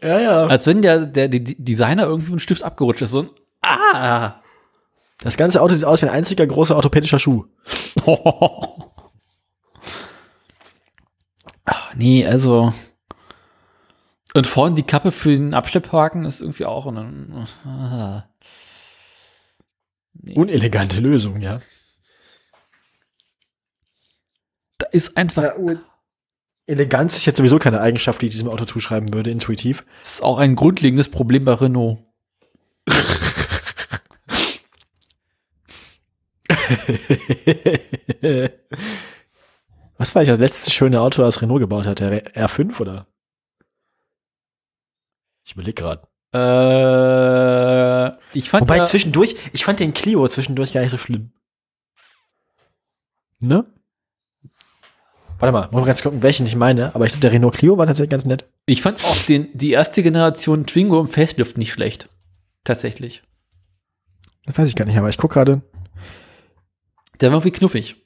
Ja, 0.00 0.18
ja. 0.18 0.46
Als 0.46 0.66
wenn 0.66 0.82
der, 0.82 1.06
der, 1.06 1.28
der 1.28 1.40
Designer 1.40 2.04
irgendwie 2.04 2.30
mit 2.30 2.40
dem 2.40 2.42
Stift 2.42 2.62
abgerutscht 2.62 3.02
ist. 3.02 3.10
So 3.10 3.22
ein 3.22 3.30
Ah! 3.62 4.40
Das 5.18 5.36
ganze 5.36 5.60
Auto 5.60 5.74
sieht 5.74 5.84
aus 5.84 6.00
wie 6.02 6.06
ein 6.06 6.14
einziger 6.14 6.46
großer 6.46 6.76
orthopädischer 6.76 7.18
Schuh. 7.18 7.46
Ah, 11.66 11.90
nee, 11.94 12.26
also. 12.26 12.72
Und 14.34 14.46
vorne 14.48 14.74
die 14.74 14.82
Kappe 14.82 15.12
für 15.12 15.28
den 15.28 15.54
Abschlepphaken 15.54 16.24
ist 16.24 16.40
irgendwie 16.40 16.64
auch. 16.64 16.86
eine, 16.86 17.46
ah. 17.64 18.24
Nee. 20.14 20.34
Unelegante 20.34 20.98
Lösung, 20.98 21.40
ja. 21.40 21.60
Da 24.78 24.86
ist 24.86 25.16
einfach. 25.16 25.52
Eleganz 26.70 27.16
ist 27.16 27.26
jetzt 27.26 27.36
sowieso 27.38 27.58
keine 27.58 27.80
Eigenschaft, 27.80 28.22
die 28.22 28.26
ich 28.26 28.32
diesem 28.32 28.48
Auto 28.48 28.64
zuschreiben 28.64 29.12
würde, 29.12 29.30
intuitiv. 29.30 29.84
Das 30.02 30.14
ist 30.14 30.22
auch 30.22 30.38
ein 30.38 30.56
grundlegendes 30.56 31.08
Problem 31.08 31.44
bei 31.44 31.54
Renault. 31.54 31.98
Was 39.98 40.14
war 40.14 40.22
ich 40.22 40.28
das 40.28 40.38
letzte 40.38 40.70
schöne 40.70 41.00
Auto, 41.00 41.22
das 41.22 41.42
Renault 41.42 41.60
gebaut 41.60 41.86
hat? 41.86 41.98
Der 42.00 42.24
R5 42.34 42.80
oder? 42.80 43.06
Ich 45.44 45.54
überlege 45.54 45.82
gerade. 45.82 46.06
Äh, 46.32 48.12
ich 48.38 48.50
fand 48.50 48.62
Wobei 48.62 48.84
zwischendurch, 48.84 49.34
ich 49.52 49.64
fand 49.64 49.80
den 49.80 49.92
Clio 49.92 50.28
zwischendurch 50.28 50.72
gar 50.72 50.82
nicht 50.82 50.92
so 50.92 50.98
schlimm. 50.98 51.32
Ne? 53.40 53.66
Warte 55.40 55.52
mal, 55.52 55.72
wollen 55.72 55.84
wir 55.84 55.86
ganz 55.86 56.02
gucken, 56.02 56.22
welchen 56.22 56.46
ich 56.46 56.54
meine. 56.54 56.94
Aber 56.94 57.06
ich 57.06 57.12
glaube, 57.12 57.22
der 57.22 57.32
Renault 57.32 57.54
Clio 57.54 57.78
war 57.78 57.86
tatsächlich 57.86 58.10
ganz 58.10 58.26
nett. 58.26 58.44
ich 58.66 58.82
fand 58.82 59.02
auch 59.04 59.16
den, 59.24 59.48
die 59.54 59.70
erste 59.70 60.02
Generation 60.02 60.66
Twingo 60.66 61.00
im 61.00 61.08
Facelift 61.08 61.56
nicht 61.56 61.72
schlecht. 61.72 62.10
Tatsächlich. 62.62 63.22
Das 64.44 64.58
weiß 64.58 64.68
ich 64.68 64.76
gar 64.76 64.84
nicht, 64.84 64.98
aber 64.98 65.08
ich 65.08 65.16
gucke 65.16 65.34
gerade. 65.34 65.62
Der 67.20 67.30
war 67.30 67.38
irgendwie 67.38 67.52
knuffig. 67.56 67.96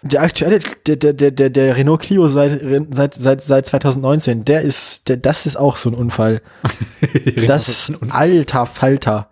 Der 0.00 0.22
aktuelle, 0.22 0.58
der, 0.58 0.96
der, 0.96 1.12
der, 1.12 1.30
der, 1.30 1.50
der 1.50 1.76
Renault 1.76 2.00
Clio 2.00 2.28
seit, 2.28 2.62
seit, 2.90 3.14
seit, 3.14 3.42
seit 3.42 3.66
2019, 3.66 4.44
der 4.44 4.62
ist, 4.62 5.08
der, 5.08 5.18
das 5.18 5.44
ist 5.44 5.56
auch 5.56 5.76
so 5.76 5.90
ein 5.90 5.94
Unfall. 5.94 6.40
Das 7.46 7.68
ist 7.68 7.90
ein 8.02 8.10
alter 8.10 8.66
Falter. 8.66 9.30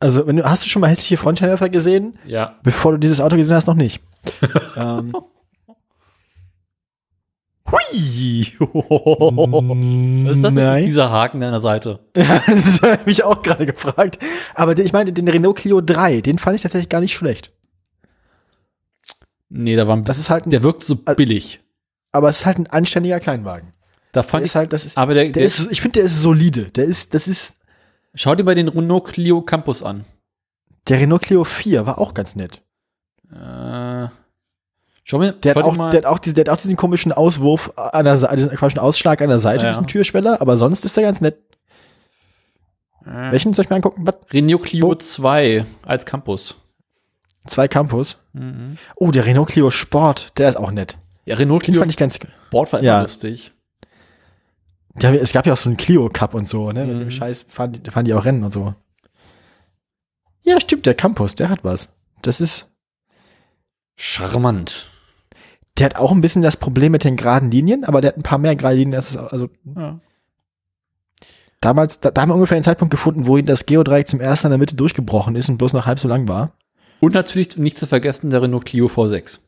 Also, 0.00 0.26
wenn 0.26 0.36
du, 0.36 0.44
hast 0.44 0.64
du 0.64 0.68
schon 0.68 0.80
mal 0.80 0.88
hässliche 0.88 1.16
Frontscheinwerfer 1.16 1.68
gesehen? 1.68 2.18
ja. 2.24 2.56
Bevor 2.62 2.92
du 2.92 2.98
dieses 2.98 3.20
Auto 3.20 3.36
gesehen 3.36 3.56
hast, 3.56 3.66
noch 3.66 3.74
nicht. 3.74 4.00
ähm, 4.76 5.12
Hui! 7.70 8.56
Was 8.58 10.36
ist 10.36 10.42
das 10.42 10.52
Nein. 10.54 10.86
dieser 10.86 11.10
Haken 11.10 11.42
an 11.42 11.52
der 11.52 11.60
Seite? 11.60 12.00
Ja, 12.16 12.40
das 12.46 12.80
habe 12.80 13.10
ich 13.10 13.22
auch 13.24 13.42
gerade 13.42 13.66
gefragt. 13.66 14.18
Aber 14.54 14.74
der, 14.74 14.84
ich 14.86 14.92
meine, 14.92 15.12
den 15.12 15.28
Renault 15.28 15.58
Clio 15.58 15.80
3, 15.82 16.22
den 16.22 16.38
fand 16.38 16.56
ich 16.56 16.62
tatsächlich 16.62 16.88
gar 16.88 17.00
nicht 17.00 17.14
schlecht. 17.14 17.52
Nee, 19.50 19.76
da 19.76 19.86
war 19.86 19.96
ein 19.96 20.02
Das 20.04 20.16
bisschen, 20.16 20.20
ist 20.22 20.30
halt 20.30 20.46
ein, 20.46 20.50
der 20.50 20.62
wirkt 20.62 20.82
so 20.84 20.98
Also- 21.04 21.16
billig. 21.16 21.60
aber 22.12 22.28
es 22.30 22.38
ist 22.38 22.46
halt 22.46 22.58
ein 22.58 22.66
anständiger 22.68 23.20
Kleinwagen. 23.20 23.72
Da 24.12 24.22
Der 24.22 24.28
fand 24.30 24.44
ist 24.44 24.52
ich, 24.52 24.56
halt, 24.56 24.72
das 24.72 24.86
ist, 24.86 24.96
aber 24.96 25.12
der, 25.12 25.24
der 25.24 25.32
der 25.34 25.42
ist, 25.44 25.70
ich 25.70 25.82
finde, 25.82 25.98
der 26.00 26.04
ist 26.04 26.22
solide. 26.22 26.70
Der 26.70 26.84
ist, 26.84 27.12
das 27.12 27.28
ist, 27.28 27.58
schau 28.14 28.34
dir 28.34 28.44
mal 28.44 28.54
den 28.54 28.68
Renault 28.68 29.08
Clio 29.08 29.42
Campus 29.42 29.82
an. 29.82 30.06
der 30.88 31.00
Renault 31.00 31.20
Clio 31.22 31.44
4 31.44 31.84
war 31.86 31.98
auch 31.98 32.14
ganz 32.14 32.34
nett. 32.34 32.62
Äh, 33.30 33.34
schau 35.08 35.18
mir, 35.18 35.32
Der 35.32 35.54
hat, 35.54 35.64
auch, 35.64 35.76
mal, 35.76 35.90
der, 35.90 35.98
hat 35.98 36.06
auch 36.06 36.18
diesen, 36.18 36.34
der 36.36 36.44
hat 36.44 36.50
auch 36.50 36.60
diesen 36.60 36.76
komischen 36.76 37.12
Auswurf 37.12 37.72
an 37.76 38.04
der 38.04 38.16
Seite, 38.16 38.36
diesen 38.36 38.56
komischen 38.56 38.80
Ausschlag 38.80 39.20
an 39.22 39.28
der 39.28 39.38
Seite, 39.38 39.58
Ja, 39.64 39.64
ja. 39.64 39.68
diesen 39.70 39.86
Türschweller, 39.86 40.40
aber 40.40 40.56
sonst 40.56 40.84
ist 40.84 40.96
der 40.96 41.04
ganz 41.04 41.20
nett. 41.20 41.38
äh, 43.06 43.32
Welchen 43.32 43.52
soll 43.54 43.64
ich 43.64 43.70
mir 43.70 43.76
angucken? 43.76 44.06
Was? 44.06 44.16
Renault 44.32 44.62
Clio 44.64 44.88
Oh. 44.90 44.94
2 44.94 45.64
als 45.82 46.04
Campus. 46.06 46.56
Zwei 47.46 47.66
Campus. 47.68 48.18
Mhm. 48.34 48.76
Oh, 48.96 49.10
der 49.10 49.24
Renault 49.24 49.48
Clio 49.48 49.70
Sport, 49.70 50.36
der 50.38 50.50
ist 50.50 50.56
auch 50.56 50.70
nett. 50.70 50.98
Ja, 51.24 51.36
Renault 51.36 51.62
Clio 51.62 51.80
fand 51.80 51.90
ich 51.90 51.96
ganz, 51.96 52.16
Sport 52.16 52.72
war 52.72 52.80
immer 52.80 52.86
Ja. 52.86 53.00
lustig. 53.02 53.52
haben, 55.02 55.14
es 55.14 55.32
gab 55.32 55.46
ja 55.46 55.52
auch 55.52 55.56
so 55.56 55.68
einen 55.70 55.76
Clio 55.78 56.08
Cup 56.12 56.34
und 56.34 56.46
so, 56.48 56.72
ne? 56.72 56.84
Mit 56.84 56.96
Mhm. 56.96 57.00
dem 57.00 57.10
Scheiß 57.10 57.46
fahren 57.48 57.72
die, 57.72 57.90
fahren 57.90 58.04
die 58.04 58.12
auch 58.14 58.24
Rennen 58.24 58.42
und 58.44 58.50
so. 58.50 58.74
Ja, 60.44 60.60
stimmt, 60.60 60.86
der 60.86 60.94
Campus, 60.94 61.34
der 61.34 61.48
hat 61.50 61.62
was. 61.64 61.94
Das 62.22 62.40
ist, 62.40 62.70
Charmant. 63.96 64.87
Der 65.78 65.84
hat 65.86 65.96
auch 65.96 66.12
ein 66.12 66.20
bisschen 66.20 66.42
das 66.42 66.56
Problem 66.56 66.92
mit 66.92 67.04
den 67.04 67.16
geraden 67.16 67.50
Linien, 67.50 67.84
aber 67.84 68.00
der 68.00 68.08
hat 68.10 68.16
ein 68.18 68.22
paar 68.22 68.38
mehr 68.38 68.56
gerade 68.56 68.76
Linien. 68.76 68.94
als 68.94 69.10
es- 69.10 69.16
also 69.16 69.48
Ja. 69.76 70.00
damals, 71.60 72.00
da, 72.00 72.10
da 72.10 72.22
haben 72.22 72.30
wir 72.30 72.34
ungefähr 72.34 72.56
einen 72.56 72.64
Zeitpunkt 72.64 72.90
gefunden, 72.90 73.26
wo 73.26 73.38
das 73.38 73.66
Geodreieck 73.66 74.08
zum 74.08 74.20
ersten 74.20 74.46
in 74.48 74.50
der 74.52 74.58
Mitte 74.58 74.76
durchgebrochen 74.76 75.36
ist 75.36 75.48
und 75.48 75.58
bloß 75.58 75.72
noch 75.72 75.86
halb 75.86 75.98
so 75.98 76.08
lang 76.08 76.26
war. 76.28 76.52
Und 77.00 77.14
natürlich 77.14 77.56
nicht 77.56 77.78
zu 77.78 77.86
vergessen 77.86 78.30
der 78.30 78.42
Renault 78.42 78.64
Clio 78.64 78.86
V6. 78.86 79.38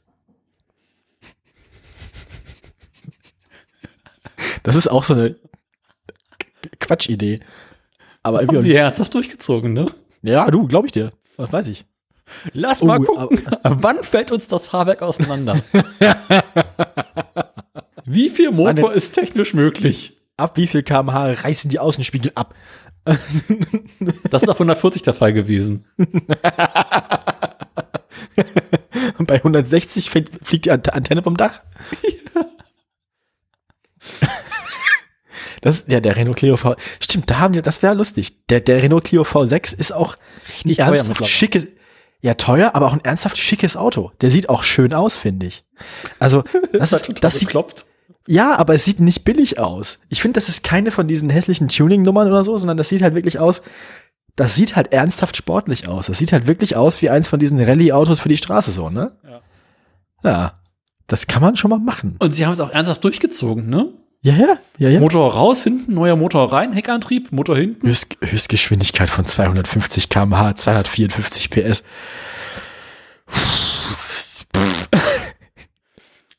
Das 4.62 4.76
ist 4.76 4.88
auch 4.88 5.04
so 5.04 5.14
eine 5.14 5.36
Quatschidee. 6.78 7.40
Aber 8.22 8.38
Haben 8.38 8.50
irgendwie, 8.50 8.68
die 8.70 8.74
ernsthaft 8.76 9.14
durchgezogen, 9.14 9.72
ne? 9.72 9.86
ja, 10.22 10.50
du, 10.50 10.66
glaube 10.66 10.86
ich 10.86 10.92
dir. 10.92 11.12
Was 11.36 11.52
weiß 11.52 11.68
ich. 11.68 11.86
Lass 12.52 12.82
mal 12.82 12.98
Oh, 13.00 13.04
gucken, 13.28 13.42
wann 13.62 14.02
fällt 14.02 14.32
uns 14.32 14.48
das 14.48 14.66
Fahrwerk 14.66 15.02
auseinander? 15.02 15.60
Wie 18.04 18.28
viel 18.30 18.50
Motor 18.50 18.88
Meine- 18.88 18.94
ist 18.96 19.12
technisch 19.12 19.54
möglich? 19.54 20.16
Ab 20.36 20.56
wie 20.56 20.66
viel 20.66 20.82
kmh 20.82 21.32
reißen 21.32 21.70
die 21.70 21.78
Außenspiegel 21.78 22.32
ab? 22.34 22.54
Das 24.30 24.42
ist 24.42 24.48
auf 24.48 24.56
140 24.56 25.02
der 25.02 25.14
Fall 25.14 25.32
gewesen. 25.32 25.84
Und 29.18 29.26
bei 29.26 29.36
160 29.36 30.10
fliegt, 30.10 30.64
die 30.64 30.70
Ante- 30.70 30.92
Antenne 30.94 31.22
vom 31.22 31.36
Dach? 31.36 31.60
Das, 35.60 35.84
ja, 35.88 36.00
der 36.00 36.16
Renault 36.16 36.38
Clio 36.38 36.56
V. 36.56 36.74
Stimmt, 37.00 37.30
da 37.30 37.38
haben 37.38 37.52
die, 37.52 37.60
das 37.62 37.82
wäre 37.82 37.94
lustig. 37.94 38.46
Der, 38.48 38.60
der 38.60 38.82
Renault 38.82 39.04
Clio 39.04 39.22
V6 39.22 39.78
ist 39.78 39.92
auch 39.92 40.16
teuer 40.64 40.78
ernsthaft 40.86 41.26
schickes, 41.26 41.68
ja, 42.22 42.34
teuer, 42.34 42.72
aber 42.74 42.86
auch 42.86 42.92
ein 42.92 43.04
ernsthaft 43.04 43.38
schickes 43.38 43.76
Auto. 43.76 44.12
Der 44.20 44.30
sieht 44.30 44.48
auch 44.48 44.62
schön 44.62 44.92
aus, 44.92 45.16
finde 45.16 45.46
ich. 45.46 45.64
Also, 46.18 46.44
das, 46.72 46.92
ist, 46.92 47.24
das 47.24 47.34
sieht, 47.38 47.48
bekloppt. 47.48 47.86
ja, 48.26 48.56
aber 48.58 48.74
es 48.74 48.84
sieht 48.84 49.00
nicht 49.00 49.24
billig 49.24 49.58
aus. 49.58 50.00
Ich 50.08 50.20
finde, 50.22 50.34
das 50.34 50.48
ist 50.48 50.62
keine 50.62 50.90
von 50.90 51.08
diesen 51.08 51.30
hässlichen 51.30 51.68
Tuning-Nummern 51.68 52.28
oder 52.28 52.44
so, 52.44 52.56
sondern 52.56 52.76
das 52.76 52.88
sieht 52.90 53.02
halt 53.02 53.14
wirklich 53.14 53.38
aus, 53.38 53.62
das 54.36 54.54
sieht 54.54 54.76
halt 54.76 54.92
ernsthaft 54.92 55.36
sportlich 55.36 55.88
aus. 55.88 56.06
Das 56.06 56.18
sieht 56.18 56.32
halt 56.32 56.46
wirklich 56.46 56.76
aus 56.76 57.02
wie 57.02 57.10
eins 57.10 57.28
von 57.28 57.38
diesen 57.40 57.60
Rallye-Autos 57.60 58.20
für 58.20 58.28
die 58.28 58.36
Straße 58.36 58.70
so, 58.70 58.90
ne? 58.90 59.12
Ja. 59.24 59.40
Ja. 60.22 60.52
Das 61.06 61.26
kann 61.26 61.42
man 61.42 61.56
schon 61.56 61.70
mal 61.70 61.80
machen. 61.80 62.16
Und 62.20 62.34
sie 62.34 62.46
haben 62.46 62.52
es 62.52 62.60
auch 62.60 62.70
ernsthaft 62.70 63.02
durchgezogen, 63.02 63.68
ne? 63.68 63.88
Ja, 64.22 64.34
ja, 64.34 64.58
ja, 64.78 64.88
ja. 64.90 65.00
Motor 65.00 65.32
raus, 65.32 65.62
hinten, 65.64 65.94
neuer 65.94 66.14
Motor 66.16 66.52
rein, 66.52 66.72
Heckantrieb, 66.74 67.32
Motor 67.32 67.56
hinten. 67.56 67.86
Höchst, 67.86 68.18
Höchstgeschwindigkeit 68.22 69.08
von 69.08 69.24
250 69.24 70.10
km/h, 70.10 70.56
254 70.56 71.48
PS. 71.50 71.82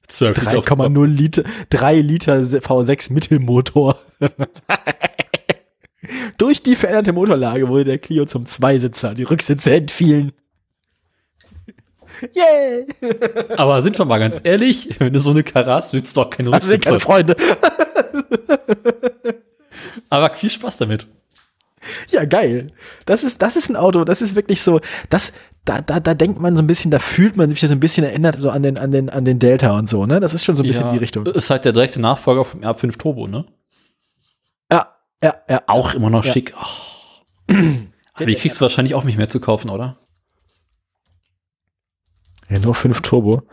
12 0.07 0.37
Liter 0.39 0.57
auf- 0.59 0.67
3,0 0.67 1.05
Liter, 1.07 1.43
3 1.69 1.95
Liter 2.01 2.37
V6 2.41 3.13
Mittelmotor. 3.13 3.99
Durch 6.37 6.61
die 6.63 6.75
veränderte 6.75 7.13
Motorlage 7.13 7.67
wurde 7.69 7.85
der 7.85 7.97
Clio 7.99 8.25
zum 8.25 8.45
Zweisitzer. 8.45 9.13
Die 9.13 9.23
Rücksitze 9.23 9.73
entfielen. 9.73 10.33
Yay! 12.35 12.85
Aber 13.57 13.81
sind 13.81 13.97
wir 13.97 14.05
mal 14.05 14.19
ganz 14.19 14.41
ehrlich, 14.43 14.99
wenn 14.99 15.13
du 15.13 15.19
so 15.19 15.31
eine 15.31 15.43
Karre 15.43 15.73
hast, 15.73 15.93
willst 15.93 16.15
du 16.15 16.21
doch 16.21 16.29
keine 16.29 16.51
Das 16.51 16.65
sind 16.67 16.83
keine 16.83 16.95
Rücksitze. 16.97 17.11
Freunde. 17.11 17.35
Aber 20.09 20.35
viel 20.35 20.49
Spaß 20.49 20.77
damit. 20.77 21.07
Ja, 22.09 22.25
geil. 22.25 22.67
Das 23.05 23.23
ist, 23.23 23.41
das 23.41 23.55
ist 23.55 23.69
ein 23.69 23.75
Auto, 23.75 24.03
das 24.03 24.21
ist 24.21 24.35
wirklich 24.35 24.61
so, 24.61 24.79
das, 25.09 25.33
da, 25.65 25.81
da, 25.81 25.99
da 25.99 26.13
denkt 26.13 26.39
man 26.39 26.55
so 26.55 26.61
ein 26.61 26.67
bisschen, 26.67 26.91
da 26.91 26.99
fühlt 26.99 27.35
man 27.35 27.49
sich 27.49 27.59
so 27.59 27.67
ein 27.73 27.79
bisschen 27.79 28.03
erinnert 28.03 28.37
so 28.37 28.49
an 28.51 28.61
den, 28.61 28.77
an 28.77 28.91
den, 28.91 29.09
an 29.09 29.25
den 29.25 29.39
Delta 29.39 29.77
und 29.77 29.89
so, 29.89 30.05
ne? 30.05 30.19
Das 30.19 30.33
ist 30.33 30.43
schon 30.45 30.55
so 30.55 30.63
ein 30.63 30.67
bisschen 30.67 30.85
Ja, 30.85 30.91
die 30.91 30.97
Richtung. 30.99 31.25
Ist 31.25 31.49
halt 31.49 31.65
der 31.65 31.73
direkte 31.73 31.99
Nachfolger 31.99 32.45
vom 32.45 32.61
R5 32.61 32.97
Turbo, 32.97 33.27
ne? 33.27 33.45
Ja, 34.71 34.95
ja, 35.23 35.35
ja. 35.49 35.61
Auch 35.67 35.93
immer 35.95 36.09
noch 36.11 36.23
Ja. 36.23 36.33
schick. 36.33 36.53
Oh. 36.55 37.53
Aber 38.13 38.25
die 38.25 38.35
kriegst 38.35 38.57
du 38.57 38.61
wahrscheinlich 38.61 38.93
auch 38.93 39.03
nicht 39.03 39.17
mehr 39.17 39.29
zu 39.29 39.39
kaufen, 39.39 39.69
oder? 39.69 39.97
Renault 42.49 42.77
5 42.77 43.01
Turbo. 43.01 43.43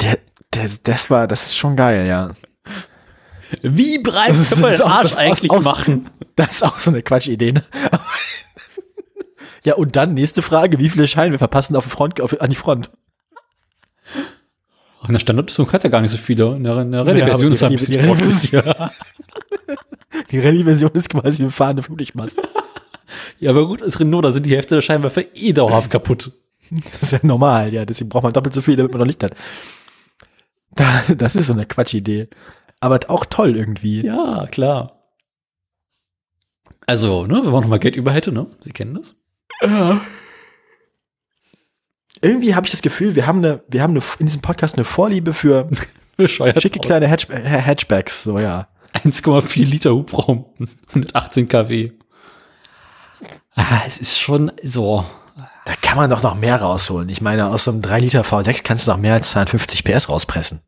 Der, 0.00 0.18
der, 0.54 0.70
das 0.84 1.10
war, 1.10 1.26
das 1.26 1.46
ist 1.46 1.56
schon 1.56 1.76
geil, 1.76 2.06
ja. 2.06 2.30
Wie 3.62 3.98
breit 3.98 4.30
Das 4.30 4.40
ist- 4.40 4.50
kann 4.52 4.60
man 4.62 4.70
das 4.70 4.78
den 4.80 4.86
Arsch 4.86 5.02
das 5.10 5.16
eigentlich 5.16 5.50
aus- 5.50 5.64
machen? 5.64 6.10
Das 6.36 6.56
ist 6.56 6.62
auch 6.62 6.78
so 6.78 6.90
eine 6.90 7.02
Quatschidee, 7.02 7.52
ne? 7.52 7.62
ja, 9.64 9.74
und 9.74 9.96
dann 9.96 10.14
nächste 10.14 10.42
Frage, 10.42 10.78
wie 10.78 10.88
viele 10.88 11.06
Scheinwerfer 11.08 11.48
passen 11.48 11.76
auf 11.76 11.84
die 11.84 11.90
Front, 11.90 12.20
auf, 12.20 12.40
an 12.40 12.50
die 12.50 12.56
Front? 12.56 12.90
In 15.06 15.12
der 15.12 15.20
Standardversion 15.20 15.72
hat 15.72 15.84
er 15.84 15.90
gar 15.90 16.00
nicht 16.00 16.10
so 16.10 16.16
viele. 16.16 16.56
In 16.56 16.64
der, 16.64 16.78
in 16.78 16.90
der 16.90 17.02
Ja, 17.02 17.06
Rallye-Version 17.06 17.46
aber 17.46 17.52
ist 17.54 17.62
er 17.62 17.68
ein 17.68 17.72
bisschen 17.76 17.92
die 17.94 18.02
sportlicher. 18.04 18.90
Die 20.30 20.40
Rallye-Version 20.40 20.90
ist 20.94 21.10
quasi 21.10 21.42
eine 21.42 21.52
fahrende 21.52 21.82
Flutlichtmasse. 21.82 22.40
Ja, 23.38 23.50
aber 23.50 23.66
gut, 23.66 23.82
als 23.82 24.00
Renault, 24.00 24.24
da 24.24 24.32
sind 24.32 24.46
die 24.46 24.54
Hälfte 24.56 24.74
der 24.76 24.82
Scheinwerfer 24.82 25.22
eh 25.34 25.52
dauerhaft 25.52 25.90
kaputt. 25.90 26.32
Das 26.92 27.02
ist 27.02 27.12
ja 27.12 27.18
normal, 27.22 27.72
ja. 27.72 27.84
Deswegen 27.84 28.08
braucht 28.08 28.24
man 28.24 28.32
doppelt 28.32 28.54
so 28.54 28.62
viel, 28.62 28.76
damit 28.76 28.92
man 28.92 29.00
noch 29.00 29.06
Licht 29.06 29.22
hat. 29.22 29.34
Da, 30.74 31.02
das 31.16 31.36
ist 31.36 31.46
so 31.48 31.52
eine 31.52 31.66
Quatschidee. 31.66 32.28
Aber 32.80 33.00
auch 33.08 33.24
toll 33.24 33.56
irgendwie. 33.56 34.04
Ja, 34.04 34.46
klar. 34.46 34.96
Also, 36.86 37.26
ne, 37.26 37.42
wenn 37.44 37.50
man 37.50 37.62
noch 37.62 37.68
mal 37.68 37.78
Geld 37.78 37.96
über 37.96 38.12
hätte, 38.12 38.32
ne? 38.32 38.46
Sie 38.60 38.72
kennen 38.72 38.94
das? 38.94 39.14
Irgendwie 42.20 42.54
habe 42.54 42.66
ich 42.66 42.70
das 42.70 42.82
Gefühl, 42.82 43.14
wir 43.14 43.26
haben 43.26 43.38
eine, 43.38 43.62
wir 43.68 43.82
haben 43.82 43.92
eine, 43.92 44.02
in 44.18 44.26
diesem 44.26 44.42
Podcast 44.42 44.76
eine 44.76 44.84
Vorliebe 44.84 45.34
für 45.34 45.68
schicke 46.18 46.78
kleine 46.78 47.08
Hatch, 47.08 47.28
äh, 47.30 47.42
Hatchbacks, 47.42 48.24
so 48.24 48.38
ja. 48.38 48.68
1,4 48.94 49.64
Liter 49.64 49.90
Hubraum, 49.94 50.46
118 50.88 51.48
kW. 51.48 51.92
Ah, 53.54 53.82
es 53.86 53.98
ist 53.98 54.18
schon 54.18 54.52
so. 54.62 55.04
Da 55.64 55.74
kann 55.82 55.96
man 55.96 56.08
doch 56.08 56.22
noch 56.22 56.34
mehr 56.34 56.60
rausholen. 56.60 57.08
Ich 57.08 57.20
meine, 57.20 57.48
aus 57.48 57.64
so 57.64 57.72
einem 57.72 57.82
3 57.82 58.00
Liter 58.00 58.22
V6 58.22 58.62
kannst 58.62 58.86
du 58.86 58.92
noch 58.92 58.98
mehr 58.98 59.14
als 59.14 59.30
250 59.30 59.84
PS 59.84 60.08
rauspressen. 60.08 60.60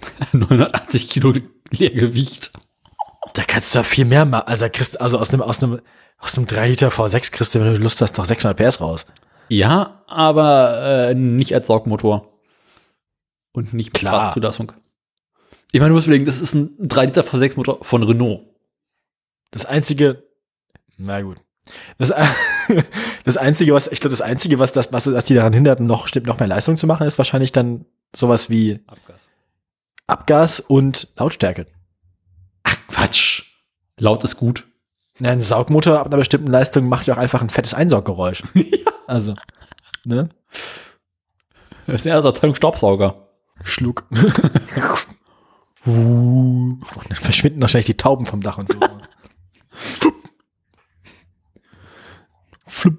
980 0.32 1.08
Kilo 1.08 1.34
Leergewicht. 1.70 2.52
Da 3.34 3.42
kannst 3.44 3.74
du 3.74 3.80
doch 3.80 3.86
viel 3.86 4.04
mehr 4.04 4.24
machen. 4.24 4.48
Also, 4.48 4.66
kriegst, 4.70 5.00
also 5.00 5.18
aus 5.18 5.32
einem, 5.32 5.42
aus 5.42 5.62
einem, 5.62 5.80
aus 6.18 6.36
einem 6.36 6.46
3 6.46 6.68
Liter 6.68 6.88
V6 6.88 7.32
kriegst 7.32 7.54
du, 7.54 7.60
wenn 7.60 7.74
du 7.74 7.80
Lust 7.80 8.00
hast, 8.00 8.18
doch 8.18 8.24
600 8.24 8.56
PS 8.56 8.80
raus. 8.80 9.06
Ja, 9.48 10.02
aber 10.06 11.08
äh, 11.10 11.14
nicht 11.14 11.54
als 11.54 11.66
Saugmotor. 11.66 12.28
Und 13.52 13.74
nicht 13.74 13.92
mit 13.92 13.94
Klar. 13.94 14.20
Kraftzulassung. 14.20 14.72
Ich 15.72 15.80
meine, 15.80 15.90
du 15.90 15.94
musst 15.94 16.06
überlegen, 16.06 16.24
das 16.24 16.40
ist 16.40 16.54
ein 16.54 16.70
3 16.78 17.06
Liter 17.06 17.22
V6 17.22 17.56
Motor 17.56 17.78
von 17.82 18.02
Renault. 18.02 18.42
Das 19.50 19.64
einzige, 19.66 20.24
na 20.96 21.20
gut. 21.20 21.38
Das, 21.98 22.12
das 23.24 23.36
einzige, 23.36 23.74
was, 23.74 23.88
ich 23.88 24.00
glaube, 24.00 24.12
das 24.12 24.20
einzige, 24.20 24.58
was 24.58 24.72
das, 24.72 24.92
was, 24.92 25.12
was 25.12 25.26
die 25.26 25.34
daran 25.34 25.52
hindert, 25.52 25.80
noch, 25.80 26.08
noch 26.24 26.38
mehr 26.38 26.48
Leistung 26.48 26.76
zu 26.76 26.86
machen, 26.86 27.06
ist 27.06 27.18
wahrscheinlich 27.18 27.52
dann 27.52 27.86
sowas 28.14 28.50
wie 28.50 28.80
Abgas. 28.86 29.29
Abgas 30.10 30.60
und 30.60 31.08
Lautstärke. 31.16 31.66
Ach, 32.64 32.76
Quatsch. 32.88 33.44
Laut 33.96 34.24
ist 34.24 34.36
gut. 34.36 34.66
Ja, 35.18 35.30
ein 35.30 35.40
Saugmotor 35.40 35.98
ab 35.98 36.06
einer 36.06 36.16
bestimmten 36.16 36.50
Leistung 36.50 36.88
macht 36.88 37.06
ja 37.06 37.14
auch 37.14 37.18
einfach 37.18 37.42
ein 37.42 37.48
fettes 37.48 37.74
Einsauggeräusch. 37.74 38.42
Also, 39.06 39.34
ne? 40.04 40.28
Das 41.86 41.96
ist 41.96 42.04
ja 42.04 42.14
also 42.14 42.28
Abteilung 42.28 42.54
Staubsauger. 42.54 43.26
Schluck. 43.64 44.04
Und 45.84 46.80
dann 47.08 47.16
verschwinden 47.16 47.60
wahrscheinlich 47.60 47.86
die 47.86 47.96
Tauben 47.96 48.24
vom 48.24 48.40
Dach 48.40 48.58
und 48.58 48.68
so. 48.68 48.78
Flup. 52.68 52.98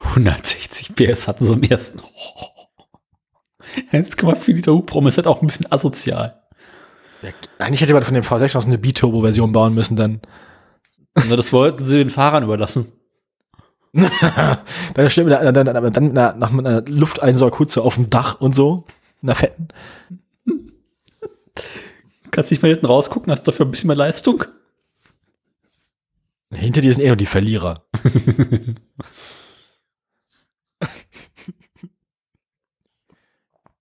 160 0.00 0.96
PS 0.96 1.28
hatten 1.28 1.44
sie 1.46 1.52
im 1.52 1.62
ersten. 1.62 2.00
1,4 3.92 4.52
Liter 4.52 4.72
Hubraum 4.72 5.06
ist 5.06 5.16
halt 5.16 5.28
auch 5.28 5.42
ein 5.42 5.46
bisschen 5.46 5.70
asozial. 5.70 6.41
Ja, 7.22 7.30
eigentlich 7.58 7.80
hätte 7.80 7.94
man 7.94 8.02
von 8.02 8.14
dem 8.14 8.24
V6 8.24 8.56
aus 8.56 8.66
eine 8.66 8.78
B-Turbo-Version 8.78 9.52
bauen 9.52 9.74
müssen, 9.74 9.96
dann. 9.96 10.20
Na, 11.14 11.36
das 11.36 11.52
wollten 11.52 11.84
sie 11.84 11.98
den 11.98 12.10
Fahrern 12.10 12.44
überlassen. 12.44 12.90
dann 13.92 15.10
stimmt, 15.10 15.30
dann, 15.30 15.54
dann, 15.54 15.66
dann, 15.66 15.92
dann 15.92 16.12
na, 16.12 16.34
nach 16.34 16.52
einer 16.52 16.82
Lufteinsaughutze 16.82 17.82
auf 17.82 17.96
dem 17.96 18.10
Dach 18.10 18.40
und 18.40 18.54
so. 18.54 18.84
Einer 19.22 19.34
fetten. 19.34 19.68
Kannst 22.30 22.50
nicht 22.50 22.62
mal 22.62 22.70
hinten 22.70 22.86
rausgucken, 22.86 23.30
hast 23.30 23.42
dafür 23.42 23.66
ein 23.66 23.70
bisschen 23.70 23.88
mehr 23.88 23.96
Leistung. 23.96 24.44
Hinter 26.50 26.80
dir 26.80 26.92
sind 26.92 27.02
eh 27.02 27.08
nur 27.08 27.16
die 27.16 27.26
Verlierer. 27.26 27.84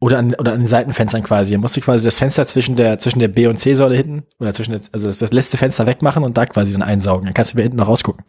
oder, 0.02 0.18
an, 0.18 0.34
oder 0.34 0.52
an 0.54 0.60
den 0.60 0.68
Seitenfenstern 0.68 1.24
quasi. 1.24 1.56
Musst 1.58 1.78
du 1.78 1.82
quasi 1.82 2.04
das 2.04 2.16
Fenster 2.16 2.46
zwischen 2.46 2.76
der, 2.76 3.00
zwischen 3.00 3.20
der 3.20 3.30
B- 3.30 3.48
und 3.48 3.58
C-Säule 3.58 3.96
hinten, 3.96 4.24
oder 4.40 4.52
zwischen 4.54 4.72
der, 4.72 4.82
also 4.92 5.08
das, 5.08 5.20
das 5.20 5.32
letzte 5.32 5.58
Fenster 5.58 5.86
wegmachen 5.86 6.24
und 6.24 6.36
da 6.36 6.46
quasi 6.48 6.74
dann 6.74 6.82
einsaugen. 6.82 7.26
Dann 7.26 7.34
kannst 7.34 7.52
du 7.54 7.56
wieder 7.56 7.64
hinten 7.64 7.78
noch 7.78 7.88
rausgucken. 7.88 8.26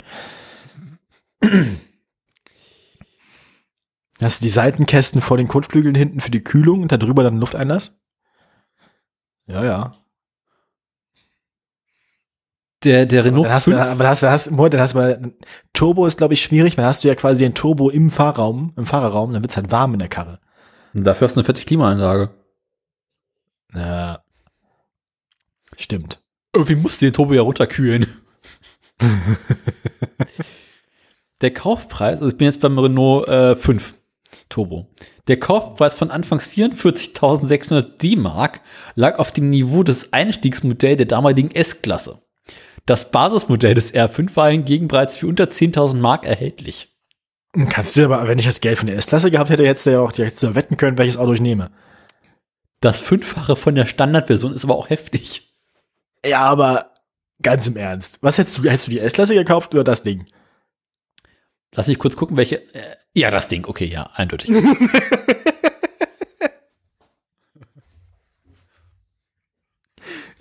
Hast 4.21 4.41
du 4.41 4.45
die 4.45 4.51
Seitenkästen 4.51 5.21
vor 5.21 5.37
den 5.37 5.49
Kotflügeln 5.49 5.95
hinten 5.95 6.21
für 6.21 6.31
die 6.31 6.45
Kühlung 6.45 6.83
und 6.83 6.93
darüber 6.93 7.25
dann 7.25 7.39
Lufteinlass? 7.39 7.99
Ja, 9.47 9.65
ja. 9.65 9.93
Der, 12.85 13.07
der 13.07 13.25
Renault 13.25 13.47
Dann 13.47 13.53
hast, 13.55 13.67
du, 13.69 13.73
5, 13.73 13.83
aber 13.83 13.99
dann 14.05 14.09
hast, 14.11 14.23
du- 14.23 14.31
hast, 14.31 14.51
Moment, 14.51 14.75
dann 14.75 14.81
hast 14.81 14.95
du 14.95 14.99
mal, 14.99 15.33
Turbo 15.73 16.05
ist, 16.07 16.19
glaube 16.19 16.35
ich, 16.35 16.43
schwierig, 16.43 16.77
weil 16.77 16.83
dann 16.83 16.89
hast 16.89 17.03
du 17.05 17.09
ja 17.09 17.15
quasi 17.15 17.45
ein 17.45 17.55
Turbo 17.55 17.91
im 17.91 18.11
Fahrraum, 18.11 18.73
im 18.77 18.87
Fahrerraum, 18.87 19.33
dann 19.33 19.43
wird's 19.43 19.57
halt 19.57 19.71
warm 19.71 19.93
in 19.95 20.01
der 20.01 20.09
Karre. 20.09 20.41
Dafür 20.95 21.27
hast 21.27 21.37
du 21.37 21.41
eine 21.41 21.45
fette 21.45 21.65
Klimaanlage. 21.65 22.31
Ja. 23.75 24.23
Stimmt. 25.77 26.21
Irgendwie 26.55 26.77
musst 26.77 27.01
du 27.01 27.07
den 27.07 27.15
Turbo 27.15 27.35
ja 27.35 27.43
runterkühlen. 27.43 28.07
der 31.41 31.53
Kaufpreis, 31.53 32.19
also 32.19 32.29
ich 32.29 32.37
bin 32.37 32.47
jetzt 32.47 32.61
beim 32.61 32.79
Renault 32.79 33.29
äh, 33.29 33.57
5. 33.57 33.95
Turbo. 34.49 34.87
Der 35.29 35.39
Kaufpreis 35.39 35.95
von 35.95 36.11
anfangs 36.11 36.49
44.600 36.49 37.99
D-Mark 37.99 38.61
lag 38.95 39.19
auf 39.19 39.31
dem 39.31 39.51
Niveau 39.51 39.83
des 39.83 40.13
Einstiegsmodells 40.13 40.97
der 40.99 41.07
damaligen 41.07 41.51
S-Klasse. 41.51 42.23
Das 42.87 43.11
Basismodell 43.11 43.75
des 43.75 43.95
R5 43.95 44.37
war 44.37 44.51
hingegen 44.51 44.89
bereits 44.89 45.17
für 45.17 45.29
unter 45.29 45.45
10.000 45.45 45.97
Mark 45.97 46.27
erhältlich. 46.27 46.92
Kannst 47.69 47.97
du 47.97 48.05
aber, 48.05 48.27
wenn 48.29 48.39
ich 48.39 48.47
das 48.47 48.61
Geld 48.61 48.79
von 48.79 48.87
der 48.87 48.97
S-Klasse 48.97 49.31
gehabt 49.31 49.51
hätte, 49.51 49.67
hättest 49.67 49.87
du 49.87 49.91
ja 49.91 50.01
auch 50.01 50.13
direkt 50.13 50.43
wetten 50.55 50.77
können, 50.79 50.97
welches 50.97 51.19
Auto 51.19 51.35
ich 51.35 51.41
nehme. 51.41 51.71
Das 52.81 52.99
Fünffache 52.99 53.57
von 53.57 53.75
der 53.75 53.87
Standardversion 53.87 54.55
ist 54.55 54.65
aber 54.65 54.75
auch 54.75 54.89
heftig. 54.89 55.55
Ja, 56.25 56.41
aber 56.41 56.95
ganz 57.43 57.67
im 57.67 57.77
Ernst. 57.77 58.19
Was 58.23 58.39
hättest 58.39 58.59
du, 58.59 58.63
hättest 58.65 58.87
du 58.87 58.93
die 58.93 59.01
S-Klasse 59.01 59.35
gekauft 59.35 59.75
oder 59.75 59.85
das 59.85 60.03
Ding? 60.03 60.27
Lass 61.75 61.89
mich 61.89 61.99
kurz 61.99 62.17
gucken, 62.17 62.37
welche. 62.37 62.57
Äh, 62.75 62.97
ja, 63.15 63.31
das 63.31 63.49
Ding, 63.49 63.67
okay, 63.67 63.85
ja, 63.85 64.11
eindeutig. 64.15 64.51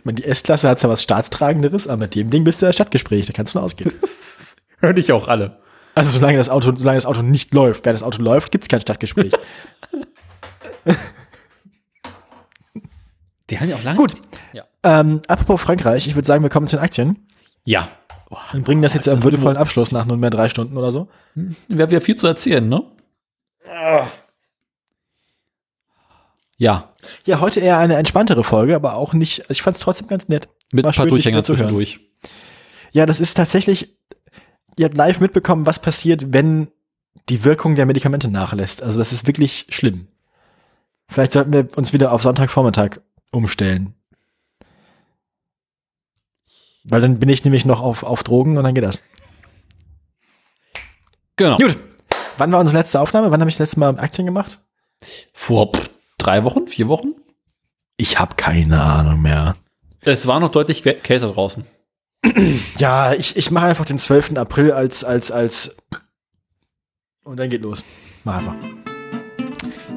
Ich 0.01 0.05
meine, 0.05 0.15
die 0.15 0.23
S-Klasse 0.23 0.67
hat 0.67 0.79
zwar 0.79 0.89
was 0.89 1.03
Staatstragenderes, 1.03 1.87
aber 1.87 1.97
mit 1.97 2.15
dem 2.15 2.31
Ding 2.31 2.43
bist 2.43 2.59
du 2.59 2.65
ja 2.65 2.73
Stadtgespräch, 2.73 3.27
da 3.27 3.33
kannst 3.33 3.53
du 3.53 3.59
von 3.59 3.65
ausgehen. 3.65 3.93
Hör 4.79 4.93
dich 4.93 5.11
auch 5.11 5.27
alle. 5.27 5.59
Also 5.95 6.11
solange 6.19 6.37
das 6.37 6.49
Auto, 6.49 6.73
solange 6.75 6.97
das 6.97 7.05
Auto 7.05 7.21
nicht 7.21 7.53
läuft, 7.53 7.85
während 7.85 7.99
das 7.99 8.03
Auto 8.07 8.21
läuft, 8.21 8.51
gibt 8.51 8.63
es 8.63 8.69
kein 8.69 8.81
Stadtgespräch. 8.81 9.31
Die 13.49 13.59
haben 13.59 13.69
ja 13.69 13.75
auch 13.75 13.83
lange. 13.83 13.97
Gut. 13.97 14.13
Ja. 14.53 14.63
Ähm, 14.83 15.21
apropos 15.27 15.61
Frankreich, 15.61 16.07
ich 16.07 16.15
würde 16.15 16.25
sagen, 16.27 16.41
wir 16.43 16.49
kommen 16.49 16.67
zu 16.67 16.77
den 16.77 16.83
Aktien 16.83 17.27
Ja. 17.65 17.89
und 18.53 18.63
bringen 18.63 18.81
das 18.81 18.93
jetzt 18.93 19.03
zu 19.03 19.11
einem 19.11 19.23
würdevollen 19.23 19.57
Abschluss 19.57 19.91
nach 19.91 20.05
nunmehr 20.05 20.29
drei 20.29 20.47
Stunden 20.49 20.77
oder 20.77 20.91
so. 20.91 21.09
Wir 21.35 21.83
haben 21.83 21.91
ja 21.91 21.99
viel 21.99 22.15
zu 22.15 22.27
erzählen, 22.27 22.67
ne? 22.67 22.83
Ja. 26.57 26.93
Ja, 27.25 27.39
heute 27.41 27.59
eher 27.59 27.79
eine 27.79 27.95
entspanntere 27.95 28.43
Folge, 28.43 28.75
aber 28.75 28.95
auch 28.95 29.13
nicht, 29.13 29.43
ich 29.49 29.63
fand 29.63 29.75
es 29.77 29.81
trotzdem 29.83 30.07
ganz 30.07 30.27
nett. 30.29 30.47
Mit 30.71 30.85
War 30.85 30.91
ein 30.91 30.95
paar 30.95 31.03
schön, 31.05 31.09
Durchhänger 31.09 31.37
wieder 31.37 31.43
zu 31.43 31.53
hören. 31.53 31.63
zwischendurch. 31.69 31.99
Ja, 32.91 33.05
das 33.07 33.19
ist 33.19 33.33
tatsächlich, 33.33 33.97
ihr 34.77 34.85
habt 34.85 34.97
live 34.97 35.19
mitbekommen, 35.19 35.65
was 35.65 35.81
passiert, 35.81 36.33
wenn 36.33 36.69
die 37.29 37.43
Wirkung 37.43 37.75
der 37.75 37.85
Medikamente 37.85 38.29
nachlässt. 38.29 38.81
Also 38.83 38.97
das 38.97 39.11
ist 39.11 39.27
wirklich 39.27 39.67
schlimm. 39.69 40.07
Vielleicht 41.07 41.33
sollten 41.33 41.53
wir 41.53 41.67
uns 41.77 41.93
wieder 41.93 42.11
auf 42.13 42.23
Sonntagvormittag 42.23 42.99
umstellen. 43.31 43.93
Weil 46.85 47.01
dann 47.01 47.19
bin 47.19 47.29
ich 47.29 47.43
nämlich 47.43 47.65
noch 47.65 47.81
auf, 47.81 48.03
auf 48.03 48.23
Drogen 48.23 48.57
und 48.57 48.63
dann 48.63 48.73
geht 48.73 48.83
das. 48.83 48.99
Genau. 51.35 51.57
Gut. 51.57 51.77
Wann 52.37 52.51
war 52.51 52.59
unsere 52.59 52.77
letzte 52.77 52.99
Aufnahme? 52.99 53.29
Wann 53.31 53.39
habe 53.41 53.49
ich 53.49 53.55
das 53.57 53.67
letzte 53.69 53.79
Mal 53.79 53.99
Aktien 53.99 54.25
gemacht? 54.25 54.59
Vor 55.33 55.71
drei 56.17 56.43
Wochen, 56.43 56.67
vier 56.67 56.87
Wochen? 56.87 57.09
Ich 57.97 58.19
habe 58.19 58.35
keine 58.35 58.81
Ahnung 58.81 59.21
mehr. 59.21 59.55
Es 60.01 60.25
war 60.25 60.39
noch 60.39 60.49
deutlich 60.49 60.81
kä- 60.83 60.93
kälter 60.99 61.31
draußen. 61.31 61.65
Ja, 62.77 63.13
ich, 63.13 63.35
ich 63.35 63.51
mache 63.51 63.67
einfach 63.67 63.85
den 63.85 63.97
12. 63.97 64.37
April 64.37 64.71
als, 64.71 65.03
als, 65.03 65.31
als. 65.31 65.77
Und 67.23 67.39
dann 67.39 67.49
geht 67.49 67.61
los. 67.61 67.83
Mach 68.23 68.37
einfach. 68.37 68.55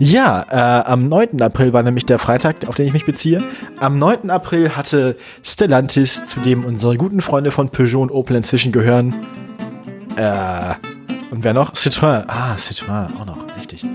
Ja, 0.01 0.45
äh, 0.51 0.85
am 0.87 1.09
9. 1.09 1.41
April 1.41 1.73
war 1.73 1.83
nämlich 1.83 2.05
der 2.05 2.19
Freitag, 2.19 2.67
auf 2.67 2.75
den 2.75 2.87
ich 2.87 2.93
mich 2.93 3.07
beziehe. 3.07 3.43
Am 3.79 3.99
9. 3.99 4.31
April 4.31 4.77
hatte 4.77 5.17
Stellantis, 5.43 6.25
zu 6.25 6.41
dem 6.41 6.65
unsere 6.65 6.97
guten 6.97 7.21
Freunde 7.21 7.53
von 7.53 7.71
Peugeot 7.71 8.03
und 8.03 8.11
Opel 8.11 8.37
inzwischen 8.37 8.73
gehören. 8.73 9.15
Äh, 10.17 10.75
und 11.31 11.45
wer 11.45 11.55
noch? 11.55 11.75
Citroën. 11.75 12.25
Ah, 12.27 12.57
Citroën, 12.57 13.17
auch 13.21 13.27
noch, 13.27 13.57
richtig. 13.57 13.87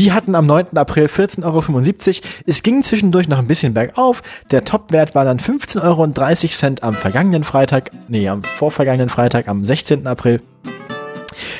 Die 0.00 0.12
hatten 0.12 0.34
am 0.34 0.46
9. 0.46 0.78
April 0.78 1.08
14,75 1.08 1.44
Euro. 1.44 2.26
Es 2.46 2.62
ging 2.62 2.82
zwischendurch 2.82 3.28
noch 3.28 3.36
ein 3.36 3.46
bisschen 3.46 3.74
bergauf. 3.74 4.22
Der 4.50 4.64
Topwert 4.64 5.14
war 5.14 5.26
dann 5.26 5.38
15,30 5.38 5.84
Euro 5.84 6.86
am 6.88 6.94
vergangenen 6.94 7.44
Freitag, 7.44 7.90
nee, 8.08 8.26
am 8.26 8.42
vorvergangenen 8.42 9.10
Freitag, 9.10 9.46
am 9.46 9.62
16. 9.62 10.06
April. 10.06 10.40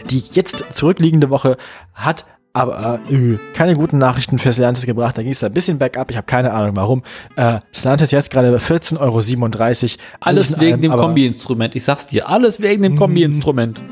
Die 0.09 0.23
jetzt 0.33 0.65
zurückliegende 0.73 1.29
Woche 1.29 1.59
hat 1.93 2.25
aber 2.55 3.01
äh, 3.11 3.37
keine 3.53 3.77
guten 3.77 3.99
Nachrichten 3.99 4.39
für 4.39 4.55
Stellantis 4.55 4.87
gebracht. 4.87 5.19
Da 5.19 5.23
ging 5.23 5.33
es 5.33 5.45
ein 5.45 5.53
bisschen 5.53 5.79
bergab. 5.79 6.11
Ich 6.11 6.17
habe 6.17 6.27
keine 6.27 6.55
Ahnung 6.55 6.75
warum. 6.77 7.03
Äh, 7.37 7.59
Stellantis 7.73 8.11
jetzt 8.11 8.31
gerade 8.31 8.51
bei 8.51 8.59
14,37 8.59 8.99
Euro. 9.01 9.19
Alles 10.21 10.59
wegen 10.59 10.73
allem, 10.73 10.81
dem 10.81 10.93
Kombi-Instrument. 10.93 11.77
Ich 11.77 11.85
sag's 11.85 12.07
dir, 12.07 12.27
alles 12.27 12.59
wegen 12.59 12.85
dem 12.85 12.97
Kombi-Instrument. 12.97 13.83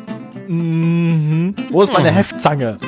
Mhm. 0.49 1.55
Wo 1.71 1.83
ist 1.83 1.93
meine 1.93 2.11
Mhm. 2.11 2.15
Heftzange? 2.17 2.79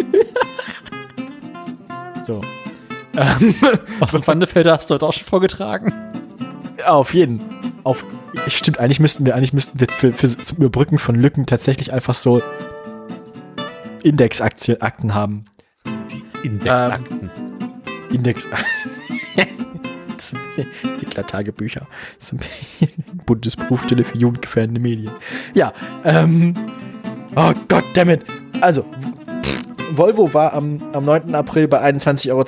so. 2.26 2.40
Ähm, 3.16 3.54
Was 3.98 4.14
im 4.14 4.26
Wandefelder 4.26 4.72
hast 4.72 4.90
du 4.90 4.94
heute 4.94 5.06
auch 5.06 5.12
schon 5.12 5.26
vorgetragen? 5.26 5.92
auf 6.86 7.14
jeden. 7.14 7.40
Auf, 7.84 8.04
stimmt, 8.48 8.78
eigentlich 8.78 9.00
müssten 9.00 9.26
wir, 9.26 9.34
eigentlich 9.34 9.52
müssten 9.52 9.80
wir 9.80 9.88
für, 9.88 10.12
für 10.12 10.28
zum 10.28 10.58
Überbrücken 10.58 10.98
von 10.98 11.14
Lücken 11.14 11.46
tatsächlich 11.46 11.92
einfach 11.92 12.14
so 12.14 12.42
Indexakten 14.02 15.14
haben. 15.14 15.44
Indexakten. 16.42 17.30
Index. 18.10 18.48
Sind 20.16 20.40
Hitler-Tagebücher. 21.00 21.86
Das 22.18 22.26
ist 22.26 22.32
ein 22.32 22.38
bisschen 22.38 23.20
Bundesberufsstelle 23.24 24.04
für 24.04 24.18
jugendgefährdende 24.18 24.80
Medien. 24.80 25.12
Ja, 25.54 25.72
ähm. 26.04 26.54
Oh 27.36 27.52
Gott, 27.68 27.84
damit. 27.94 28.24
Also, 28.60 28.84
pff, 29.42 29.62
Volvo 29.96 30.32
war 30.34 30.52
am, 30.52 30.82
am 30.92 31.04
9. 31.04 31.34
April 31.34 31.68
bei 31.68 31.82
21,22 31.82 32.30
Euro. 32.30 32.44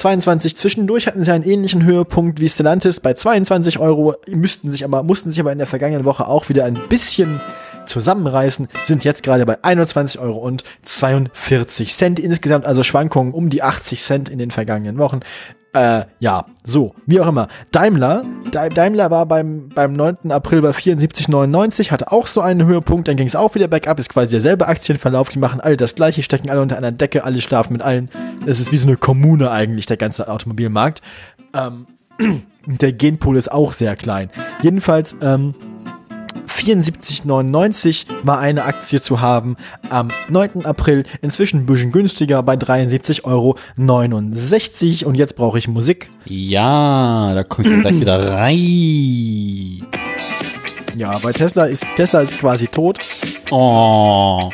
Zwischendurch 0.55 1.07
hatten 1.07 1.25
sie 1.25 1.33
einen 1.33 1.45
ähnlichen 1.45 1.85
Höhepunkt 1.85 2.41
wie 2.41 2.49
Stellantis 2.49 3.01
bei 3.01 3.15
22 3.15 3.79
Euro, 3.79 4.15
müssten 4.29 4.71
sich 4.71 4.85
aber, 4.85 5.03
mussten 5.03 5.31
sich 5.31 5.41
aber 5.41 5.53
in 5.53 5.59
der 5.59 5.67
vergangenen 5.67 6.05
Woche 6.05 6.27
auch 6.29 6.49
wieder 6.49 6.65
ein 6.65 6.79
bisschen 6.89 7.41
zusammenreißen, 7.87 8.69
sind 8.85 9.05
jetzt 9.05 9.23
gerade 9.23 9.45
bei 9.45 9.63
21 9.63 10.21
Euro 10.21 10.39
und 10.39 10.65
42 10.83 11.95
Cent. 11.95 12.19
Insgesamt 12.19 12.65
also 12.65 12.83
Schwankungen 12.83 13.33
um 13.33 13.51
die 13.51 13.63
80 13.63 14.03
Cent 14.03 14.29
in 14.29 14.39
den 14.39 14.51
vergangenen 14.51 14.99
Wochen. 14.99 15.21
Äh, 15.75 16.05
ja, 16.21 16.45
so, 16.65 16.95
wie 17.07 17.19
auch 17.21 17.29
immer. 17.29 17.49
Daimler, 17.71 18.25
Dai- 18.51 18.69
Daimler 18.69 19.11
war 19.11 19.25
beim, 19.25 19.71
beim 19.75 19.95
9. 19.95 20.31
April 20.31 20.61
bei 20.61 20.71
74,99, 20.73 21.91
hatte 21.91 22.13
auch 22.13 22.27
so 22.27 22.43
einen 22.43 22.67
Höhepunkt, 22.67 23.09
dann 23.09 23.17
ging 23.17 23.27
es 23.27 23.35
auch 23.37 23.55
wieder 23.55 23.69
bergab, 23.69 23.99
ist 23.99 24.11
quasi 24.11 24.33
derselbe 24.33 24.69
Aktienverlauf, 24.69 25.31
die 25.31 25.39
machen 25.39 25.61
alle 25.61 25.79
das 25.79 25.95
gleiche, 25.95 26.23
stecken 26.23 26.51
alle 26.51 26.61
unter 26.61 26.77
einer 26.77 26.93
Decke, 26.93 27.25
alle 27.25 27.41
schlafen 27.41 27.73
mit 27.73 27.81
allen. 27.81 28.11
Es 28.45 28.61
ist 28.61 28.71
wie 28.71 28.77
so 28.77 28.87
eine 28.87 28.99
Kommune 28.99 29.51
eigentlich, 29.51 29.87
der 29.87 29.97
ganze 29.97 30.29
Automobilmarkt. 30.29 31.01
Ähm, 31.55 31.87
der 32.67 32.93
Genpool 32.93 33.39
ist 33.39 33.51
auch 33.51 33.73
sehr 33.73 33.97
klein. 33.97 34.29
Jedenfalls, 34.61 35.17
ähm, 35.23 35.55
74,99 36.57 38.07
war 38.23 38.39
eine 38.39 38.65
Aktie 38.65 39.01
zu 39.01 39.21
haben 39.21 39.57
am 39.91 40.09
9. 40.29 40.65
April. 40.65 41.05
Inzwischen 41.21 41.61
ein 41.61 41.67
bisschen 41.67 41.93
günstiger 41.93 42.43
bei 42.43 42.55
73,69 42.55 43.25
Euro. 43.25 43.57
Und 45.09 45.15
jetzt 45.17 45.37
brauche 45.37 45.59
ich 45.59 45.69
Musik. 45.69 46.09
Ja, 46.25 47.35
da 47.35 47.45
komme 47.45 47.69
ich 47.69 47.81
gleich 47.81 48.01
wieder 48.01 48.33
rein. 48.33 49.87
Ja, 50.97 51.19
bei 51.23 51.33
Tesla 51.33 51.65
ist 51.65 51.87
Tesla 51.97 52.21
ist 52.21 52.39
quasi 52.39 52.67
tot. 52.67 52.99
Oh. 53.51 54.51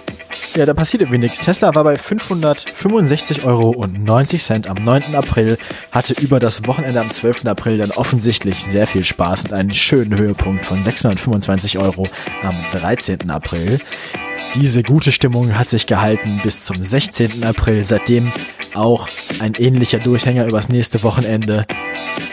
Ja, 0.59 0.67
da 0.67 0.75
passiert 0.75 1.03
irgendwie 1.03 1.21
nichts. 1.21 1.39
Tesla 1.39 1.73
war 1.77 1.85
bei 1.85 1.95
565,90 1.95 3.45
Euro 3.45 3.81
am 3.81 3.93
9. 3.93 5.15
April, 5.15 5.57
hatte 5.93 6.15
über 6.15 6.41
das 6.41 6.67
Wochenende 6.67 7.01
am 7.01 7.13
12. 7.13 7.47
April 7.47 7.79
dann 7.79 7.93
offensichtlich 7.93 8.65
sehr 8.65 8.89
viel 8.89 9.05
Spaß 9.05 9.45
und 9.45 9.53
einen 9.53 9.71
schönen 9.71 10.19
Höhepunkt 10.19 10.67
von 10.67 10.83
625 10.83 11.79
Euro 11.79 12.09
am 12.43 12.57
13. 12.73 13.31
April. 13.31 13.79
Diese 14.57 14.83
gute 14.83 15.13
Stimmung 15.13 15.57
hat 15.57 15.69
sich 15.69 15.87
gehalten 15.87 16.41
bis 16.43 16.65
zum 16.65 16.83
16. 16.83 17.45
April, 17.45 17.85
seitdem 17.85 18.33
auch 18.75 19.07
ein 19.39 19.53
ähnlicher 19.61 20.01
Durchhänger 20.01 20.45
übers 20.45 20.69
nächste 20.69 21.05
Wochenende. 21.05 21.67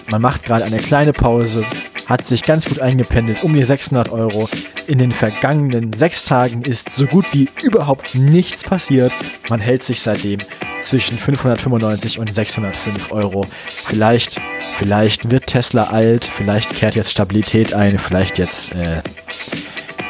Man 0.10 0.24
macht 0.24 0.46
gerade 0.46 0.66
eine 0.66 0.80
kleine 0.80 1.14
Pause, 1.14 1.64
hat 2.08 2.26
sich 2.26 2.44
ganz 2.44 2.66
gut 2.66 2.80
eingependelt, 2.80 3.44
um 3.44 3.54
die 3.54 3.64
600 3.64 4.10
Euro. 4.10 4.48
In 4.88 4.98
den 5.00 5.12
vergangenen 5.12 5.94
sechs 5.94 6.24
Tagen 6.24 6.62
ist 6.62 6.90
so 6.90 7.08
gut 7.08 7.26
wie 7.34 7.50
überhaupt 7.64 8.16
nichts 8.16 8.64
passiert. 8.64 9.14
Man 9.50 9.60
hält 9.60 9.84
sich 9.84 10.02
seitdem 10.02 10.40
zwischen 10.82 11.18
595 11.18 12.20
und 12.20 12.32
605 12.32 13.12
Euro. 13.12 13.48
Vielleicht, 13.66 14.40
vielleicht 14.78 15.30
wird 15.32 15.48
Tesla 15.48 15.86
alt, 15.86 16.26
vielleicht 16.26 16.72
kehrt 16.76 16.96
jetzt 16.96 17.12
Stabilität 17.12 17.74
ein, 17.74 17.98
vielleicht 17.98 18.38
jetzt, 18.38 18.74
äh, 18.74 19.02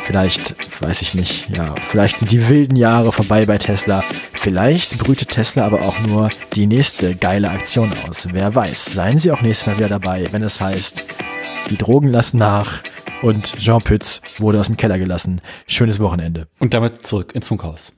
vielleicht, 0.05 0.81
weiß 0.81 1.01
ich 1.01 1.15
nicht, 1.15 1.49
ja, 1.57 1.75
vielleicht 1.89 2.19
sind 2.19 2.31
die 2.31 2.47
wilden 2.47 2.75
Jahre 2.75 3.11
vorbei 3.11 3.45
bei 3.45 3.57
Tesla. 3.57 4.03
Vielleicht 4.33 4.97
brütet 4.97 5.29
Tesla 5.29 5.65
aber 5.65 5.81
auch 5.81 5.99
nur 5.99 6.29
die 6.53 6.67
nächste 6.67 7.15
geile 7.15 7.49
Aktion 7.49 7.91
aus. 8.07 8.27
Wer 8.31 8.53
weiß. 8.53 8.85
Seien 8.85 9.17
Sie 9.17 9.31
auch 9.31 9.41
nächstes 9.41 9.67
Mal 9.67 9.77
wieder 9.77 9.89
dabei, 9.89 10.27
wenn 10.31 10.43
es 10.43 10.61
heißt, 10.61 11.05
die 11.69 11.77
Drogen 11.77 12.09
lassen 12.09 12.37
nach 12.37 12.83
und 13.21 13.55
Jean 13.57 13.81
Pütz 13.81 14.21
wurde 14.37 14.59
aus 14.59 14.67
dem 14.67 14.77
Keller 14.77 14.99
gelassen. 14.99 15.41
Schönes 15.67 15.99
Wochenende. 15.99 16.47
Und 16.59 16.73
damit 16.73 17.05
zurück 17.05 17.33
ins 17.33 17.47
Funkhaus. 17.47 17.91